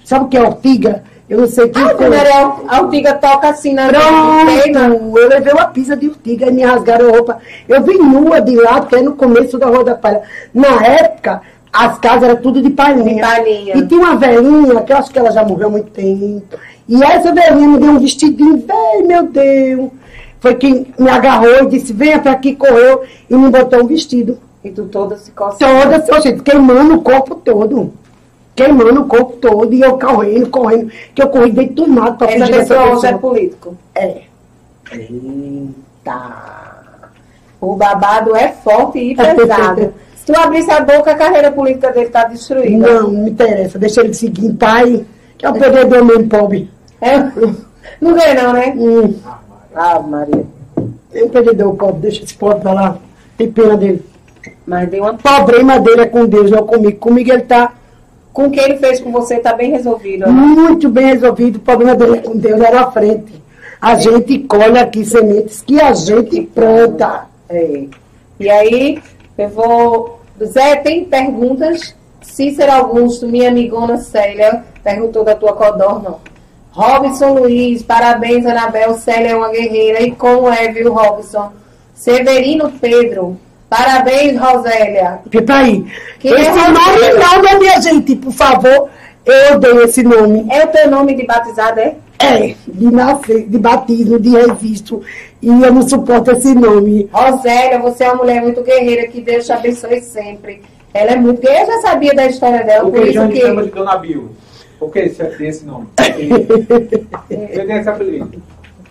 Sabe 0.05 0.25
o 0.25 0.27
que 0.27 0.37
é 0.37 0.43
urtiga? 0.43 1.03
Eu 1.29 1.39
não 1.41 1.47
sei 1.47 1.65
o 1.65 1.69
que 1.69 1.79
Ah, 1.79 1.93
quando 1.93 2.13
era 2.13 2.55
a 2.67 2.81
urtiga 2.81 3.13
toca 3.15 3.49
assim 3.49 3.73
na 3.73 3.89
peina. 3.89 4.89
Pronto, 4.89 5.17
eu 5.17 5.27
levei 5.27 5.51
uma 5.51 5.65
pisa 5.65 5.97
de 5.97 6.07
urtiga 6.07 6.47
e 6.47 6.51
me 6.51 6.63
rasgaram 6.63 7.09
a 7.09 7.11
roupa. 7.11 7.39
Eu 7.67 7.81
vim 7.83 7.97
nua 7.97 8.39
de 8.39 8.55
lá 8.55 8.77
até 8.77 9.01
no 9.01 9.13
começo 9.13 9.57
da 9.57 9.65
Rua 9.65 9.83
da 9.83 9.95
Palha. 9.95 10.21
Na 10.53 10.85
época, 10.85 11.41
as 11.73 11.99
casas 11.99 12.23
eram 12.23 12.41
tudo 12.41 12.61
de 12.61 12.69
palhinha. 12.69 13.15
De 13.15 13.19
palhinha. 13.21 13.75
E 13.75 13.87
tinha 13.87 13.99
uma 13.99 14.15
velhinha, 14.15 14.81
que 14.81 14.93
eu 14.93 14.97
acho 14.97 15.11
que 15.11 15.19
ela 15.19 15.31
já 15.31 15.43
morreu 15.43 15.67
há 15.67 15.71
muito 15.71 15.91
tempo. 15.91 16.57
E 16.87 17.03
essa 17.03 17.33
velhinha 17.33 17.67
me 17.67 17.77
deu 17.77 17.91
um 17.91 17.99
vestidinho, 17.99 18.57
bem, 18.57 19.05
meu 19.05 19.23
Deus. 19.23 19.89
Foi 20.39 20.55
quem 20.55 20.87
me 20.97 21.09
agarrou 21.09 21.63
e 21.63 21.67
disse, 21.67 21.91
venha 21.91 22.19
pra 22.19 22.31
aqui, 22.31 22.55
correu 22.55 23.03
e 23.29 23.35
me 23.35 23.49
botou 23.49 23.83
um 23.83 23.87
vestido. 23.87 24.39
E 24.63 24.71
tu 24.71 24.85
toda 24.85 25.17
se 25.17 25.31
coçando. 25.31 25.81
Toda, 25.83 26.05
seu 26.05 26.21
jeito, 26.21 26.43
queimando 26.43 26.95
o 26.95 27.01
corpo 27.01 27.35
todo. 27.35 27.93
Queimando 28.55 29.01
o 29.01 29.05
corpo 29.07 29.33
todo. 29.37 29.73
E 29.73 29.81
eu 29.81 29.97
correndo, 29.99 30.49
correndo. 30.49 30.91
Que 31.13 31.21
eu 31.21 31.29
corri 31.29 31.51
dentro 31.51 31.75
do 31.75 31.87
mato 31.87 32.17
pra 32.17 32.27
Essa 32.27 32.39
fugir 32.39 32.51
dessa 32.57 32.73
pessoa 32.75 32.95
hoje 32.95 33.05
é 33.07 33.17
político. 33.17 33.77
É. 33.95 34.21
Eita. 34.91 36.17
O 37.59 37.75
babado 37.75 38.35
é 38.35 38.49
forte 38.49 38.99
e 38.99 39.15
pesado. 39.15 39.93
Se 40.15 40.25
tu 40.33 40.37
abrisse 40.39 40.69
a 40.71 40.81
boca, 40.81 41.11
a 41.11 41.15
carreira 41.15 41.51
política 41.51 41.91
dele 41.91 42.09
tá 42.09 42.25
destruída. 42.25 42.77
Não, 42.93 43.03
não 43.11 43.23
me 43.23 43.29
interessa. 43.31 43.79
Deixa 43.79 44.01
ele 44.01 44.13
seguir 44.13 44.45
em 44.45 44.55
paz, 44.55 45.01
que 45.37 45.45
é 45.45 45.49
o 45.49 45.53
perdedor 45.53 46.03
mesmo, 46.03 46.27
pobre. 46.27 46.69
É? 46.99 47.17
Não 48.01 48.13
ganha 48.13 48.33
não, 48.43 48.53
né? 48.53 48.73
Hum, 48.75 49.15
Ah, 49.73 49.99
Maria. 49.99 50.43
é 51.13 51.23
um 51.23 51.29
perdedor, 51.29 51.73
pobre. 51.75 52.01
Deixa 52.01 52.23
esse 52.23 52.33
pobre 52.35 52.59
pra 52.59 52.73
lá. 52.73 52.97
Tem 53.37 53.49
pena 53.49 53.77
dele. 53.77 54.03
Mas 54.65 54.89
deu 54.89 55.03
uma... 55.03 55.11
O 55.13 55.17
problema 55.17 55.79
dele 55.79 56.01
é 56.01 56.05
com 56.05 56.25
Deus, 56.25 56.51
não 56.51 56.65
comigo. 56.65 56.97
Comigo 56.99 57.31
ele 57.31 57.43
tá 57.43 57.73
Com 58.33 58.45
o 58.45 58.51
que 58.51 58.59
ele 58.59 58.77
fez 58.77 58.99
com 58.99 59.11
você 59.11 59.39
tá 59.39 59.53
bem 59.53 59.71
resolvido. 59.71 60.25
ó. 60.27 60.31
muito 60.31 60.89
bem 60.89 61.07
resolvido. 61.07 61.57
O 61.57 61.59
problema 61.59 61.95
dele 61.95 62.17
é 62.17 62.21
com 62.21 62.37
Deus, 62.37 62.61
era 62.61 62.81
à 62.81 62.91
frente. 62.91 63.41
A 63.81 63.95
gente 63.95 64.39
colhe 64.39 64.77
aqui 64.79 65.05
sementes 65.05 65.61
que 65.61 65.79
a 65.79 65.93
gente 65.93 66.41
planta. 66.41 67.25
É. 67.49 67.85
E 68.39 68.49
aí, 68.49 69.01
eu 69.37 69.49
vou. 69.49 70.19
Zé, 70.43 70.75
tem 70.77 71.05
perguntas? 71.05 71.95
Cícero 72.21 72.71
Augusto, 72.71 73.27
minha 73.27 73.49
amigona 73.49 73.97
Célia, 73.97 74.63
perguntou 74.83 75.23
da 75.23 75.33
tua 75.33 75.53
codorna. 75.53 76.15
Robson 76.71 77.33
Luiz, 77.33 77.81
parabéns, 77.81 78.45
Anabel. 78.45 78.93
Célia 78.95 79.29
é 79.29 79.35
uma 79.35 79.49
guerreira. 79.49 80.01
E 80.01 80.11
como 80.11 80.49
é, 80.49 80.71
viu, 80.71 80.93
Robson? 80.93 81.51
Severino 81.95 82.71
Pedro, 82.79 83.37
parabéns, 83.69 84.39
Rosélia. 84.39 85.19
Fica 85.29 85.55
aí. 85.55 85.85
Que 86.19 86.29
esse 86.29 86.49
é 86.49 86.67
nome 86.67 87.13
não, 87.19 87.41
né, 87.41 87.59
minha 87.59 87.81
gente? 87.81 88.15
Por 88.15 88.31
favor, 88.31 88.89
eu 89.25 89.59
dei 89.59 89.83
esse 89.83 90.03
nome. 90.03 90.45
É 90.49 90.65
o 90.65 90.67
teu 90.67 90.89
nome 90.89 91.15
de 91.15 91.25
batizado, 91.25 91.79
é? 91.79 91.95
É, 92.19 92.55
de 92.67 92.91
nascer, 92.91 93.47
de 93.47 93.59
batismo, 93.59 94.19
de 94.19 94.29
registro. 94.29 95.01
E 95.41 95.47
eu 95.47 95.73
não 95.73 95.87
suporto 95.87 96.31
esse 96.31 96.55
nome. 96.55 97.07
Rosélia, 97.11 97.77
você 97.79 98.05
é 98.05 98.07
uma 98.11 98.23
mulher 98.23 98.41
muito 98.41 98.63
guerreira, 98.63 99.07
que 99.07 99.21
Deus 99.21 99.45
te 99.45 99.51
abençoe 99.51 100.01
sempre. 100.01 100.63
Ela 100.93 101.11
é 101.11 101.15
muito 101.15 101.41
guerreira, 101.41 101.71
eu 101.71 101.81
já 101.81 101.89
sabia 101.89 102.15
da 102.15 102.25
história 102.25 102.63
dela, 102.63 102.87
O 102.87 102.91
por 102.91 103.01
que 103.01 103.09
isso 103.09 103.13
Jane 103.13 103.39
chama 103.39 103.61
que. 103.61 103.67
de 103.69 103.75
Dona 103.75 103.97
Bill? 103.97 104.29
Por 104.79 104.91
que 104.91 104.99
esse, 104.99 105.21
esse 105.43 105.65
nome? 105.65 105.87
Você 107.29 107.65
tem 107.65 107.77
esse 107.77 107.89
apelido. 107.89 108.31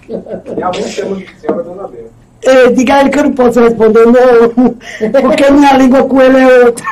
E 0.09 0.63
alguns 0.63 0.89
chamam 0.91 1.17
de 1.17 1.41
senhora 1.41 1.63
Dona 1.65 1.89
Bill. 1.89 2.09
É, 2.47 2.71
diga 2.71 2.95
a 2.95 3.01
ele 3.01 3.11
que 3.11 3.19
eu 3.19 3.25
não 3.25 3.33
posso 3.33 3.61
responder, 3.61 4.07
não. 4.07 4.77
Porque 5.21 5.51
minha 5.51 5.73
língua 5.73 6.05
com 6.05 6.23
ele 6.23 6.39
é 6.39 6.65
outra. 6.65 6.87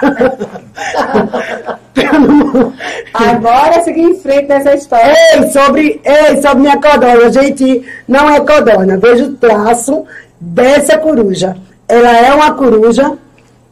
Agora 3.14 3.82
seguir 3.82 4.02
em 4.02 4.16
frente 4.16 4.48
nessa 4.48 4.74
história. 4.74 5.14
Ei, 5.34 5.48
sobre, 5.50 6.00
ei, 6.05 6.42
sobre 6.42 6.59
minha 6.59 6.76
codorna. 6.80 7.30
Gente, 7.30 7.84
não 8.09 8.28
é 8.28 8.40
codorna. 8.40 8.98
Veja 8.98 9.26
o 9.26 9.34
traço 9.34 10.05
dessa 10.40 10.98
coruja. 10.98 11.57
Ela 11.88 12.16
é 12.16 12.34
uma 12.34 12.55
coruja 12.55 13.16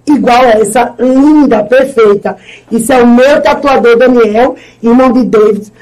igual 0.07 0.45
essa, 0.45 0.95
linda, 0.99 1.65
perfeita. 1.65 2.37
Isso 2.71 2.93
é 2.93 3.03
o 3.03 3.07
meu 3.07 3.43
tatuador 3.43 3.97
Daniel, 3.97 4.55
irmão 4.81 5.13
de 5.13 5.25
David. 5.25 5.73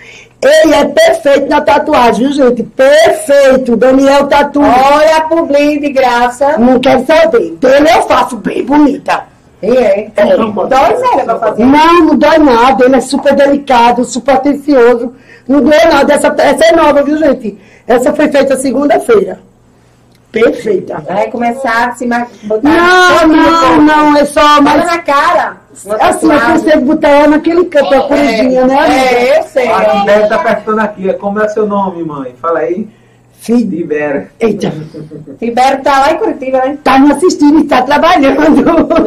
Ele 0.43 0.75
é 0.75 0.85
perfeito 0.87 1.49
na 1.51 1.61
tatuagem, 1.61 2.27
viu, 2.27 2.33
gente? 2.33 2.63
Perfeito. 2.63 3.77
Daniel 3.77 4.27
tatua. 4.27 4.65
Olha 4.65 5.17
a 5.19 5.21
publi 5.23 5.79
de 5.79 5.91
graça. 5.91 6.57
Não 6.57 6.81
quero 6.81 7.05
saber. 7.05 7.57
Dele 7.57 7.89
eu 7.95 8.03
faço 8.03 8.37
bem 8.37 8.65
bonita. 8.65 9.25
E 9.63 9.71
é. 9.77 10.11
É. 10.17 10.37
Dói 10.37 10.97
sério 10.97 11.25
pra 11.25 11.39
fazer. 11.39 11.65
Não, 11.65 12.05
não 12.07 12.17
dói 12.17 12.39
nada. 12.39 12.85
Ele 12.87 12.97
é 12.97 13.01
super 13.01 13.35
delicado, 13.35 14.05
super 14.05 14.37
atencioso. 14.37 15.15
Não 15.47 15.61
doeu 15.61 15.93
nada. 15.93 16.15
Essa, 16.15 16.35
essa 16.39 16.65
é 16.65 16.73
nova, 16.73 17.03
viu, 17.03 17.19
gente? 17.19 17.59
Essa 17.87 18.13
foi 18.15 18.29
feita 18.29 18.57
segunda-feira. 18.57 19.50
Perfeita. 20.33 20.99
Vai 21.01 21.29
começar 21.31 21.89
a 21.89 21.93
se 21.93 22.07
botar. 22.07 22.63
Não, 22.63 23.29
não, 23.29 23.83
não. 23.83 24.17
É 24.17 24.25
só 24.25 24.41
Olha 24.41 24.63
mais. 24.63 24.87
na 24.87 24.99
cara. 24.99 25.57
Uma 25.85 25.97
Assim, 25.97 26.33
eu 26.33 26.41
consigo 26.41 26.81
botar 26.83 27.09
ela 27.09 27.29
naquele 27.29 27.65
canto, 27.65 27.95
a 27.95 28.03
corujinha, 28.03 28.67
né? 28.67 28.79
amiga? 28.79 28.95
É, 28.95 29.39
eu 29.39 29.43
sei. 29.45 29.69
A 29.69 30.05
Débora 30.05 30.29
tá 30.29 30.39
perguntando 30.39 30.81
aqui, 30.81 31.13
como 31.15 31.41
é 31.41 31.49
seu 31.49 31.67
nome, 31.67 32.05
mãe? 32.05 32.35
Fala 32.41 32.61
aí. 32.61 32.89
Libera. 33.49 34.29
Eita. 34.39 34.73
Tibério 35.39 35.83
tá 35.83 36.01
lá 36.01 36.13
em 36.13 36.17
Curitiba, 36.19 36.59
né? 36.59 36.79
Tá 36.85 36.99
me 36.99 37.13
assistindo 37.13 37.61
e 37.61 37.65
tá 37.65 37.83
trabalhando. 37.83 38.39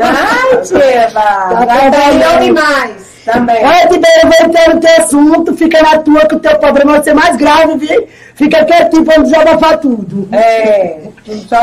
Ai, 0.01 0.61
Tiva. 0.63 1.11
Tá 1.13 1.65
trabalhando. 1.65 2.43
demais. 2.43 3.13
Também. 3.25 3.63
Olha, 3.63 3.87
Tibeira, 3.87 4.19
eu 4.23 4.29
vou 4.29 4.47
entrar 4.49 4.73
no 4.75 4.81
teu 4.81 4.97
assunto, 4.97 5.55
fica 5.55 5.81
na 5.81 5.97
tua 5.99 6.25
que 6.27 6.35
o 6.35 6.39
teu 6.39 6.59
problema 6.59 6.91
vai 6.93 7.03
ser 7.03 7.13
mais 7.13 7.37
grave, 7.37 7.77
viu? 7.77 8.05
Fica 8.35 8.65
quietinho 8.65 9.05
pra 9.05 9.15
não 9.17 9.23
desabafar 9.23 9.79
tudo. 9.79 10.27
É, 10.33 10.99
só 11.47 11.61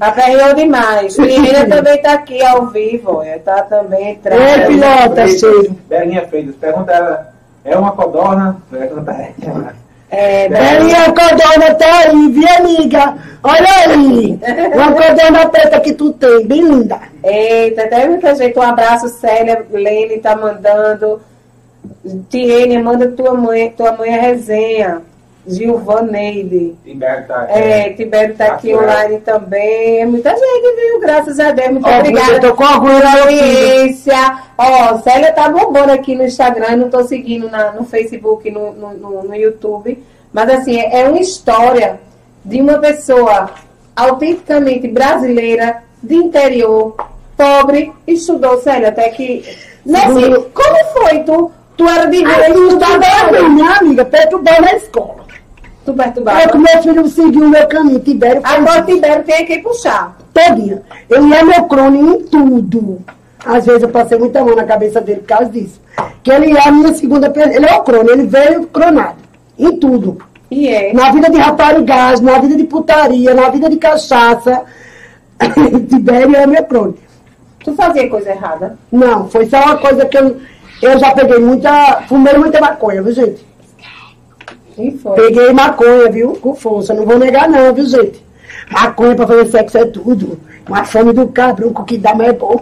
aperreou 0.00 0.54
demais. 0.54 1.18
Menina 1.18 1.66
também 1.66 2.00
tá 2.00 2.14
aqui 2.14 2.42
ao 2.42 2.68
vivo, 2.68 3.22
é, 3.22 3.36
tá 3.38 3.62
também 3.64 4.12
entrando. 4.12 4.40
Ei, 4.40 4.66
pilota, 4.66 5.28
cheiro. 5.28 5.76
Belinha 5.86 6.26
Freitas, 6.28 6.54
pergunta 6.56 6.92
ela, 6.92 7.32
é 7.62 7.76
uma 7.76 7.92
codorna? 7.92 8.56
Pergunta 8.70 9.12
ela. 9.44 9.74
É, 10.14 10.46
Belinha, 10.46 11.04
a 11.04 11.06
codorna 11.06 11.74
tá 11.74 12.00
aí, 12.00 12.28
viu, 12.28 12.46
amiga? 12.58 13.16
Olha 13.42 13.68
aí. 13.86 14.38
Uma 14.76 14.92
codorna 14.92 15.48
preta 15.48 15.80
que 15.80 15.94
tu 15.94 16.12
tem, 16.12 16.46
bem 16.46 16.60
linda. 16.60 17.00
Eita, 17.24 17.84
até 17.84 18.06
muita 18.06 18.34
gente. 18.34 18.58
Um 18.58 18.62
abraço, 18.62 19.08
Célia, 19.08 19.64
Lene 19.70 20.18
tá 20.18 20.36
mandando. 20.36 21.18
Tiene, 22.28 22.76
manda 22.82 23.08
tua 23.08 23.32
mãe, 23.32 23.70
tua 23.70 23.92
mãe 23.92 24.14
a 24.14 24.20
resenha. 24.20 25.00
Gilvaneide. 25.46 26.76
Libera 26.84 27.22
tá 27.22 27.46
É, 27.50 27.90
Tibério 27.90 28.34
tá 28.36 28.46
aqui 28.46 28.74
online 28.74 29.18
também. 29.20 30.00
É 30.00 30.06
muita 30.06 30.30
gente, 30.30 30.76
viu? 30.76 31.00
Graças 31.00 31.38
a 31.40 31.50
Deus. 31.52 31.70
Muito 31.70 31.88
Ó, 31.88 31.98
obrigada. 31.98 32.32
eu 32.32 32.40
tô 32.40 32.54
com 32.54 32.64
orgulho 32.64 33.00
da 33.00 33.22
audiência. 33.22 34.38
Ó, 34.56 34.98
Célia 34.98 35.32
tá 35.32 35.48
bombando 35.48 35.92
aqui 35.92 36.14
no 36.14 36.24
Instagram, 36.24 36.76
não 36.76 36.90
tô 36.90 37.02
seguindo 37.04 37.48
na, 37.50 37.72
no 37.72 37.84
Facebook, 37.84 38.50
no, 38.50 38.72
no, 38.72 38.94
no, 38.94 39.22
no 39.24 39.34
YouTube. 39.34 40.02
Mas 40.32 40.48
assim, 40.50 40.78
é, 40.80 41.00
é 41.02 41.08
uma 41.08 41.18
história 41.20 42.00
de 42.44 42.60
uma 42.60 42.78
pessoa 42.78 43.50
autenticamente 43.94 44.88
brasileira, 44.88 45.82
de 46.02 46.14
interior, 46.16 46.96
pobre, 47.36 47.92
estudou, 48.06 48.58
Célia, 48.60 48.88
até 48.88 49.08
que. 49.10 49.44
Nesse, 49.84 50.06
Segundo- 50.06 50.50
como 50.54 50.84
foi? 50.92 51.18
Tu, 51.20 51.50
tu 51.76 51.88
era 51.88 52.06
de 52.06 52.22
rua, 52.24 52.34
tu 52.52 52.66
estudava 52.68 53.00
tá 53.00 53.30
bem, 53.32 53.50
minha 53.50 53.72
amiga, 53.72 54.04
perturbando 54.04 54.60
na 54.62 54.74
escola. 54.74 55.21
Tu 55.84 55.90
Aí 55.90 55.96
perturbava. 55.96 56.48
que 56.48 56.58
meu 56.58 56.82
filho 56.82 57.08
seguiu 57.08 57.42
o 57.44 57.48
meu 57.48 57.66
caminho, 57.66 57.98
Tibério, 58.00 58.40
Agora 58.44 58.82
Tibério 58.82 59.24
tem 59.24 59.44
que 59.44 59.58
puxar. 59.58 60.16
todinha. 60.32 60.82
Ele 61.10 61.34
é 61.34 61.42
meu 61.42 61.64
crônimo 61.64 62.14
em 62.14 62.22
tudo. 62.24 63.00
Às 63.44 63.66
vezes 63.66 63.82
eu 63.82 63.88
passei 63.88 64.16
muita 64.16 64.44
mão 64.44 64.54
na 64.54 64.64
cabeça 64.64 65.00
dele 65.00 65.20
por 65.20 65.26
causa 65.26 65.50
disso. 65.50 65.80
Que 66.22 66.30
ele 66.30 66.56
é 66.56 66.68
a 66.68 66.70
minha 66.70 66.94
segunda 66.94 67.28
pessoa. 67.28 67.52
Ele 67.54 67.66
é 67.66 67.74
o 67.74 67.82
crono, 67.82 68.10
ele 68.10 68.26
veio 68.26 68.66
cronado. 68.66 69.16
em 69.58 69.76
tudo. 69.76 70.18
E 70.50 70.68
é. 70.68 70.92
Na 70.92 71.10
vida 71.10 71.28
de 71.28 71.38
raparigagem, 71.38 72.24
na 72.24 72.38
vida 72.38 72.56
de 72.56 72.64
putaria, 72.64 73.34
na 73.34 73.48
vida 73.48 73.68
de 73.68 73.76
cachaça. 73.76 74.62
Tibério 75.88 76.36
é 76.36 76.46
minha 76.46 76.62
crônica. 76.62 77.00
Tu 77.64 77.72
fazia 77.74 78.08
coisa 78.08 78.30
errada? 78.30 78.76
Não, 78.90 79.28
foi 79.28 79.46
só 79.46 79.58
uma 79.62 79.76
coisa 79.78 80.04
que 80.06 80.16
eu, 80.18 80.36
eu 80.80 80.98
já 80.98 81.12
peguei 81.12 81.38
muita. 81.38 82.02
Fumei 82.08 82.36
muita 82.36 82.60
maconha, 82.60 83.02
viu, 83.02 83.12
gente? 83.12 83.44
E 84.78 84.90
foi. 84.92 85.14
Peguei 85.16 85.52
maconha, 85.52 86.10
viu? 86.10 86.32
Com 86.34 86.54
força. 86.54 86.94
Não 86.94 87.04
vou 87.04 87.18
negar, 87.18 87.48
não, 87.48 87.72
viu, 87.74 87.84
gente? 87.86 88.24
Maconha 88.70 89.14
pra 89.14 89.26
fazer 89.26 89.46
sexo 89.46 89.78
é 89.78 89.84
tudo. 89.84 90.38
Uma 90.68 90.84
fome 90.84 91.12
do 91.12 91.26
cabrão, 91.28 91.72
que 91.72 91.98
dá, 91.98 92.14
mas 92.14 92.28
é 92.28 92.32
bom. 92.32 92.60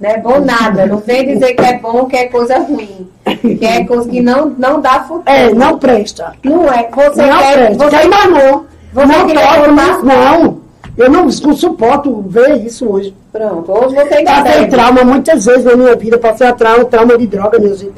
Não 0.00 0.10
é 0.10 0.18
bom 0.18 0.40
nada. 0.40 0.86
Não 0.86 0.98
vem 0.98 1.26
dizer 1.26 1.54
que 1.54 1.62
é 1.62 1.78
bom, 1.78 2.06
que 2.06 2.16
é 2.16 2.26
coisa 2.28 2.58
ruim. 2.58 3.08
Que 3.24 3.64
é 3.66 3.84
coisa 3.84 4.08
que 4.08 4.20
não, 4.20 4.54
não 4.58 4.80
dá 4.80 5.00
futuro. 5.00 5.22
É, 5.26 5.52
não 5.52 5.78
presta. 5.78 6.32
Não 6.42 6.64
é. 6.72 6.88
Você 6.88 7.22
não 7.26 7.38
quer. 7.38 7.52
presta. 7.54 7.84
Você, 7.84 7.96
Quer 7.98 8.08
mais 8.08 8.30
não. 8.30 8.64
você 8.92 9.06
não 9.06 9.26
botar- 9.26 9.68
nisso, 9.72 10.04
não. 10.06 10.60
Eu 10.96 11.08
não, 11.10 11.24
não 11.24 11.30
suporto 11.56 12.24
ver 12.28 12.64
isso 12.64 12.86
hoje. 12.90 13.14
Pronto, 13.32 13.70
hoje 13.72 13.94
você 13.94 14.22
Passei 14.24 14.66
trauma 14.66 15.04
muitas 15.04 15.44
vezes 15.44 15.64
na 15.64 15.76
minha 15.76 15.94
vida. 15.96 16.18
Passei 16.18 16.46
a 16.46 16.52
trauma, 16.52 16.84
trauma 16.84 17.16
de 17.16 17.26
droga, 17.26 17.58
minha 17.58 17.74
gente. 17.74 17.92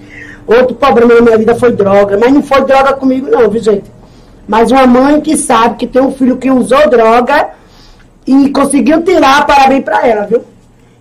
Outro 0.47 0.75
problema 0.75 1.15
na 1.15 1.21
minha 1.21 1.39
vida 1.39 1.55
foi 1.55 1.73
droga. 1.73 2.19
Mas 2.19 2.33
não 2.33 2.43
foi 2.43 2.63
droga 2.65 2.95
comigo, 2.95 3.31
não, 3.31 3.49
viu, 3.49 3.63
gente? 3.63 3.91
Mas 4.47 4.71
uma 4.71 4.87
mãe 4.87 5.21
que 5.21 5.37
sabe 5.37 5.77
que 5.77 5.87
tem 5.87 6.03
um 6.03 6.13
filho 6.13 6.37
que 6.37 6.51
usou 6.51 6.89
droga 6.89 7.51
e 8.27 8.51
conseguiu 8.51 9.03
tirar, 9.03 9.47
parabéns 9.47 9.85
pra 9.85 10.07
ela, 10.07 10.27
viu? 10.27 10.43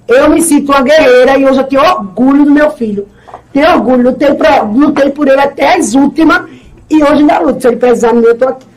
Eu 0.08 0.30
me 0.30 0.42
sinto 0.42 0.72
uma 0.72 0.82
guerreira 0.82 1.38
e 1.38 1.46
hoje 1.46 1.60
eu 1.60 1.64
tenho 1.64 1.82
orgulho 1.82 2.46
do 2.46 2.52
meu 2.52 2.70
filho. 2.72 3.08
Tenho 3.54 3.72
orgulho, 3.74 4.10
lutei, 4.10 4.34
pra, 4.34 4.62
lutei 4.62 5.10
por 5.10 5.28
ele 5.28 5.42
até 5.42 5.76
as 5.76 5.94
últimas 5.94 6.50
e 6.90 7.04
hoje 7.04 7.22
ainda 7.22 7.40
luto. 7.40 7.62
Se 7.62 7.68
ele 7.68 7.78
precisar 7.78 8.10
de 8.10 8.16
mim, 8.16 8.26
eu 8.26 8.38
tô 8.38 8.48
aqui. 8.48 8.68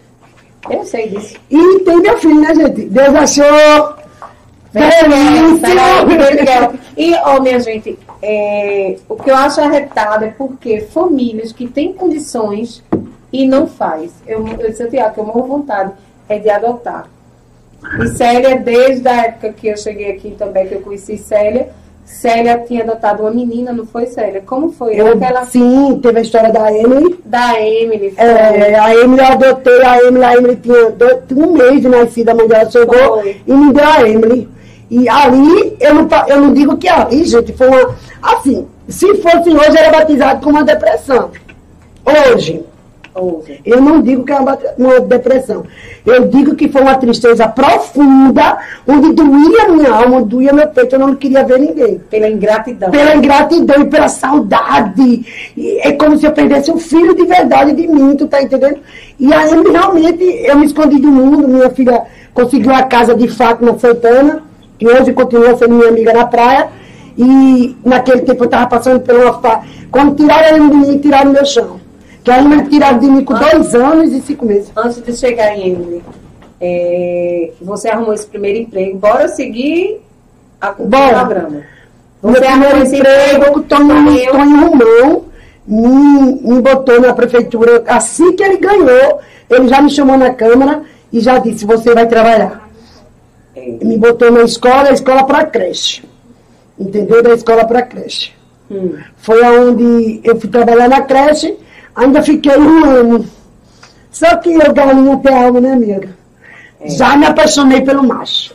Eu 0.71 0.85
sei 0.85 1.09
disso. 1.09 1.37
E 1.51 1.81
tem 1.81 1.97
meu 2.01 2.17
filho, 2.19 2.41
né, 2.41 2.55
gente? 2.55 2.83
Deus 2.87 3.15
achou. 3.15 3.95
Miguel. 6.07 6.75
E, 6.97 7.15
ó, 7.15 7.41
minha 7.41 7.61
gente, 7.61 7.99
é, 8.23 8.97
o 9.09 9.17
que 9.17 9.31
eu 9.31 9.37
acho 9.37 9.61
arretado 9.61 10.25
é 10.25 10.29
porque 10.37 10.81
famílias 10.81 11.53
que 11.53 11.67
têm 11.69 11.93
condições 11.93 12.83
e 13.33 13.47
não 13.47 13.67
faz. 13.67 14.11
Eu, 14.27 14.47
eu 14.47 14.71
disse, 14.71 14.87
Tiago, 14.89 15.15
que 15.15 15.21
eu 15.21 15.25
morro 15.27 15.47
vontade 15.47 15.93
é 16.29 16.39
de 16.39 16.49
adotar. 16.49 17.09
E 18.01 18.07
Célia, 18.09 18.57
desde 18.57 19.07
a 19.09 19.27
época 19.27 19.53
que 19.53 19.69
eu 19.69 19.77
cheguei 19.77 20.11
aqui 20.13 20.31
também, 20.39 20.67
que 20.67 20.75
eu 20.75 20.81
conheci 20.81 21.19
Célia, 21.19 21.69
Célia 22.05 22.59
tinha 22.67 22.83
adotado 22.83 23.23
uma 23.23 23.31
menina, 23.31 23.73
não 23.73 23.85
foi, 23.87 24.07
Célia? 24.07 24.43
Como 24.45 24.71
foi? 24.73 24.99
Eu, 24.99 25.09
Aquela 25.15 25.45
sim, 25.45 25.99
teve 26.03 26.19
a 26.19 26.23
história 26.23 26.51
da 26.53 26.73
Emily. 26.73 27.19
da 27.25 27.61
Emily. 27.61 28.11
foi. 28.13 28.25
É, 28.25 28.79
a 28.79 28.95
Emily 28.95 29.21
eu 29.21 29.27
adotei, 29.27 29.83
a 29.83 29.99
Emily, 30.03 30.25
a 30.25 30.35
Emily 30.35 30.57
tinha 30.57 30.91
dois- 30.91 31.19
um 31.35 31.53
mês 31.53 31.81
de 31.83 31.89
nascida, 31.89 32.33
a 32.33 32.35
mãe 32.35 32.47
dela 32.49 32.71
chegou 32.71 33.21
Foi. 33.21 33.37
e 33.47 33.53
me 33.53 33.73
deu 33.73 33.85
a 33.87 34.09
Emily. 34.09 34.49
E 34.91 35.09
ali, 35.09 35.77
eu 35.81 35.95
não, 35.95 36.09
eu 36.29 36.41
não 36.41 36.53
digo 36.53 36.77
que 36.77 36.89
ali, 36.89 37.25
gente, 37.25 37.53
foi 37.53 37.69
uma. 37.69 37.95
Assim, 38.23 38.67
se 38.89 39.15
fosse 39.17 39.51
hoje, 39.51 39.77
era 39.77 39.91
batizado 39.91 40.43
com 40.43 40.51
uma 40.51 40.65
depressão. 40.65 41.31
Hoje. 42.05 42.65
Ouve. 43.15 43.61
Eu 43.65 43.81
não 43.81 44.03
digo 44.03 44.25
que 44.25 44.33
é 44.33 44.37
uma, 44.37 44.59
uma 44.77 45.01
depressão. 45.01 45.65
Eu 46.05 46.27
digo 46.29 46.57
que 46.57 46.69
foi 46.69 46.83
uma 46.83 46.97
tristeza 46.97 47.47
profunda, 47.47 48.59
onde 48.89 49.13
doía 49.13 49.69
minha 49.69 49.93
alma, 49.93 50.17
onde 50.17 50.31
doía 50.31 50.53
meu 50.53 50.67
peito, 50.67 50.97
eu 50.97 50.99
não 50.99 51.15
queria 51.15 51.45
ver 51.45 51.61
ninguém. 51.61 52.01
Pela 52.11 52.29
ingratidão. 52.29 52.91
Pela 52.91 53.15
ingratidão 53.15 53.83
e 53.83 53.87
pela 53.87 54.09
saudade. 54.09 55.53
E 55.57 55.79
é 55.79 55.93
como 55.93 56.19
se 56.19 56.27
eu 56.27 56.33
perdesse 56.33 56.73
um 56.73 56.79
filho 56.79 57.15
de 57.15 57.25
verdade 57.25 57.73
de 57.73 57.87
mim, 57.87 58.17
tu 58.17 58.27
tá 58.27 58.43
entendendo? 58.43 58.81
E 59.19 59.33
aí 59.33 59.63
realmente 59.63 60.25
eu 60.45 60.59
me 60.59 60.67
escondi 60.67 60.99
do 60.99 61.09
mundo, 61.09 61.47
minha 61.47 61.71
filha 61.71 62.03
conseguiu 62.35 62.75
a 62.75 62.83
casa 62.83 63.15
de 63.15 63.29
Fátima 63.29 63.79
Santana, 63.79 64.43
que 64.85 64.89
hoje 64.89 65.13
continua 65.15 65.57
sendo 65.57 65.75
minha 65.77 65.89
amiga 65.89 66.13
na 66.13 66.27
praia. 66.27 66.69
E 67.17 67.75
naquele 67.85 68.23
tempo 68.23 68.43
eu 68.43 68.47
estava 68.47 68.67
passando 68.67 69.01
por 69.01 69.15
uma 69.15 69.41
fase. 69.41 69.67
Quando 69.91 70.15
tiraram 70.17 70.47
ela 70.49 70.69
de 70.69 70.77
mim, 70.77 70.99
tiraram 70.99 71.33
meu 71.33 71.47
chão. 71.47 71.81
Que 72.23 72.31
aí 72.31 72.47
me 72.47 72.65
tiraram 72.69 72.99
de 72.99 73.07
mim 73.07 73.25
com 73.25 73.35
dois 73.35 73.75
anos 73.75 74.13
e 74.13 74.21
cinco 74.21 74.45
meses. 74.45 74.71
Antes 74.77 75.03
de 75.03 75.17
chegar 75.17 75.57
em 75.57 75.71
Emily, 75.71 76.03
é, 76.61 77.53
você 77.63 77.89
arrumou 77.89 78.13
esse 78.13 78.27
primeiro 78.27 78.59
emprego. 78.59 78.99
Bora 78.99 79.29
seguir 79.29 80.01
a, 80.61 80.75
o 80.77 80.87
Bora. 80.87 81.21
programa. 81.21 81.63
Meu 82.23 82.33
Você 82.33 82.47
arrumou 82.47 82.69
primeiro 82.71 82.87
esse 82.87 82.99
emprego, 82.99 83.45
o 83.45 83.65
Saiu. 83.69 84.33
Tonho 84.33 84.61
Romão 84.61 85.25
me, 85.67 86.41
me 86.43 86.61
botou 86.61 87.01
na 87.01 87.15
prefeitura. 87.15 87.85
Assim 87.87 88.33
que 88.33 88.43
ele 88.43 88.57
ganhou, 88.57 89.21
ele 89.49 89.69
já 89.69 89.81
me 89.81 89.91
chamou 89.91 90.19
na 90.19 90.31
Câmara 90.31 90.83
e 91.13 91.21
já 91.21 91.39
disse, 91.39 91.65
você 91.65 91.95
vai 91.95 92.07
trabalhar. 92.07 92.64
Me 93.57 93.97
botou 93.99 94.31
na 94.31 94.43
escola, 94.43 94.93
escola 94.93 95.25
para 95.25 95.47
creche. 95.47 96.05
Entendeu? 96.79 97.23
Da 97.23 97.35
escola 97.35 97.65
para 97.67 97.83
creche. 97.83 98.33
hum, 98.71 98.97
Foi 99.19 99.43
onde 99.45 100.21
eu 100.25 100.39
fui 100.41 100.49
trabalhar 100.51 100.89
na 100.89 101.03
creche, 101.03 101.57
ainda 101.95 102.23
fiquei 102.23 102.57
um 102.59 102.85
ano. 102.85 103.27
Só 104.11 104.37
que 104.37 104.53
eu 104.53 104.73
galinha 104.73 105.17
tem 105.19 105.35
alma, 105.35 105.61
né, 105.61 105.73
amiga? 105.73 106.09
É. 106.81 106.89
Já 106.89 107.17
me 107.17 107.27
apaixonei 107.27 107.81
pelo 107.83 108.03
macho. 108.03 108.55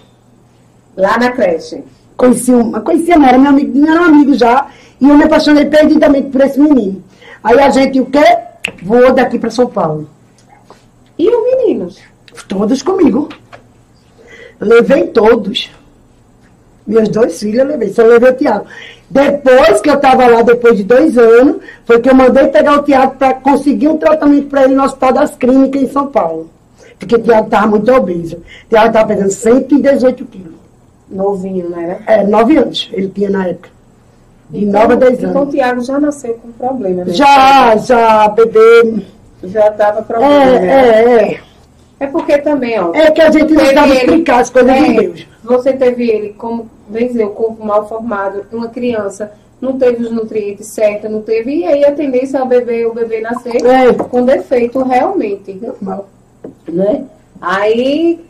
lá 0.97 1.17
na 1.17 1.31
creche. 1.31 1.83
Conheci 2.17 2.51
uma, 2.51 2.81
conhecia 2.81 3.17
não, 3.17 3.25
era 3.25 3.37
meu 3.37 3.49
amigo, 3.51 3.77
não 3.77 3.89
era 3.93 4.01
um 4.01 4.05
amigo 4.05 4.33
já, 4.33 4.67
e 4.99 5.07
eu 5.07 5.15
me 5.17 5.23
apaixonei 5.23 5.65
perdidamente 5.65 6.29
por 6.29 6.41
esse 6.41 6.59
menino. 6.59 7.01
Aí 7.41 7.57
a 7.57 7.69
gente, 7.69 8.01
o 8.01 8.05
quê? 8.05 8.23
Voou 8.83 9.13
daqui 9.13 9.39
para 9.39 9.49
São 9.49 9.67
Paulo. 9.67 10.09
E 11.17 11.29
os 11.29 11.43
meninos? 11.43 11.99
Todos 12.49 12.81
comigo. 12.81 13.29
Levei 14.60 15.07
todos. 15.07 15.72
Meus 16.86 17.07
dois 17.10 17.39
filhos 17.39 17.60
eu 17.60 17.66
levei, 17.68 17.89
só 17.93 18.03
levei 18.03 18.32
o 18.32 18.36
Tiago. 18.36 18.66
Depois 19.10 19.80
que 19.82 19.89
eu 19.89 19.95
estava 19.95 20.28
lá, 20.28 20.41
depois 20.41 20.76
de 20.78 20.84
dois 20.84 21.18
anos, 21.18 21.57
foi 21.86 21.99
que 21.99 22.10
eu 22.10 22.16
mandei 22.16 22.47
pegar 22.47 22.80
o 22.80 22.84
Tiago 22.84 23.16
para 23.16 23.36
conseguir 23.36 23.88
um 23.88 23.97
tratamento 23.97 24.47
para 24.47 24.64
ele 24.66 24.76
no 24.76 24.84
Hospital 24.84 25.14
das 25.14 25.36
Clínicas 25.36 25.82
em 25.84 25.88
São 25.89 26.07
Paulo. 26.07 26.49
Porque 26.97 27.16
o 27.16 27.20
Tiago 27.20 27.45
estava 27.45 27.68
muito 27.68 27.91
obeso. 27.93 28.38
O 28.38 28.70
Tiago 28.70 28.88
estava 28.88 29.07
pesando 29.07 29.32
118 29.32 30.26
quilos. 30.26 30.53
Novinho, 31.10 31.70
não 31.70 31.80
era? 31.80 31.99
É, 32.05 32.24
nove 32.24 32.57
anos 32.57 32.89
ele 32.91 33.07
tinha 33.10 33.30
na 33.30 33.47
época. 33.47 33.70
De 34.49 34.66
nove 34.66 34.93
a 34.93 34.95
dez 34.95 35.20
Então 35.24 35.34
o 35.36 35.41
anos. 35.41 35.53
Tiago 35.53 35.82
já 35.82 35.99
nasceu 35.99 36.34
com 36.36 36.51
problema, 36.51 37.05
né? 37.05 37.14
Já, 37.14 37.78
já, 37.78 38.28
bebê. 38.30 39.03
Já 39.43 39.68
estava 39.70 39.99
É, 39.99 40.03
problema. 40.03 40.36
né? 40.60 40.68
é, 40.68 41.34
é. 41.34 41.39
É 41.99 42.07
porque 42.07 42.37
também, 42.37 42.79
ó. 42.79 42.93
É 42.93 43.11
que 43.11 43.21
a 43.21 43.29
gente 43.29 43.53
não 43.53 43.65
sabe 43.65 43.93
explicar 43.93 44.39
as 44.39 44.49
coisas 44.49 44.71
é, 44.71 44.83
de 44.83 44.93
Deus. 44.93 45.27
Você 45.43 45.73
teve 45.73 46.09
ele 46.09 46.29
como, 46.37 46.69
bem 46.87 47.07
dizer, 47.07 47.25
o 47.25 47.31
corpo 47.31 47.65
mal 47.65 47.87
formado, 47.89 48.45
uma 48.51 48.69
criança, 48.69 49.33
não 49.59 49.77
teve 49.77 50.03
os 50.03 50.11
nutrientes 50.11 50.67
certos, 50.67 51.11
não 51.11 51.21
teve, 51.21 51.57
e 51.57 51.65
aí 51.65 51.83
a 51.83 51.91
tendência 51.91 52.37
é 52.37 52.43
o 52.43 52.45
bebê, 52.45 52.85
o 52.85 52.93
bebê 52.93 53.19
nascer 53.19 53.65
É. 53.65 53.93
com 53.93 54.23
defeito 54.23 54.81
realmente, 54.81 55.59
né? 56.67 57.03
Aí 57.41 58.21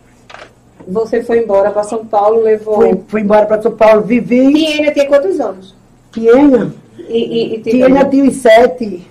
você 0.87 1.21
foi 1.23 1.39
embora 1.43 1.69
para 1.71 1.83
São 1.83 2.05
Paulo, 2.05 2.41
levou. 2.41 2.75
Fui, 2.75 2.99
fui 3.07 3.21
embora 3.21 3.45
para 3.45 3.61
São 3.61 3.71
Paulo, 3.71 4.01
vivi. 4.01 4.51
Tiene 4.53 4.91
tinha 4.91 5.07
quantos 5.07 5.39
anos? 5.39 5.75
Tiena. 6.11 6.73
E, 6.97 7.17
e, 7.17 7.55
e, 7.55 7.59
Tiena 7.59 8.05
tinha 8.05 8.23
uns 8.23 8.35
sete, 8.37 9.07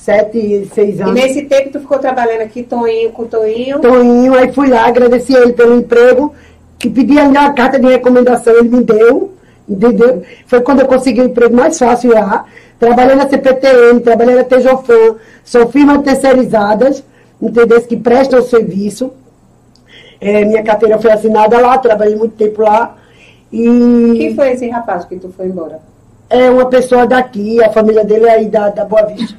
sete, 0.00 0.70
seis 0.74 0.98
e 0.98 1.02
anos. 1.02 1.14
nesse 1.14 1.42
tempo 1.42 1.70
tu 1.70 1.80
ficou 1.80 1.98
trabalhando 1.98 2.40
aqui, 2.40 2.62
Toinho 2.62 3.10
com 3.12 3.26
Toinho. 3.26 3.80
Toninho, 3.80 4.34
aí 4.34 4.52
fui 4.52 4.68
lá, 4.68 4.86
agradeci 4.86 5.34
ele 5.34 5.52
pelo 5.52 5.76
emprego, 5.78 6.34
que 6.78 6.88
pedi 6.88 7.18
ainda 7.18 7.42
a 7.42 7.52
carta 7.52 7.78
de 7.78 7.86
recomendação, 7.86 8.54
ele 8.54 8.68
me 8.68 8.82
deu, 8.82 9.34
entendeu? 9.68 10.22
Foi 10.46 10.60
quando 10.62 10.80
eu 10.80 10.86
consegui 10.86 11.20
o 11.20 11.24
emprego 11.26 11.54
mais 11.54 11.78
fácil 11.78 12.12
lá. 12.12 12.46
Trabalhei 12.78 13.14
na 13.14 13.28
CPTM, 13.28 14.00
trabalhei 14.00 14.36
na 14.36 14.44
Tejofan, 14.44 15.16
são 15.44 15.68
firmas 15.68 16.02
terceirizadas, 16.02 17.04
entendeu? 17.40 17.80
Que 17.82 17.96
prestam 17.96 18.40
serviço. 18.42 19.12
É, 20.18 20.44
minha 20.44 20.62
carteira 20.62 20.98
foi 20.98 21.12
assinada 21.12 21.58
lá, 21.60 21.76
trabalhei 21.76 22.16
muito 22.16 22.36
tempo 22.36 22.62
lá. 22.62 22.96
E 23.52 24.14
Quem 24.16 24.34
foi 24.34 24.52
esse 24.52 24.68
rapaz 24.68 25.04
que 25.04 25.16
tu 25.16 25.28
foi 25.36 25.46
embora? 25.46 25.80
é 26.30 26.48
uma 26.48 26.66
pessoa 26.66 27.08
daqui, 27.08 27.62
a 27.62 27.70
família 27.70 28.04
dele 28.04 28.26
é 28.26 28.30
aí 28.30 28.46
da, 28.48 28.68
da 28.68 28.84
Boa 28.84 29.04
Vista. 29.06 29.36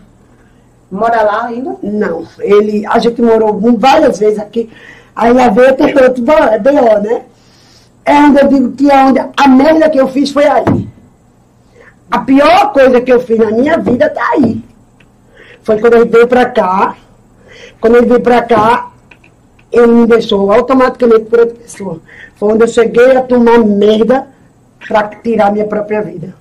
Mora 0.92 1.22
lá 1.22 1.46
ainda? 1.46 1.78
Não, 1.82 2.28
ele, 2.40 2.86
a 2.86 3.00
gente 3.00 3.22
morou 3.22 3.60
várias 3.78 4.20
vezes 4.20 4.38
aqui. 4.40 4.70
Aí 5.16 5.32
lá 5.32 5.48
veio 5.48 5.76
tem 5.76 5.96
outro 5.96 6.24
B.O., 6.24 7.00
né? 7.00 7.22
É 8.04 8.14
onde 8.16 8.42
eu 8.42 8.48
digo 8.48 8.72
que 8.74 8.92
é 8.92 9.06
onde 9.06 9.20
a 9.20 9.48
merda 9.48 9.90
que 9.90 10.00
eu 10.00 10.08
fiz 10.10 10.32
foi 10.32 10.46
aí. 10.46 10.90
A 12.10 12.20
pior 12.20 12.74
coisa 12.74 13.00
que 13.00 13.14
eu 13.14 13.22
fiz 13.22 13.38
na 13.38 13.52
minha 13.52 13.78
vida 13.78 14.10
tá 14.10 14.22
aí. 14.34 14.62
Foi 15.64 15.80
quando 15.80 15.94
ele 15.94 16.06
veio 16.06 16.28
pra 16.28 16.46
cá. 16.46 16.98
Quando 17.80 17.96
ele 17.96 18.08
veio 18.08 18.22
pra 18.22 18.42
cá, 18.42 18.92
ele 19.72 19.88
me 19.88 20.08
deixou 20.08 20.52
automaticamente 20.52 21.26
por 21.26 21.40
outra 21.40 21.56
pessoa. 21.56 22.02
Foi 22.36 22.54
onde 22.54 22.64
eu 22.64 22.68
cheguei 22.68 23.16
a 23.16 23.22
tomar 23.22 23.60
merda 23.60 24.28
pra 24.88 25.04
tirar 25.04 25.54
minha 25.54 25.66
própria 25.66 26.02
vida. 26.02 26.34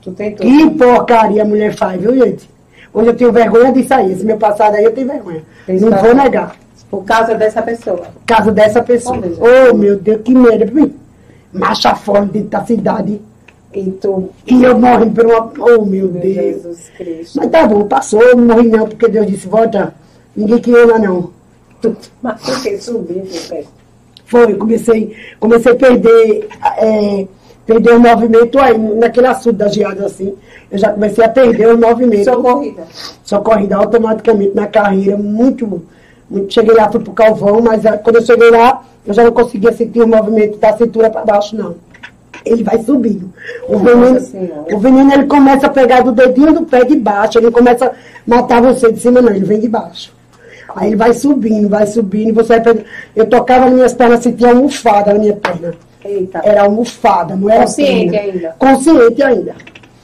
Tu 0.00 0.12
tentou. 0.12 0.46
Que 0.46 0.70
porcaria 0.70 1.42
a 1.42 1.46
mulher 1.46 1.74
faz, 1.74 2.00
viu, 2.00 2.14
gente? 2.14 2.48
Hoje 2.92 3.08
eu 3.08 3.16
tenho 3.16 3.32
vergonha 3.32 3.72
de 3.72 3.84
sair. 3.84 4.12
Esse 4.12 4.24
meu 4.24 4.36
passado 4.36 4.74
aí 4.74 4.84
eu 4.84 4.92
tenho 4.92 5.06
vergonha. 5.06 5.42
Esse 5.68 5.84
não 5.84 5.96
vou 5.98 6.14
negar. 6.14 6.56
Por 6.90 7.04
causa 7.04 7.34
dessa 7.34 7.62
pessoa. 7.62 7.98
Por 7.98 8.24
causa 8.26 8.50
dessa 8.50 8.82
pessoa. 8.82 9.16
Oh, 9.16 9.20
meu 9.20 9.28
Deus. 9.30 9.38
Oh, 9.70 9.76
meu 9.76 9.96
Deus, 9.96 10.22
que 10.22 10.34
merda. 10.34 10.66
pra 10.66 10.74
mim. 10.74 10.94
Macha 11.52 11.94
fora 11.94 12.26
dentro 12.26 12.48
da 12.50 12.64
cidade. 12.64 13.20
E 13.72 13.88
tu, 13.92 14.30
E 14.46 14.64
eu 14.64 14.78
morri 14.78 15.08
por 15.10 15.24
uma. 15.26 15.52
Oh, 15.58 15.84
meu 15.84 16.08
meu 16.08 16.08
Deus. 16.08 16.34
Jesus 16.34 16.90
Cristo. 16.96 17.38
Mas 17.38 17.50
tá 17.50 17.66
bom, 17.66 17.86
passou, 17.86 18.20
eu 18.20 18.36
não 18.36 18.56
morri 18.56 18.68
não, 18.68 18.88
porque 18.88 19.08
Deus 19.08 19.26
disse, 19.26 19.46
volta. 19.46 19.94
Ninguém 20.34 20.58
queria 20.58 20.86
lá 20.86 20.98
não. 20.98 21.30
Mas 22.20 22.42
tu 22.42 22.62
que 22.62 22.78
subiu, 22.78 23.22
meu 23.24 23.42
pé. 23.48 23.64
Foi, 24.26 24.54
comecei, 24.54 25.16
comecei 25.40 25.72
a 25.72 25.76
perder, 25.76 26.48
é, 26.78 27.26
perder 27.70 27.94
o 27.94 28.00
movimento 28.00 28.58
aí, 28.58 28.76
naquele 28.76 29.28
assunto 29.28 29.56
da 29.56 29.68
geada 29.68 30.06
assim. 30.06 30.34
Eu 30.70 30.78
já 30.78 30.92
comecei 30.92 31.24
a 31.24 31.28
perder 31.28 31.72
o 31.72 31.78
movimento. 31.78 32.24
Socorrida. 32.24 32.82
Socorrida 33.22 33.76
automaticamente 33.76 34.54
na 34.54 34.66
carreira, 34.66 35.16
muito, 35.16 35.82
muito. 36.28 36.52
Cheguei 36.52 36.74
lá, 36.74 36.90
fui 36.90 37.00
pro 37.00 37.12
Calvão, 37.12 37.60
mas 37.60 37.86
ah, 37.86 37.96
quando 37.96 38.16
eu 38.16 38.22
cheguei 38.22 38.50
lá, 38.50 38.82
eu 39.06 39.14
já 39.14 39.22
não 39.22 39.30
conseguia 39.30 39.72
sentir 39.72 40.02
o 40.02 40.08
movimento 40.08 40.58
da 40.58 40.76
cintura 40.76 41.08
para 41.10 41.24
baixo, 41.24 41.56
não. 41.56 41.76
Ele 42.44 42.64
vai 42.64 42.78
subindo. 42.82 43.30
O 43.68 43.78
veneno, 43.78 44.18
o 44.72 44.78
veneno 44.78 45.12
ele 45.12 45.26
começa 45.26 45.66
a 45.66 45.70
pegar 45.70 46.00
do 46.00 46.10
dedinho 46.10 46.52
do 46.52 46.64
pé 46.64 46.84
de 46.84 46.96
baixo, 46.96 47.38
ele 47.38 47.50
começa 47.50 47.86
a 47.86 47.92
matar 48.26 48.62
você 48.62 48.90
de 48.90 48.98
cima, 48.98 49.20
não, 49.20 49.30
ele 49.30 49.44
vem 49.44 49.60
de 49.60 49.68
baixo. 49.68 50.12
Aí 50.74 50.88
ele 50.88 50.96
vai 50.96 51.12
subindo, 51.12 51.68
vai 51.68 51.86
subindo, 51.86 52.32
você 52.34 52.58
vai. 52.58 52.84
Eu 53.14 53.26
tocava 53.26 53.66
nas 53.66 53.74
minhas 53.74 53.92
pernas, 53.92 54.22
sentia 54.22 54.48
almofada 54.50 55.12
na 55.12 55.18
minha 55.18 55.36
perna. 55.36 55.74
Eita. 56.04 56.40
Era 56.44 56.62
almofada, 56.62 57.36
não 57.36 57.50
era 57.50 57.62
Consciente 57.62 58.16
ainda? 58.16 58.56
Consciente 58.58 59.22
ainda. 59.22 59.54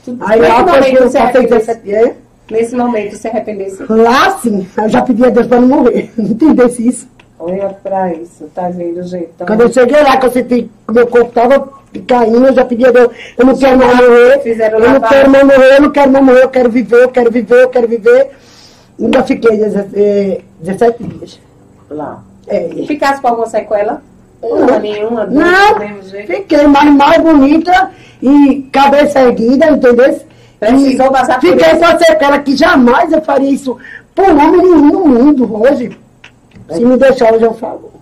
Tu, 0.05 0.17
Aí 0.21 0.41
lá 0.41 0.67
foi 0.67 0.83
que 0.91 0.97
eu 0.97 1.09
se 1.11 1.19
passei 1.19 1.41
arrependesse. 1.41 1.67
17 1.81 1.95
é? 1.95 2.17
Nesse 2.51 2.77
momento 2.77 3.17
se 3.17 3.29
arrependesse. 3.29 3.85
Lá 3.89 4.39
sim, 4.39 4.67
eu 4.77 4.89
já 4.89 5.03
pedi 5.03 5.25
a 5.25 5.31
Deus 5.31 5.47
para 5.47 5.61
não 5.61 5.69
morrer. 5.69 6.13
Não 6.17 6.27
entendesse 6.27 6.87
isso. 6.87 7.09
Olha 7.39 7.69
pra 7.83 8.13
isso, 8.15 8.49
tá 8.55 8.69
vendo, 8.71 9.03
gente? 9.03 9.29
Então, 9.35 9.47
Quando 9.47 9.61
eu 9.63 9.73
cheguei 9.73 10.01
lá, 10.03 10.17
que 10.17 10.27
eu 10.27 10.31
senti 10.31 10.63
que 10.87 10.93
meu 10.93 11.07
corpo 11.07 11.29
estava 11.29 11.69
caindo, 12.07 12.47
eu 12.47 12.55
já 12.55 12.65
pedi 12.65 12.87
a 12.87 12.91
Deus, 12.91 13.13
eu 13.37 13.47
não 13.47 13.57
quero 13.57 13.77
mais 13.79 13.97
morrer, 13.97 14.43
eu 14.43 14.91
não 14.91 15.01
quero 15.01 15.31
mais 15.31 15.45
morrer, 15.45 15.77
eu 15.77 15.83
não 15.83 15.91
quero 15.91 16.13
mais 16.13 16.25
morrer, 16.25 16.43
eu 16.45 16.49
quero 16.49 16.71
viver, 16.71 17.03
eu 17.03 17.09
quero 17.11 17.31
viver, 17.31 17.63
eu 17.63 17.69
quero 17.69 17.89
viver. 17.89 18.31
Ainda 18.99 19.23
fiquei 19.23 19.57
17, 19.57 19.91
eh, 19.95 20.41
17 20.61 21.05
dias. 21.05 21.41
lá. 21.91 22.23
É. 22.47 22.69
Ficasse 22.87 23.21
com 23.21 23.29
alguma 23.29 23.47
sequela? 23.47 24.03
Não. 24.49 24.67
Não, 24.67 24.81
nenhuma. 24.81 25.27
Não, 25.27 26.03
fiquei 26.27 26.67
mais, 26.67 26.95
mais 26.95 27.23
bonita 27.23 27.91
e 28.23 28.69
cabeça 28.73 29.21
erguida, 29.21 29.71
entendeu? 29.71 30.19
Precisou 30.59 31.11
passar 31.11 31.39
por 31.39 31.51
Fiquei 31.51 31.69
isso. 31.69 31.79
com 31.79 31.85
a 31.85 31.99
sequela 31.99 32.39
que 32.39 32.57
jamais 32.57 33.13
eu 33.13 33.23
faria 33.23 33.51
isso 33.51 33.77
por 34.15 34.29
homem 34.31 34.63
nenhum 34.63 34.91
no 34.91 35.07
mundo 35.07 35.63
hoje. 35.63 35.99
Se 36.71 36.85
me 36.85 36.97
deixar 36.97 37.35
hoje 37.35 37.45
eu 37.45 37.55
falo. 37.55 37.93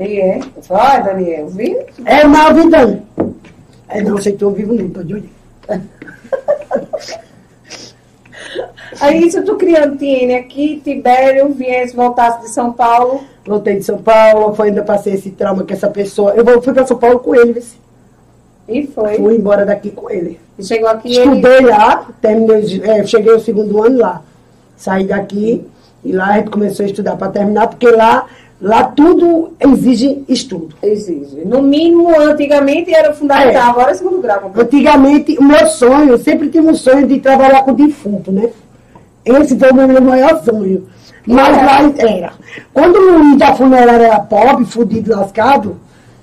E 0.00 0.20
é. 0.20 0.40
Olha, 0.68 1.00
Daniel, 1.00 1.48
viu? 1.48 1.78
É 2.04 2.24
mal 2.24 2.52
vida. 2.52 3.02
É 3.88 4.02
não, 4.02 4.18
sei 4.18 4.32
que 4.32 4.44
eu 4.44 4.50
vivo 4.50 4.74
não, 4.74 4.90
tô 4.90 5.02
de 5.02 5.14
olho. 5.14 5.30
Aí 9.00 9.26
isso 9.26 9.42
tu 9.42 9.56
criantine 9.56 10.34
aqui, 10.34 10.80
Tibério, 10.82 11.48
viesse, 11.50 11.94
voltasse 11.94 12.42
de 12.42 12.50
São 12.50 12.72
Paulo. 12.72 13.20
Voltei 13.44 13.76
de 13.76 13.84
São 13.84 13.98
Paulo, 13.98 14.54
foi 14.54 14.68
ainda 14.68 14.82
passei 14.82 15.14
esse 15.14 15.30
trauma 15.30 15.62
com 15.64 15.72
essa 15.72 15.88
pessoa. 15.88 16.34
Eu 16.34 16.62
fui 16.62 16.72
para 16.72 16.86
São 16.86 16.96
Paulo 16.96 17.18
com 17.20 17.34
ele? 17.34 17.62
E 18.68 18.86
foi. 18.86 19.14
fui 19.16 19.36
embora 19.36 19.64
daqui 19.64 19.90
com 19.90 20.10
ele. 20.10 20.40
E 20.58 20.64
chegou 20.64 20.88
aqui 20.88 21.08
e 21.08 21.16
ele. 21.16 21.36
Estudei 21.36 21.60
lá, 21.60 22.08
terminei, 22.20 22.80
é, 22.82 23.04
cheguei 23.06 23.32
o 23.32 23.40
segundo 23.40 23.82
ano 23.82 23.98
lá. 23.98 24.22
Saí 24.76 25.04
daqui 25.04 25.64
e 26.04 26.12
lá 26.12 26.26
a 26.34 26.38
gente 26.38 26.50
começou 26.50 26.84
a 26.84 26.88
estudar 26.88 27.16
para 27.16 27.30
terminar, 27.30 27.68
porque 27.68 27.88
lá, 27.88 28.26
lá 28.60 28.84
tudo 28.84 29.52
exige 29.60 30.24
estudo. 30.28 30.74
Exige. 30.82 31.44
No 31.44 31.62
mínimo, 31.62 32.10
antigamente 32.20 32.92
era 32.92 33.12
fundamental, 33.14 33.68
É. 33.68 33.70
agora 33.70 33.90
é 33.92 33.94
segundo 33.94 34.20
grau. 34.20 34.50
Antigamente, 34.56 35.38
o 35.38 35.44
meu 35.44 35.66
sonho, 35.68 36.18
sempre 36.18 36.48
tive 36.48 36.66
um 36.66 36.74
sonho 36.74 37.06
de 37.06 37.20
trabalhar 37.20 37.62
com 37.64 37.72
defunto, 37.72 38.32
né? 38.32 38.50
Esse 39.26 39.58
foi 39.58 39.70
o 39.70 39.74
meu 39.74 40.00
maior 40.00 40.42
sonho. 40.44 40.86
Mas 41.26 41.58
Era? 41.58 41.66
lá 41.66 41.92
era. 41.98 42.32
Quando 42.72 42.96
o 42.96 43.18
Luiz 43.18 43.36
da 43.36 43.52
funerária 43.54 44.06
era 44.06 44.20
pobre, 44.20 44.64
fudido, 44.64 45.10
lascado, 45.10 45.76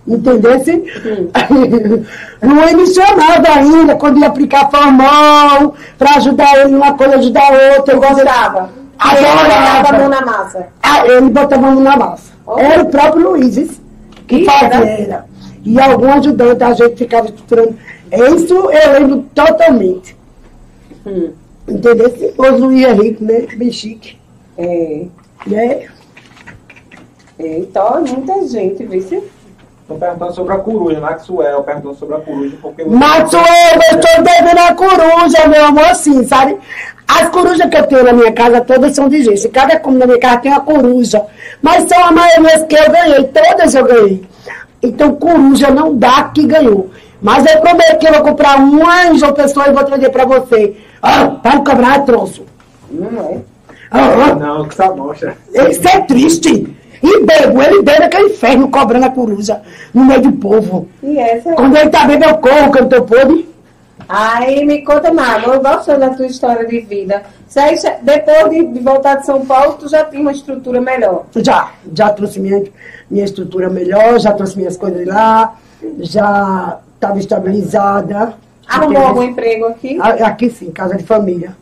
entendesse? 0.07 0.71
Não 2.41 2.55
me 2.55 2.87
chamava 2.87 3.59
ainda, 3.59 3.95
quando 3.97 4.19
ia 4.19 4.27
aplicar 4.27 4.71
formol, 4.71 5.75
para 5.97 6.15
ajudar 6.15 6.57
ele 6.59 6.75
uma 6.75 6.93
coisa, 6.93 7.17
ajudar 7.17 7.51
outra. 7.77 7.93
Eu 7.93 7.99
gostava. 7.99 8.69
Aí 8.97 9.17
ele 9.17 9.43
botava 9.43 9.89
a 9.89 9.99
mão 9.99 10.09
na 10.09 10.21
massa. 10.25 10.67
Ah, 10.81 11.05
ele 11.05 11.29
botava 11.29 11.67
a 11.67 11.71
mão 11.71 11.79
na 11.81 11.97
massa. 11.97 12.33
Oh. 12.45 12.57
Era 12.57 12.83
o 12.83 12.89
próprio 12.89 13.31
Luiz 13.31 13.81
que 14.25 14.37
E 14.37 14.45
fazia. 14.45 14.85
Era. 14.85 15.25
E 15.65 15.79
algum 15.79 16.11
ajudante, 16.13 16.63
a 16.63 16.73
gente 16.73 16.95
ficava 16.95 17.25
estruturando. 17.25 17.75
Isso 18.35 18.53
eu 18.53 18.93
lembro 18.93 19.25
totalmente. 19.33 20.15
Hum. 21.05 21.31
Entendeu? 21.67 22.13
Hoje 22.37 22.51
o 22.51 22.65
Luiz 22.65 22.85
é 22.85 22.93
rico, 22.93 23.23
né? 23.23 23.47
Bem 23.55 23.71
chique. 23.71 24.17
É. 24.57 25.05
Né? 25.47 25.87
é. 27.39 27.57
Então, 27.59 28.03
muita 28.03 28.47
gente, 28.47 28.83
viu? 28.85 29.01
se? 29.01 29.23
Estão 29.81 29.99
perguntando 29.99 30.33
sobre 30.33 30.53
a 30.53 30.57
coruja, 30.59 30.99
Maxwell 31.01 31.61
perguntando 31.63 31.95
sobre 31.95 32.15
a 32.15 32.19
coruja, 32.19 32.57
porque 32.61 32.85
Maxwell, 32.85 33.43
eu 33.91 33.99
estou 33.99 34.23
devendo 34.23 34.59
a 34.59 34.73
coruja, 34.73 35.47
meu 35.49 35.65
amor, 35.65 35.85
assim, 35.85 36.23
sabe? 36.25 36.57
As 37.05 37.29
corujas 37.29 37.69
que 37.69 37.77
eu 37.77 37.87
tenho 37.87 38.03
na 38.03 38.13
minha 38.13 38.31
casa, 38.31 38.61
todas 38.61 38.95
são 38.95 39.09
de 39.09 39.23
gente. 39.23 39.49
Cada 39.49 39.77
como 39.79 39.97
na 39.97 40.05
minha 40.05 40.19
casa 40.19 40.37
tem 40.37 40.51
uma 40.51 40.61
coruja. 40.61 41.21
Mas 41.61 41.87
são 41.89 42.01
a 42.01 42.11
maioria 42.11 42.63
que 42.65 42.75
eu 42.75 42.91
ganhei, 42.91 43.23
todas 43.25 43.75
eu 43.75 43.83
ganhei. 43.83 44.23
Então, 44.81 45.15
coruja 45.15 45.69
não 45.69 45.95
dá 45.95 46.23
que 46.33 46.45
ganhou. 46.45 46.89
Mas 47.21 47.45
eu 47.45 47.59
prometo 47.59 47.99
que 47.99 48.07
eu 48.07 48.13
vou 48.13 48.23
comprar 48.23 48.57
uma 48.57 49.07
em 49.07 49.17
João 49.17 49.33
Pessoa 49.33 49.67
e 49.67 49.73
vou 49.73 49.83
trazer 49.83 50.09
pra 50.09 50.25
você. 50.25 50.75
Ah, 51.03 51.27
para 51.27 51.55
não 51.55 51.63
cobrar 51.65 51.99
troço. 52.05 52.45
Não 52.89 53.21
é? 53.29 53.41
Ah, 53.91 54.31
ah. 54.31 54.35
Não, 54.35 54.65
que 54.65 54.73
essa 54.73 54.95
mostra. 54.95 55.37
Isso 55.53 55.87
é 55.87 55.99
triste. 56.01 56.77
E 57.03 57.25
bebo, 57.25 57.61
ele 57.61 57.81
bebe 57.81 58.03
aquele 58.03 58.29
inferno 58.29 58.69
cobrando 58.69 59.05
a 59.05 59.09
coruja 59.09 59.61
no 59.93 60.05
meio 60.05 60.21
do 60.21 60.31
povo. 60.31 60.87
E 61.03 61.19
essa 61.19 61.49
é. 61.49 61.53
Quando 61.55 61.75
ele 61.75 61.89
tá 61.89 62.07
bebendo, 62.07 62.31
eu 62.31 62.37
corro, 62.37 62.71
que 62.71 62.77
eu 62.77 62.81
não 62.83 62.89
tô 62.89 63.01
podre. 63.01 63.53
Aí 64.07 64.65
me 64.65 64.81
conta 64.83 65.13
mais, 65.13 65.43
eu 65.43 65.61
gostando 65.61 65.99
da 65.99 66.09
tua 66.11 66.25
história 66.25 66.65
de 66.65 66.79
vida. 66.79 67.23
Você 67.45 67.59
aí, 67.59 67.75
depois 68.01 68.49
de, 68.49 68.67
de 68.67 68.79
voltar 68.79 69.15
de 69.15 69.25
São 69.25 69.45
Paulo, 69.45 69.73
tu 69.73 69.89
já 69.89 70.05
tinha 70.05 70.21
uma 70.21 70.31
estrutura 70.31 70.79
melhor. 70.79 71.25
Já, 71.35 71.71
já 71.93 72.09
trouxe 72.09 72.39
minha, 72.39 72.63
minha 73.11 73.25
estrutura 73.25 73.69
melhor, 73.69 74.19
já 74.19 74.31
trouxe 74.31 74.57
minhas 74.57 74.77
coisas 74.77 75.05
lá, 75.05 75.55
já 75.99 76.79
estava 76.95 77.19
estabilizada. 77.19 78.33
Arrumou 78.67 78.91
Entendeu? 78.91 79.07
algum 79.09 79.23
emprego 79.23 79.65
aqui? 79.65 79.99
A- 80.01 80.27
Aqui 80.27 80.49
sim, 80.49 80.71
casa 80.71 80.95
de 80.95 81.03
família. 81.03 81.55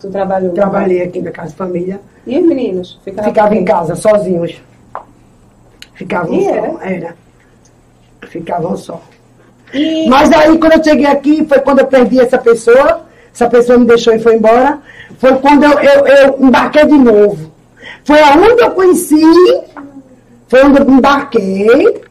Tu 0.00 0.10
trabalhou? 0.10 0.52
Trabalhei 0.52 1.02
aqui 1.02 1.20
na 1.22 1.30
casa 1.30 1.50
de 1.50 1.56
família. 1.56 2.00
E 2.26 2.38
os 2.38 2.46
meninos? 2.46 3.00
Ficavam 3.04 3.30
Ficava 3.30 3.54
em 3.54 3.64
casa, 3.64 3.94
sozinhos. 3.96 4.60
Ficavam 5.94 6.34
E 6.34 6.44
só, 6.44 6.50
era? 6.50 6.78
era. 6.82 7.16
Ficavam 8.28 8.76
só. 8.76 9.00
E 9.72 10.06
Mas 10.08 10.30
aí, 10.32 10.56
quando 10.58 10.72
eu 10.74 10.84
cheguei 10.84 11.06
aqui, 11.06 11.44
foi 11.46 11.60
quando 11.60 11.80
eu 11.80 11.86
perdi 11.86 12.20
essa 12.20 12.38
pessoa. 12.38 13.02
Essa 13.32 13.48
pessoa 13.48 13.78
me 13.78 13.86
deixou 13.86 14.14
e 14.14 14.18
foi 14.20 14.36
embora. 14.36 14.78
Foi 15.18 15.36
quando 15.38 15.64
eu, 15.64 15.78
eu, 15.80 16.06
eu 16.06 16.36
embarquei 16.40 16.86
de 16.86 16.98
novo. 16.98 17.50
Foi 18.04 18.20
aonde 18.20 18.62
eu 18.62 18.70
conheci, 18.72 19.20
foi 20.48 20.64
onde 20.64 20.80
eu 20.80 20.88
embarquei 20.90 22.02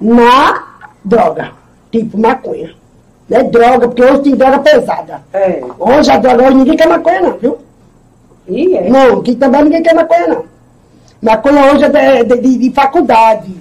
na 0.00 0.64
droga, 1.04 1.52
tipo 1.92 2.18
maconha. 2.18 2.74
Não 3.28 3.38
é 3.38 3.42
droga, 3.44 3.88
porque 3.88 4.02
hoje 4.04 4.22
tem 4.22 4.34
droga 4.36 4.58
pesada. 4.60 5.20
É. 5.32 5.60
Hoje 5.78 6.10
a 6.10 6.16
droga, 6.18 6.44
hoje 6.44 6.54
ninguém 6.56 6.76
quer 6.76 6.88
maconha 6.88 7.20
não, 7.22 7.38
viu? 7.38 7.58
E 8.48 8.76
é. 8.76 8.88
Não, 8.88 9.18
aqui 9.20 9.34
também 9.34 9.64
ninguém 9.64 9.82
quer 9.82 9.94
maconha 9.94 10.28
não. 10.28 10.44
Maconha 11.20 11.72
hoje 11.72 11.84
é 11.84 12.22
de, 12.24 12.36
de- 12.40 12.58
de 12.58 12.70
faculdade, 12.72 13.56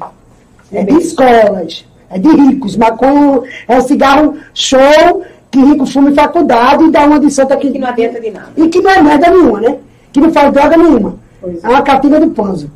é 0.72 0.84
de 0.84 0.94
escolas, 0.98 1.86
é 2.10 2.20
de 2.20 2.30
ricos. 2.30 2.76
Maconha 2.78 3.42
é 3.68 3.78
um 3.78 3.82
cigarro 3.82 4.36
show 4.54 5.24
que 5.50 5.60
rico 5.60 5.86
fuma 5.86 6.12
em 6.12 6.14
faculdade 6.16 6.84
e 6.84 6.92
dá 6.92 7.06
uma 7.06 7.20
de 7.20 7.32
santa 7.32 7.54
aqui. 7.56 7.72
Que 7.72 7.80
não 7.80 7.88
adianta 7.88 8.20
de 8.22 8.30
nada. 8.30 8.50
E 8.56 8.68
que 8.68 8.82
não 8.82 8.92
é 8.92 9.02
merda 9.02 9.32
nenhuma, 9.32 9.62
né? 9.62 9.78
Que 10.14 10.20
não 10.20 10.32
faz 10.32 10.52
droga 10.54 10.78
nenhuma. 10.78 11.16
Pois 11.42 11.64
É 11.64 11.68
uma 11.70 11.82
catinga 11.82 12.20
de 12.20 12.28
panzo. 12.28 12.70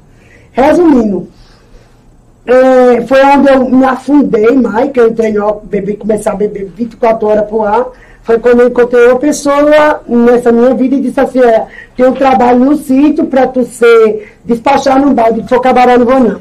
Resumindo, 0.51 1.27
é, 2.49 3.01
foi 3.01 3.23
onde 3.23 3.49
eu 3.49 3.69
me 3.69 3.85
afundei 3.85 4.51
mais, 4.55 4.91
que 4.91 4.99
eu 4.99 5.09
entrei 5.09 5.31
no 5.33 5.61
beber, 5.63 5.97
começar 5.97 6.31
a 6.31 6.35
beber 6.35 6.71
24 6.75 7.27
horas 7.27 7.49
por 7.49 7.67
ar. 7.67 7.85
Foi 8.23 8.39
quando 8.39 8.61
eu 8.61 8.67
encontrei 8.67 9.07
uma 9.07 9.19
pessoa 9.19 10.01
nessa 10.07 10.51
minha 10.51 10.73
vida 10.73 10.95
e 10.95 11.01
disse 11.01 11.19
assim, 11.19 11.39
é, 11.39 11.67
tem 11.95 12.05
um 12.05 12.13
trabalho 12.13 12.59
no 12.59 12.75
sítio 12.75 13.25
para 13.25 13.47
tu 13.47 13.63
ser 13.63 14.35
despachar 14.43 14.99
num 14.99 15.13
balde, 15.13 15.47
for 15.47 15.61
cabaré, 15.61 15.97
não 15.97 16.05
vou 16.05 16.19
não. 16.19 16.39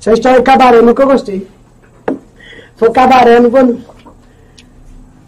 Essa 0.00 0.12
história 0.12 0.38
de 0.38 0.44
cabaré, 0.44 0.80
nunca 0.80 1.04
gostei. 1.04 1.46
For 2.76 2.90
cabaré, 2.92 3.40
não 3.40 3.50
vou 3.50 3.64
não. 3.64 3.78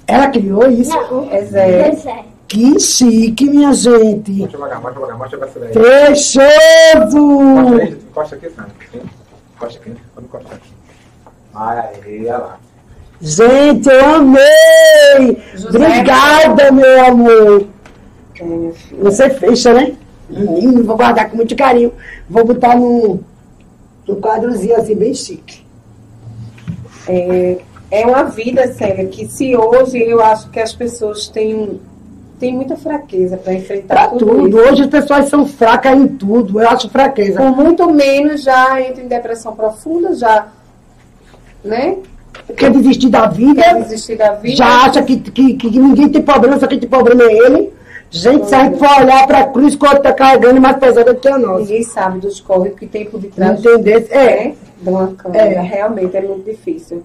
Ela 0.07 0.28
criou 0.28 0.68
isso. 0.70 0.90
Não, 0.90 1.28
É 1.30 1.44
Zé. 1.44 1.92
Zé. 1.92 2.24
Que 2.48 2.80
chique, 2.80 3.48
minha 3.48 3.72
gente. 3.72 4.32
Mostra 4.32 4.48
devagar, 4.48 4.80
mostra 4.80 4.94
devagar, 4.94 5.18
mostra 5.18 5.38
pra 5.38 5.48
essa 5.48 5.61
daí. 5.61 5.70
Trechoso! 5.70 7.18
Mostra 7.18 7.82
aí, 7.84 7.92
encosta 7.92 8.36
aqui, 8.36 8.51
Sandra. 8.51 9.19
Aqui, 9.62 9.96
vamos 10.14 10.30
encostar 10.30 10.54
aqui. 10.54 10.72
Aí, 11.54 12.20
olha 12.20 12.38
lá. 12.38 12.58
Gente, 13.20 13.88
eu 13.88 14.14
amei! 14.14 15.42
José. 15.54 15.76
Obrigada, 15.76 16.72
meu 16.72 17.04
amor. 17.04 17.66
É, 18.38 18.44
minha 18.44 18.72
filha. 18.72 19.02
Você 19.02 19.28
fecha, 19.28 19.74
né? 19.74 19.94
Menino, 20.30 20.84
vou 20.84 20.96
guardar 20.96 21.28
com 21.28 21.36
muito 21.36 21.54
carinho. 21.54 21.92
Vou 22.28 22.44
botar 22.46 22.76
num, 22.76 23.20
num 24.08 24.20
quadrozinho 24.20 24.76
assim, 24.76 24.94
bem 24.94 25.12
chique. 25.12 25.66
É, 27.06 27.58
é 27.90 28.06
uma 28.06 28.24
vida, 28.24 28.72
Célia, 28.72 29.06
que 29.06 29.26
se 29.26 29.56
hoje 29.56 29.98
eu 29.98 30.22
acho 30.22 30.48
que 30.50 30.61
as 30.61 30.72
pessoas 30.72 31.28
têm, 31.28 31.80
têm 32.41 32.55
muita 32.55 32.74
fraqueza 32.76 33.36
para 33.36 33.53
enfrentar 33.53 33.95
Pra 33.95 34.09
tudo, 34.09 34.26
tudo. 34.26 34.57
Hoje 34.59 34.82
as 34.82 34.88
pessoas 34.88 35.28
são 35.28 35.47
fracas 35.47 35.93
em 35.95 36.09
tudo. 36.09 36.61
Eu 36.61 36.68
acho 36.68 36.88
fraqueza. 36.88 37.38
Por 37.38 37.51
muito 37.55 37.88
menos 37.93 38.43
já 38.43 38.80
entra 38.80 39.03
em 39.05 39.07
depressão 39.07 39.55
profunda, 39.55 40.14
já, 40.14 40.49
né? 41.62 41.99
Quer 42.57 42.70
desistir 42.70 43.11
da 43.11 43.26
vida, 43.26 43.62
Quer 43.62 43.82
desistir 43.82 44.16
da 44.16 44.32
vida. 44.32 44.57
já 44.57 44.84
acha 44.86 45.03
que, 45.03 45.16
que, 45.18 45.55
que 45.55 45.78
ninguém 45.78 46.09
tem 46.09 46.22
problema, 46.22 46.59
só 46.59 46.66
quem 46.66 46.80
tem 46.80 46.88
problema 46.88 47.22
é 47.24 47.32
ele. 47.32 47.72
Gente, 48.12 48.49
se 48.49 48.55
a 48.57 48.64
gente 48.64 48.78
for 48.78 48.88
olhar 49.01 49.24
pra 49.26 49.47
cruz, 49.47 49.76
que 49.76 49.84
o 49.84 49.88
outro 49.88 50.03
tá 50.03 50.12
carregando 50.12 50.61
mais 50.61 50.76
pesada 50.78 51.14
do 51.14 51.20
que 51.20 51.28
a 51.28 51.38
nossa. 51.38 51.61
Ninguém 51.61 51.82
sabe 51.84 52.18
dos 52.18 52.41
corres 52.41 52.74
que 52.74 52.86
tem 52.86 53.05
por 53.05 53.20
detrás 53.20 53.61
Entender? 53.64 54.09
É. 54.11 54.24
né, 54.47 54.55
de 54.82 54.88
uma 54.88 55.07
câmera. 55.09 55.45
É. 55.45 55.61
Realmente 55.61 56.16
é 56.16 56.20
muito 56.22 56.45
difícil. 56.45 57.05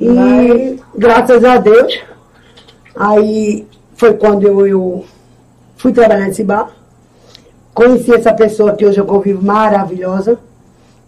E 0.00 0.08
Mas- 0.08 0.80
graças 0.96 1.44
a 1.44 1.58
Deus, 1.58 2.00
aí 2.96 3.64
foi 4.02 4.14
quando 4.14 4.42
eu, 4.42 4.66
eu 4.66 5.04
fui 5.76 5.92
trabalhar 5.92 6.26
nesse 6.26 6.42
bar. 6.42 6.72
Conheci 7.72 8.12
essa 8.12 8.34
pessoa 8.34 8.74
que 8.74 8.84
hoje 8.84 8.98
eu 8.98 9.06
convivo 9.06 9.44
maravilhosa, 9.44 10.40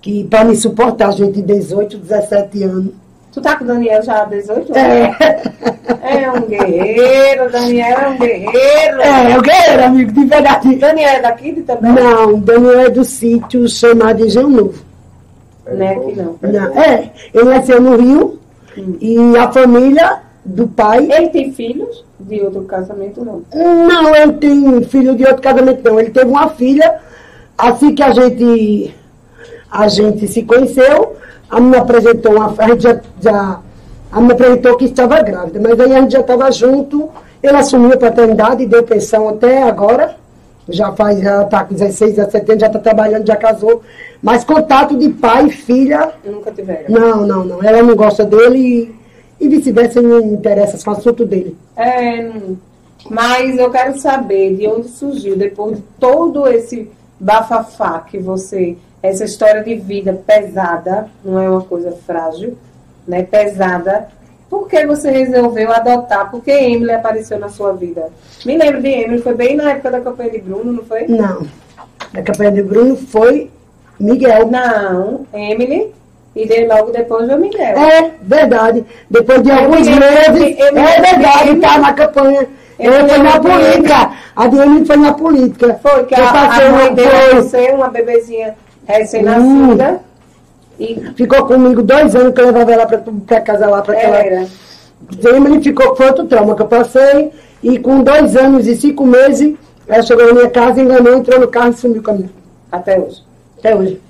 que 0.00 0.22
para 0.22 0.44
me 0.44 0.54
suportar, 0.54 1.10
gente, 1.10 1.32
de 1.32 1.42
18, 1.42 1.98
17 1.98 2.62
anos. 2.62 2.92
Tu 3.32 3.40
tá 3.40 3.56
com 3.56 3.64
o 3.64 3.66
Daniel 3.66 4.00
já 4.00 4.22
há 4.22 4.24
18 4.26 4.72
anos? 4.72 4.76
É, 4.76 6.22
É 6.22 6.30
um 6.30 6.42
guerreiro, 6.42 7.50
Daniel 7.50 7.98
é 7.98 8.08
um 8.10 8.16
guerreiro. 8.16 9.00
é 9.00 9.36
eu 9.36 9.42
quero, 9.42 9.84
amigo, 9.86 10.12
de 10.12 10.24
verdade. 10.26 10.76
Daniel 10.76 11.10
é 11.10 11.20
daqui 11.20 11.50
de 11.50 11.62
também? 11.62 11.92
Não, 11.92 12.38
Daniel 12.38 12.78
é 12.78 12.90
do 12.90 13.04
sítio 13.04 13.68
chamado 13.68 14.24
Engenho 14.24 14.50
Novo. 14.50 14.84
Não 15.66 15.84
é 15.84 15.94
aqui 15.96 16.12
não. 16.12 16.38
Não, 16.40 16.78
é, 16.78 17.10
ele 17.34 17.44
nasceu 17.44 17.80
no 17.80 17.96
Rio 17.96 18.38
e 19.00 19.36
a 19.36 19.50
família 19.50 20.22
do 20.44 20.68
pai. 20.68 21.08
Ele 21.10 21.28
tem 21.28 21.52
filhos 21.52 22.04
de 22.20 22.40
outro 22.42 22.62
casamento, 22.62 23.24
não? 23.24 23.42
Não, 23.54 24.14
ele 24.14 24.32
tem 24.34 24.82
filho 24.84 25.14
de 25.14 25.24
outro 25.24 25.42
casamento, 25.42 25.82
não. 25.84 25.98
Ele 25.98 26.10
teve 26.10 26.26
uma 26.30 26.48
filha, 26.50 27.00
assim 27.56 27.94
que 27.94 28.02
a 28.02 28.12
gente, 28.12 28.94
a 29.70 29.88
gente 29.88 30.26
se 30.28 30.42
conheceu, 30.42 31.16
a 31.48 31.60
me 31.60 31.76
apresentou 31.76 32.32
uma. 32.36 32.54
A 32.58 32.68
gente 32.68 32.82
já, 32.82 33.00
já 33.20 33.60
a 34.12 34.20
me 34.20 34.32
apresentou 34.32 34.76
que 34.76 34.84
estava 34.84 35.20
grávida, 35.22 35.60
mas 35.60 35.78
aí 35.80 35.94
a 35.94 36.00
gente 36.00 36.12
já 36.12 36.20
estava 36.20 36.50
junto, 36.52 37.10
ele 37.42 37.56
assumiu 37.56 37.92
a 37.92 37.96
paternidade 37.96 38.62
e 38.62 38.66
deu 38.66 38.82
pensão 38.82 39.28
até 39.28 39.62
agora. 39.62 40.16
Já 40.66 40.92
faz, 40.92 41.20
já 41.20 41.42
está 41.42 41.62
com 41.62 41.74
16, 41.74 42.14
17 42.14 42.50
anos, 42.52 42.60
já 42.62 42.66
está 42.68 42.78
trabalhando, 42.78 43.26
já 43.26 43.36
casou. 43.36 43.82
Mas 44.22 44.44
contato 44.44 44.96
de 44.96 45.10
pai 45.10 45.48
e 45.48 45.50
filha, 45.50 46.12
Nunca 46.24 46.50
tiveram. 46.50 46.84
não, 46.88 47.26
não, 47.26 47.44
não. 47.44 47.62
Ela 47.62 47.82
não 47.82 47.94
gosta 47.94 48.24
dele 48.24 48.94
e, 49.40 49.48
vice-versa, 49.48 50.00
não 50.00 50.20
interessa 50.20 50.82
com 50.82 50.90
o 50.90 50.94
assunto 50.94 51.24
dele. 51.24 51.56
É, 51.76 52.30
mas 53.10 53.58
eu 53.58 53.70
quero 53.70 53.98
saber 53.98 54.56
de 54.56 54.66
onde 54.66 54.88
surgiu, 54.88 55.36
depois 55.36 55.76
de 55.76 55.82
todo 55.98 56.46
esse 56.46 56.90
bafafá 57.18 58.00
que 58.00 58.18
você, 58.18 58.76
essa 59.02 59.24
história 59.24 59.62
de 59.62 59.74
vida 59.74 60.12
pesada, 60.26 61.08
não 61.24 61.38
é 61.38 61.48
uma 61.48 61.62
coisa 61.62 61.92
frágil, 62.06 62.56
né? 63.06 63.22
Pesada. 63.22 64.08
Por 64.48 64.68
que 64.68 64.86
você 64.86 65.10
resolveu 65.10 65.72
adotar? 65.72 66.30
Por 66.30 66.42
que 66.42 66.50
Emily 66.50 66.92
apareceu 66.92 67.38
na 67.38 67.48
sua 67.48 67.72
vida? 67.72 68.08
Me 68.46 68.56
lembro 68.56 68.80
de 68.80 68.88
Emily, 68.88 69.20
foi 69.20 69.34
bem 69.34 69.56
na 69.56 69.72
época 69.72 69.90
da 69.90 70.00
campanha 70.00 70.30
de 70.30 70.38
Bruno, 70.38 70.72
não 70.72 70.84
foi? 70.84 71.06
Não. 71.08 71.46
A 72.12 72.22
campanha 72.22 72.52
de 72.52 72.62
Bruno 72.62 72.96
foi 72.96 73.50
Miguel. 73.98 74.48
Não, 74.48 75.26
Emily. 75.32 75.92
E 76.36 76.66
logo 76.66 76.90
depois 76.90 77.26
veio 77.28 77.38
Miguel. 77.38 77.78
É 77.78 78.10
verdade. 78.22 78.84
Depois 79.08 79.42
de 79.42 79.50
alguns 79.50 79.86
me 79.86 79.98
meses, 80.00 80.58
eu 80.58 80.72
me 80.74 80.80
é 80.80 81.00
verdade, 81.00 81.48
Emily. 81.48 81.60
tá 81.60 81.78
na 81.78 81.92
campanha. 81.92 82.46
Eu 82.78 82.92
Ele 82.92 83.02
me 83.04 83.08
foi 83.10 83.18
na 83.18 83.40
política. 83.40 84.10
A 84.34 84.46
Emily 84.46 84.84
foi 84.84 84.96
na 84.96 85.12
política. 85.14 85.78
Foi, 85.80 86.04
que 86.06 86.14
Eu 86.14 86.24
a, 86.24 86.30
a 86.30 86.70
mãe 86.70 86.88
uma- 86.88 86.90
dele 86.90 87.42
foi. 87.48 87.70
uma 87.70 87.88
bebezinha 87.88 88.54
recém-nascida. 88.86 90.00
E 90.78 91.00
Ficou 91.16 91.46
comigo 91.46 91.82
dois 91.82 92.16
anos 92.16 92.34
que 92.34 92.40
eu 92.40 92.46
levava 92.46 92.72
ela 92.72 92.86
pra, 92.86 92.98
pra 93.26 93.40
casa 93.40 93.66
lá, 93.68 93.80
pra 93.80 93.94
aquela. 93.94 94.16
era. 94.16 94.46
Emily 95.36 95.62
ficou, 95.62 95.94
foi 95.94 96.06
outro 96.06 96.24
trauma 96.24 96.56
que 96.56 96.62
eu 96.62 96.66
passei. 96.66 97.30
E 97.62 97.78
com 97.78 98.02
dois 98.02 98.36
anos 98.36 98.66
e 98.66 98.74
cinco 98.76 99.06
meses, 99.06 99.54
ela 99.86 100.02
chegou 100.02 100.26
na 100.26 100.32
minha 100.32 100.50
casa, 100.50 100.80
enganou, 100.80 101.14
entrou 101.16 101.38
no 101.40 101.46
carro 101.48 101.70
e 101.70 101.76
sumiu 101.76 102.02
com 102.02 102.10
a 102.10 102.14
minha. 102.14 102.30
Até 102.72 102.98
hoje. 102.98 103.22
Até 103.58 103.74
hoje. 103.76 104.00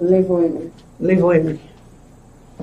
Levou 0.00 0.42
Emily. 0.42 0.72
Levou 0.98 1.34
Emily. 1.34 1.60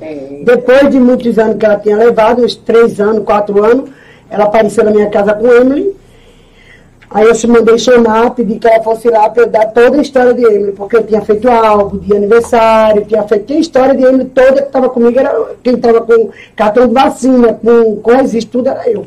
É. 0.01 0.41
Depois 0.43 0.89
de 0.89 0.99
muitos 0.99 1.37
anos 1.37 1.57
que 1.57 1.65
ela 1.65 1.79
tinha 1.79 1.97
levado, 1.97 2.43
uns 2.43 2.55
três 2.55 2.99
anos, 2.99 3.23
quatro 3.23 3.63
anos, 3.63 3.89
ela 4.29 4.45
apareceu 4.45 4.83
na 4.83 4.91
minha 4.91 5.09
casa 5.09 5.33
com 5.33 5.47
Emily. 5.47 5.95
Aí 7.09 7.25
eu 7.25 7.35
se 7.35 7.47
mandei 7.47 7.79
chamar, 7.79 8.31
pedi 8.31 8.59
que 8.59 8.67
ela 8.67 8.83
fosse 8.83 9.09
lá 9.09 9.29
para 9.29 9.43
eu 9.43 9.47
dar 9.47 9.67
toda 9.67 9.97
a 9.97 10.01
história 10.01 10.33
de 10.33 10.43
Emily, 10.43 10.73
porque 10.73 10.97
eu 10.97 11.03
tinha 11.03 11.21
feito 11.21 11.49
álbum 11.49 11.97
de 11.99 12.13
aniversário, 12.13 13.05
tinha 13.05 13.23
feito 13.23 13.53
a 13.53 13.55
história 13.55 13.95
de 13.95 14.03
Emily 14.03 14.25
toda 14.25 14.61
que 14.61 14.67
estava 14.67 14.89
comigo, 14.89 15.17
era 15.17 15.55
quem 15.63 15.75
estava 15.75 16.01
com 16.01 16.29
cartão 16.53 16.85
de 16.85 16.93
vacina, 16.93 17.53
com 17.53 17.95
coisas, 17.97 18.43
tudo 18.43 18.67
era 18.67 18.89
eu. 18.89 19.05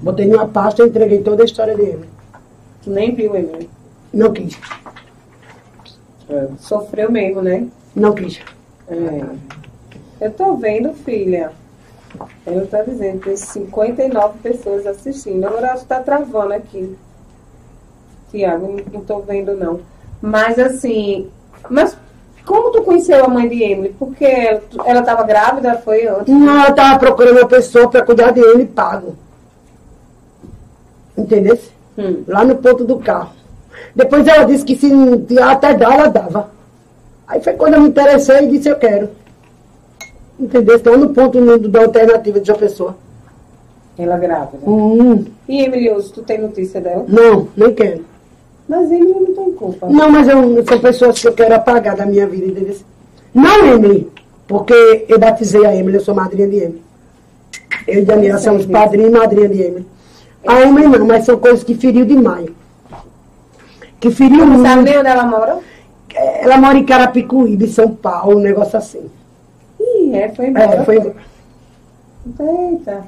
Botei 0.00 0.28
numa 0.28 0.46
pasta 0.46 0.84
e 0.84 0.86
entreguei 0.86 1.20
toda 1.20 1.42
a 1.42 1.46
história 1.46 1.74
de 1.74 1.82
Emily. 1.82 2.08
Tu 2.84 2.90
nem 2.90 3.12
viu 3.12 3.34
Emily. 3.34 3.68
Não 4.14 4.32
quis, 4.32 4.56
Sofreu 6.58 7.10
mesmo, 7.10 7.40
né? 7.42 7.68
não 7.94 8.12
quis. 8.12 8.40
É. 8.88 9.24
Eu 10.20 10.32
tô 10.32 10.54
vendo, 10.56 10.92
filha. 10.92 11.52
Ele 12.46 12.66
tá 12.66 12.82
dizendo 12.82 13.20
tem 13.20 13.36
59 13.36 14.38
pessoas 14.38 14.86
assistindo. 14.86 15.44
Agora 15.44 15.72
acho 15.72 15.82
que 15.82 15.88
tá 15.88 16.00
travando 16.00 16.54
aqui. 16.54 16.96
Tiago, 18.30 18.76
não, 18.92 19.00
tô 19.02 19.20
vendo 19.20 19.54
não. 19.54 19.80
Mas 20.20 20.58
assim, 20.58 21.30
mas 21.68 21.96
como 22.44 22.72
tu 22.72 22.82
conheceu 22.82 23.24
a 23.24 23.28
mãe 23.28 23.48
de 23.48 23.62
Emily? 23.62 23.94
Porque 23.98 24.24
ela, 24.24 24.62
ela 24.84 25.02
tava 25.02 25.22
grávida, 25.22 25.78
foi 25.78 26.06
antes? 26.06 26.34
Não, 26.34 26.58
ela 26.58 26.70
estava 26.70 26.98
procurando 26.98 27.38
uma 27.38 27.48
pessoa 27.48 27.88
para 27.88 28.02
cuidar 28.02 28.32
de 28.32 28.40
ele 28.40 28.66
pago. 28.66 29.14
Entendeu? 31.16 31.58
Hum. 31.96 32.24
Lá 32.26 32.44
no 32.44 32.56
ponto 32.56 32.84
do 32.84 32.98
carro. 32.98 33.37
Depois 33.94 34.26
ela 34.26 34.44
disse 34.44 34.64
que 34.64 34.76
se 34.76 34.90
até 35.38 35.74
dar, 35.74 35.92
ela 35.94 36.08
dava. 36.08 36.50
Aí 37.26 37.40
foi 37.42 37.52
quando 37.54 37.74
eu 37.74 37.80
me 37.82 37.88
interessei 37.88 38.44
e 38.44 38.48
disse 38.48 38.68
eu 38.68 38.76
quero. 38.76 39.10
Entendeu? 40.38 40.80
Lá 40.84 40.96
no 40.96 41.08
ponto 41.10 41.40
no- 41.40 41.58
da 41.58 41.80
alternativa 41.82 42.38
de 42.40 42.46
João 42.46 42.58
Pessoa. 42.58 42.96
Ela 43.98 44.16
grávida. 44.16 44.58
Hum, 44.70 45.24
E 45.48 45.62
Emily 45.64 45.90
hoje, 45.90 46.12
tu 46.12 46.22
tem 46.22 46.38
notícia 46.38 46.80
dela? 46.80 47.04
não, 47.08 47.48
nem 47.56 47.74
quero. 47.74 48.04
Mas 48.68 48.90
Emily 48.92 49.12
não 49.14 49.34
tem 49.34 49.52
culpa. 49.52 49.88
Não, 49.88 50.10
mas 50.10 50.28
eu, 50.28 50.64
são 50.64 50.78
pessoas 50.78 51.18
que 51.18 51.26
eu 51.26 51.32
quero 51.32 51.54
apagar 51.54 51.96
da 51.96 52.06
minha 52.06 52.26
vida, 52.26 52.46
entendeu? 52.46 52.76
Não, 53.34 53.66
Emily, 53.66 54.08
porque 54.46 55.04
eu 55.08 55.18
batizei 55.18 55.64
a 55.66 55.74
Emily, 55.74 55.96
eu 55.96 56.00
sou 56.04 56.14
madrinha 56.14 56.46
de 56.46 56.56
Emily. 56.58 56.82
Eu 57.86 58.02
e 58.02 58.04
Daniela 58.04 58.38
somos 58.38 58.66
padrinho 58.66 59.08
e 59.08 59.10
madrinha 59.10 59.48
de 59.48 59.60
Emily. 59.62 59.86
A 60.46 60.60
Emily 60.62 60.86
não, 60.98 61.06
mas 61.06 61.24
são 61.24 61.36
coisas 61.38 61.64
que 61.64 61.74
feriu 61.74 62.04
demais. 62.04 62.48
Que 64.00 64.10
feriu 64.10 64.46
Não 64.46 64.62
sabe 64.62 64.76
muito. 64.76 64.84
nem 64.90 64.98
onde 64.98 65.08
ela 65.08 65.24
mora? 65.24 65.58
Ela 66.40 66.56
mora 66.58 66.78
em 66.78 66.84
Carapicuíba, 66.84 67.64
em 67.64 67.68
São 67.68 67.90
Paulo, 67.90 68.38
um 68.38 68.42
negócio 68.42 68.76
assim. 68.78 69.02
Ih, 69.80 70.14
é, 70.16 70.28
foi 70.30 70.46
embora. 70.46 70.76
É, 70.76 70.84
foi. 70.84 71.12
Eita. 72.40 73.04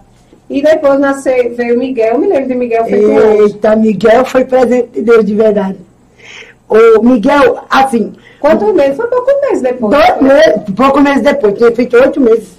E 0.48 0.62
depois 0.62 0.98
nasceu, 0.98 1.54
veio 1.54 1.78
Miguel, 1.78 2.18
me 2.18 2.26
lembro 2.26 2.48
de 2.48 2.54
Miguel 2.54 2.82
hoje. 2.84 2.94
Eita, 3.42 3.76
Miguel 3.76 4.24
foi 4.24 4.44
presente 4.44 4.88
de 4.92 5.02
Deus 5.02 5.24
de 5.24 5.34
verdade. 5.34 5.76
O 6.68 7.02
Miguel, 7.02 7.60
assim, 7.70 8.12
Quantos 8.40 8.72
meses? 8.74 8.96
Foi 8.96 9.06
pouco 9.06 9.30
mês 9.42 9.60
depois. 9.60 9.92
dois 9.92 10.22
meses, 10.22 10.62
pouco 10.76 11.00
meses 11.00 11.22
depois, 11.22 11.54
tinha 11.54 11.72
feito 11.72 11.96
oito 11.96 12.20
meses. 12.20 12.58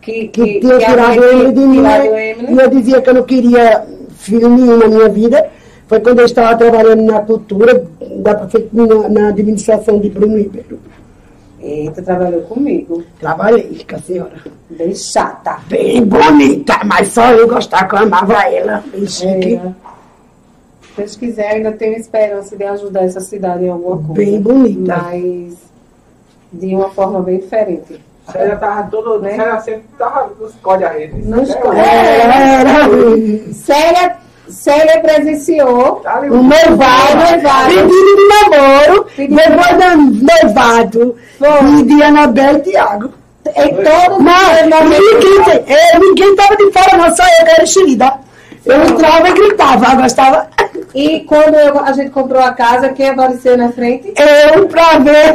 Que, 0.00 0.26
que 0.28 0.44
que, 0.54 0.60
tinha 0.60 0.78
que 0.78 0.84
tirado 0.84 1.24
ele 1.24 1.52
de 1.52 1.60
mim. 1.60 1.80
né? 1.80 2.34
E 2.50 2.58
eu 2.58 2.68
dizia 2.68 3.00
que 3.00 3.08
eu 3.08 3.14
não 3.14 3.22
queria 3.22 3.84
filho 4.16 4.48
nenhum 4.48 4.76
na 4.76 4.88
minha 4.88 5.08
vida. 5.08 5.48
Foi 5.92 6.00
quando 6.00 6.20
eu 6.20 6.24
estava 6.24 6.56
trabalhando 6.56 7.02
na 7.02 7.20
cultura, 7.20 7.86
da 8.16 8.48
na, 8.72 9.08
na 9.10 9.28
administração 9.28 10.00
de 10.00 10.08
Bruno 10.08 10.38
Ribeiro. 10.38 10.78
Eita, 11.60 12.00
trabalhou 12.00 12.40
comigo. 12.44 13.04
Trabalhei 13.20 13.84
com 13.86 13.96
a 13.96 13.98
senhora. 13.98 14.32
Bem 14.70 14.94
chata. 14.94 15.58
Bem 15.68 16.02
bonita, 16.02 16.80
mas 16.86 17.08
só 17.08 17.32
eu 17.32 17.46
gostava 17.46 17.84
que 17.84 17.94
eu 17.94 17.98
amava 17.98 18.42
ela. 18.48 18.82
Bem 18.90 19.06
chique. 19.06 19.56
É. 19.56 19.72
Se 20.80 20.96
Deus 20.96 21.16
quiser, 21.16 21.56
ainda 21.56 21.72
tenho 21.72 21.98
esperança 21.98 22.56
de 22.56 22.64
ajudar 22.64 23.04
essa 23.04 23.20
cidade 23.20 23.66
em 23.66 23.68
alguma 23.68 23.98
coisa. 23.98 24.14
Bem 24.14 24.40
bonita. 24.40 24.96
Mas 24.96 25.58
de 26.54 26.74
uma 26.74 26.88
forma 26.88 27.20
bem 27.20 27.38
diferente. 27.38 28.00
Célia 28.32 28.56
tava 28.56 28.90
todo. 28.90 29.20
Né? 29.20 29.36
Célia 29.36 29.60
sempre 29.60 29.84
tava 29.98 30.32
nos 30.40 30.54
códigos 30.54 30.90
a 30.90 30.94
rede. 30.94 31.20
Nos 31.22 31.54
códigos. 31.54 31.74
hoje. 31.74 31.80
É, 31.80 32.60
Era 32.60 33.52
Célia, 33.52 34.21
Célia 34.52 35.00
presenciou 35.00 36.02
o 36.30 36.42
noivado, 36.42 37.40
pedido 37.66 37.88
de 37.88 38.28
namoro, 38.28 39.06
depois 39.16 39.78
do 39.78 40.26
noivado 40.26 41.16
Foi. 41.38 41.82
de 41.84 42.02
Anabel 42.02 42.56
e 42.58 42.60
Tiago. 42.60 43.10
em 43.56 43.68
todo 43.74 44.22
Não, 44.22 44.84
momento. 44.84 45.00
ninguém, 45.00 45.64
é, 45.66 45.98
ninguém 45.98 46.36
tava 46.36 46.56
de 46.56 46.70
fora, 46.70 46.96
não, 46.96 47.14
só 47.16 47.22
eu 47.24 47.44
que 47.44 47.50
era 47.50 47.62
enxerida. 47.64 48.12
Eu 48.64 48.84
entrava 48.84 49.28
e 49.28 49.32
gritava, 49.32 49.86
eu 49.92 49.96
gostava. 50.02 50.46
E 50.94 51.20
quando 51.20 51.54
eu- 51.56 51.80
a 51.80 51.90
gente 51.92 52.10
comprou 52.10 52.40
a 52.40 52.52
casa, 52.52 52.90
quem 52.90 53.08
apareceu 53.08 53.56
na 53.58 53.72
frente? 53.72 54.14
Eu 54.54 54.68
pra 54.68 54.98
ver. 54.98 55.34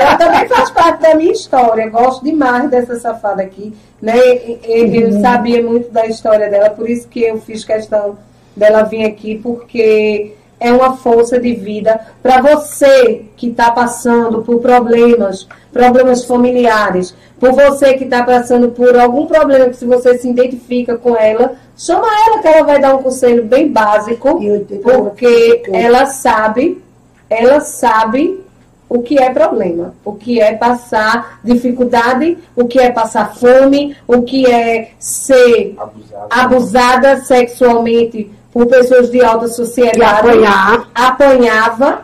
Ela 0.00 0.14
também 0.16 0.46
faz 0.48 0.70
parte 0.70 1.02
da 1.02 1.14
minha 1.16 1.32
história. 1.32 1.88
Gosto 1.90 2.22
demais 2.24 2.70
dessa 2.70 2.94
safada 3.00 3.42
aqui. 3.42 3.74
Né? 4.00 4.16
E- 4.16 4.60
e- 4.64 5.02
Eu 5.02 5.20
sabia 5.20 5.60
muito 5.60 5.90
da 5.90 6.06
história 6.06 6.48
dela, 6.48 6.70
por 6.70 6.88
isso 6.88 7.08
que 7.08 7.20
eu 7.24 7.40
fiz 7.40 7.64
questão 7.64 8.16
dela 8.58 8.82
vir 8.82 9.04
aqui, 9.04 9.38
porque 9.38 10.34
é 10.60 10.72
uma 10.72 10.96
força 10.96 11.38
de 11.38 11.54
vida 11.54 12.00
para 12.22 12.40
você 12.40 13.24
que 13.36 13.48
está 13.48 13.70
passando 13.70 14.42
por 14.42 14.60
problemas, 14.60 15.46
problemas 15.72 16.24
familiares, 16.24 17.14
por 17.38 17.52
você 17.52 17.94
que 17.94 18.04
está 18.04 18.24
passando 18.24 18.70
por 18.70 18.98
algum 18.98 19.26
problema 19.26 19.68
que 19.68 19.76
se 19.76 19.84
você 19.84 20.18
se 20.18 20.28
identifica 20.28 20.96
com 20.96 21.16
ela, 21.16 21.52
chama 21.76 22.06
ela 22.26 22.42
que 22.42 22.48
ela 22.48 22.64
vai 22.64 22.80
dar 22.80 22.94
um 22.96 23.02
conselho 23.02 23.44
bem 23.44 23.68
básico, 23.68 24.40
porque 24.82 25.62
ela 25.72 26.06
sabe, 26.06 26.82
ela 27.30 27.60
sabe 27.60 28.44
o 28.88 29.02
que 29.02 29.18
é 29.18 29.30
problema, 29.30 29.94
o 30.04 30.14
que 30.14 30.40
é 30.40 30.54
passar 30.54 31.40
dificuldade, 31.44 32.38
o 32.56 32.66
que 32.66 32.80
é 32.80 32.90
passar 32.90 33.34
fome, 33.36 33.94
o 34.06 34.22
que 34.22 34.50
é 34.50 34.92
ser 34.98 35.76
Abusado. 35.78 36.26
abusada 36.30 37.16
sexualmente 37.18 38.30
por 38.52 38.66
pessoas 38.66 39.10
de 39.10 39.22
alta 39.22 39.48
sociedade, 39.48 40.28
apanhar. 40.28 40.88
apanhava, 40.94 42.00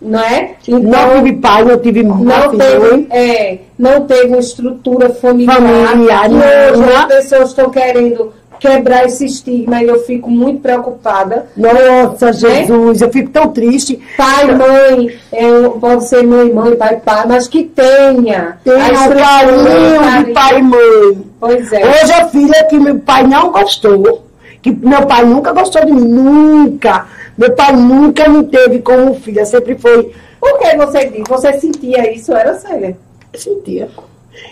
não 0.00 0.20
é? 0.20 0.56
Não 0.68 1.14
tive 1.22 1.32
pai, 1.34 1.64
não 1.64 1.78
tive 1.78 2.02
não 2.02 2.16
mãe. 2.16 2.58
teve, 2.58 3.06
é, 3.10 3.58
não 3.78 4.00
teve 4.02 4.26
uma 4.28 4.38
estrutura 4.38 5.10
familiar. 5.10 5.56
Familiar, 5.56 6.30
e 6.30 6.34
hoje 6.34 6.80
não. 6.80 6.96
as 6.96 7.04
pessoas 7.06 7.48
estão 7.50 7.70
querendo 7.70 8.32
quebrar 8.58 9.04
esse 9.04 9.26
estigma 9.26 9.82
e 9.82 9.88
eu 9.88 10.02
fico 10.04 10.30
muito 10.30 10.60
preocupada. 10.60 11.46
Nossa, 11.56 12.32
Jesus, 12.32 13.02
eu 13.02 13.10
fico 13.10 13.30
tão 13.30 13.48
triste. 13.48 14.00
Pai, 14.16 14.54
mãe, 14.54 15.10
é, 15.32 15.68
pode 15.80 16.08
ser 16.08 16.26
mãe, 16.26 16.52
mãe, 16.52 16.74
pai, 16.74 16.96
pai, 16.96 17.24
mas 17.26 17.46
que 17.46 17.64
tenha. 17.64 18.58
Tem 18.64 18.72
a 18.74 18.92
estrutura, 18.92 19.20
carinho 19.20 20.00
carinho. 20.00 20.24
de 20.24 20.32
pai 20.32 20.58
e 20.58 20.62
mãe. 20.62 21.24
Pois 21.38 21.72
é. 21.72 21.82
Hoje 21.86 22.12
a 22.12 22.28
filha 22.28 22.64
que 22.64 22.78
meu 22.78 22.98
pai 23.00 23.26
não 23.26 23.52
gostou, 23.52 24.24
que 24.64 24.72
meu 24.72 25.06
pai 25.06 25.24
nunca 25.26 25.52
gostou 25.52 25.84
de 25.84 25.92
mim, 25.92 26.08
nunca. 26.08 27.06
Meu 27.36 27.52
pai 27.52 27.76
nunca 27.76 28.26
me 28.28 28.44
teve 28.44 28.78
como 28.78 29.14
filha, 29.14 29.44
sempre 29.44 29.76
foi. 29.76 30.10
Por 30.40 30.58
que 30.58 30.74
você 30.76 31.04
diz? 31.10 31.22
Você 31.28 31.60
sentia 31.60 32.10
isso? 32.10 32.32
Era 32.32 32.54
sério. 32.54 32.96
Eu 33.32 33.38
sentia. 33.38 33.88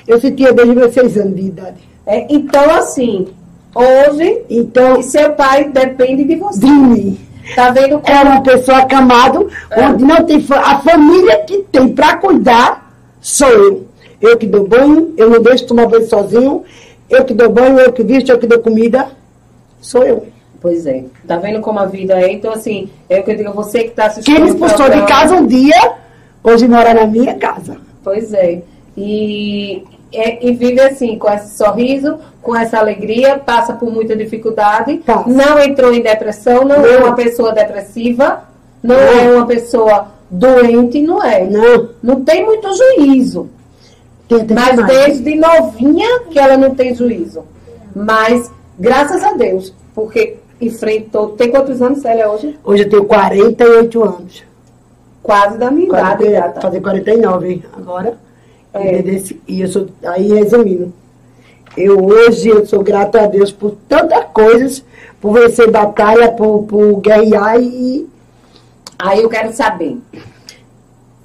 Eu 0.06 0.20
sentia 0.20 0.52
desde 0.52 0.74
meus 0.74 0.92
seis 0.92 1.16
anos 1.16 1.34
de 1.34 1.42
idade. 1.46 1.88
É, 2.06 2.26
então, 2.28 2.70
assim, 2.70 3.28
hoje, 3.74 4.42
Então, 4.50 5.00
seu 5.02 5.32
pai 5.32 5.70
depende 5.70 6.24
de 6.24 6.36
você. 6.36 6.60
de 6.60 6.70
mim. 6.70 7.18
Tá 7.54 7.70
vendo 7.70 7.98
como 7.98 8.14
Era 8.16 8.28
uma 8.30 8.42
pessoa 8.42 8.78
acamado, 8.78 9.48
É. 9.70 9.86
onde 9.86 10.04
não 10.04 10.24
tem 10.24 10.44
a 10.50 10.78
família 10.80 11.38
que 11.46 11.58
tem 11.72 11.88
para 11.88 12.16
cuidar 12.18 12.92
sou 13.20 13.48
eu. 13.48 13.86
Eu 14.20 14.36
que 14.36 14.46
dou 14.46 14.66
banho, 14.68 15.14
eu 15.16 15.30
não 15.30 15.40
deixo 15.40 15.66
tomar 15.66 15.86
banho 15.86 16.06
sozinho, 16.06 16.62
eu 17.10 17.24
que 17.24 17.32
dou 17.34 17.48
banho, 17.50 17.78
eu 17.78 17.92
que 17.92 18.02
visto, 18.04 18.30
eu 18.30 18.38
que 18.38 18.46
dou 18.46 18.58
comida, 18.60 19.08
sou 19.82 20.02
eu. 20.04 20.26
Pois 20.60 20.86
é. 20.86 21.04
Tá 21.26 21.36
vendo 21.36 21.60
como 21.60 21.78
a 21.80 21.84
vida 21.86 22.14
é? 22.14 22.32
Então, 22.32 22.52
assim, 22.52 22.88
é 23.10 23.18
o 23.20 23.24
que 23.24 23.32
eu 23.32 23.36
digo, 23.36 23.52
você 23.52 23.82
que 23.84 23.90
tá 23.90 24.06
assistindo. 24.06 24.34
Quem 24.36 24.44
me 24.44 24.50
expulsou 24.50 24.88
de 24.88 25.02
casa 25.02 25.34
um 25.34 25.46
dia, 25.46 25.92
hoje 26.42 26.66
mora 26.68 26.94
na 26.94 27.04
minha 27.06 27.34
casa. 27.34 27.76
Pois 28.02 28.32
é. 28.32 28.62
E, 28.96 29.82
é- 30.12 30.46
e 30.46 30.52
vive 30.52 30.80
assim, 30.80 31.18
com 31.18 31.28
esse 31.30 31.56
sorriso, 31.56 32.18
com 32.40 32.54
essa 32.54 32.78
alegria, 32.78 33.38
passa 33.38 33.72
por 33.72 33.90
muita 33.92 34.14
dificuldade, 34.16 34.98
Passa. 34.98 35.28
não 35.28 35.58
entrou 35.58 35.92
em 35.92 36.00
depressão, 36.02 36.64
não, 36.64 36.84
é 36.86 36.98
Não. 36.98 37.06
uma 37.06 37.14
pessoa 37.16 37.52
depressiva, 37.52 38.44
não, 38.82 38.94
Não. 38.94 39.02
é 39.02 39.30
uma 39.36 39.46
pessoa 39.46 40.08
doente, 40.30 41.00
não 41.02 41.22
é. 41.22 41.44
Não, 41.44 41.88
Não 42.02 42.24
tem 42.24 42.44
muito 42.44 42.68
juízo. 42.76 43.48
tem 44.28 44.40
até 44.42 44.54
Mas 44.54 44.70
demais. 44.76 44.88
desde 45.20 45.34
novinha 45.36 46.20
que 46.30 46.38
ela 46.38 46.56
não 46.56 46.74
tem 46.74 46.94
juízo. 46.94 47.44
Mas, 47.94 48.50
graças 48.82 49.22
a 49.22 49.32
Deus, 49.32 49.72
porque 49.94 50.36
enfrentou. 50.60 51.30
Tem 51.30 51.50
quantos 51.50 51.80
anos 51.80 52.00
Célia 52.00 52.30
hoje? 52.30 52.58
Hoje 52.64 52.84
eu 52.84 52.90
tenho 52.90 53.04
48 53.04 54.02
anos. 54.02 54.44
Quase 55.22 55.56
da 55.56 55.70
minha 55.70 55.86
idade, 55.86 56.24
40, 56.24 56.40
gata. 56.40 56.60
fazer 56.60 56.80
49 56.80 57.62
agora. 57.72 58.18
É. 58.74 58.98
Entendesse? 58.98 59.40
E 59.46 59.60
eu 59.60 59.68
sou, 59.68 59.86
aí 60.04 60.28
resumindo, 60.32 60.92
eu 61.76 62.04
hoje 62.04 62.48
eu 62.48 62.66
sou 62.66 62.82
grata 62.82 63.22
a 63.22 63.26
Deus 63.26 63.52
por 63.52 63.76
tantas 63.88 64.24
coisas, 64.32 64.84
por 65.20 65.32
vencer 65.32 65.70
batalha, 65.70 66.32
por, 66.32 66.64
por 66.64 67.00
guerrear 67.00 67.60
e 67.60 68.08
Aí 69.02 69.20
eu 69.20 69.28
quero 69.28 69.52
saber. 69.52 69.98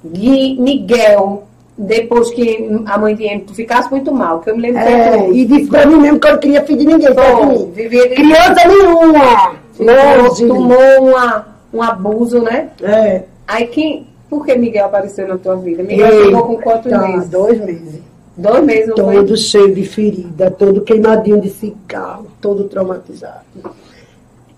Gui, 0.04 0.58
Miguel, 0.60 1.46
depois 1.78 2.30
que 2.30 2.68
a 2.86 2.98
mãe 2.98 3.14
de 3.14 3.24
Emily, 3.24 3.44
tu 3.46 3.54
ficasse 3.54 3.88
muito 3.90 4.12
mal, 4.12 4.40
que 4.40 4.50
eu 4.50 4.56
me 4.56 4.62
lembro 4.62 4.82
que 4.82 4.88
é, 4.88 5.30
e 5.30 5.44
disse 5.44 5.68
pra 5.70 5.86
mim 5.86 5.96
mesmo 5.96 6.18
que 6.18 6.26
eu 6.26 6.32
não 6.32 6.38
queria 6.40 6.64
filho 6.64 6.78
de 6.80 6.84
ninguém, 6.86 7.08
mim. 7.10 7.70
vivia 7.72 8.08
de- 8.08 8.14
Criança 8.16 8.66
nenhuma! 8.66 9.54
Longe. 9.78 10.46
tomou 10.48 10.78
uma, 11.08 11.46
um 11.72 11.80
abuso, 11.80 12.40
né? 12.42 12.70
É. 12.82 13.22
Aí 13.46 13.68
quem. 13.68 14.06
Por 14.28 14.44
que 14.44 14.54
Miguel 14.56 14.86
apareceu 14.86 15.26
na 15.28 15.38
tua 15.38 15.56
vida? 15.56 15.82
Miguel 15.82 16.12
Ei, 16.12 16.24
chegou 16.24 16.42
com 16.42 16.56
quantos 16.58 16.90
tá, 16.90 16.98
meses? 16.98 17.28
Dois 17.30 17.64
meses. 17.64 18.00
Dois 18.36 18.64
meses, 18.64 18.88
não 18.88 18.96
foi? 18.96 19.14
Todo 19.14 19.36
cheio 19.36 19.74
de 19.74 19.84
ferida, 19.84 20.50
todo 20.50 20.80
queimadinho 20.82 21.40
de 21.40 21.48
cigarro, 21.48 22.26
todo 22.40 22.64
traumatizado. 22.64 23.40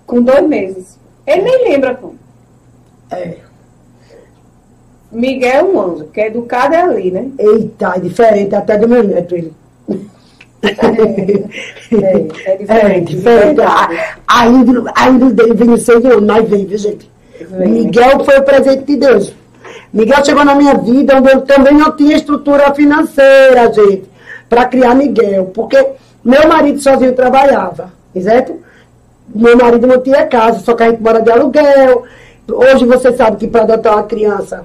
Com 0.07 0.23
dois 0.23 0.47
meses. 0.49 0.99
Ele 1.27 1.43
nem 1.43 1.69
lembra 1.71 1.95
como. 1.95 2.15
É. 3.11 3.37
Miguel 5.13 5.51
é 5.53 5.63
um 5.65 5.81
anjo, 5.81 6.05
que 6.13 6.21
é 6.21 6.27
educado 6.29 6.75
é 6.75 6.83
ali, 6.83 7.11
né? 7.11 7.27
Eita, 7.39 7.95
é 7.97 8.01
diferente 8.01 8.55
até 8.55 8.79
do 8.79 8.89
meu 8.89 9.03
neto, 9.03 9.35
ele. 9.35 9.53
É, 10.63 12.53
é 12.53 12.57
diferente. 12.57 12.71
É, 12.71 13.01
diferente. 13.01 13.61
A- 13.61 13.89
Ainda, 14.29 14.93
ainda 14.95 15.31
dele 15.31 15.55
vem 15.55 15.69
no 15.69 15.77
seis 15.77 16.05
anos, 16.05 16.23
mas 16.23 16.49
vem, 16.49 16.65
viu, 16.67 16.79
gente? 16.79 17.11
Vem. 17.51 17.69
Miguel 17.69 18.25
foi 18.25 18.39
o 18.39 18.43
presente 18.45 18.85
de 18.85 18.97
Deus. 18.97 19.35
Miguel 19.93 20.25
chegou 20.25 20.45
na 20.45 20.55
minha 20.55 20.75
vida 20.75 21.17
onde 21.17 21.31
eu 21.33 21.41
também 21.43 21.75
não 21.75 21.97
tinha 21.97 22.17
estrutura 22.17 22.73
financeira, 22.75 23.73
gente, 23.73 24.05
para 24.49 24.67
criar 24.67 24.95
Miguel. 24.95 25.47
Porque 25.53 25.85
meu 26.25 26.47
marido 26.49 26.79
sozinho 26.79 27.13
trabalhava, 27.15 27.93
certo? 28.21 28.57
Meu 29.35 29.57
marido 29.57 29.87
não 29.87 30.01
tinha 30.01 30.27
casa, 30.27 30.61
só 30.61 30.75
que 30.75 30.83
a 30.85 30.91
gente 30.91 31.03
mora 31.03 31.21
de 31.21 31.31
aluguel. 31.31 32.05
Hoje 32.49 32.85
você 32.85 33.13
sabe 33.17 33.37
que 33.39 33.49
para 33.49 33.63
adotar 33.63 33.95
uma 33.95 34.03
criança 34.05 34.65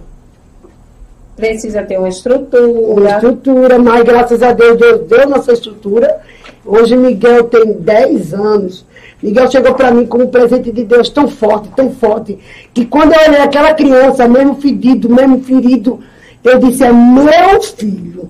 Precisa 1.36 1.83
ter 1.83 1.95
uma 1.97 2.03
uma 2.03 2.09
estrutura. 2.09 3.09
estrutura, 3.11 3.79
mas 3.79 4.03
graças 4.03 4.41
a 4.41 4.53
Deus, 4.53 4.77
Deus 4.77 5.01
deu 5.07 5.29
nossa 5.29 5.51
estrutura. 5.51 6.21
Hoje 6.65 6.95
Miguel 6.95 7.43
tem 7.45 7.73
10 7.73 8.33
anos. 8.33 8.86
Miguel 9.21 9.51
chegou 9.51 9.73
para 9.73 9.91
mim 9.91 10.05
como 10.05 10.23
um 10.23 10.27
presente 10.27 10.71
de 10.71 10.83
Deus 10.83 11.09
tão 11.09 11.27
forte, 11.27 11.69
tão 11.75 11.91
forte, 11.91 12.39
que 12.73 12.86
quando 12.86 13.13
eu 13.13 13.19
olhei 13.27 13.41
aquela 13.41 13.73
criança, 13.73 14.27
mesmo 14.27 14.55
fedido, 14.55 15.09
mesmo 15.09 15.41
ferido, 15.41 15.99
eu 16.43 16.59
disse, 16.59 16.83
é 16.83 16.91
meu 16.91 17.61
filho. 17.61 18.29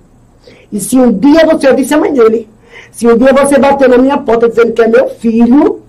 E 0.71 0.79
se 0.79 0.97
um 0.97 1.11
dia 1.11 1.45
você, 1.45 1.67
eu 1.67 1.75
disse 1.75 1.93
a 1.93 1.97
mãe 1.97 2.13
dele, 2.13 2.47
se 2.91 3.07
um 3.07 3.17
dia 3.17 3.33
você 3.33 3.59
bater 3.59 3.89
na 3.89 3.97
minha 3.97 4.17
porta 4.17 4.49
dizendo 4.49 4.73
que 4.73 4.81
é 4.81 4.87
meu 4.87 5.09
filho, 5.09 5.81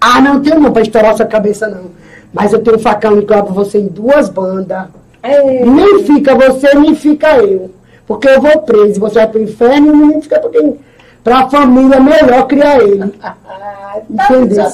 ah, 0.00 0.20
não 0.20 0.40
tenho 0.40 0.60
não 0.60 0.72
para 0.72 0.82
estourar 0.82 1.16
sua 1.16 1.26
cabeça 1.26 1.66
não. 1.68 1.90
Mas 2.32 2.52
eu 2.52 2.58
tenho 2.60 2.76
um 2.76 2.80
facão 2.80 3.18
e 3.18 3.22
clavo 3.24 3.54
você 3.54 3.78
em 3.78 3.86
duas 3.86 4.28
bandas. 4.28 4.86
É, 5.24 5.42
Nem 5.64 6.04
fica 6.04 6.34
você, 6.34 6.74
nem 6.74 6.94
fica 6.94 7.38
eu. 7.38 7.70
Porque 8.06 8.28
eu 8.28 8.42
vou 8.42 8.60
preso, 8.60 9.00
você 9.00 9.14
vai 9.14 9.26
pro 9.26 9.42
inferno 9.42 9.86
e 9.86 9.90
o 9.90 9.96
menino 9.96 10.22
fica 10.22 10.38
pra 10.38 10.50
quem? 10.50 10.78
Pra 11.24 11.48
família, 11.48 11.98
melhor 11.98 12.46
criar 12.46 12.78
ele. 12.80 13.12
Ah, 13.24 14.00
tá 14.16 14.34
Entendeu? 14.34 14.66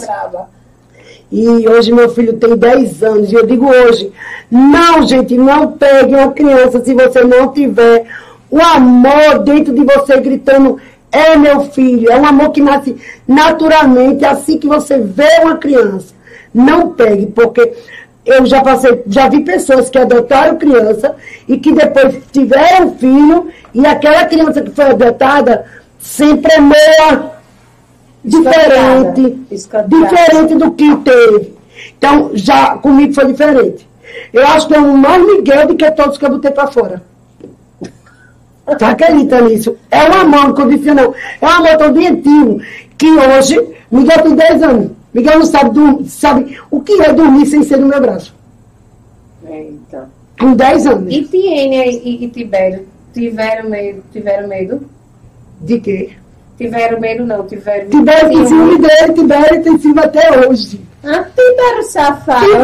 E 1.31 1.69
hoje 1.69 1.93
meu 1.93 2.09
filho 2.09 2.33
tem 2.33 2.57
10 2.57 3.03
anos, 3.03 3.31
e 3.31 3.35
eu 3.35 3.47
digo 3.47 3.69
hoje, 3.69 4.11
não, 4.51 5.07
gente, 5.07 5.37
não 5.37 5.73
pegue 5.73 6.15
uma 6.15 6.33
criança 6.33 6.83
se 6.83 6.93
você 6.95 7.23
não 7.23 7.53
tiver 7.53 8.07
o 8.51 8.59
amor 8.61 9.41
dentro 9.45 9.73
de 9.73 9.85
você 9.85 10.19
gritando, 10.21 10.79
é 11.13 11.37
meu 11.37 11.67
filho, 11.67 12.11
é 12.11 12.19
um 12.19 12.27
amor 12.27 12.51
que 12.51 12.61
nasce 12.61 12.97
naturalmente, 13.29 14.25
assim 14.25 14.59
que 14.59 14.67
você 14.67 14.99
vê 14.99 15.29
uma 15.43 15.57
criança. 15.57 16.15
Não 16.53 16.91
pegue, 16.91 17.27
porque 17.27 17.75
eu 18.33 18.47
já 18.47 18.63
passei, 18.63 19.03
já 19.07 19.29
vi 19.29 19.41
pessoas 19.41 19.91
que 19.91 19.99
adotaram 19.99 20.57
criança 20.57 21.15
e 21.49 21.57
que 21.59 21.73
depois 21.73 22.23
tiveram 22.33 22.95
filho 22.97 23.49
e 23.75 23.87
aquela 23.87 24.25
criança 24.25 24.63
que 24.63 24.71
foi 24.71 24.85
adotada 24.85 25.65
sempre 25.99 26.53
é 26.53 26.61
meia 26.61 27.31
diferente, 28.25 29.41
Escanteada. 29.51 30.07
diferente 30.07 30.55
do 30.55 30.71
que 30.73 30.97
teve. 30.97 31.55
Então, 31.97 32.31
já 32.35 32.77
comigo 32.77 33.15
foi 33.15 33.27
diferente. 33.27 33.89
Eu 34.33 34.47
acho 34.47 34.69
que 34.69 34.75
é 34.75 34.81
um 34.81 34.97
mais 34.97 35.25
Miguel 35.25 35.67
do 35.67 35.77
que 35.77 35.91
todos 35.93 36.19
que 36.19 36.25
eu 36.25 36.31
botei 36.31 36.51
para 36.51 36.67
fora. 36.67 37.03
Tu 38.79 38.85
acredita 38.85 39.41
nisso? 39.41 39.77
É 39.91 40.09
um 40.09 40.21
amor 40.21 40.51
incondicional. 40.51 41.15
É 41.41 41.47
um 41.47 41.49
amor 41.49 41.77
tão 41.77 41.93
doentio 41.93 42.61
que 42.97 43.07
hoje, 43.09 43.61
Miguel 43.91 44.23
tem 44.23 44.35
10 44.35 44.63
anos. 44.63 44.91
Miguel 45.13 45.39
não 45.41 45.47
sabe, 45.47 45.71
dur- 45.71 46.05
sabe 46.07 46.59
o 46.71 46.81
que 46.81 47.01
é 47.03 47.13
dormir 47.13 47.47
sem 47.47 47.63
ser 47.63 47.79
no 47.79 47.89
meu 47.89 48.01
braço. 48.01 48.35
Eita. 49.49 50.09
Com 50.39 50.55
10 50.55 50.87
anos. 50.87 51.13
E 51.15 51.25
Tiênia 51.25 51.87
e, 51.87 52.25
e 52.25 52.29
Tibério 52.29 52.87
tiveram 53.13 53.69
medo? 53.69 54.03
Tiveram 54.13 54.49
medo? 54.49 54.89
De 55.61 55.81
quê? 55.81 56.11
Tiveram 56.57 57.01
medo 57.01 57.27
não, 57.27 57.47
tiveram 57.47 57.89
Tibério 57.89 58.29
tem 58.29 58.47
ciúme 58.47 58.79
dele, 58.79 59.13
Tibério 59.15 59.63
tem 59.63 59.79
ciúme 59.79 59.99
até 60.01 60.47
hoje. 60.49 60.81
Ah, 61.03 61.25
Tibério 61.35 61.83
safado. 61.85 62.47
Tem 62.47 62.63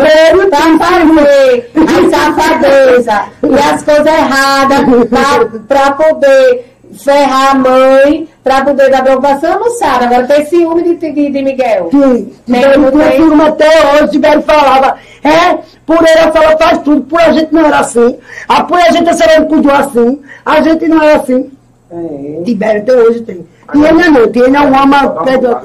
fazer 0.78 1.70
a 1.88 2.11
safadeza 2.11 3.24
e 3.42 3.55
as 3.59 3.82
coisas 3.82 4.07
erradas 4.07 5.61
pra 5.66 5.92
poder 5.92 6.76
ferrar 6.95 7.53
a 7.53 7.55
mãe, 7.55 8.28
pra 8.45 8.64
poder 8.64 8.91
dar 8.91 9.03
preocupação, 9.03 9.59
não 9.61 9.70
sabe. 9.72 10.05
Agora 10.07 10.26
tem 10.26 10.45
ciúme 10.47 10.82
de, 10.82 10.95
de, 10.97 11.30
de 11.30 11.43
Miguel. 11.43 11.89
Sim, 11.91 12.32
não 12.47 12.59
tinha 12.91 12.91
tem? 13.11 13.16
ciúme 13.16 13.43
até 13.43 13.93
hoje, 13.95 14.11
Tibério 14.12 14.43
falava, 14.43 14.97
é, 15.24 15.59
por 15.84 15.97
ela 16.07 16.32
ela 16.34 16.57
faz 16.59 16.78
tudo, 16.82 17.03
por 17.03 17.20
a 17.20 17.32
gente 17.32 17.53
não 17.53 17.66
era 17.66 17.80
assim. 17.80 18.18
Ah, 18.49 18.64
por 18.64 18.78
a 18.78 18.91
gente 18.91 19.09
a 19.09 19.12
senhora 19.14 19.41
não 19.41 19.49
cuidou 19.49 19.72
assim, 19.72 20.20
a 20.45 20.61
gente 20.61 20.89
não 20.89 21.03
era 21.03 21.20
assim. 21.20 21.51
É. 21.91 22.43
Tibério 22.45 22.82
até 22.82 22.93
hoje 22.95 23.20
tem. 23.20 23.47
Tiena 23.72 24.09
não, 24.11 24.30
Tiena 24.32 24.59
é 24.59 24.61
um 24.62 24.78
ama 24.82 25.09
pedro. 25.24 25.59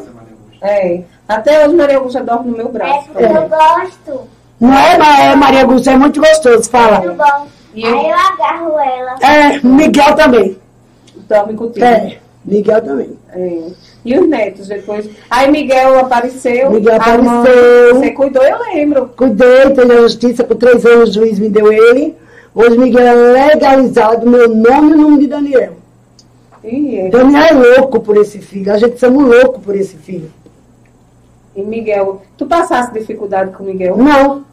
É. 0.62 1.02
Até 1.28 1.66
hoje 1.66 1.76
Maria 1.76 1.98
Augusta 1.98 2.22
dorme 2.24 2.52
no 2.52 2.58
meu 2.58 2.68
É 2.68 2.72
braço. 2.72 3.10
porque 3.12 3.24
eu 3.26 3.50
gosto. 3.50 4.28
Não 4.60 4.74
é, 4.78 4.98
mas 4.98 5.20
é, 5.20 5.36
Maria 5.36 5.62
Augusta, 5.62 5.92
é 5.92 5.98
muito 5.98 6.20
gostoso 6.20 6.70
falar. 6.70 7.04
Eu 7.04 7.16
gosto. 7.16 7.48
E 7.74 7.86
Aí 7.86 7.92
eu- 7.92 7.98
eu 8.02 8.14
agarro 8.16 8.80
ela. 8.80 9.16
É, 9.22 9.60
Miguel 9.64 10.14
também. 10.16 10.58
Dorme 11.32 11.54
contigo. 11.54 11.86
É, 11.86 12.18
Miguel 12.44 12.82
também. 12.82 13.18
É. 13.34 13.62
E 14.04 14.20
os 14.20 14.28
netos 14.28 14.68
depois. 14.68 15.10
Aí 15.30 15.50
Miguel 15.50 16.00
apareceu. 16.00 16.70
Miguel 16.70 16.94
a 16.94 16.98
apareceu. 16.98 17.96
Você 17.96 18.12
cuidou, 18.12 18.44
eu 18.44 18.60
lembro. 18.74 19.10
Cuidei, 19.16 19.70
tenho 19.74 19.88
na 19.88 19.96
justiça, 20.02 20.44
com 20.44 20.56
três 20.56 20.86
anos 20.86 21.10
o 21.10 21.14
juiz 21.14 21.40
me 21.40 21.48
deu 21.48 21.72
ele. 21.72 22.16
Hoje 22.54 22.78
Miguel 22.78 23.08
é 23.08 23.14
legalizado, 23.54 24.30
meu 24.30 24.50
nome 24.50 24.92
e 24.92 24.94
o 24.94 24.98
nome 24.98 25.20
de 25.20 25.28
Daniel. 25.28 25.74
Ih, 26.64 26.98
é. 26.98 27.10
Daniel 27.10 27.44
é 27.44 27.78
louco 27.78 28.02
por 28.02 28.18
esse 28.18 28.40
filho, 28.40 28.74
a 28.74 28.78
gente 28.78 29.00
somos 29.00 29.24
loucos 29.24 29.64
por 29.64 29.74
esse 29.74 29.96
filho. 29.96 30.30
E 31.56 31.62
Miguel, 31.62 32.22
tu 32.38 32.46
passasse 32.46 32.92
dificuldade 32.92 33.52
com 33.52 33.64
Miguel? 33.64 33.96
Não, 33.96 34.44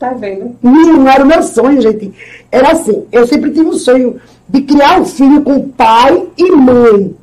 Tá 0.00 0.14
vendo? 0.14 0.56
não 0.62 1.06
era 1.06 1.22
o 1.22 1.26
meu 1.26 1.42
sonho, 1.42 1.78
gente. 1.78 2.10
Era 2.50 2.72
assim, 2.72 3.06
eu 3.12 3.26
sempre 3.26 3.50
tive 3.50 3.68
um 3.68 3.74
sonho 3.74 4.18
de 4.52 4.62
criar 4.62 5.00
um 5.00 5.04
filho 5.04 5.42
com 5.42 5.68
pai 5.68 6.26
e 6.36 6.50
mãe. 6.52 7.14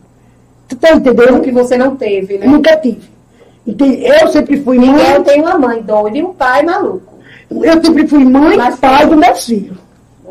Tu 0.68 0.76
tá 0.78 0.94
O 0.94 0.98
entendendo? 0.98 1.42
que 1.42 1.52
você 1.52 1.78
não 1.78 1.96
teve, 1.96 2.38
né? 2.38 2.48
Nunca 2.48 2.78
tive. 2.78 3.02
Entende? 3.66 4.06
Eu 4.06 4.28
sempre 4.30 4.62
fui 4.62 4.78
Miguel 4.80 4.96
mãe, 4.96 5.24
tem 5.24 5.42
uma 5.42 5.58
mãe 5.58 5.82
doida 5.82 6.18
e 6.18 6.24
um 6.24 6.34
pai 6.34 6.64
maluco. 6.64 7.14
eu 7.52 7.84
sempre 7.84 8.08
fui 8.08 8.24
mãe 8.24 8.56
e 8.58 8.78
pai 8.78 9.00
tem. 9.00 9.10
dos 9.10 9.18
meus 9.18 9.46
filhos. 9.46 9.78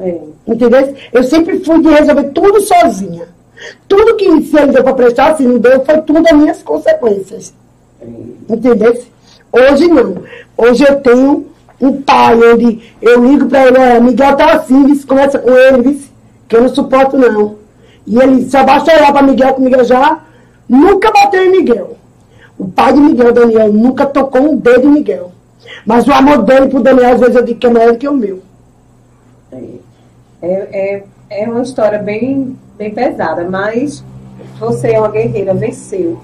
É. 0.00 0.18
Entendeu? 0.46 0.94
Eu 1.12 1.22
sempre 1.24 1.58
fui 1.60 1.82
de 1.82 1.88
resolver 1.88 2.24
tudo 2.30 2.60
sozinha. 2.62 3.28
Tudo 3.88 4.16
que 4.16 4.42
se 4.42 4.58
ele 4.58 4.72
deu 4.72 4.82
para 4.84 4.94
prestar, 4.94 5.36
se 5.36 5.42
não 5.42 5.58
deu, 5.58 5.84
foi 5.84 6.00
tudo 6.02 6.26
as 6.26 6.32
minhas 6.36 6.62
consequências. 6.62 7.52
Entendeu? 8.48 9.02
Hoje 9.52 9.86
não. 9.88 10.22
Hoje 10.56 10.84
eu 10.86 10.96
tenho 11.00 11.46
um 11.80 11.92
pai 12.02 12.36
onde 12.52 12.80
eu 13.02 13.24
ligo 13.24 13.46
para 13.46 13.66
ele, 13.66 14.00
Miguel 14.00 14.36
tá 14.36 14.52
assim, 14.54 14.86
vice, 14.86 15.06
conversa 15.06 15.38
com 15.38 15.50
ele, 15.50 15.82
vice, 15.82 16.10
que 16.48 16.56
eu 16.56 16.62
não 16.62 16.68
suporto 16.68 17.16
não. 17.16 17.56
E 18.06 18.18
ele 18.18 18.48
só 18.48 18.64
basta 18.64 18.92
olhar 18.92 19.12
para 19.12 19.22
Miguel, 19.26 19.54
que 19.54 19.60
Miguel 19.60 19.84
já 19.84 20.20
nunca 20.68 21.10
bateu 21.10 21.44
em 21.44 21.50
Miguel. 21.50 21.96
O 22.58 22.68
pai 22.68 22.92
de 22.92 23.00
Miguel, 23.00 23.32
Daniel, 23.32 23.72
nunca 23.72 24.06
tocou 24.06 24.40
um 24.42 24.56
dedo 24.56 24.88
em 24.88 24.92
Miguel. 24.92 25.32
Mas 25.84 26.06
o 26.06 26.12
amor 26.12 26.42
dele 26.42 26.68
pro 26.68 26.82
Daniel, 26.82 27.14
às 27.14 27.20
vezes 27.20 27.36
eu 27.36 27.44
digo 27.44 27.58
que 27.58 27.66
é 27.66 27.70
maior 27.70 27.96
que 27.96 28.08
o 28.08 28.14
meu. 28.14 28.40
É, 29.52 29.74
é, 30.42 31.04
é 31.30 31.48
uma 31.48 31.62
história 31.62 31.98
bem, 31.98 32.56
bem 32.78 32.92
pesada, 32.92 33.48
mas 33.48 34.04
você 34.58 34.92
é 34.92 34.98
uma 34.98 35.08
guerreira, 35.08 35.54
venceu. 35.54 36.18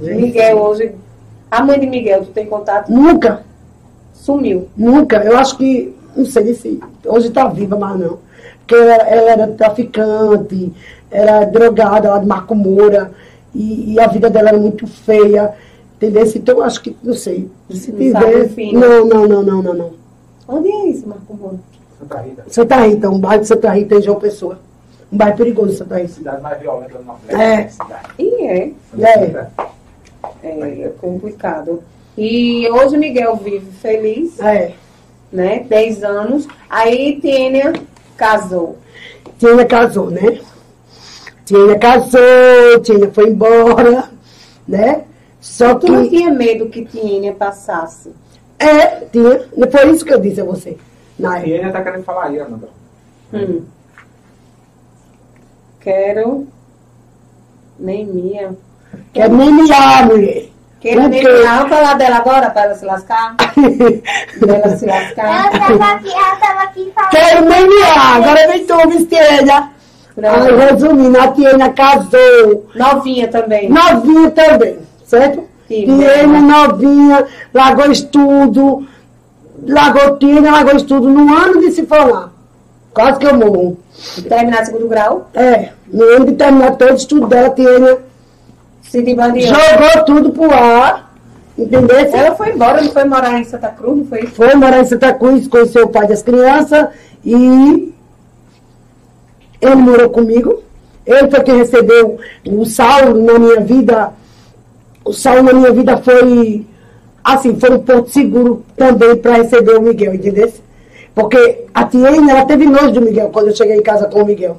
Miguel 0.00 0.58
hoje. 0.58 0.94
A 1.50 1.62
mãe 1.62 1.78
de 1.78 1.86
Miguel, 1.86 2.24
tu 2.24 2.30
tem 2.30 2.46
contato? 2.46 2.90
Nunca. 2.90 3.42
Sumiu. 4.14 4.68
Nunca. 4.76 5.18
Eu 5.18 5.36
acho 5.36 5.56
que, 5.56 5.94
não 6.16 6.24
sei 6.24 6.54
se 6.54 6.80
hoje 7.04 7.28
está 7.28 7.46
viva, 7.46 7.76
mas 7.76 7.98
não. 8.00 8.18
Porque 8.66 8.74
ela, 8.74 8.94
ela 9.08 9.30
era 9.30 9.46
traficante, 9.48 10.72
era 11.10 11.44
drogada 11.44 12.10
lá 12.10 12.18
de 12.18 12.26
Marco 12.26 12.54
Moura, 12.54 13.12
e, 13.54 13.94
e 13.94 14.00
a 14.00 14.06
vida 14.06 14.30
dela 14.30 14.50
era 14.50 14.58
muito 14.58 14.86
feia. 14.86 15.52
Entendeu? 15.96 16.24
Então 16.34 16.56
eu 16.58 16.62
acho 16.64 16.82
que, 16.82 16.96
não 17.02 17.14
sei. 17.14 17.48
Se 17.70 17.92
Não 17.92 18.12
sabe 18.12 18.26
tiver. 18.26 18.44
o 18.44 18.48
fim? 18.48 18.72
Não, 18.74 19.04
não, 19.06 19.26
não, 19.28 19.42
não, 19.42 19.62
não, 19.62 19.74
não. 19.74 19.90
Onde 20.48 20.68
é 20.68 20.88
isso, 20.88 21.08
Marco 21.08 21.34
Moura? 21.34 21.56
Santa 21.98 22.18
Rita, 22.20 22.44
Santa 22.48 22.76
Rita, 22.86 23.10
um 23.10 23.18
bairro 23.20 23.42
de 23.42 23.46
Santa 23.48 23.70
Rita 23.70 23.94
em 23.94 24.02
João 24.02 24.18
Pessoa. 24.18 24.58
Um 25.12 25.16
bairro 25.16 25.36
perigoso, 25.36 25.76
Santa 25.76 25.96
Rita. 25.98 26.08
cidade 26.08 26.42
mais 26.42 26.58
violenta 26.60 26.98
do 26.98 27.04
Nordeste. 27.04 27.40
É. 27.40 27.68
Cidade. 27.68 28.02
E 28.18 28.44
é. 28.46 28.72
É. 28.98 29.46
É 30.42 30.92
complicado. 31.00 31.82
E 32.18 32.68
hoje 32.70 32.96
Miguel 32.98 33.36
vive 33.36 33.70
feliz, 33.80 34.38
É. 34.40 34.72
né? 35.32 35.64
10 35.68 36.02
anos. 36.02 36.48
Aí 36.68 37.20
Tênia 37.20 37.72
casou. 38.16 38.78
Tina 39.38 39.64
casou, 39.64 40.10
né? 40.10 40.40
Tina 41.44 41.78
casou, 41.78 42.80
Tina 42.82 43.10
foi 43.12 43.28
embora, 43.30 44.10
né? 44.66 45.04
Só 45.40 45.74
Tu 45.74 45.90
não 45.90 46.04
que. 46.04 46.10
tinha 46.10 46.30
medo 46.30 46.68
que 46.68 46.84
Tênia 46.84 47.32
passasse. 47.32 48.12
É, 48.58 49.00
tinha. 49.06 49.48
Foi 49.70 49.90
isso 49.90 50.04
que 50.04 50.14
eu 50.14 50.20
disse 50.20 50.40
a 50.40 50.44
você. 50.44 50.78
Na 51.18 51.40
ele 51.44 51.70
tá 51.70 51.82
querendo 51.82 52.04
falar 52.04 52.26
aí, 52.26 52.38
Amanda. 52.38 52.68
Hum. 53.32 53.62
Quero 55.80 56.46
nem 57.78 58.06
minha. 58.06 58.56
Quero 59.12 59.36
nem 59.36 59.52
mirar, 59.52 60.06
mulher. 60.06 60.51
Quero 60.82 61.08
nem 61.08 61.22
Por 61.22 61.30
quê? 61.30 61.38
minha. 61.38 61.54
Vamos 61.54 61.68
falar 61.68 61.94
dela 61.94 62.16
agora 62.16 62.50
para 62.50 62.62
ela 62.64 62.74
se 62.74 62.84
lascar? 62.84 63.36
Dela 64.44 64.76
se 64.76 64.84
Ela 64.88 65.00
lascar. 65.00 65.94
aqui, 65.94 66.12
ela 66.12 66.36
tava 66.36 66.62
aqui 66.62 66.92
falando. 66.94 67.10
Quero 67.10 67.44
mirar. 67.46 68.16
Agora 68.16 68.48
vem 68.48 68.66
tu, 68.66 68.74
Pronto. 70.14 70.56
resumindo, 70.56 71.18
a 71.20 71.28
Tiena 71.28 71.70
casou. 71.70 72.66
Novinha 72.74 73.28
também. 73.28 73.68
Novinha 73.70 74.30
também, 74.32 74.78
certo? 75.04 75.44
Tiena, 75.68 76.40
novinha, 76.40 77.24
largou 77.54 77.90
estudo. 77.90 78.86
Largou 79.66 80.18
Tiena, 80.18 80.50
largou 80.50 80.76
estudo 80.76 81.08
no 81.08 81.32
ano 81.34 81.60
de 81.60 81.70
se 81.70 81.86
formar. 81.86 82.30
Quase 82.92 83.18
que 83.20 83.26
eu 83.26 83.34
morro. 83.36 83.78
Terminar 84.28 84.66
segundo 84.66 84.86
grau. 84.88 85.30
É, 85.32 85.70
no 85.86 86.04
ano 86.04 86.26
de 86.26 86.32
terminar 86.32 86.72
todo 86.72 86.90
o 86.92 86.96
estudo 86.96 87.26
dela, 87.28 87.50
Tiena. 87.50 87.98
Jogou 89.40 90.04
tudo 90.04 90.32
pro 90.32 90.52
ar. 90.52 91.12
Entendeu? 91.56 91.98
Ela 91.98 92.34
foi 92.34 92.50
embora, 92.50 92.80
não 92.80 92.90
foi 92.90 93.04
morar 93.04 93.38
em 93.38 93.44
Santa 93.44 93.68
Cruz, 93.68 93.98
não 93.98 94.06
foi? 94.06 94.26
Foi 94.26 94.54
morar 94.54 94.80
em 94.80 94.84
Santa 94.84 95.12
Cruz, 95.12 95.46
conheceu 95.46 95.84
o 95.84 95.88
pai 95.88 96.06
das 96.06 96.22
crianças 96.22 96.88
e 97.24 97.92
ele 99.60 99.74
morou 99.76 100.08
comigo. 100.10 100.62
Ele 101.04 101.30
foi 101.30 101.40
quem 101.40 101.56
recebeu 101.56 102.18
o 102.46 102.64
Saulo 102.64 103.22
na 103.22 103.38
minha 103.38 103.60
vida. 103.60 104.12
O 105.04 105.12
Saulo 105.12 105.42
na 105.42 105.52
minha 105.52 105.72
vida 105.72 105.96
foi, 105.98 106.64
assim, 107.22 107.58
foi 107.58 107.70
um 107.70 107.80
ponto 107.80 108.08
seguro 108.10 108.64
também 108.76 109.16
para 109.16 109.34
receber 109.34 109.76
o 109.76 109.82
Miguel, 109.82 110.14
entendeu? 110.14 110.52
Porque 111.14 111.66
a 111.74 111.84
Tiene, 111.84 112.30
ela 112.30 112.46
teve 112.46 112.66
nojo 112.66 112.92
do 112.92 113.02
Miguel 113.02 113.28
quando 113.30 113.48
eu 113.48 113.56
cheguei 113.56 113.76
em 113.76 113.82
casa 113.82 114.06
com 114.06 114.22
o 114.22 114.24
Miguel. 114.24 114.56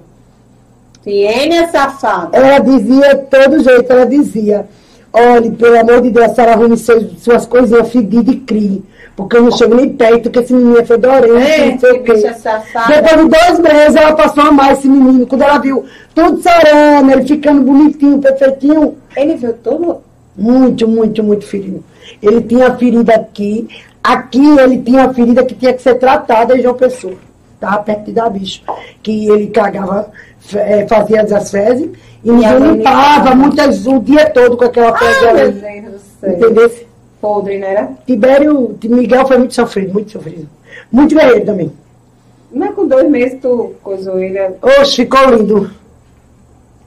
Tiênia 1.03 1.67
safada. 1.69 2.37
Ela 2.37 2.59
dizia, 2.59 3.15
todo 3.29 3.63
jeito, 3.63 3.91
ela 3.91 4.05
dizia, 4.05 4.65
Olhe, 5.11 5.51
pelo 5.51 5.79
amor 5.79 6.01
de 6.01 6.09
Deus, 6.09 6.31
a 6.31 6.33
senhora 6.33 6.53
arrume 6.53 6.77
seus, 6.77 7.21
suas 7.21 7.45
coisinhas 7.45 7.89
fedidas 7.91 8.33
e 8.33 8.39
crie. 8.39 8.83
Porque 9.15 9.37
eu 9.37 9.43
não 9.43 9.51
chego 9.51 9.75
nem 9.75 9.89
perto, 9.89 10.23
porque 10.23 10.39
esse 10.39 10.53
menino 10.53 10.79
é 10.79 10.83
fedorento, 10.83 11.35
É, 11.35 11.71
não 11.71 11.79
sei 11.79 11.99
que 11.99 12.11
o 12.11 12.15
quê. 12.15 12.33
Depois 12.87 13.17
de 13.17 13.29
dois 13.29 13.59
meses, 13.59 13.95
ela 13.95 14.13
passou 14.15 14.43
a 14.43 14.47
amar 14.47 14.73
esse 14.73 14.87
menino. 14.87 15.27
Quando 15.27 15.43
ela 15.43 15.59
viu 15.59 15.85
tudo 16.15 16.41
sarando, 16.41 17.11
ele 17.11 17.27
ficando 17.27 17.61
bonitinho, 17.61 18.17
perfeitinho, 18.17 18.95
Ele 19.15 19.35
viu 19.35 19.53
tudo? 19.53 20.01
muito, 20.35 20.87
muito, 20.87 21.23
muito 21.23 21.45
ferido. 21.45 21.83
Ele 22.21 22.41
tinha 22.41 22.73
ferida 22.75 23.13
aqui. 23.13 23.67
Aqui 24.03 24.43
ele 24.59 24.79
tinha 24.79 25.13
ferida 25.13 25.45
que 25.45 25.53
tinha 25.55 25.73
que 25.73 25.81
ser 25.81 25.95
tratada 25.95 26.57
em 26.57 26.61
João 26.61 26.73
Pessoa. 26.75 27.13
Estava 27.53 27.83
perto 27.83 28.11
dar 28.11 28.29
bicho. 28.29 28.61
Que 29.01 29.29
ele 29.29 29.47
cagava, 29.47 30.11
eh, 30.55 30.85
fazia 30.87 31.21
as 31.21 31.51
fezes 31.51 31.89
e 32.23 32.29
E 32.29 32.31
mãe 32.31 32.59
limpava 32.59 33.35
muitas, 33.35 33.85
o 33.85 33.99
dia 33.99 34.29
todo 34.29 34.55
com 34.57 34.65
aquela 34.65 34.97
fezes 34.97 35.23
Ai, 35.23 35.33
meu. 35.33 35.51
Deus 35.51 35.93
do 35.93 35.99
céu. 36.19 36.31
Entendeu? 36.31 36.71
Podre, 37.21 37.57
né? 37.57 37.67
era? 37.71 37.89
Tibério, 38.05 38.77
Miguel 38.83 39.25
foi 39.27 39.37
muito 39.37 39.53
sofrido, 39.53 39.93
muito 39.93 40.11
sofrido. 40.11 40.47
Muito 40.91 41.15
guerreiro 41.15 41.45
também. 41.45 41.71
Mas 42.51 42.75
com 42.75 42.87
dois 42.87 43.09
meses 43.09 43.39
tu 43.41 43.73
coisou 43.81 44.19
ele. 44.19 44.37
é- 44.37 44.53
Oxe, 44.79 44.97
ficou 44.97 45.25
lindo. 45.29 45.71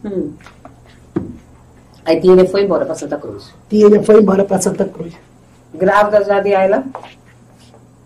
Hum. 0.05 0.31
Aí 2.05 2.21
Tina 2.21 2.45
foi 2.47 2.63
embora 2.63 2.85
pra 2.87 2.95
Santa 2.95 3.17
Cruz. 3.17 3.53
Tia 3.69 4.03
foi 4.03 4.21
embora 4.21 4.45
para 4.45 4.61
Santa 4.61 4.85
Cruz. 4.85 5.13
Grávida 5.75 6.25
já 6.25 6.41
de 6.41 6.55
Ayla? 6.55 6.85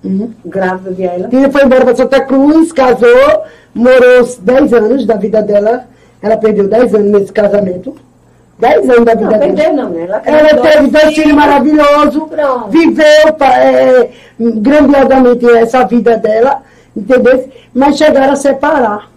Uhum. 0.02 0.32
Grávida 0.44 0.92
de 0.92 1.06
Ayla? 1.06 1.28
Tia 1.28 1.50
foi 1.50 1.64
embora 1.64 1.84
para 1.84 1.96
Santa 1.96 2.20
Cruz, 2.24 2.72
casou, 2.72 3.42
morou 3.74 4.26
10 4.40 4.72
anos 4.72 5.06
da 5.06 5.16
vida 5.16 5.42
dela. 5.42 5.84
Ela 6.22 6.36
perdeu 6.36 6.68
10 6.68 6.94
anos 6.94 7.10
nesse 7.12 7.32
casamento. 7.32 7.94
10 8.58 8.90
anos 8.90 9.04
da 9.04 9.14
vida 9.14 9.30
Não, 9.30 9.38
dela. 9.38 9.52
perdeu 9.54 9.72
não, 9.74 9.90
né? 9.90 10.02
Ela, 10.04 10.22
Ela 10.24 10.62
teve 10.62 10.88
dois 10.88 11.14
filhos 11.14 11.32
maravilhosos, 11.32 12.22
viveu 12.68 13.36
é, 13.40 14.10
grandiosamente 14.38 15.46
essa 15.50 15.84
vida 15.84 16.16
dela, 16.18 16.62
entendeu? 16.94 17.48
Mas 17.72 17.96
chegaram 17.96 18.32
a 18.32 18.36
separar. 18.36 19.10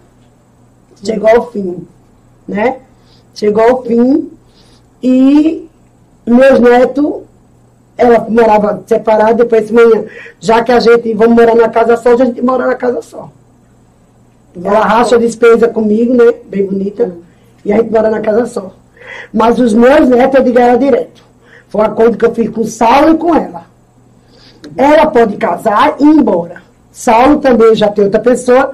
Chegou 1.02 1.28
ao 1.28 1.50
fim, 1.50 1.86
né? 2.48 2.76
Chegou 3.34 3.62
ao 3.68 3.82
fim 3.82 4.30
e 5.02 5.68
meus 6.26 6.58
netos, 6.60 7.23
ela 7.96 8.26
morava 8.28 8.82
separada, 8.86 9.34
depois 9.34 9.68
de 9.68 9.72
manhã, 9.72 10.04
já 10.40 10.62
que 10.62 10.72
a 10.72 10.80
gente 10.80 11.14
vamos 11.14 11.36
morar 11.36 11.54
na 11.54 11.68
casa 11.68 11.96
só, 11.96 12.12
a 12.12 12.16
gente 12.16 12.42
mora 12.42 12.66
na 12.66 12.74
casa 12.74 13.00
só. 13.02 13.30
Ela 14.62 14.84
racha 14.84 15.16
a 15.16 15.18
despesa 15.18 15.68
comigo, 15.68 16.14
né? 16.14 16.32
Bem 16.46 16.66
bonita. 16.66 17.12
E 17.64 17.72
a 17.72 17.76
gente 17.76 17.90
mora 17.90 18.10
na 18.10 18.20
casa 18.20 18.46
só. 18.46 18.72
Mas 19.32 19.58
os 19.58 19.72
meus 19.72 20.08
netos 20.08 20.38
eu 20.38 20.44
digo 20.44 20.58
ela 20.58 20.76
direto. 20.76 21.22
Foi 21.68 21.80
um 21.80 21.84
acordo 21.84 22.16
que 22.16 22.24
eu 22.24 22.34
fiz 22.34 22.48
com 22.50 22.60
o 22.60 22.66
Saulo 22.66 23.14
e 23.14 23.18
com 23.18 23.34
ela. 23.34 23.64
Ela 24.76 25.06
pode 25.06 25.36
casar 25.36 25.96
e 25.98 26.04
ir 26.04 26.08
embora. 26.08 26.62
Saulo 26.92 27.38
também 27.38 27.74
já 27.74 27.88
tem 27.88 28.04
outra 28.04 28.20
pessoa. 28.20 28.72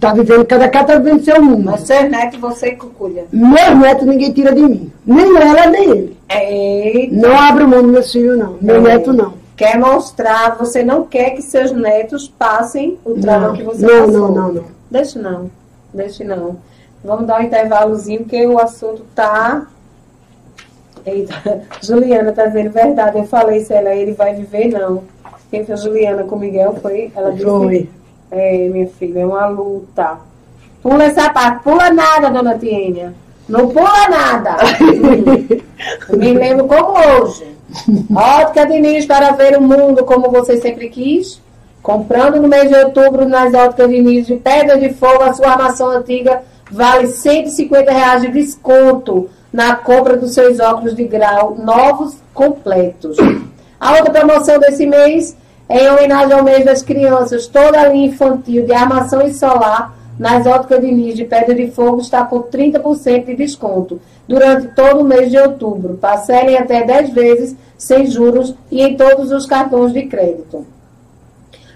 Tá 0.00 0.12
vivendo, 0.12 0.44
cada 0.44 0.68
casa 0.68 0.86
tá 0.86 0.98
vivendo 0.98 1.24
seu 1.24 1.40
mundo. 1.40 1.64
Mas 1.64 1.82
seus 1.82 2.10
netos 2.10 2.40
você 2.40 2.72
que 2.72 2.86
cuida. 2.86 3.24
Meus 3.32 3.78
netos 3.78 4.06
ninguém 4.06 4.32
tira 4.32 4.52
de 4.54 4.62
mim. 4.62 4.92
Nem 5.06 5.36
ela, 5.36 5.66
nem 5.66 5.90
ele. 5.90 6.16
Eita. 6.28 7.14
Não 7.14 7.38
abro 7.38 7.68
mão 7.68 7.82
dos 7.82 7.92
meus 7.92 8.10
filhos, 8.12 8.36
não. 8.38 8.56
Meu 8.60 8.76
É. 8.76 8.80
neto, 8.80 9.12
não. 9.12 9.34
Quer 9.56 9.78
mostrar, 9.78 10.56
você 10.58 10.82
não 10.82 11.04
quer 11.04 11.30
que 11.30 11.40
seus 11.42 11.70
netos 11.72 12.28
passem 12.28 12.98
o 13.04 13.14
trauma 13.14 13.56
que 13.56 13.62
você 13.62 13.86
não, 13.86 14.06
passou. 14.06 14.12
não, 14.12 14.30
não, 14.34 14.52
não. 14.54 14.64
Deixa 14.90 15.18
não, 15.18 15.50
deixa 15.94 16.24
não. 16.24 16.56
Vamos 17.04 17.26
dar 17.26 17.40
um 17.40 17.44
intervalozinho, 17.44 18.20
porque 18.20 18.44
o 18.46 18.58
assunto 18.58 19.02
tá. 19.14 19.66
Eita, 21.06 21.62
Juliana 21.80 22.32
tá 22.32 22.46
dizendo 22.46 22.70
verdade. 22.70 23.18
Eu 23.18 23.24
falei 23.24 23.60
se 23.60 23.72
ela 23.72 23.94
ele 23.94 24.12
vai 24.12 24.34
viver, 24.34 24.68
não. 24.68 25.04
Quem 25.50 25.64
foi 25.64 25.74
a 25.74 25.78
Juliana 25.78 26.24
com 26.24 26.34
o 26.34 26.38
Miguel 26.38 26.74
foi. 26.82 27.12
Ela 27.14 27.30
disse. 27.30 27.44
Foi. 27.44 27.88
É, 28.30 28.68
minha 28.68 28.86
filha, 28.86 29.20
é 29.20 29.26
uma 29.26 29.46
luta. 29.46 30.18
Pula 30.82 31.04
essa 31.04 31.30
parte, 31.30 31.62
pula 31.62 31.90
nada, 31.90 32.30
dona 32.30 32.58
Tiênia. 32.58 33.14
Não 33.48 33.68
pula 33.68 34.08
nada. 34.08 34.56
Me 36.10 36.32
lembro 36.32 36.66
como 36.66 36.98
hoje. 36.98 37.56
Ótica 38.14 38.66
Diniz 38.66 39.06
para 39.06 39.32
ver 39.32 39.56
o 39.56 39.62
mundo 39.62 40.04
como 40.04 40.30
você 40.30 40.58
sempre 40.58 40.88
quis. 40.88 41.40
Comprando 41.82 42.40
no 42.40 42.48
mês 42.48 42.68
de 42.68 42.74
outubro 42.74 43.28
nas 43.28 43.54
óticas 43.54 43.88
Diniz 43.88 44.26
de 44.26 44.36
Pedra 44.36 44.78
de 44.78 44.92
Fogo, 44.92 45.22
a 45.22 45.32
sua 45.32 45.50
armação 45.52 45.88
antiga 45.90 46.42
vale 46.70 47.06
150 47.06 47.92
reais 47.92 48.22
de 48.22 48.28
desconto 48.28 49.30
na 49.52 49.76
compra 49.76 50.16
dos 50.16 50.34
seus 50.34 50.58
óculos 50.58 50.96
de 50.96 51.04
grau 51.04 51.56
novos 51.56 52.16
completos. 52.34 53.16
A 53.78 53.92
outra 53.92 54.10
promoção 54.10 54.58
desse 54.58 54.84
mês 54.86 55.36
em 55.68 55.88
homenagem 55.88 56.32
ao 56.32 56.44
mês 56.44 56.64
das 56.64 56.82
crianças. 56.82 57.46
Toda 57.46 57.80
a 57.80 57.88
linha 57.88 58.08
infantil 58.08 58.64
de 58.64 58.72
armação 58.72 59.22
e 59.22 59.32
solar 59.32 59.96
nas 60.18 60.46
óticas 60.46 60.80
Diniz 60.80 61.14
de 61.14 61.24
Pedra 61.24 61.54
de 61.54 61.70
Fogo 61.70 62.00
está 62.00 62.24
com 62.24 62.42
30% 62.42 63.26
de 63.26 63.34
desconto 63.34 64.00
durante 64.26 64.68
todo 64.68 65.00
o 65.00 65.04
mês 65.04 65.30
de 65.30 65.38
outubro. 65.38 65.94
Parcelem 65.94 66.56
até 66.56 66.84
10 66.84 67.10
vezes 67.10 67.56
sem 67.76 68.06
juros 68.06 68.54
e 68.70 68.82
em 68.82 68.96
todos 68.96 69.30
os 69.30 69.46
cartões 69.46 69.92
de 69.92 70.06
crédito. 70.06 70.66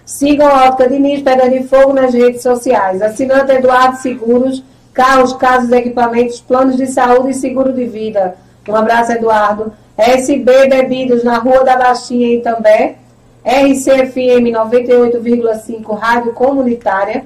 Sigam 0.05 0.49
a 0.49 0.65
Ótica 0.65 0.89
Diniz 0.89 1.23
Pedra 1.23 1.49
de 1.49 1.63
Fogo 1.65 1.93
nas 1.93 2.13
redes 2.13 2.43
sociais. 2.43 3.01
Assinante 3.01 3.53
Eduardo 3.53 3.99
Seguros, 3.99 4.65
carros, 4.93 5.33
casas, 5.35 5.71
equipamentos, 5.71 6.41
planos 6.41 6.77
de 6.77 6.87
saúde 6.87 7.31
e 7.31 7.35
seguro 7.35 7.73
de 7.73 7.85
vida. 7.85 8.35
Um 8.69 8.75
abraço, 8.75 9.13
Eduardo. 9.13 9.73
SB 9.97 10.69
Bebidas 10.69 11.23
na 11.23 11.39
Rua 11.39 11.63
da 11.63 11.77
Baixinha 11.77 12.27
em 12.27 12.39
Itambé. 12.39 12.97
RCFM 13.45 14.53
98,5 14.53 15.99
Rádio 15.99 16.33
Comunitária. 16.33 17.25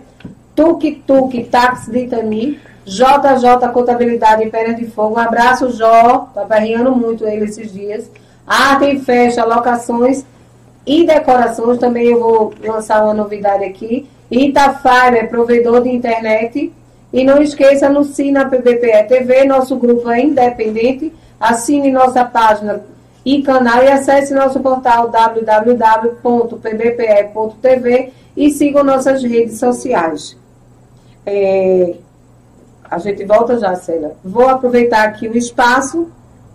Tuk 0.54 1.02
Tuk 1.06 1.44
Táxi 1.44 1.90
de 1.90 2.04
Itami. 2.04 2.60
JJ 2.86 3.68
Contabilidade 3.72 4.44
em 4.44 4.50
Pedra 4.50 4.74
de 4.74 4.86
Fogo. 4.86 5.14
Um 5.14 5.18
abraço, 5.18 5.70
Jó. 5.70 6.28
Tá 6.34 6.44
barriando 6.44 6.94
muito 6.94 7.26
ele 7.26 7.46
esses 7.46 7.72
dias. 7.72 8.10
Arte 8.46 8.96
e 8.96 9.00
Fecha, 9.00 9.44
locações 9.44 10.24
e 10.86 11.04
decorações. 11.04 11.78
Também 11.78 12.06
eu 12.06 12.20
vou 12.20 12.54
lançar 12.62 13.02
uma 13.02 13.14
novidade 13.14 13.64
aqui. 13.64 14.08
Itafiber, 14.30 15.24
é 15.24 15.26
provedor 15.26 15.82
de 15.82 15.90
internet. 15.90 16.72
E 17.12 17.24
não 17.24 17.40
esqueça, 17.40 17.86
anuncie 17.86 18.32
na 18.32 18.44
PBPE 18.44 19.04
TV, 19.08 19.44
nosso 19.44 19.76
grupo 19.76 20.10
é 20.10 20.20
independente. 20.20 21.12
Assine 21.38 21.90
nossa 21.90 22.24
página 22.24 22.84
e 23.24 23.42
canal 23.42 23.82
e 23.82 23.88
acesse 23.88 24.34
nosso 24.34 24.60
portal 24.60 25.08
www.pbpe.tv 25.08 26.52
e 28.36 28.50
sigam 28.50 28.84
nossas 28.84 29.22
redes 29.22 29.58
sociais. 29.58 30.36
É, 31.24 31.94
a 32.90 32.98
gente 32.98 33.24
volta 33.24 33.58
já, 33.58 33.74
Célia. 33.76 34.12
Vou 34.22 34.48
aproveitar 34.48 35.04
aqui 35.04 35.28
o 35.28 35.36
espaço 35.36 36.08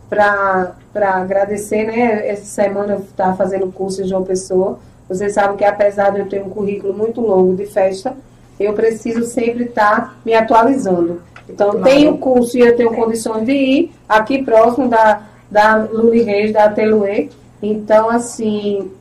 para 0.09 0.75
agradecer, 1.01 1.85
né? 1.85 2.27
Essa 2.27 2.45
semana 2.45 2.93
eu 2.93 2.99
estava 2.99 3.35
fazendo 3.35 3.71
curso 3.71 4.01
em 4.01 4.07
João 4.07 4.23
Pessoa. 4.23 4.79
Vocês 5.07 5.33
sabem 5.33 5.57
que 5.57 5.65
apesar 5.65 6.11
de 6.11 6.19
eu 6.19 6.29
ter 6.29 6.43
um 6.43 6.49
currículo 6.49 6.93
muito 6.93 7.19
longo 7.19 7.55
de 7.55 7.65
festa, 7.65 8.15
eu 8.59 8.73
preciso 8.73 9.25
sempre 9.25 9.65
estar 9.65 10.19
me 10.23 10.33
atualizando. 10.33 11.21
Então, 11.47 11.71
Claro. 11.71 11.83
tenho 11.83 12.17
curso 12.19 12.57
e 12.57 12.61
eu 12.61 12.75
tenho 12.75 12.93
condições 12.93 13.45
de 13.45 13.53
ir 13.53 13.91
aqui 14.07 14.43
próximo 14.43 14.87
da, 14.87 15.23
da 15.49 15.77
Luli 15.77 16.21
Reis, 16.23 16.53
da 16.53 16.65
Ateluê. 16.65 17.29
Então, 17.61 18.09
assim, 18.09 18.91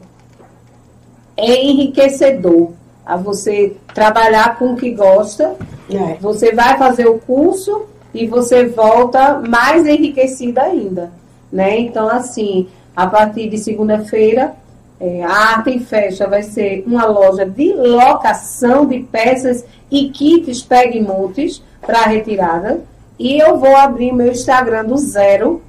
é 1.36 1.64
enriquecedor 1.64 2.72
a 3.04 3.16
você 3.16 3.76
trabalhar 3.94 4.58
com 4.58 4.72
o 4.72 4.76
que 4.76 4.90
gosta 4.90 5.56
É. 5.90 6.16
você 6.20 6.52
vai 6.52 6.76
fazer 6.76 7.06
o 7.06 7.18
curso 7.18 7.86
e 8.12 8.26
você 8.26 8.66
volta 8.66 9.40
mais 9.40 9.86
enriquecida 9.86 10.62
ainda, 10.62 11.10
né? 11.50 11.78
Então, 11.78 12.08
assim, 12.08 12.68
a 12.94 13.06
partir 13.06 13.48
de 13.48 13.56
segunda-feira, 13.56 14.54
é, 15.00 15.22
a 15.22 15.30
Arte 15.30 15.70
em 15.70 15.78
Festa 15.78 16.26
vai 16.26 16.42
ser 16.42 16.82
uma 16.86 17.06
loja 17.06 17.46
de 17.46 17.72
locação 17.72 18.84
de 18.84 19.00
peças 19.00 19.64
e 19.90 20.10
kits 20.10 20.62
Peg 20.62 21.00
Montes 21.00 21.62
para 21.80 22.02
retirada. 22.02 22.80
E 23.18 23.38
eu 23.38 23.56
vou 23.56 23.76
abrir 23.76 24.12
meu 24.12 24.30
Instagram 24.30 24.84
do 24.84 24.96
zero 24.96 25.62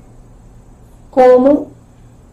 como 1.11 1.71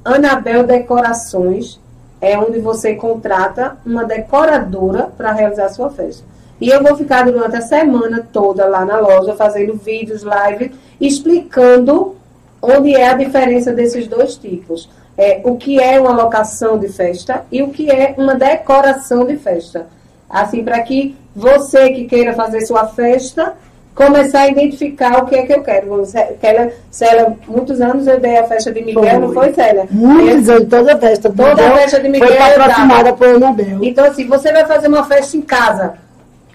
Anabel 0.04 0.64
Decorações. 0.64 1.80
É 2.20 2.38
onde 2.38 2.58
você 2.58 2.94
contrata 2.94 3.76
uma 3.84 4.04
decoradora 4.04 5.10
para 5.16 5.32
realizar 5.32 5.66
a 5.66 5.72
sua 5.72 5.90
festa. 5.90 6.24
E 6.60 6.70
eu 6.70 6.82
vou 6.82 6.96
ficar 6.96 7.24
durante 7.24 7.56
a 7.56 7.60
semana 7.60 8.26
toda 8.32 8.66
lá 8.66 8.84
na 8.84 8.98
loja 8.98 9.34
fazendo 9.34 9.74
vídeos, 9.74 10.22
live, 10.22 10.72
explicando 10.98 12.16
onde 12.62 12.94
é 12.94 13.08
a 13.08 13.14
diferença 13.14 13.72
desses 13.72 14.08
dois 14.08 14.36
tipos. 14.36 14.88
É, 15.18 15.40
o 15.44 15.56
que 15.56 15.80
é 15.80 16.00
uma 16.00 16.12
locação 16.12 16.78
de 16.78 16.88
festa 16.88 17.44
e 17.50 17.62
o 17.62 17.70
que 17.70 17.90
é 17.90 18.14
uma 18.16 18.34
decoração 18.34 19.24
de 19.24 19.36
festa. 19.36 19.86
Assim, 20.28 20.64
para 20.64 20.80
que 20.82 21.16
você 21.34 21.90
que 21.90 22.04
queira 22.06 22.34
fazer 22.34 22.62
sua 22.62 22.86
festa 22.86 23.54
começar 23.96 24.42
a 24.42 24.48
identificar 24.48 25.22
o 25.22 25.26
que 25.26 25.34
é 25.34 25.46
que 25.46 25.54
eu 25.54 25.62
quero. 25.62 26.04
Célia, 26.04 26.74
Célia 26.90 27.36
muitos 27.48 27.80
anos 27.80 28.06
eu 28.06 28.20
dei 28.20 28.36
a 28.36 28.44
festa 28.44 28.70
de 28.70 28.82
Miguel, 28.82 29.02
Foi. 29.02 29.18
não 29.18 29.32
foi, 29.32 29.52
Célia? 29.54 29.86
Muitos 29.90 30.50
anos, 30.50 30.68
toda 30.68 30.94
a 30.94 30.98
festa. 30.98 31.30
Toda 31.30 31.50
a 31.50 31.54
Miguel 31.54 31.76
festa 31.78 32.00
de 32.00 32.08
Miguel 32.10 32.28
Foi 32.28 32.36
patrocinada 32.36 33.04
dava. 33.04 33.16
por 33.16 33.28
Anabel. 33.28 33.78
Então, 33.82 34.04
assim, 34.04 34.28
você 34.28 34.52
vai 34.52 34.66
fazer 34.66 34.88
uma 34.88 35.02
festa 35.04 35.36
em 35.38 35.40
casa, 35.40 35.94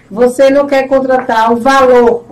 você 0.08 0.50
não 0.50 0.68
quer 0.68 0.86
contratar 0.86 1.52
o 1.52 1.56
valor 1.56 2.24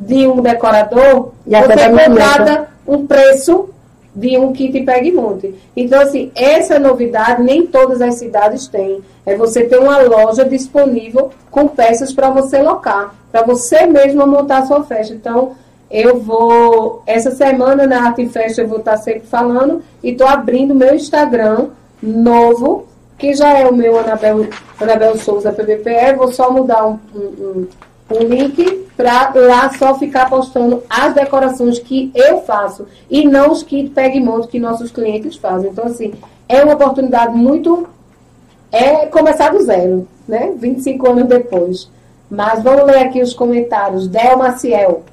de 0.00 0.26
um 0.26 0.40
decorador, 0.40 1.32
E 1.46 1.54
você 1.54 1.90
contrata 1.90 2.68
um 2.88 3.06
preço 3.06 3.68
de 4.14 4.38
um 4.38 4.52
kit 4.52 4.80
pegue 4.82 5.08
e 5.08 5.12
monte. 5.12 5.54
Então, 5.76 6.00
assim, 6.00 6.30
essa 6.34 6.78
novidade 6.78 7.42
nem 7.42 7.66
todas 7.66 8.00
as 8.00 8.14
cidades 8.14 8.68
têm. 8.68 9.02
É 9.26 9.34
você 9.36 9.64
ter 9.64 9.78
uma 9.78 9.98
loja 10.02 10.44
disponível 10.44 11.30
com 11.50 11.66
peças 11.66 12.12
para 12.12 12.30
você 12.30 12.62
locar, 12.62 13.14
para 13.32 13.42
você 13.42 13.86
mesmo 13.86 14.26
montar 14.26 14.58
a 14.58 14.66
sua 14.66 14.84
festa. 14.84 15.14
Então, 15.14 15.52
eu 15.90 16.18
vou, 16.20 17.02
essa 17.06 17.30
semana 17.30 17.86
na 17.86 18.06
Arte 18.06 18.28
Festa 18.28 18.62
eu 18.62 18.68
vou 18.68 18.78
estar 18.78 18.96
sempre 18.98 19.26
falando 19.26 19.82
e 20.02 20.10
estou 20.10 20.26
abrindo 20.26 20.74
meu 20.74 20.94
Instagram 20.94 21.68
novo, 22.02 22.86
que 23.18 23.32
já 23.34 23.56
é 23.58 23.66
o 23.66 23.74
meu 23.74 23.98
Anabel, 23.98 24.46
Anabel 24.80 25.16
Souza 25.18 25.52
PBPE, 25.52 26.16
vou 26.16 26.32
só 26.32 26.50
mudar 26.50 26.86
um, 26.86 26.98
um, 27.14 27.18
um- 27.20 27.66
um 28.10 28.24
link 28.24 28.84
para 28.96 29.32
lá 29.34 29.70
só 29.70 29.94
ficar 29.98 30.28
postando 30.28 30.82
as 30.88 31.14
decorações 31.14 31.78
que 31.78 32.12
eu 32.14 32.42
faço 32.42 32.86
e 33.10 33.26
não 33.26 33.50
os 33.50 33.62
kits 33.62 33.92
pegue 33.92 34.18
e 34.18 34.22
monte 34.22 34.48
que 34.48 34.58
nossos 34.58 34.90
clientes 34.90 35.36
fazem. 35.36 35.70
Então, 35.70 35.86
assim, 35.86 36.12
é 36.48 36.62
uma 36.62 36.74
oportunidade 36.74 37.34
muito. 37.34 37.88
É 38.70 39.06
começar 39.06 39.50
do 39.50 39.62
zero, 39.62 40.08
né? 40.26 40.52
25 40.56 41.08
anos 41.08 41.28
depois. 41.28 41.90
Mas 42.28 42.62
vamos 42.62 42.84
ler 42.86 42.98
aqui 42.98 43.22
os 43.22 43.32
comentários. 43.32 44.08
Del 44.08 44.38
Maciel. 44.38 45.04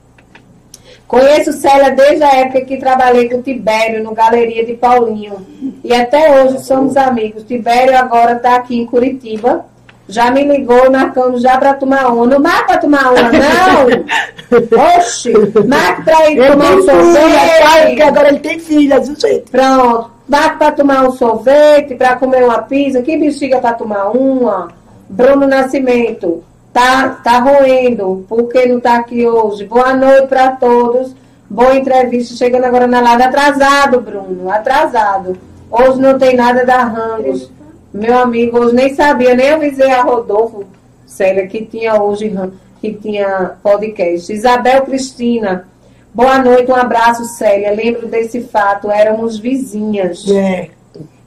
Conheço 1.07 1.51
Célia 1.51 1.91
desde 1.91 2.23
a 2.23 2.35
época 2.37 2.61
que 2.61 2.77
trabalhei 2.77 3.29
com 3.29 3.41
Tibério 3.41 4.01
no 4.01 4.13
Galeria 4.13 4.65
de 4.65 4.73
Paulinho. 4.75 5.45
E 5.83 5.93
até 5.93 6.41
hoje 6.41 6.63
somos 6.63 6.95
amigos. 6.95 7.43
Tibério 7.43 7.97
agora 7.97 8.37
está 8.37 8.55
aqui 8.55 8.79
em 8.79 8.85
Curitiba. 8.85 9.65
Já 10.07 10.29
me 10.31 10.43
ligou 10.43 10.91
marcamos 10.91 11.41
já 11.41 11.57
para 11.57 11.73
tomar 11.73 12.07
uma. 12.11 12.25
Não 12.25 12.39
marca 12.39 12.65
para 12.65 12.77
tomar 12.77 13.11
uma, 13.11 13.31
não! 13.31 14.97
Oxi! 14.97 15.31
Marca 15.67 16.01
para 16.03 16.29
ir 16.29 16.37
Ele 16.37 16.47
tomar 16.51 16.71
um 16.71 16.85
tem 16.85 16.95
filha, 16.95 17.05
que 17.05 17.67
sorvete. 17.69 18.01
agora 18.01 18.27
ele 18.29 18.39
tem 18.39 18.59
filha, 18.59 18.99
viu, 18.99 19.15
gente? 19.15 19.49
Pronto. 19.49 20.11
Marca 20.27 20.57
para 20.57 20.71
tomar 20.71 21.03
um 21.07 21.11
sorvete, 21.11 21.95
para 21.95 22.15
comer 22.17 22.43
uma 22.43 22.61
pizza. 22.63 23.01
Que 23.01 23.17
bexiga 23.17 23.59
para 23.59 23.73
tomar 23.73 24.09
uma? 24.11 24.69
Bruno 25.09 25.47
Nascimento. 25.47 26.43
Tá, 26.73 27.19
tá 27.23 27.39
roendo, 27.39 28.25
porque 28.29 28.65
não 28.65 28.79
tá 28.79 28.95
aqui 28.95 29.27
hoje. 29.27 29.65
Boa 29.65 29.93
noite 29.93 30.27
para 30.27 30.51
todos. 30.51 31.13
Boa 31.49 31.75
entrevista. 31.75 32.33
Chegando 32.35 32.63
agora 32.65 32.87
na 32.87 33.01
live. 33.01 33.23
Atrasado, 33.23 33.99
Bruno. 33.99 34.49
Atrasado. 34.49 35.37
Hoje 35.69 35.99
não 35.99 36.17
tem 36.17 36.35
nada 36.35 36.65
da 36.65 36.83
Rangos. 36.83 37.51
Meu 37.93 38.17
amigo, 38.17 38.57
hoje 38.57 38.75
nem 38.75 38.95
sabia, 38.95 39.35
nem 39.35 39.49
avisei 39.49 39.91
a 39.91 40.01
Rodolfo, 40.01 40.63
Célia, 41.05 41.45
que 41.47 41.65
tinha 41.65 42.01
hoje 42.01 42.33
que 42.79 42.93
tinha 42.93 43.53
podcast. 43.61 44.31
Isabel 44.31 44.83
Cristina. 44.83 45.67
Boa 46.13 46.39
noite, 46.39 46.71
um 46.71 46.75
abraço, 46.75 47.23
Célia. 47.25 47.71
Lembro 47.71 48.07
desse 48.07 48.41
fato, 48.41 48.89
éramos 48.89 49.37
vizinhas. 49.37 50.25
É. 50.29 50.69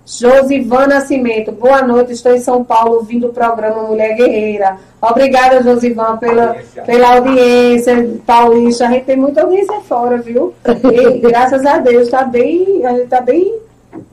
Josivan 0.07 0.86
Nascimento, 0.86 1.51
boa 1.51 1.81
noite, 1.81 2.12
estou 2.12 2.35
em 2.35 2.41
São 2.41 2.62
Paulo 2.62 2.97
ouvindo 2.97 3.28
o 3.28 3.32
programa 3.32 3.85
Mulher 3.85 4.15
Guerreira. 4.15 4.77
Obrigada, 5.01 5.62
Josivan, 5.62 6.19
pela, 6.19 6.49
Audiência. 6.49 6.82
pela 6.82 7.15
audiência, 7.15 8.11
Paulista. 8.27 8.86
A 8.86 8.91
gente 8.91 9.05
tem 9.05 9.16
muita 9.16 9.43
audiência 9.43 9.81
fora, 9.81 10.19
viu? 10.19 10.53
E 10.93 11.19
graças 11.20 11.65
a 11.65 11.78
Deus, 11.78 12.11
tá 12.11 12.23
bem, 12.23 12.85
a 12.85 12.93
gente 12.93 13.09
tá 13.09 13.20
bem. 13.20 13.55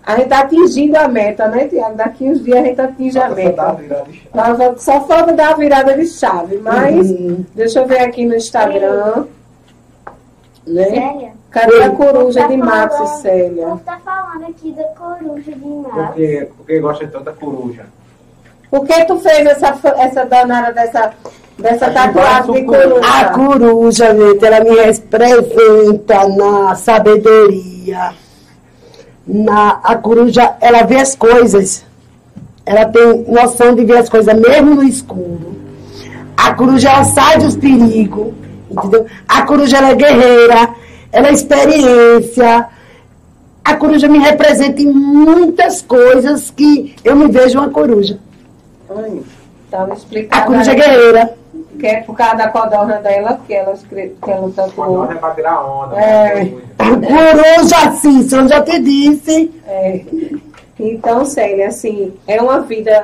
A 0.05 0.15
gente 0.15 0.27
tá 0.29 0.39
atingindo 0.41 0.97
a 0.97 1.07
meta, 1.07 1.47
né, 1.47 1.67
Tiago? 1.67 1.95
Daqui 1.95 2.25
uns 2.29 2.43
dias 2.43 2.59
a 2.59 2.63
gente 2.63 2.81
atinge 2.81 3.19
a 3.19 3.29
Só 3.29 3.35
meta. 3.35 3.61
uma 3.63 3.73
virada 3.75 4.03
de 4.05 4.13
chave. 4.17 4.29
Tava- 4.33 4.77
Só 4.77 5.01
falta 5.01 5.33
dar 5.33 5.49
a 5.51 5.55
virada 5.55 5.93
de 5.95 6.05
chave, 6.07 6.57
mas 6.57 7.09
Uhum. 7.11 7.45
deixa 7.55 7.79
eu 7.79 7.87
ver 7.87 7.99
aqui 8.01 8.25
no 8.25 8.35
Instagram. 8.35 9.25
Né? 10.67 10.85
Célia? 10.85 11.31
Cadê 11.49 11.83
a 11.83 11.89
coruja 11.89 12.41
Tá 12.41 12.47
de 12.47 12.57
Max 12.57 12.93
e 12.93 12.97
falando- 12.97 13.21
Célia? 13.21 13.65
povo 13.67 13.81
tá 13.83 13.99
falando 14.05 14.45
aqui 14.49 14.71
da 14.71 14.83
coruja 14.83 15.51
de 15.51 15.65
Max. 15.65 15.93
Porque, 15.93 16.49
porque 16.57 16.79
gosta 16.79 17.05
de 17.05 17.11
tanta 17.11 17.31
coruja. 17.33 17.85
Por 18.69 18.85
que 18.85 19.03
tu 19.05 19.19
fez 19.19 19.45
essa, 19.47 19.77
essa 19.97 20.25
danada 20.25 20.71
dessa, 20.71 21.11
dessa 21.59 21.89
tatuagem 21.91 22.53
de 22.53 22.63
coruja? 22.63 23.01
A 23.19 23.29
coruja, 23.33 24.15
gente, 24.15 24.45
ela 24.45 24.63
me 24.63 24.69
representa 24.75 26.27
na 26.29 26.75
sabedoria. 26.75 28.13
Na, 29.27 29.79
a 29.83 29.95
coruja, 29.95 30.55
ela 30.59 30.83
vê 30.83 30.97
as 30.97 31.15
coisas. 31.15 31.85
Ela 32.65 32.85
tem 32.85 33.23
noção 33.27 33.75
de 33.75 33.85
ver 33.85 33.97
as 33.97 34.09
coisas 34.09 34.33
mesmo 34.39 34.75
no 34.75 34.83
escuro. 34.83 35.55
A 36.37 36.53
coruja, 36.53 36.89
ela 36.89 37.03
sai 37.03 37.37
dos 37.37 37.55
perigos. 37.55 38.33
Entendeu? 38.69 39.05
A 39.27 39.41
coruja, 39.43 39.77
ela 39.77 39.89
é 39.89 39.95
guerreira. 39.95 40.69
Ela 41.11 41.27
é 41.27 41.33
experiência. 41.33 42.67
A 43.63 43.75
coruja 43.75 44.07
me 44.07 44.17
representa 44.19 44.81
em 44.81 44.87
muitas 44.91 45.81
coisas 45.81 46.49
que 46.49 46.95
eu 47.03 47.15
me 47.15 47.27
vejo 47.27 47.59
uma 47.59 47.69
coruja. 47.69 48.17
Ai, 48.89 49.21
Tava 49.69 49.93
A 49.93 49.95
explicando. 49.95 50.45
coruja 50.47 50.71
é 50.71 50.75
guerreira. 50.75 51.33
Que 51.79 51.87
é 51.87 52.01
por 52.01 52.15
causa 52.15 52.35
da 52.35 52.47
codorna 52.49 52.97
dela, 52.97 53.39
que 53.47 53.53
ela, 53.53 53.73
escreve, 53.73 54.15
que 54.23 54.29
ela 54.31 54.51
tatuou. 54.51 55.11
é 55.11 55.15
pra 55.15 55.31
tirar 55.31 55.61
onda. 55.63 55.95
É. 55.99 56.43
né? 56.43 56.57
A 56.77 56.85
coruja, 56.89 57.91
sim, 57.93 58.21
se 58.23 58.35
eu 58.35 58.47
já 58.47 58.61
te 58.61 58.79
disse. 58.79 59.51
É. 59.67 60.01
Então, 60.79 61.25
Célia, 61.25 61.67
assim, 61.67 62.13
é 62.27 62.41
uma 62.41 62.61
vida. 62.61 63.03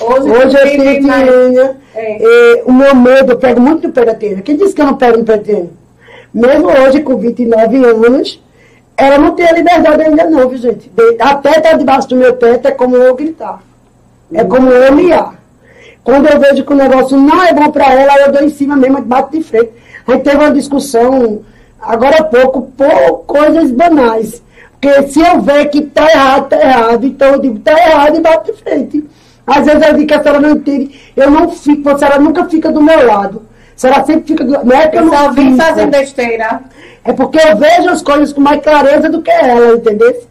Hoje, 0.00 0.30
Hoje 0.30 0.56
eu 0.56 0.62
tenho 0.76 1.06
mais- 1.06 1.28
tirinha. 1.28 1.76
É. 1.94 2.62
O 2.66 2.72
meu 2.72 2.94
medo, 2.96 3.32
eu 3.32 3.38
pego 3.38 3.60
muito 3.60 3.86
no 3.86 3.92
telha. 3.92 4.42
Quem 4.42 4.56
disse 4.56 4.74
que 4.74 4.80
eu 4.80 4.86
não 4.86 4.96
pego 4.96 5.18
no 5.18 5.24
telha? 5.24 5.68
Mesmo 6.32 6.66
hoje, 6.68 7.00
com 7.02 7.16
29 7.16 7.76
anos, 7.84 8.42
ela 8.96 9.18
não 9.18 9.34
tem 9.36 9.46
a 9.46 9.52
liberdade 9.52 10.02
ainda 10.02 10.24
não, 10.28 10.48
viu, 10.48 10.58
gente? 10.58 10.90
De- 10.90 11.16
Até 11.20 11.60
tá 11.60 11.74
debaixo 11.74 12.08
do 12.08 12.16
meu 12.16 12.32
teto 12.32 12.66
é 12.66 12.70
como 12.72 12.96
eu 12.96 13.14
gritar. 13.14 13.62
É 14.32 14.42
como 14.42 14.68
eu 14.70 14.92
miar. 14.94 15.34
Quando 16.04 16.26
eu 16.26 16.38
vejo 16.38 16.64
que 16.64 16.72
o 16.72 16.76
negócio 16.76 17.16
não 17.16 17.42
é 17.42 17.52
bom 17.54 17.70
para 17.70 17.90
ela, 17.92 18.26
eu 18.26 18.32
dou 18.32 18.44
em 18.44 18.50
cima 18.50 18.76
mesmo, 18.76 19.00
bato 19.00 19.36
de 19.36 19.42
frente. 19.42 19.70
A 20.06 20.12
gente 20.12 20.22
teve 20.22 20.36
uma 20.36 20.52
discussão, 20.52 21.40
agora 21.80 22.18
há 22.18 22.24
pouco, 22.24 22.70
por 22.76 23.24
coisas 23.26 23.70
banais. 23.70 24.42
Porque 24.72 25.08
se 25.08 25.20
eu 25.20 25.40
ver 25.40 25.70
que 25.70 25.80
tá 25.80 26.06
errado, 26.10 26.48
tá 26.50 26.60
errado. 26.60 27.06
Então 27.06 27.28
eu 27.28 27.40
digo, 27.40 27.58
tá 27.60 27.72
errado 27.72 28.16
e 28.18 28.20
bato 28.20 28.52
de 28.52 28.58
frente. 28.58 29.04
Às 29.46 29.64
vezes 29.64 29.82
eu 29.86 29.94
digo 29.94 30.06
que 30.06 30.14
a 30.14 30.22
senhora 30.22 30.40
não 30.40 30.50
entende. 30.50 31.00
Eu 31.16 31.30
não 31.30 31.48
fico, 31.50 31.88
a 31.88 31.98
senhora 31.98 32.18
nunca 32.20 32.44
fica 32.44 32.70
do 32.70 32.82
meu 32.82 33.06
lado. 33.06 33.42
A 33.74 33.78
senhora 33.78 34.04
sempre 34.04 34.26
fica 34.26 34.44
do 34.44 34.52
lado. 34.52 34.66
Não 34.66 34.76
é 34.76 34.88
que 34.88 34.98
eu 34.98 35.00
Eu 35.00 35.06
não 35.06 35.32
vim 35.32 35.56
fazendo 35.56 35.90
besteira. 35.90 36.60
É 37.02 37.12
porque 37.14 37.38
eu 37.38 37.56
vejo 37.56 37.88
as 37.88 38.02
coisas 38.02 38.30
com 38.30 38.42
mais 38.42 38.62
clareza 38.62 39.08
do 39.08 39.22
que 39.22 39.30
ela, 39.30 39.74
entendeu? 39.74 40.22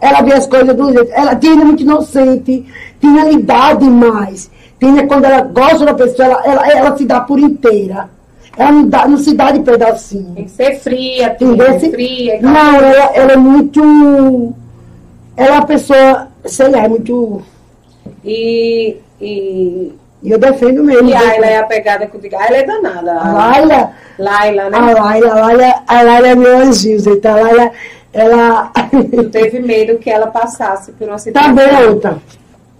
Ela 0.00 0.22
vê 0.22 0.34
as 0.34 0.46
coisas 0.46 0.74
do 0.74 0.92
jeito. 0.92 1.10
Ela 1.12 1.34
tinha 1.34 1.56
muito 1.56 1.82
inocente, 1.82 2.66
tinha 3.00 3.30
idade 3.30 3.84
mais. 3.84 4.48
Tinha 4.78 5.06
quando 5.06 5.24
ela 5.24 5.42
gosta 5.42 5.84
da 5.84 5.94
pessoa, 5.94 6.26
ela, 6.28 6.42
ela, 6.46 6.68
ela 6.68 6.96
se 6.96 7.04
dá 7.04 7.20
por 7.20 7.38
inteira. 7.38 8.08
Ela 8.56 8.72
não, 8.72 8.88
dá, 8.88 9.06
não 9.08 9.18
se 9.18 9.34
dá 9.34 9.50
de 9.50 9.60
pedacinho. 9.60 10.34
Tem 10.34 10.44
que 10.44 10.50
ser 10.50 10.80
fria, 10.80 11.30
tem 11.30 11.56
que 11.56 11.78
ser 11.80 11.90
fria. 11.90 12.38
Não, 12.40 12.74
ela, 12.76 13.10
ela 13.14 13.32
é 13.32 13.36
muito. 13.36 14.52
Ela 15.36 15.48
é 15.48 15.52
uma 15.52 15.66
pessoa, 15.66 16.28
sei 16.44 16.68
lá, 16.68 16.84
é 16.84 16.88
muito. 16.88 17.42
E, 18.24 18.96
e, 19.20 19.92
E 20.22 20.30
eu 20.30 20.38
defendo 20.38 20.82
mesmo. 20.82 21.08
e 21.08 21.14
a 21.14 21.20
Ayla 21.20 21.46
é 21.46 21.58
a 21.58 21.64
pegada 21.64 22.06
contigo. 22.08 22.34
A 22.36 22.42
Ayla 22.42 22.56
é 22.56 22.66
danada. 22.66 23.12
A 23.12 23.32
Laila, 23.32 23.90
Laila, 24.18 24.70
né? 24.70 24.76
a 24.78 24.80
Laila, 25.02 25.30
a 25.30 25.40
Laila, 25.46 25.74
a 25.86 26.02
Laila 26.02 26.28
é 26.28 26.34
meu 26.34 26.56
anjinho, 26.58 26.98
gente. 26.98 27.26
A 27.28 27.34
Laila, 27.36 27.70
ela. 28.12 28.72
Tu 28.90 29.30
teve 29.30 29.60
medo 29.60 29.98
que 29.98 30.10
ela 30.10 30.26
passasse 30.26 30.90
por 30.92 31.06
uma 31.08 31.18
situação 31.18 31.54
Também 31.54 31.68
é 31.68 31.88
outra. 31.88 32.18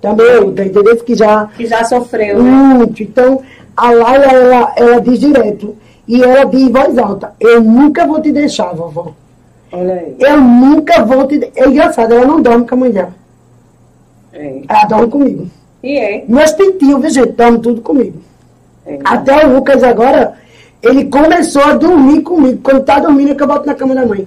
Também 0.01 0.37
outra, 0.37 0.65
entendeu? 0.65 0.97
Que 0.97 1.15
já. 1.15 1.47
que 1.57 1.67
já 1.67 1.85
sofreu, 1.85 2.43
né? 2.43 2.51
Muito. 2.51 3.03
Então, 3.03 3.43
a 3.77 3.91
Laila, 3.91 4.27
ela, 4.27 4.73
ela 4.77 5.01
diz 5.01 5.19
direto. 5.19 5.77
E 6.07 6.23
ela 6.23 6.45
diz 6.45 6.63
em 6.63 6.71
voz 6.73 6.97
alta: 6.97 7.33
Eu 7.41 7.61
nunca 7.63 8.07
vou 8.07 8.21
te 8.21 8.31
deixar, 8.33 8.73
vovó. 8.75 9.13
Olha 9.73 9.95
aí. 9.95 10.17
Eu 10.19 10.41
nunca 10.41 11.05
vou 11.05 11.27
te. 11.27 11.39
de-" 11.39 11.51
É 11.57 11.69
engraçado, 11.69 12.15
ela 12.15 12.25
não 12.27 12.41
dorme 12.41 12.67
com 12.67 12.75
a 12.75 12.79
mãe 12.79 12.91
dela. 12.91 13.13
É. 14.33 14.63
Ela 14.69 14.85
dorme 14.85 15.09
comigo. 15.09 15.47
E 15.83 15.97
é. 15.99 16.25
Meus 16.29 16.53
pintinhos, 16.53 17.01
viu, 17.01 17.11
gente? 17.11 17.33
Dormem 17.33 17.61
tudo 17.61 17.81
comigo. 17.83 18.19
é. 18.87 18.99
Até 19.05 19.47
o 19.47 19.55
Lucas 19.57 19.83
agora, 19.83 20.35
ele 20.83 21.07
começou 21.07 21.63
a 21.63 21.75
dormir 21.75 22.23
comigo. 22.23 22.61
Quando 22.63 22.85
tá 22.85 22.99
dormindo, 23.01 23.33
é 23.33 23.35
que 23.35 23.43
eu 23.43 23.47
boto 23.47 23.67
na 23.67 23.75
cama 23.75 23.95
da 23.95 24.07
mãe. 24.07 24.27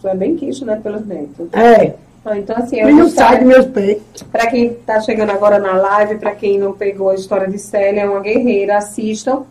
Tu 0.00 0.08
é 0.08 0.14
bem 0.14 0.36
quisto, 0.36 0.64
né? 0.64 0.78
Pelos 0.82 1.04
netos. 1.06 1.48
É. 1.52 1.94
Ah, 2.28 2.36
Então, 2.38 2.56
assim, 2.56 2.82
não 2.82 3.08
sai 3.08 3.38
dos 3.38 3.46
meus 3.46 3.66
pés. 3.66 3.98
Para 4.32 4.48
quem 4.48 4.66
está 4.66 5.00
chegando 5.00 5.30
agora 5.30 5.58
na 5.60 5.74
live, 5.76 6.16
para 6.16 6.32
quem 6.34 6.58
não 6.58 6.72
pegou 6.72 7.10
a 7.10 7.14
história 7.14 7.46
de 7.48 7.58
Célia, 7.58 8.00
é 8.02 8.08
uma 8.08 8.20
guerreira, 8.20 8.76
assistam. 8.78 9.44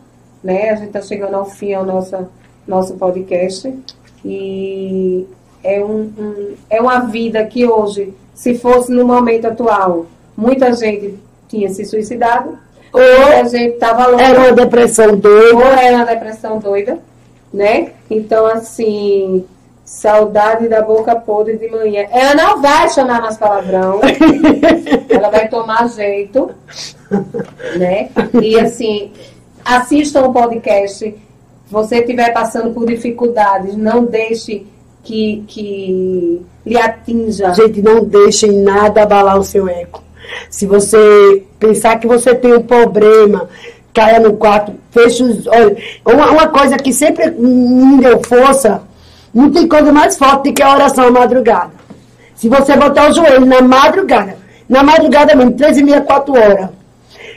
né? 0.43 0.69
A 0.71 0.75
gente 0.75 0.87
está 0.87 1.01
chegando 1.01 1.35
ao 1.35 1.45
fim 1.45 1.73
ao 1.73 1.83
nosso, 1.85 2.27
nosso 2.67 2.93
podcast. 2.95 3.73
E 4.23 5.25
é, 5.63 5.83
um, 5.83 6.11
um- 6.17 6.53
é 6.69 6.81
uma 6.81 6.99
vida 6.99 7.43
que 7.45 7.65
hoje, 7.65 8.13
se 8.33 8.55
fosse 8.55 8.91
no 8.91 9.05
momento 9.05 9.45
atual, 9.45 10.05
muita 10.35 10.73
gente 10.73 11.15
tinha 11.47 11.69
se 11.69 11.85
suicidado, 11.85 12.57
muita 12.93 13.49
gente 13.49 13.73
estava 13.75 14.07
louca 14.07 14.23
Era 14.23 14.39
uma 14.39 14.51
depressão 14.51 15.09
ou 15.11 15.15
doida. 15.15 15.63
era 15.81 15.95
uma 15.97 16.05
depressão 16.05 16.59
doida, 16.59 16.99
né? 17.53 17.91
Então, 18.09 18.45
assim, 18.45 19.45
saudade 19.85 20.67
da 20.67 20.81
boca 20.81 21.15
podre 21.15 21.57
de 21.57 21.69
manhã. 21.69 22.07
Ela 22.11 22.33
não 22.33 22.61
vai 22.61 22.89
chamar 22.89 23.21
mais 23.21 23.37
palavrão, 23.37 24.01
ela 25.07 25.29
vai 25.29 25.47
tomar 25.47 25.87
jeito, 25.87 26.49
né? 27.77 28.09
E, 28.41 28.59
assim, 28.59 29.11
assistam 29.63 30.23
o 30.23 30.33
podcast. 30.33 31.15
Você 31.69 31.99
estiver 31.99 32.33
passando 32.33 32.73
por 32.73 32.85
dificuldades, 32.85 33.75
não 33.75 34.05
deixe 34.05 34.65
que, 35.03 35.43
que 35.47 36.41
lhe 36.65 36.77
atinja. 36.77 37.53
Gente, 37.53 37.81
não 37.81 38.03
deixe 38.03 38.51
nada 38.51 39.03
abalar 39.03 39.39
o 39.39 39.43
seu 39.43 39.67
ego. 39.67 40.03
Se 40.49 40.65
você 40.65 41.43
pensar 41.59 41.99
que 41.99 42.07
você 42.07 42.33
tem 42.33 42.53
um 42.53 42.63
problema, 42.63 43.47
caia 43.93 44.19
no 44.19 44.35
quarto, 44.35 44.73
feche 44.91 45.23
os 45.23 45.45
olhos. 45.47 45.79
Uma, 46.03 46.31
uma 46.31 46.47
coisa 46.47 46.77
que 46.77 46.91
sempre 46.91 47.29
me 47.31 48.01
deu 48.01 48.21
força, 48.23 48.81
não 49.35 49.51
tem 49.51 49.67
coisa 49.67 49.91
mais 49.91 50.17
forte 50.17 50.53
que 50.53 50.63
a 50.63 50.73
oração 50.73 51.07
à 51.07 51.11
madrugada. 51.11 51.71
Se 52.35 52.47
você 52.47 52.77
botar 52.77 53.09
o 53.09 53.13
joelho 53.13 53.45
na 53.45 53.61
madrugada, 53.61 54.37
na 54.67 54.81
madrugada 54.81 55.35
mesmo, 55.35 55.51
três 55.51 55.77
e 55.77 55.83
meia, 55.83 55.99
quatro 55.99 56.33
horas. 56.33 56.69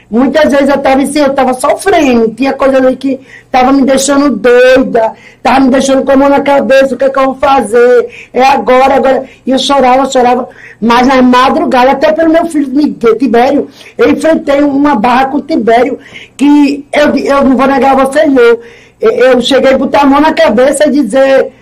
Muitas 0.09 0.51
vezes 0.51 0.69
eu 0.69 0.75
estava 0.75 1.01
assim, 1.03 1.19
eu 1.19 1.27
estava 1.27 1.53
sofrendo, 1.53 2.33
tinha 2.33 2.53
coisa 2.53 2.77
ali 2.77 2.95
que 2.95 3.19
estava 3.45 3.71
me 3.71 3.83
deixando 3.83 4.31
doida, 4.31 5.13
estava 5.35 5.59
me 5.59 5.69
deixando 5.69 6.03
com 6.03 6.11
a 6.11 6.15
mão 6.15 6.29
na 6.29 6.41
cabeça, 6.41 6.95
o 6.95 6.97
que, 6.97 7.03
é 7.03 7.09
que 7.09 7.19
eu 7.19 7.25
vou 7.25 7.35
fazer? 7.35 8.29
É 8.33 8.41
agora, 8.41 8.95
agora. 8.95 9.25
E 9.45 9.51
eu 9.51 9.59
chorava, 9.59 10.09
chorava, 10.09 10.49
mas 10.81 11.05
na 11.05 11.21
madrugada, 11.21 11.91
até 11.91 12.11
pelo 12.11 12.31
meu 12.31 12.45
filho 12.47 12.95
Tibério, 13.19 13.67
eu 13.97 14.09
enfrentei 14.09 14.61
uma 14.61 14.95
barra 14.95 15.27
com 15.27 15.37
o 15.37 15.41
Tibério, 15.41 15.99
que 16.35 16.87
eu, 16.91 17.15
eu 17.17 17.43
não 17.43 17.55
vou 17.55 17.67
negar 17.67 17.95
vocês 17.95 18.31
não. 18.31 18.57
Eu 18.99 19.39
cheguei 19.41 19.73
a 19.73 19.77
botar 19.77 20.01
a 20.01 20.05
mão 20.05 20.19
na 20.19 20.33
cabeça 20.33 20.87
e 20.87 20.91
dizer, 20.91 21.53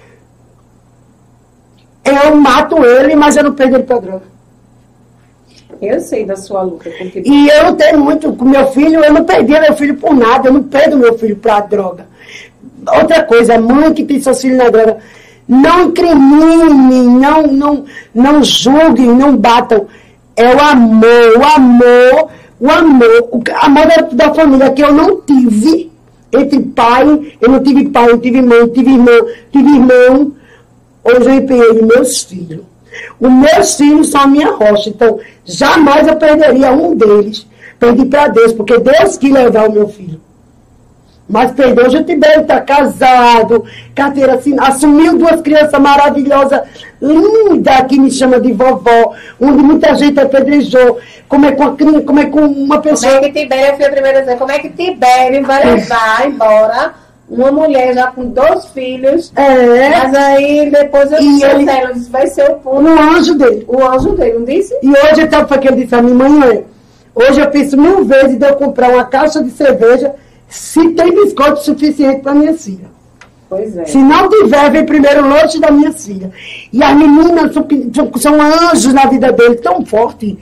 eu 2.08 2.36
mato 2.36 2.84
ele, 2.84 3.16
mas 3.16 3.36
eu 3.38 3.44
não 3.44 3.54
perdo 3.54 3.76
ele 3.76 3.84
pra 3.84 4.00
droga. 4.00 4.38
Eu 5.82 6.00
sei 6.00 6.26
da 6.26 6.36
sua 6.36 6.64
luta 6.64 6.90
com 6.90 7.10
que 7.10 7.22
E 7.26 7.50
eu 7.50 7.64
não 7.66 7.76
tenho 7.76 8.00
muito 8.00 8.34
com 8.34 8.46
meu 8.46 8.68
filho, 8.68 9.04
eu 9.04 9.14
não 9.14 9.24
perdi 9.24 9.60
meu 9.60 9.76
filho 9.76 9.96
por 9.96 10.16
nada, 10.16 10.50
eu 10.50 10.54
não 10.54 10.64
perdo 10.64 10.98
meu 10.98 11.18
filho 11.18 11.36
pra 11.36 11.60
droga. 11.60 12.08
Outra 12.88 13.24
coisa, 13.24 13.60
mãe 13.60 13.94
que 13.94 14.04
tem 14.04 14.20
seus 14.20 14.42
filhos 14.42 14.58
na 14.58 14.70
droga, 14.70 14.98
não 15.48 15.86
incriminem, 15.86 17.04
não, 17.04 17.48
não, 17.48 17.86
não 18.14 18.44
julguem, 18.44 19.08
não 19.08 19.38
batam. 19.38 19.88
É 20.36 20.56
o 20.56 20.60
amor, 20.60 21.38
o 21.38 21.44
amor, 21.44 22.30
o 22.60 22.70
amor, 22.70 23.30
o 23.32 23.44
amor 23.62 23.88
da, 23.88 24.26
da 24.26 24.34
família 24.34 24.72
que 24.72 24.84
eu 24.84 24.94
não 24.94 25.22
tive 25.22 25.92
entre 26.32 26.60
pai, 26.60 27.34
eu 27.40 27.50
não 27.50 27.64
tive 27.64 27.90
pai, 27.90 28.10
eu 28.10 28.20
tive 28.20 28.42
mãe, 28.42 28.68
tive 28.70 28.92
irmão, 28.92 29.28
tive 29.52 29.70
irmão. 29.70 30.32
Hoje 31.08 31.30
eu 31.30 31.34
empenhei 31.36 31.82
meus 31.82 32.24
filhos. 32.24 32.64
Os 33.20 33.32
meus 33.32 33.76
filhos 33.76 34.10
são 34.10 34.22
a 34.22 34.28
minha 34.28 34.52
rocha, 34.52 34.90
então 34.90 35.20
jamais 35.46 36.08
eu 36.08 36.16
perderia 36.16 36.72
um 36.72 36.96
deles. 36.96 37.46
Perdi 37.80 38.06
para 38.06 38.28
Deus, 38.30 38.54
porque 38.54 38.78
Deus 38.80 39.18
quis 39.18 39.32
levar 39.32 39.70
o 39.70 39.72
meu 39.72 39.88
filho. 39.88 40.20
Mas 41.30 41.52
perdeu, 41.52 41.86
hoje 41.86 41.98
o 41.98 42.04
Tibério 42.06 42.42
está 42.44 42.62
casado, 42.62 43.66
carteira 43.94 44.36
assinada, 44.36 44.70
assumiu 44.70 45.18
duas 45.18 45.42
crianças 45.42 45.78
maravilhosas, 45.80 46.62
linda, 47.02 47.84
que 47.84 48.00
me 48.00 48.10
chama 48.10 48.40
de 48.40 48.54
vovó, 48.54 49.14
onde 49.40 49.62
muita 49.62 49.94
gente 49.96 50.18
apedrejou. 50.20 51.00
Como 51.28 51.46
é 51.46 51.52
com, 51.52 51.64
a, 51.64 51.76
cri- 51.76 52.02
como 52.04 52.20
é 52.20 52.26
com 52.28 52.40
uma 52.40 52.78
Como 52.78 52.82
pessoa. 52.90 53.12
é 53.18 53.20
que 53.30 53.42
Tibério, 53.42 53.72
eu 53.72 53.76
fui 53.76 53.86
a 53.86 53.90
primeira 53.92 54.22
dizer, 54.22 54.38
como 54.38 54.52
é 54.52 54.60
que 54.60 54.70
Tibério 54.70 55.46
vai 55.46 55.66
levar 55.76 56.26
embora 56.26 56.94
uma 57.30 57.52
mulher 57.52 57.94
já 57.94 58.08
com 58.08 58.26
dois 58.26 58.66
filhos, 58.68 59.32
É, 59.36 59.90
mas 59.90 60.14
aí 60.16 60.70
depois 60.72 61.12
eu 61.12 61.20
disse, 61.20 61.44
ele- 61.46 61.70
ela 61.70 61.94
disse, 61.94 62.10
vai 62.10 62.28
ser 62.28 62.50
o 62.50 62.56
pulo, 62.56 62.82
um 62.88 63.00
anjo 63.16 63.36
dele. 63.36 63.66
o 63.68 63.84
anjo 63.84 64.16
dele, 64.16 64.40
não 64.40 64.46
disse? 64.46 64.74
E 64.82 64.90
hoje, 64.90 65.22
então, 65.22 65.48
foi 65.48 65.58
que 65.58 65.68
eu 65.68 65.76
disse 65.76 65.94
a 65.94 66.02
minha 66.02 66.16
mãe, 66.16 66.64
hoje 67.14 67.40
eu 67.42 67.50
penso 67.50 67.76
mil 67.78 68.06
vezes 68.06 68.38
de 68.38 68.46
eu 68.48 68.56
comprar 68.56 68.90
uma 68.92 69.04
caixa 69.04 69.44
de 69.44 69.52
cerveja 69.52 70.16
se 70.48 70.90
tem 70.92 71.14
biscoito 71.14 71.60
suficiente 71.64 72.22
para 72.22 72.34
minha 72.34 72.54
filha. 72.54 72.88
Pois 73.50 73.78
é. 73.78 73.86
Se 73.86 73.98
não 73.98 74.28
tiver, 74.30 74.70
vem 74.72 74.86
primeiro 74.86 75.24
o 75.26 75.30
lanche 75.30 75.58
da 75.60 75.72
minha 75.72 75.92
filha. 75.94 76.30
E 76.72 76.84
as 76.84 76.94
meninas 76.96 77.54
são, 77.54 77.66
são, 78.18 78.42
anjos 78.42 78.94
na 78.94 79.06
vida 79.06 79.32
dele, 79.32 79.56
tão 79.56 79.86
forte. 79.86 80.38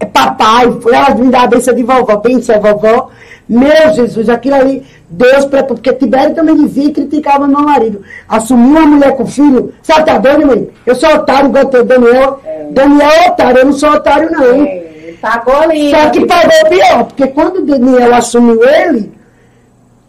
É 0.00 0.06
papai, 0.06 0.64
elas 0.90 1.18
me 1.20 1.28
dão 1.28 1.40
a 1.40 1.46
benção 1.46 1.74
de 1.74 1.82
vovó, 1.82 2.16
benção 2.16 2.58
vovó. 2.60 3.10
Meu 3.48 3.92
Jesus, 3.94 4.28
aquilo 4.30 4.56
ali, 4.56 4.82
Deus 5.08 5.44
preparou. 5.44 5.76
Porque 5.76 5.92
Tibério 5.92 6.34
também 6.34 6.56
dizia 6.56 6.84
e 6.84 6.92
criticava 6.92 7.46
meu 7.46 7.60
marido. 7.60 8.02
Assumiu 8.28 8.78
uma 8.78 8.86
mulher 8.86 9.16
com 9.16 9.26
filho. 9.26 9.72
Sabe, 9.82 10.06
tá 10.06 10.18
doido, 10.18 10.46
mãe? 10.46 10.68
Eu 10.84 10.94
sou 10.94 11.08
otário, 11.14 11.48
igual 11.48 11.66
teu 11.66 11.84
Daniel. 11.84 12.40
Daniel 12.70 13.10
é 13.10 13.30
otário, 13.30 13.58
eu 13.58 13.66
não 13.66 13.72
sou 13.72 13.90
otário, 13.90 14.30
não. 14.30 14.64
É, 14.64 15.14
pagou 15.20 15.56
ali. 15.56 15.90
Só 15.90 16.10
que 16.10 16.26
pagou 16.26 16.68
pior, 16.68 17.04
porque 17.04 17.26
quando 17.28 17.58
o 17.58 17.66
Daniel 17.66 18.14
assumiu 18.14 18.62
ele, 18.68 19.12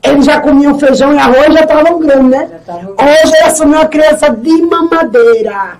ele 0.03 0.21
já 0.21 0.39
comia 0.39 0.69
um 0.69 0.79
feijão 0.79 1.13
e 1.13 1.17
arroz 1.17 1.47
e 1.49 1.53
já 1.53 1.61
estava 1.61 1.95
um 1.95 1.99
grande, 1.99 2.29
né? 2.29 2.49
Hoje 2.67 3.35
ele 3.35 3.45
assumiu 3.45 3.77
uma 3.77 3.85
criança 3.85 4.29
de 4.29 4.61
mamadeira. 4.63 5.77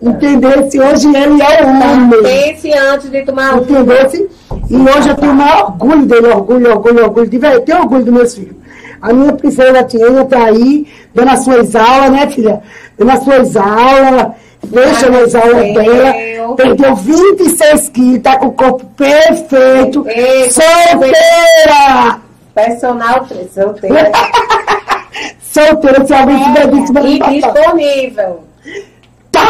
Entendeu? 0.00 0.70
Se 0.70 0.80
hoje 0.80 1.08
ele 1.08 1.42
é 1.42 1.62
o 1.62 1.68
homem. 1.68 2.22
Pense 2.22 2.72
antes 2.72 3.10
de 3.10 3.22
tomar. 3.22 3.56
Entendeu? 3.58 4.28
E 4.70 4.76
hoje 4.76 5.08
eu 5.10 5.16
tenho 5.16 5.32
o 5.32 5.34
maior 5.34 5.64
orgulho 5.64 6.06
dele, 6.06 6.28
orgulho, 6.28 6.70
orgulho, 6.70 7.04
orgulho. 7.04 7.28
De 7.28 7.36
eu 7.36 7.60
tenho 7.60 7.80
orgulho 7.80 8.04
dos 8.04 8.14
meus 8.14 8.34
filhos. 8.34 8.56
A 9.00 9.12
minha 9.12 9.32
princesa 9.34 9.84
Tiana 9.84 10.22
está 10.22 10.44
aí, 10.44 10.86
dando 11.14 11.30
as 11.30 11.44
suas 11.44 11.76
aulas, 11.76 12.10
né, 12.10 12.26
filha? 12.30 12.62
Dando 12.98 13.10
as 13.10 13.22
suas 13.22 13.56
aulas, 13.56 14.32
fecha 14.72 15.08
as 15.08 15.34
aulas 15.34 15.74
dela. 15.74 16.54
Perdeu 16.56 16.96
26 16.96 17.88
quilos, 17.90 18.22
tá 18.22 18.38
com 18.38 18.46
o 18.46 18.52
corpo 18.52 18.86
perfeito. 18.96 20.06
Ei, 20.08 20.50
Solteira! 20.50 22.20
Personal 22.54 23.26
solteira. 23.52 24.12
Solteira, 25.42 26.06
se 26.06 26.14
alguém 26.14 26.42
tiver 26.44 26.72
E 27.30 27.40
disponível. 27.40 28.44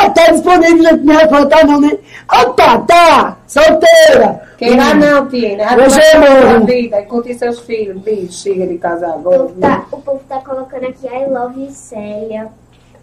Tá, 0.05 0.10
tá 0.10 0.32
disponível, 0.32 0.97
me 0.98 1.48
tá 1.48 1.64
não, 1.64 1.81
né? 1.81 1.98
Ah, 2.28 2.44
tá, 2.47 2.78
tá, 2.81 3.39
solteira. 3.47 4.43
Queira 4.59 4.94
não, 4.94 5.28
Tina. 5.28 5.64
Hoje 5.76 6.01
é 6.01 6.16
a 6.16 6.51
novo. 6.51 6.66
vida 6.66 7.01
e 7.01 7.06
curtir 7.06 7.35
seus 7.35 7.60
filhos. 7.60 8.01
Bicho, 8.02 8.32
chega 8.32 8.66
de 8.66 8.76
casar 8.76 9.14
agora. 9.14 9.44
O 9.44 9.48
povo, 9.48 9.60
tá, 9.60 9.86
o 9.90 10.01
povo 10.01 10.20
tá 10.28 10.40
colocando 10.40 10.86
aqui 10.86 11.06
I 11.06 11.26
love 11.26 11.60
you, 11.60 11.70
Célia. 11.70 12.48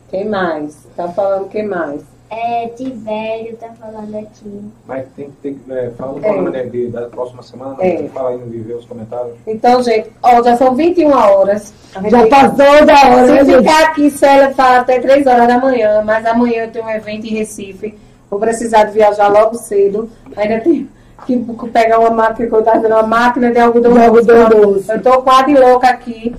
Quem 0.09 0.27
mais? 0.29 0.85
Tá 0.95 1.07
falando 1.09 1.49
quem 1.49 1.65
mais? 1.65 2.01
É, 2.33 2.69
Tivério 2.69 3.57
tá 3.57 3.67
falando 3.77 4.15
aqui. 4.17 4.61
Mas 4.87 5.05
tem 5.17 5.25
que 5.25 5.31
ter 5.43 5.53
que. 5.55 5.71
É, 5.73 5.89
fala 5.97 6.13
no 6.13 6.17
É. 6.19 6.21
programa 6.21 6.49
né, 6.49 6.63
de- 6.63 6.87
da 6.87 7.01
próxima 7.07 7.43
semana, 7.43 7.75
É. 7.81 7.97
tem 7.97 8.07
que 8.07 8.13
falar 8.13 8.29
aí 8.29 8.37
no 8.37 8.45
Viver 8.45 8.75
os 8.75 8.85
comentários. 8.85 9.33
Então, 9.45 9.83
gente, 9.83 10.09
ó, 10.23 10.41
já 10.41 10.55
são 10.55 10.73
21 10.73 11.11
horas. 11.11 11.73
Já 11.93 12.21
tem- 12.21 12.29
passou 12.29 12.85
da 12.85 12.93
hora, 12.93 13.25
né, 13.27 13.43
Se 13.43 13.51
gente? 13.51 13.57
ficar 13.67 13.83
aqui, 13.83 14.09
Célia 14.09 14.51
fala 14.53 14.77
até 14.79 14.99
3 14.99 15.27
horas 15.27 15.45
da 15.45 15.57
manhã, 15.59 16.01
mas 16.05 16.25
amanhã 16.25 16.63
eu 16.63 16.71
tenho 16.71 16.85
um 16.85 16.89
evento 16.89 17.25
em 17.25 17.31
Recife. 17.35 17.97
Vou 18.29 18.39
precisar 18.39 18.85
de 18.85 18.93
viajar 18.93 19.27
logo 19.27 19.55
cedo. 19.55 20.09
Ainda 20.37 20.61
tenho 20.61 20.87
que 21.27 21.37
pegar 21.73 21.99
uma 21.99 22.11
máquina, 22.11 22.47
que 22.47 22.55
eu 22.55 22.63
tava 22.63 22.77
fazendo 22.77 22.93
uma 22.93 23.03
máquina 23.07 23.51
de 23.51 23.59
algodão 23.59 23.91
De 23.93 23.99
algodão 24.05 24.49
doce. 24.49 24.89
Eu 24.89 25.01
tô 25.01 25.21
quase 25.21 25.53
louca 25.53 25.89
aqui. 25.89 26.33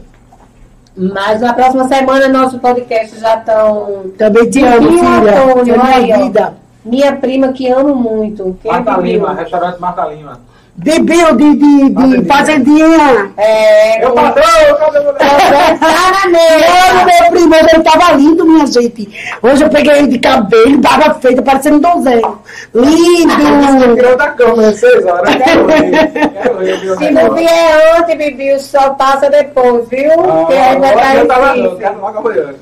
Mas 0.96 1.40
na 1.40 1.54
próxima 1.54 1.88
semana 1.88 2.28
nosso 2.28 2.58
podcast 2.58 3.18
já 3.18 3.36
estão. 3.36 4.10
Também 4.18 4.50
te 4.50 4.62
amo, 4.62 4.90
filha. 4.90 5.42
Antônio, 5.42 5.74
É 5.74 5.94
aí, 5.94 6.02
minha 6.04 6.18
vida. 6.18 6.54
Minha 6.84 7.16
prima 7.16 7.52
que 7.52 7.68
amo 7.68 7.94
muito. 7.94 8.58
Marta 8.64 8.94
viu? 8.96 9.12
Lima, 9.12 9.32
restaurante 9.32 9.80
Marta 9.80 10.04
Lima. 10.06 10.51
De 10.74 10.98
Bill, 11.00 11.36
de, 11.36 11.54
de, 11.54 11.90
de 11.90 12.24
Fazendinha. 12.26 12.88
fazendinha. 12.88 13.32
É. 13.36 14.02
Eu 14.04 14.08
o- 14.08 14.12
patrão, 14.14 14.44
cadê 14.78 15.00
meu 15.00 15.12
meu 17.04 17.30
primo, 17.30 17.54
ele 17.54 17.82
tava 17.84 18.12
lindo, 18.14 18.44
minha 18.46 18.66
gente. 18.66 19.08
Hoje 19.42 19.62
eu 19.64 19.68
peguei 19.68 19.98
ele 19.98 20.08
de 20.08 20.18
cabelo, 20.18 20.78
barba 20.78 21.14
feita, 21.20 21.42
parecendo 21.42 21.76
um 21.76 21.80
donzelo. 21.80 22.40
Lindo! 22.74 23.94
Tirou 23.96 24.16
da 24.16 24.28
cama, 24.30 24.68
às 24.68 24.80
seis 24.80 25.04
horas. 25.04 25.30
Se 26.98 27.10
não 27.10 27.34
vier 27.34 27.96
antes, 27.98 28.16
Bibi, 28.16 28.54
o 28.54 28.58
sol 28.60 28.94
passa 28.94 29.28
depois, 29.28 29.86
viu? 29.88 30.10
Ah, 30.12 30.16
Porque 30.46 30.54
aí 30.54 30.78
vai 30.78 31.22
estar. 31.22 32.54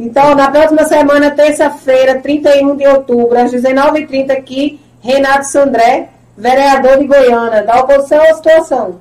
Então, 0.00 0.34
na 0.34 0.50
próxima 0.50 0.84
semana, 0.84 1.30
terça-feira, 1.30 2.16
31 2.16 2.76
de 2.76 2.86
outubro, 2.88 3.38
às 3.38 3.52
19h30, 3.52 4.32
aqui, 4.32 4.80
Renato 5.00 5.46
Sandré, 5.46 6.08
vereador 6.36 6.98
de 6.98 7.06
Goiânia, 7.06 7.62
da 7.62 7.80
oposição 7.80 8.22
à 8.22 8.34
situação. 8.34 8.96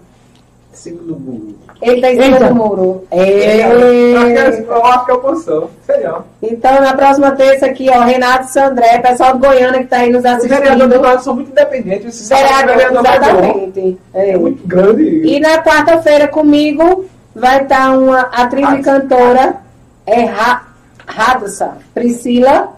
Segundo. 0.73 1.55
Ele 1.81 1.99
tá 1.99 2.11
em 2.13 2.21
cima 2.21 2.39
do 2.39 2.55
muro. 2.55 3.07
Eu 3.11 3.19
acho 3.19 3.31
que 3.31 3.43
é- 3.43 3.61
É. 3.61 4.65
eu 4.67 4.85
acho 4.85 5.05
que 5.05 5.11
é 5.11 5.13
oposição. 5.15 5.69
Sei 5.85 5.99
lá. 6.03 6.23
Então, 6.41 6.79
na 6.79 6.93
próxima 6.93 7.31
terça 7.31 7.65
aqui, 7.65 7.89
ó, 7.89 8.01
Renato 8.01 8.47
Sandré, 8.51 8.99
pessoal 8.99 9.33
do 9.33 9.39
Goiânia 9.39 9.79
que 9.81 9.87
tá 9.87 9.97
aí 9.97 10.11
nos 10.11 10.17
Os 10.23 10.23
vereadores 10.43 10.77
do 10.77 10.83
assistindo. 10.83 11.01
lado 11.01 11.23
são 11.23 11.35
muito 11.35 11.51
independentes. 11.51 12.29
Vereador, 12.29 12.75
vereador 12.77 12.99
exatamente. 12.99 13.97
É. 14.13 14.29
É 14.31 14.37
muito 14.37 14.65
grande. 14.67 15.03
E 15.25 15.39
na 15.39 15.63
quarta-feira 15.63 16.27
comigo 16.27 17.05
vai 17.35 17.63
estar 17.63 17.97
uma 17.97 18.21
atriz 18.21 18.69
e 18.73 18.81
cantora, 18.83 19.55
é 20.05 20.21
Ra 20.25 20.67
Radassa, 21.07 21.77
Priscila, 21.95 22.69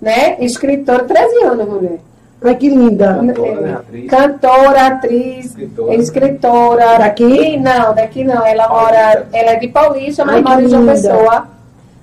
né? 0.00 0.36
Escritora, 0.40 1.04
13 1.04 1.44
anos, 1.44 1.68
mulher. 1.68 1.98
Ai, 2.46 2.54
que 2.56 2.68
linda. 2.68 3.14
Cantora, 3.16 3.74
atriz. 3.76 4.10
Cantora, 4.10 4.86
atriz, 4.86 5.46
Escritora. 5.46 5.94
escritora. 5.94 6.98
Daqui? 6.98 7.56
Não, 7.56 7.94
daqui 7.94 8.24
não. 8.24 8.46
Ela 8.46 8.68
mora, 8.68 9.26
ela 9.32 9.50
é 9.52 9.56
de 9.56 9.68
Paulista, 9.68 10.24
mas 10.24 10.36
Ai, 10.36 10.42
mora 10.42 10.62
em 10.62 10.68
João. 10.68 10.86
Pessoa. 10.86 11.48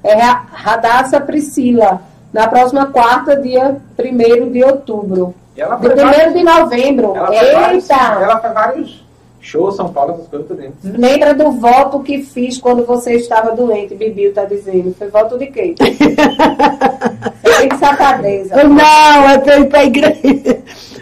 É 0.03 0.13
Ra- 0.15 0.43
Radassa 0.51 1.21
Priscila. 1.21 2.01
Na 2.33 2.47
próxima 2.47 2.87
quarta, 2.87 3.35
dia 3.39 3.77
1 3.97 4.51
de 4.51 4.63
outubro. 4.63 5.33
E 5.55 5.61
ela 5.61 5.75
De 5.75 5.87
faz 5.87 6.01
vários- 6.01 6.33
1 6.33 6.33
de 6.33 6.43
novembro. 6.43 7.15
ela 7.15 7.27
faz 7.27 7.53
vários- 7.53 7.89
Eita! 7.89 8.03
Ela 8.21 8.39
faz 8.39 8.53
vários 8.53 9.02
shows, 9.43 9.75
São 9.75 9.89
Paulo, 9.93 10.13
essas 10.13 10.27
coisas 10.27 10.47
tudo 10.47 10.61
dentro. 10.61 10.75
Lembra 10.83 11.33
do 11.33 11.51
voto 11.51 11.99
que 11.99 12.23
fiz 12.23 12.57
quando 12.57 12.85
você 12.85 13.13
estava 13.15 13.51
doente, 13.55 13.93
Bibiu 13.93 14.33
tá 14.33 14.45
dizendo. 14.45 14.95
Foi 14.97 15.09
voto 15.09 15.37
de 15.37 15.47
quê? 15.47 15.75
Foi 17.43 17.67
de 17.69 17.77
safadeza. 17.77 18.55
Eu, 18.59 18.69
não, 18.69 19.29
é 19.29 19.37
pra 19.37 19.59
ir 19.59 19.65
pra 19.69 19.83
igreja. 19.85 20.61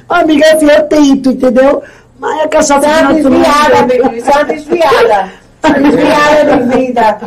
Amiga, 0.09 0.53
assim, 0.53 0.65
eu 0.69 0.83
tento, 0.87 1.29
entendeu? 1.31 1.81
Mas 2.19 2.41
a 2.41 2.47
cachaça 2.47 2.81
Você 2.81 2.87
é 2.87 3.01
uma 3.01 3.13
de 3.13 3.21
natureza- 3.23 3.53
desviada, 3.53 3.83
Bibiu. 3.83 4.21
Você 4.21 4.29
é 4.31 4.33
uma 4.35 4.43
desviada. 4.45 5.31
Desviada 5.61 6.57
de 6.57 6.77
vida. 6.77 7.19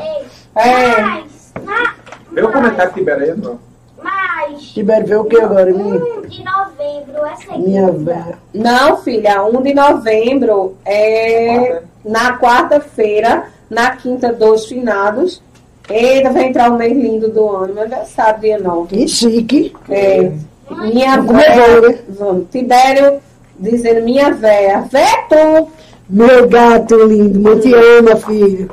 Ei, 0.57 2.41
É. 2.41 2.45
o 2.45 2.53
comentário 2.53 2.93
que 2.93 2.99
Tibério 3.01 3.24
aí, 3.24 3.35
não. 3.41 3.59
Mas, 4.05 4.62
Tibério, 4.62 5.06
vê 5.06 5.16
o 5.16 5.24
que 5.24 5.40
agora, 5.40 5.72
menina? 5.72 6.05
1 6.05 6.20
de 6.28 6.44
novembro 6.44 7.26
é 7.26 7.36
segunda. 7.36 7.59
Minha 7.59 7.90
velha. 7.90 8.39
Não, 8.52 8.97
filha, 8.98 9.43
1 9.44 9.62
de 9.62 9.74
novembro 9.74 10.76
é 10.85 11.56
Quarta. 11.56 11.82
na 12.05 12.39
quarta-feira, 12.39 13.44
na 13.70 13.97
quinta 13.97 14.32
dos 14.32 14.66
finados. 14.66 15.43
Eita, 15.89 16.31
vai 16.31 16.44
entrar 16.44 16.70
o 16.70 16.76
mês 16.78 16.93
lindo 16.97 17.28
do 17.28 17.48
ano, 17.48 17.74
meu 17.74 17.82
aniversário, 17.82 18.40
dia 18.40 18.59
9. 18.59 18.97
Que 18.97 19.09
chique. 19.09 19.74
É, 19.89 20.32
minha 20.70 21.20
véia, 21.20 22.02
vamos, 22.09 22.47
Tibério 22.51 23.20
dizendo 23.59 24.02
minha 24.02 24.32
véia, 24.32 24.81
Veto, 24.90 25.68
Meu 26.09 26.48
gato 26.48 26.97
lindo, 27.06 27.48
eu 27.48 27.60
te 27.60 27.72
amo, 27.72 28.16
filho. 28.16 28.70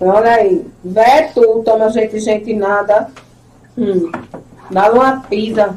olha 0.00 0.30
aí, 0.32 0.64
Veto, 0.84 1.62
toma 1.64 1.88
gente, 1.88 2.18
gente 2.18 2.52
nada, 2.54 3.08
hum, 3.76 4.10
dá 4.70 4.92
uma 4.92 5.20
pisa 5.20 5.76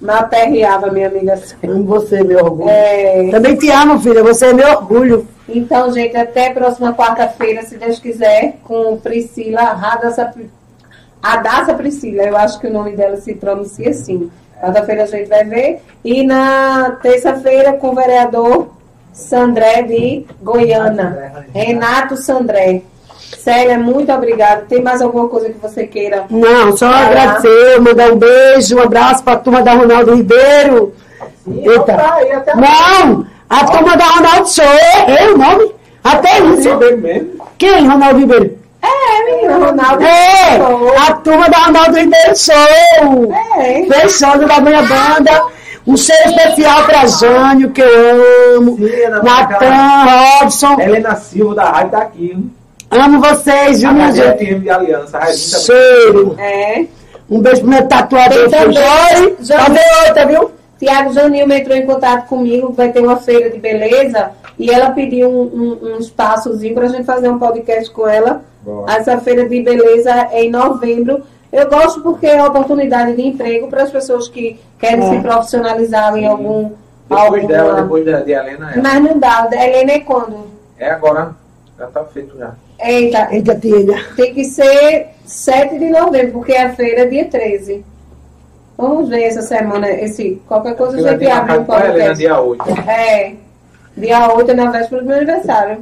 na 0.00 0.22
perreava, 0.22 0.90
minha 0.90 1.08
amiga. 1.08 1.36
Você, 1.36 2.24
meu 2.24 2.44
orgulho. 2.44 2.70
É, 2.70 3.30
Também 3.30 3.56
te 3.56 3.70
amo, 3.70 4.00
filha. 4.00 4.22
Você 4.22 4.46
é 4.46 4.52
meu 4.54 4.68
orgulho. 4.68 5.28
Então, 5.48 5.92
gente, 5.92 6.16
até 6.16 6.50
próxima 6.50 6.94
quarta-feira, 6.94 7.62
se 7.62 7.76
Deus 7.76 7.98
quiser, 7.98 8.58
com 8.64 8.96
Priscila 8.98 9.62
Radassa, 9.62 10.32
Adassa 11.22 11.74
Priscila. 11.74 12.22
Eu 12.22 12.36
acho 12.36 12.58
que 12.60 12.66
o 12.66 12.72
nome 12.72 12.96
dela 12.96 13.16
se 13.16 13.34
pronuncia 13.34 13.90
assim. 13.90 14.30
Quarta-feira 14.60 15.04
a 15.04 15.06
gente 15.06 15.28
vai 15.28 15.44
ver. 15.44 15.82
E 16.04 16.22
na 16.24 16.92
terça-feira, 17.02 17.74
com 17.74 17.90
o 17.90 17.94
vereador 17.94 18.70
Sandré 19.12 19.82
de 19.82 20.24
Goiânia. 20.40 21.44
Renato 21.52 22.16
Sandré. 22.16 22.82
Célia, 23.38 23.78
muito 23.78 24.12
obrigada. 24.12 24.64
Tem 24.68 24.82
mais 24.82 25.00
alguma 25.00 25.28
coisa 25.28 25.48
que 25.50 25.58
você 25.58 25.86
queira? 25.86 26.24
Não, 26.30 26.76
só 26.76 26.88
lá. 26.90 27.06
agradecer, 27.06 27.80
mandar 27.80 28.12
um 28.12 28.16
beijo, 28.16 28.76
um 28.76 28.82
abraço 28.82 29.22
pra 29.22 29.36
turma 29.36 29.62
da 29.62 29.72
Ronaldo 29.72 30.14
Ribeiro. 30.14 30.94
Eita. 31.48 31.94
Tá 31.94 32.14
aí 32.14 32.32
até 32.32 32.54
Não! 32.54 33.26
A 33.48 33.64
turma 33.66 33.96
da 33.96 34.04
Ronaldo 34.04 34.48
Show, 34.48 34.64
errei 34.64 35.32
o 35.32 35.38
nome. 35.38 35.72
Até 36.04 36.38
isso. 36.40 36.68
Quem, 37.58 37.86
Ronaldo 37.88 38.20
Ribeiro? 38.20 38.58
É, 38.82 39.24
menina, 39.24 39.56
Ronaldo. 39.66 40.02
É! 40.04 40.56
A 41.08 41.12
turma 41.14 41.48
da 41.48 41.58
Ronaldo 41.58 41.96
Ribeiro 41.98 42.36
Show! 42.36 43.32
É. 43.58 43.86
Fechando 43.86 44.46
da 44.46 44.60
minha 44.60 44.82
banda. 44.82 45.44
Um 45.86 45.96
cheiro 45.96 46.28
especial 46.30 46.84
pra 46.84 47.06
Jânio, 47.06 47.70
que 47.70 47.80
eu 47.80 48.56
amo. 48.58 48.76
Sim, 48.76 49.08
Natan, 49.22 50.38
Robson. 50.40 50.80
Helena 50.80 51.16
Silva 51.16 51.54
da 51.54 51.64
rádio 51.70 51.90
tá 51.90 51.98
aqui. 51.98 52.32
hein? 52.32 52.50
Amo 52.90 53.20
vocês, 53.20 53.80
viu, 53.80 53.92
minha 53.92 54.10
gente? 54.12 54.54
De 54.56 54.70
Aliança. 54.70 55.18
A. 55.18 55.26
Cheiro. 55.32 56.34
É. 56.38 56.86
Um 57.30 57.40
beijo 57.40 57.60
pro 57.60 57.70
meu 57.70 57.86
tatuador, 57.86 58.50
Fujori. 58.50 59.36
Já- 59.40 59.60
Fazer 59.60 59.80
outra, 60.08 60.26
viu? 60.26 60.50
Tiago 60.78 61.12
Janilma 61.12 61.54
entrou 61.56 61.76
em 61.76 61.86
contato 61.86 62.26
comigo, 62.26 62.72
vai 62.72 62.90
ter 62.90 63.00
uma 63.00 63.16
feira 63.16 63.50
de 63.50 63.58
beleza, 63.58 64.30
e 64.58 64.70
ela 64.70 64.90
pediu 64.90 65.28
um, 65.28 65.42
um, 65.42 65.94
um 65.94 65.98
espaçozinho 65.98 66.74
para 66.74 66.86
a 66.86 66.88
gente 66.88 67.04
fazer 67.04 67.28
um 67.28 67.38
podcast 67.38 67.90
com 67.90 68.08
ela. 68.08 68.42
Boa. 68.62 68.90
Essa 68.92 69.18
feira 69.20 69.48
de 69.48 69.62
beleza 69.62 70.10
é 70.32 70.44
em 70.44 70.50
novembro. 70.50 71.22
Eu 71.52 71.68
gosto 71.68 72.00
porque 72.00 72.26
é 72.26 72.42
oportunidade 72.42 73.14
de 73.14 73.22
emprego 73.22 73.68
para 73.68 73.82
as 73.84 73.90
pessoas 73.90 74.28
que 74.28 74.58
querem 74.78 75.04
É. 75.04 75.10
se 75.10 75.20
profissionalizar 75.20 76.16
em 76.16 76.26
algum. 76.26 76.70
Depois 77.08 77.24
alguma- 77.24 77.48
dela, 77.48 77.82
depois 77.82 78.04
da, 78.04 78.20
de 78.20 78.32
Helena, 78.32 78.72
é. 78.74 78.80
Mas 78.80 79.02
não 79.02 79.18
dá, 79.18 79.48
a 79.50 79.66
Helena 79.66 79.92
é 79.92 79.98
quando? 80.00 80.46
É 80.78 80.90
agora. 80.90 81.34
Já 81.78 81.86
tá 81.88 82.04
feito 82.04 82.36
já. 82.38 82.52
Eita, 82.82 83.28
Eita, 83.30 83.54
tia. 83.56 84.04
tem 84.16 84.34
que 84.34 84.44
ser 84.44 85.08
7 85.24 85.78
de 85.78 85.90
novembro, 85.90 86.32
porque 86.32 86.52
a 86.54 86.70
feira 86.74 87.02
é 87.02 87.06
dia 87.06 87.24
13. 87.26 87.84
Vamos 88.76 89.08
ver 89.10 89.24
essa 89.24 89.42
semana, 89.42 89.90
esse, 89.90 90.40
qualquer 90.48 90.74
coisa 90.74 90.96
a 90.96 91.12
gente 91.12 91.30
abre 91.30 91.52
um 91.52 91.54
Helena 91.56 91.66
podcast. 91.66 92.14
dia 92.18 92.40
8. 92.40 92.64
É. 92.88 93.32
Dia 93.96 94.32
8 94.34 94.50
é 94.50 94.54
na 94.54 94.70
véspera 94.70 95.02
do 95.02 95.06
meu 95.08 95.16
aniversário. 95.18 95.78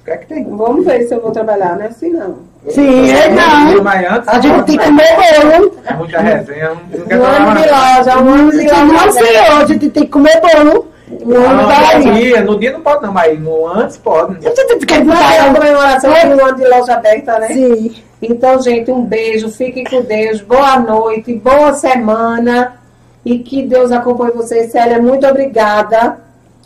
O 0.00 0.04
que 0.04 0.10
é 0.10 0.16
que 0.16 0.26
tem? 0.26 0.44
Vamos 0.44 0.84
ver 0.84 1.06
se 1.06 1.14
eu 1.14 1.20
vou 1.20 1.30
trabalhar, 1.30 1.76
não 1.76 1.84
é 1.84 1.88
assim 1.88 2.10
não. 2.10 2.38
Sim, 2.68 3.08
é 3.10 3.28
não. 3.28 3.86
A 4.26 4.40
gente 4.40 4.64
tem 4.64 4.78
que 4.78 4.84
comer 4.84 5.08
bolo. 5.16 5.78
é 5.86 5.94
muita 5.94 6.20
resenha. 6.20 6.70
Não, 7.08 7.18
não 7.18 7.24
Um 7.24 7.50
ano 7.50 7.60
de 7.62 7.68
loja, 7.68 8.22
um 8.22 8.28
ano 8.28 8.50
de 8.50 8.64
Não, 8.64 8.86
loja. 8.92 9.12
senhor, 9.12 9.62
a 9.62 9.64
gente 9.66 9.90
tem 9.90 10.02
que 10.04 10.10
comer 10.10 10.40
bolo. 10.40 10.88
Um 11.24 11.36
ano 11.36 11.62
Não, 11.62 11.66
vai. 11.66 11.98
no 12.02 12.12
dia, 12.14 12.40
no 12.42 12.58
dia 12.58 12.72
não 12.72 12.80
pode 12.82 13.02
não, 13.02 13.12
mas 13.12 13.40
no 13.40 13.66
antes 13.66 13.96
pode. 13.96 14.46
A 14.46 14.54
gente 14.54 14.84
quer 14.86 15.02
Vai 15.04 15.38
a 15.38 15.48
botar. 15.48 15.60
comemoração 15.60 16.12
de 16.12 16.26
um 16.26 16.44
ano 16.46 16.56
de 16.56 16.68
loja 16.68 16.94
aberta, 16.94 17.38
né? 17.38 17.48
Sim. 17.48 17.94
Então, 18.20 18.60
gente, 18.62 18.90
um 18.90 19.04
beijo, 19.04 19.48
fiquem 19.50 19.84
com 19.84 20.02
Deus, 20.02 20.40
boa 20.42 20.78
noite, 20.78 21.32
boa 21.34 21.72
semana 21.74 22.76
e 23.24 23.38
que 23.38 23.62
Deus 23.62 23.90
acompanhe 23.90 24.32
vocês. 24.32 24.70
Célia, 24.70 25.00
muito 25.00 25.26
obrigada, 25.26 26.18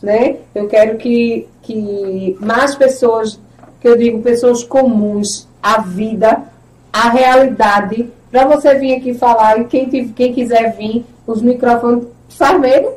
né? 0.03 0.37
Eu 0.55 0.67
quero 0.67 0.97
que, 0.99 1.47
que 1.63 2.37
mais 2.41 2.75
pessoas, 2.75 3.41
que 3.81 3.89
eu 3.89 3.97
digo 3.97 4.21
pessoas 4.23 4.65
comuns, 4.65 5.47
a 5.63 5.81
vida, 5.81 6.43
a 6.93 7.09
realidade, 7.11 8.11
para 8.31 8.45
você 8.45 8.75
vir 8.75 8.97
aqui 8.97 9.15
falar 9.15 9.61
e 9.61 9.65
quem, 9.65 9.89
quem 9.89 10.33
quiser 10.33 10.77
vir, 10.77 11.05
os 11.27 11.43
microfones, 11.43 12.05
faz 12.29 12.59
medo? 12.59 12.89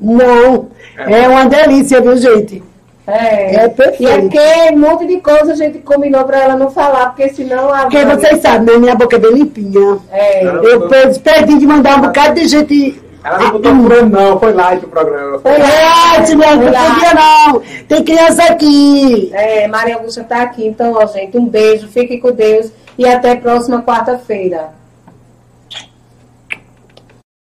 Não. 0.00 0.68
É 0.96 1.28
uma 1.28 1.46
delícia, 1.46 2.00
viu, 2.00 2.16
gente? 2.16 2.62
É, 3.06 3.64
É 3.64 3.68
perfeito. 3.68 4.34
E 4.34 4.38
aqui 4.38 4.74
um 4.74 4.78
monte 4.78 5.06
de 5.06 5.18
coisa 5.18 5.52
a 5.52 5.56
gente 5.56 5.78
combinou 5.78 6.24
para 6.24 6.38
ela 6.38 6.56
não 6.56 6.70
falar, 6.70 7.06
porque 7.06 7.28
senão 7.30 7.72
a 7.72 7.82
Porque 7.82 8.04
vocês 8.04 8.40
sabem, 8.40 8.74
né? 8.74 8.78
Minha 8.78 8.94
boca 8.94 9.16
é 9.16 9.18
bem 9.18 9.32
limpinha. 9.32 9.98
É. 10.12 10.44
Eu 10.44 10.88
perdi, 10.88 11.58
de 11.58 11.66
mandar 11.66 11.98
um 11.98 12.02
bocado 12.02 12.34
de 12.34 12.46
gente. 12.46 13.02
Ela 13.22 13.38
não 13.38 13.50
botou 13.50 13.76
furando, 13.76 14.18
não. 14.18 14.38
Foi 14.38 14.52
light 14.52 14.84
o 14.84 14.88
programa. 14.88 15.38
Foi 15.40 15.58
lá. 15.58 16.16
É, 16.16 16.24
Silene, 16.24 16.64
não 16.64 16.72
podia 16.72 17.14
não. 17.14 17.62
Tem 17.86 18.04
criança 18.04 18.44
aqui. 18.44 19.30
É, 19.34 19.66
Maria 19.66 19.96
Augusta 19.96 20.22
está 20.22 20.42
aqui. 20.42 20.66
Então, 20.66 20.92
ó, 20.94 21.04
gente, 21.06 21.36
um 21.36 21.46
beijo, 21.46 21.88
fiquem 21.88 22.18
com 22.18 22.32
Deus 22.32 22.72
e 22.96 23.06
até 23.06 23.34
próxima 23.34 23.82
quarta-feira. 23.82 24.79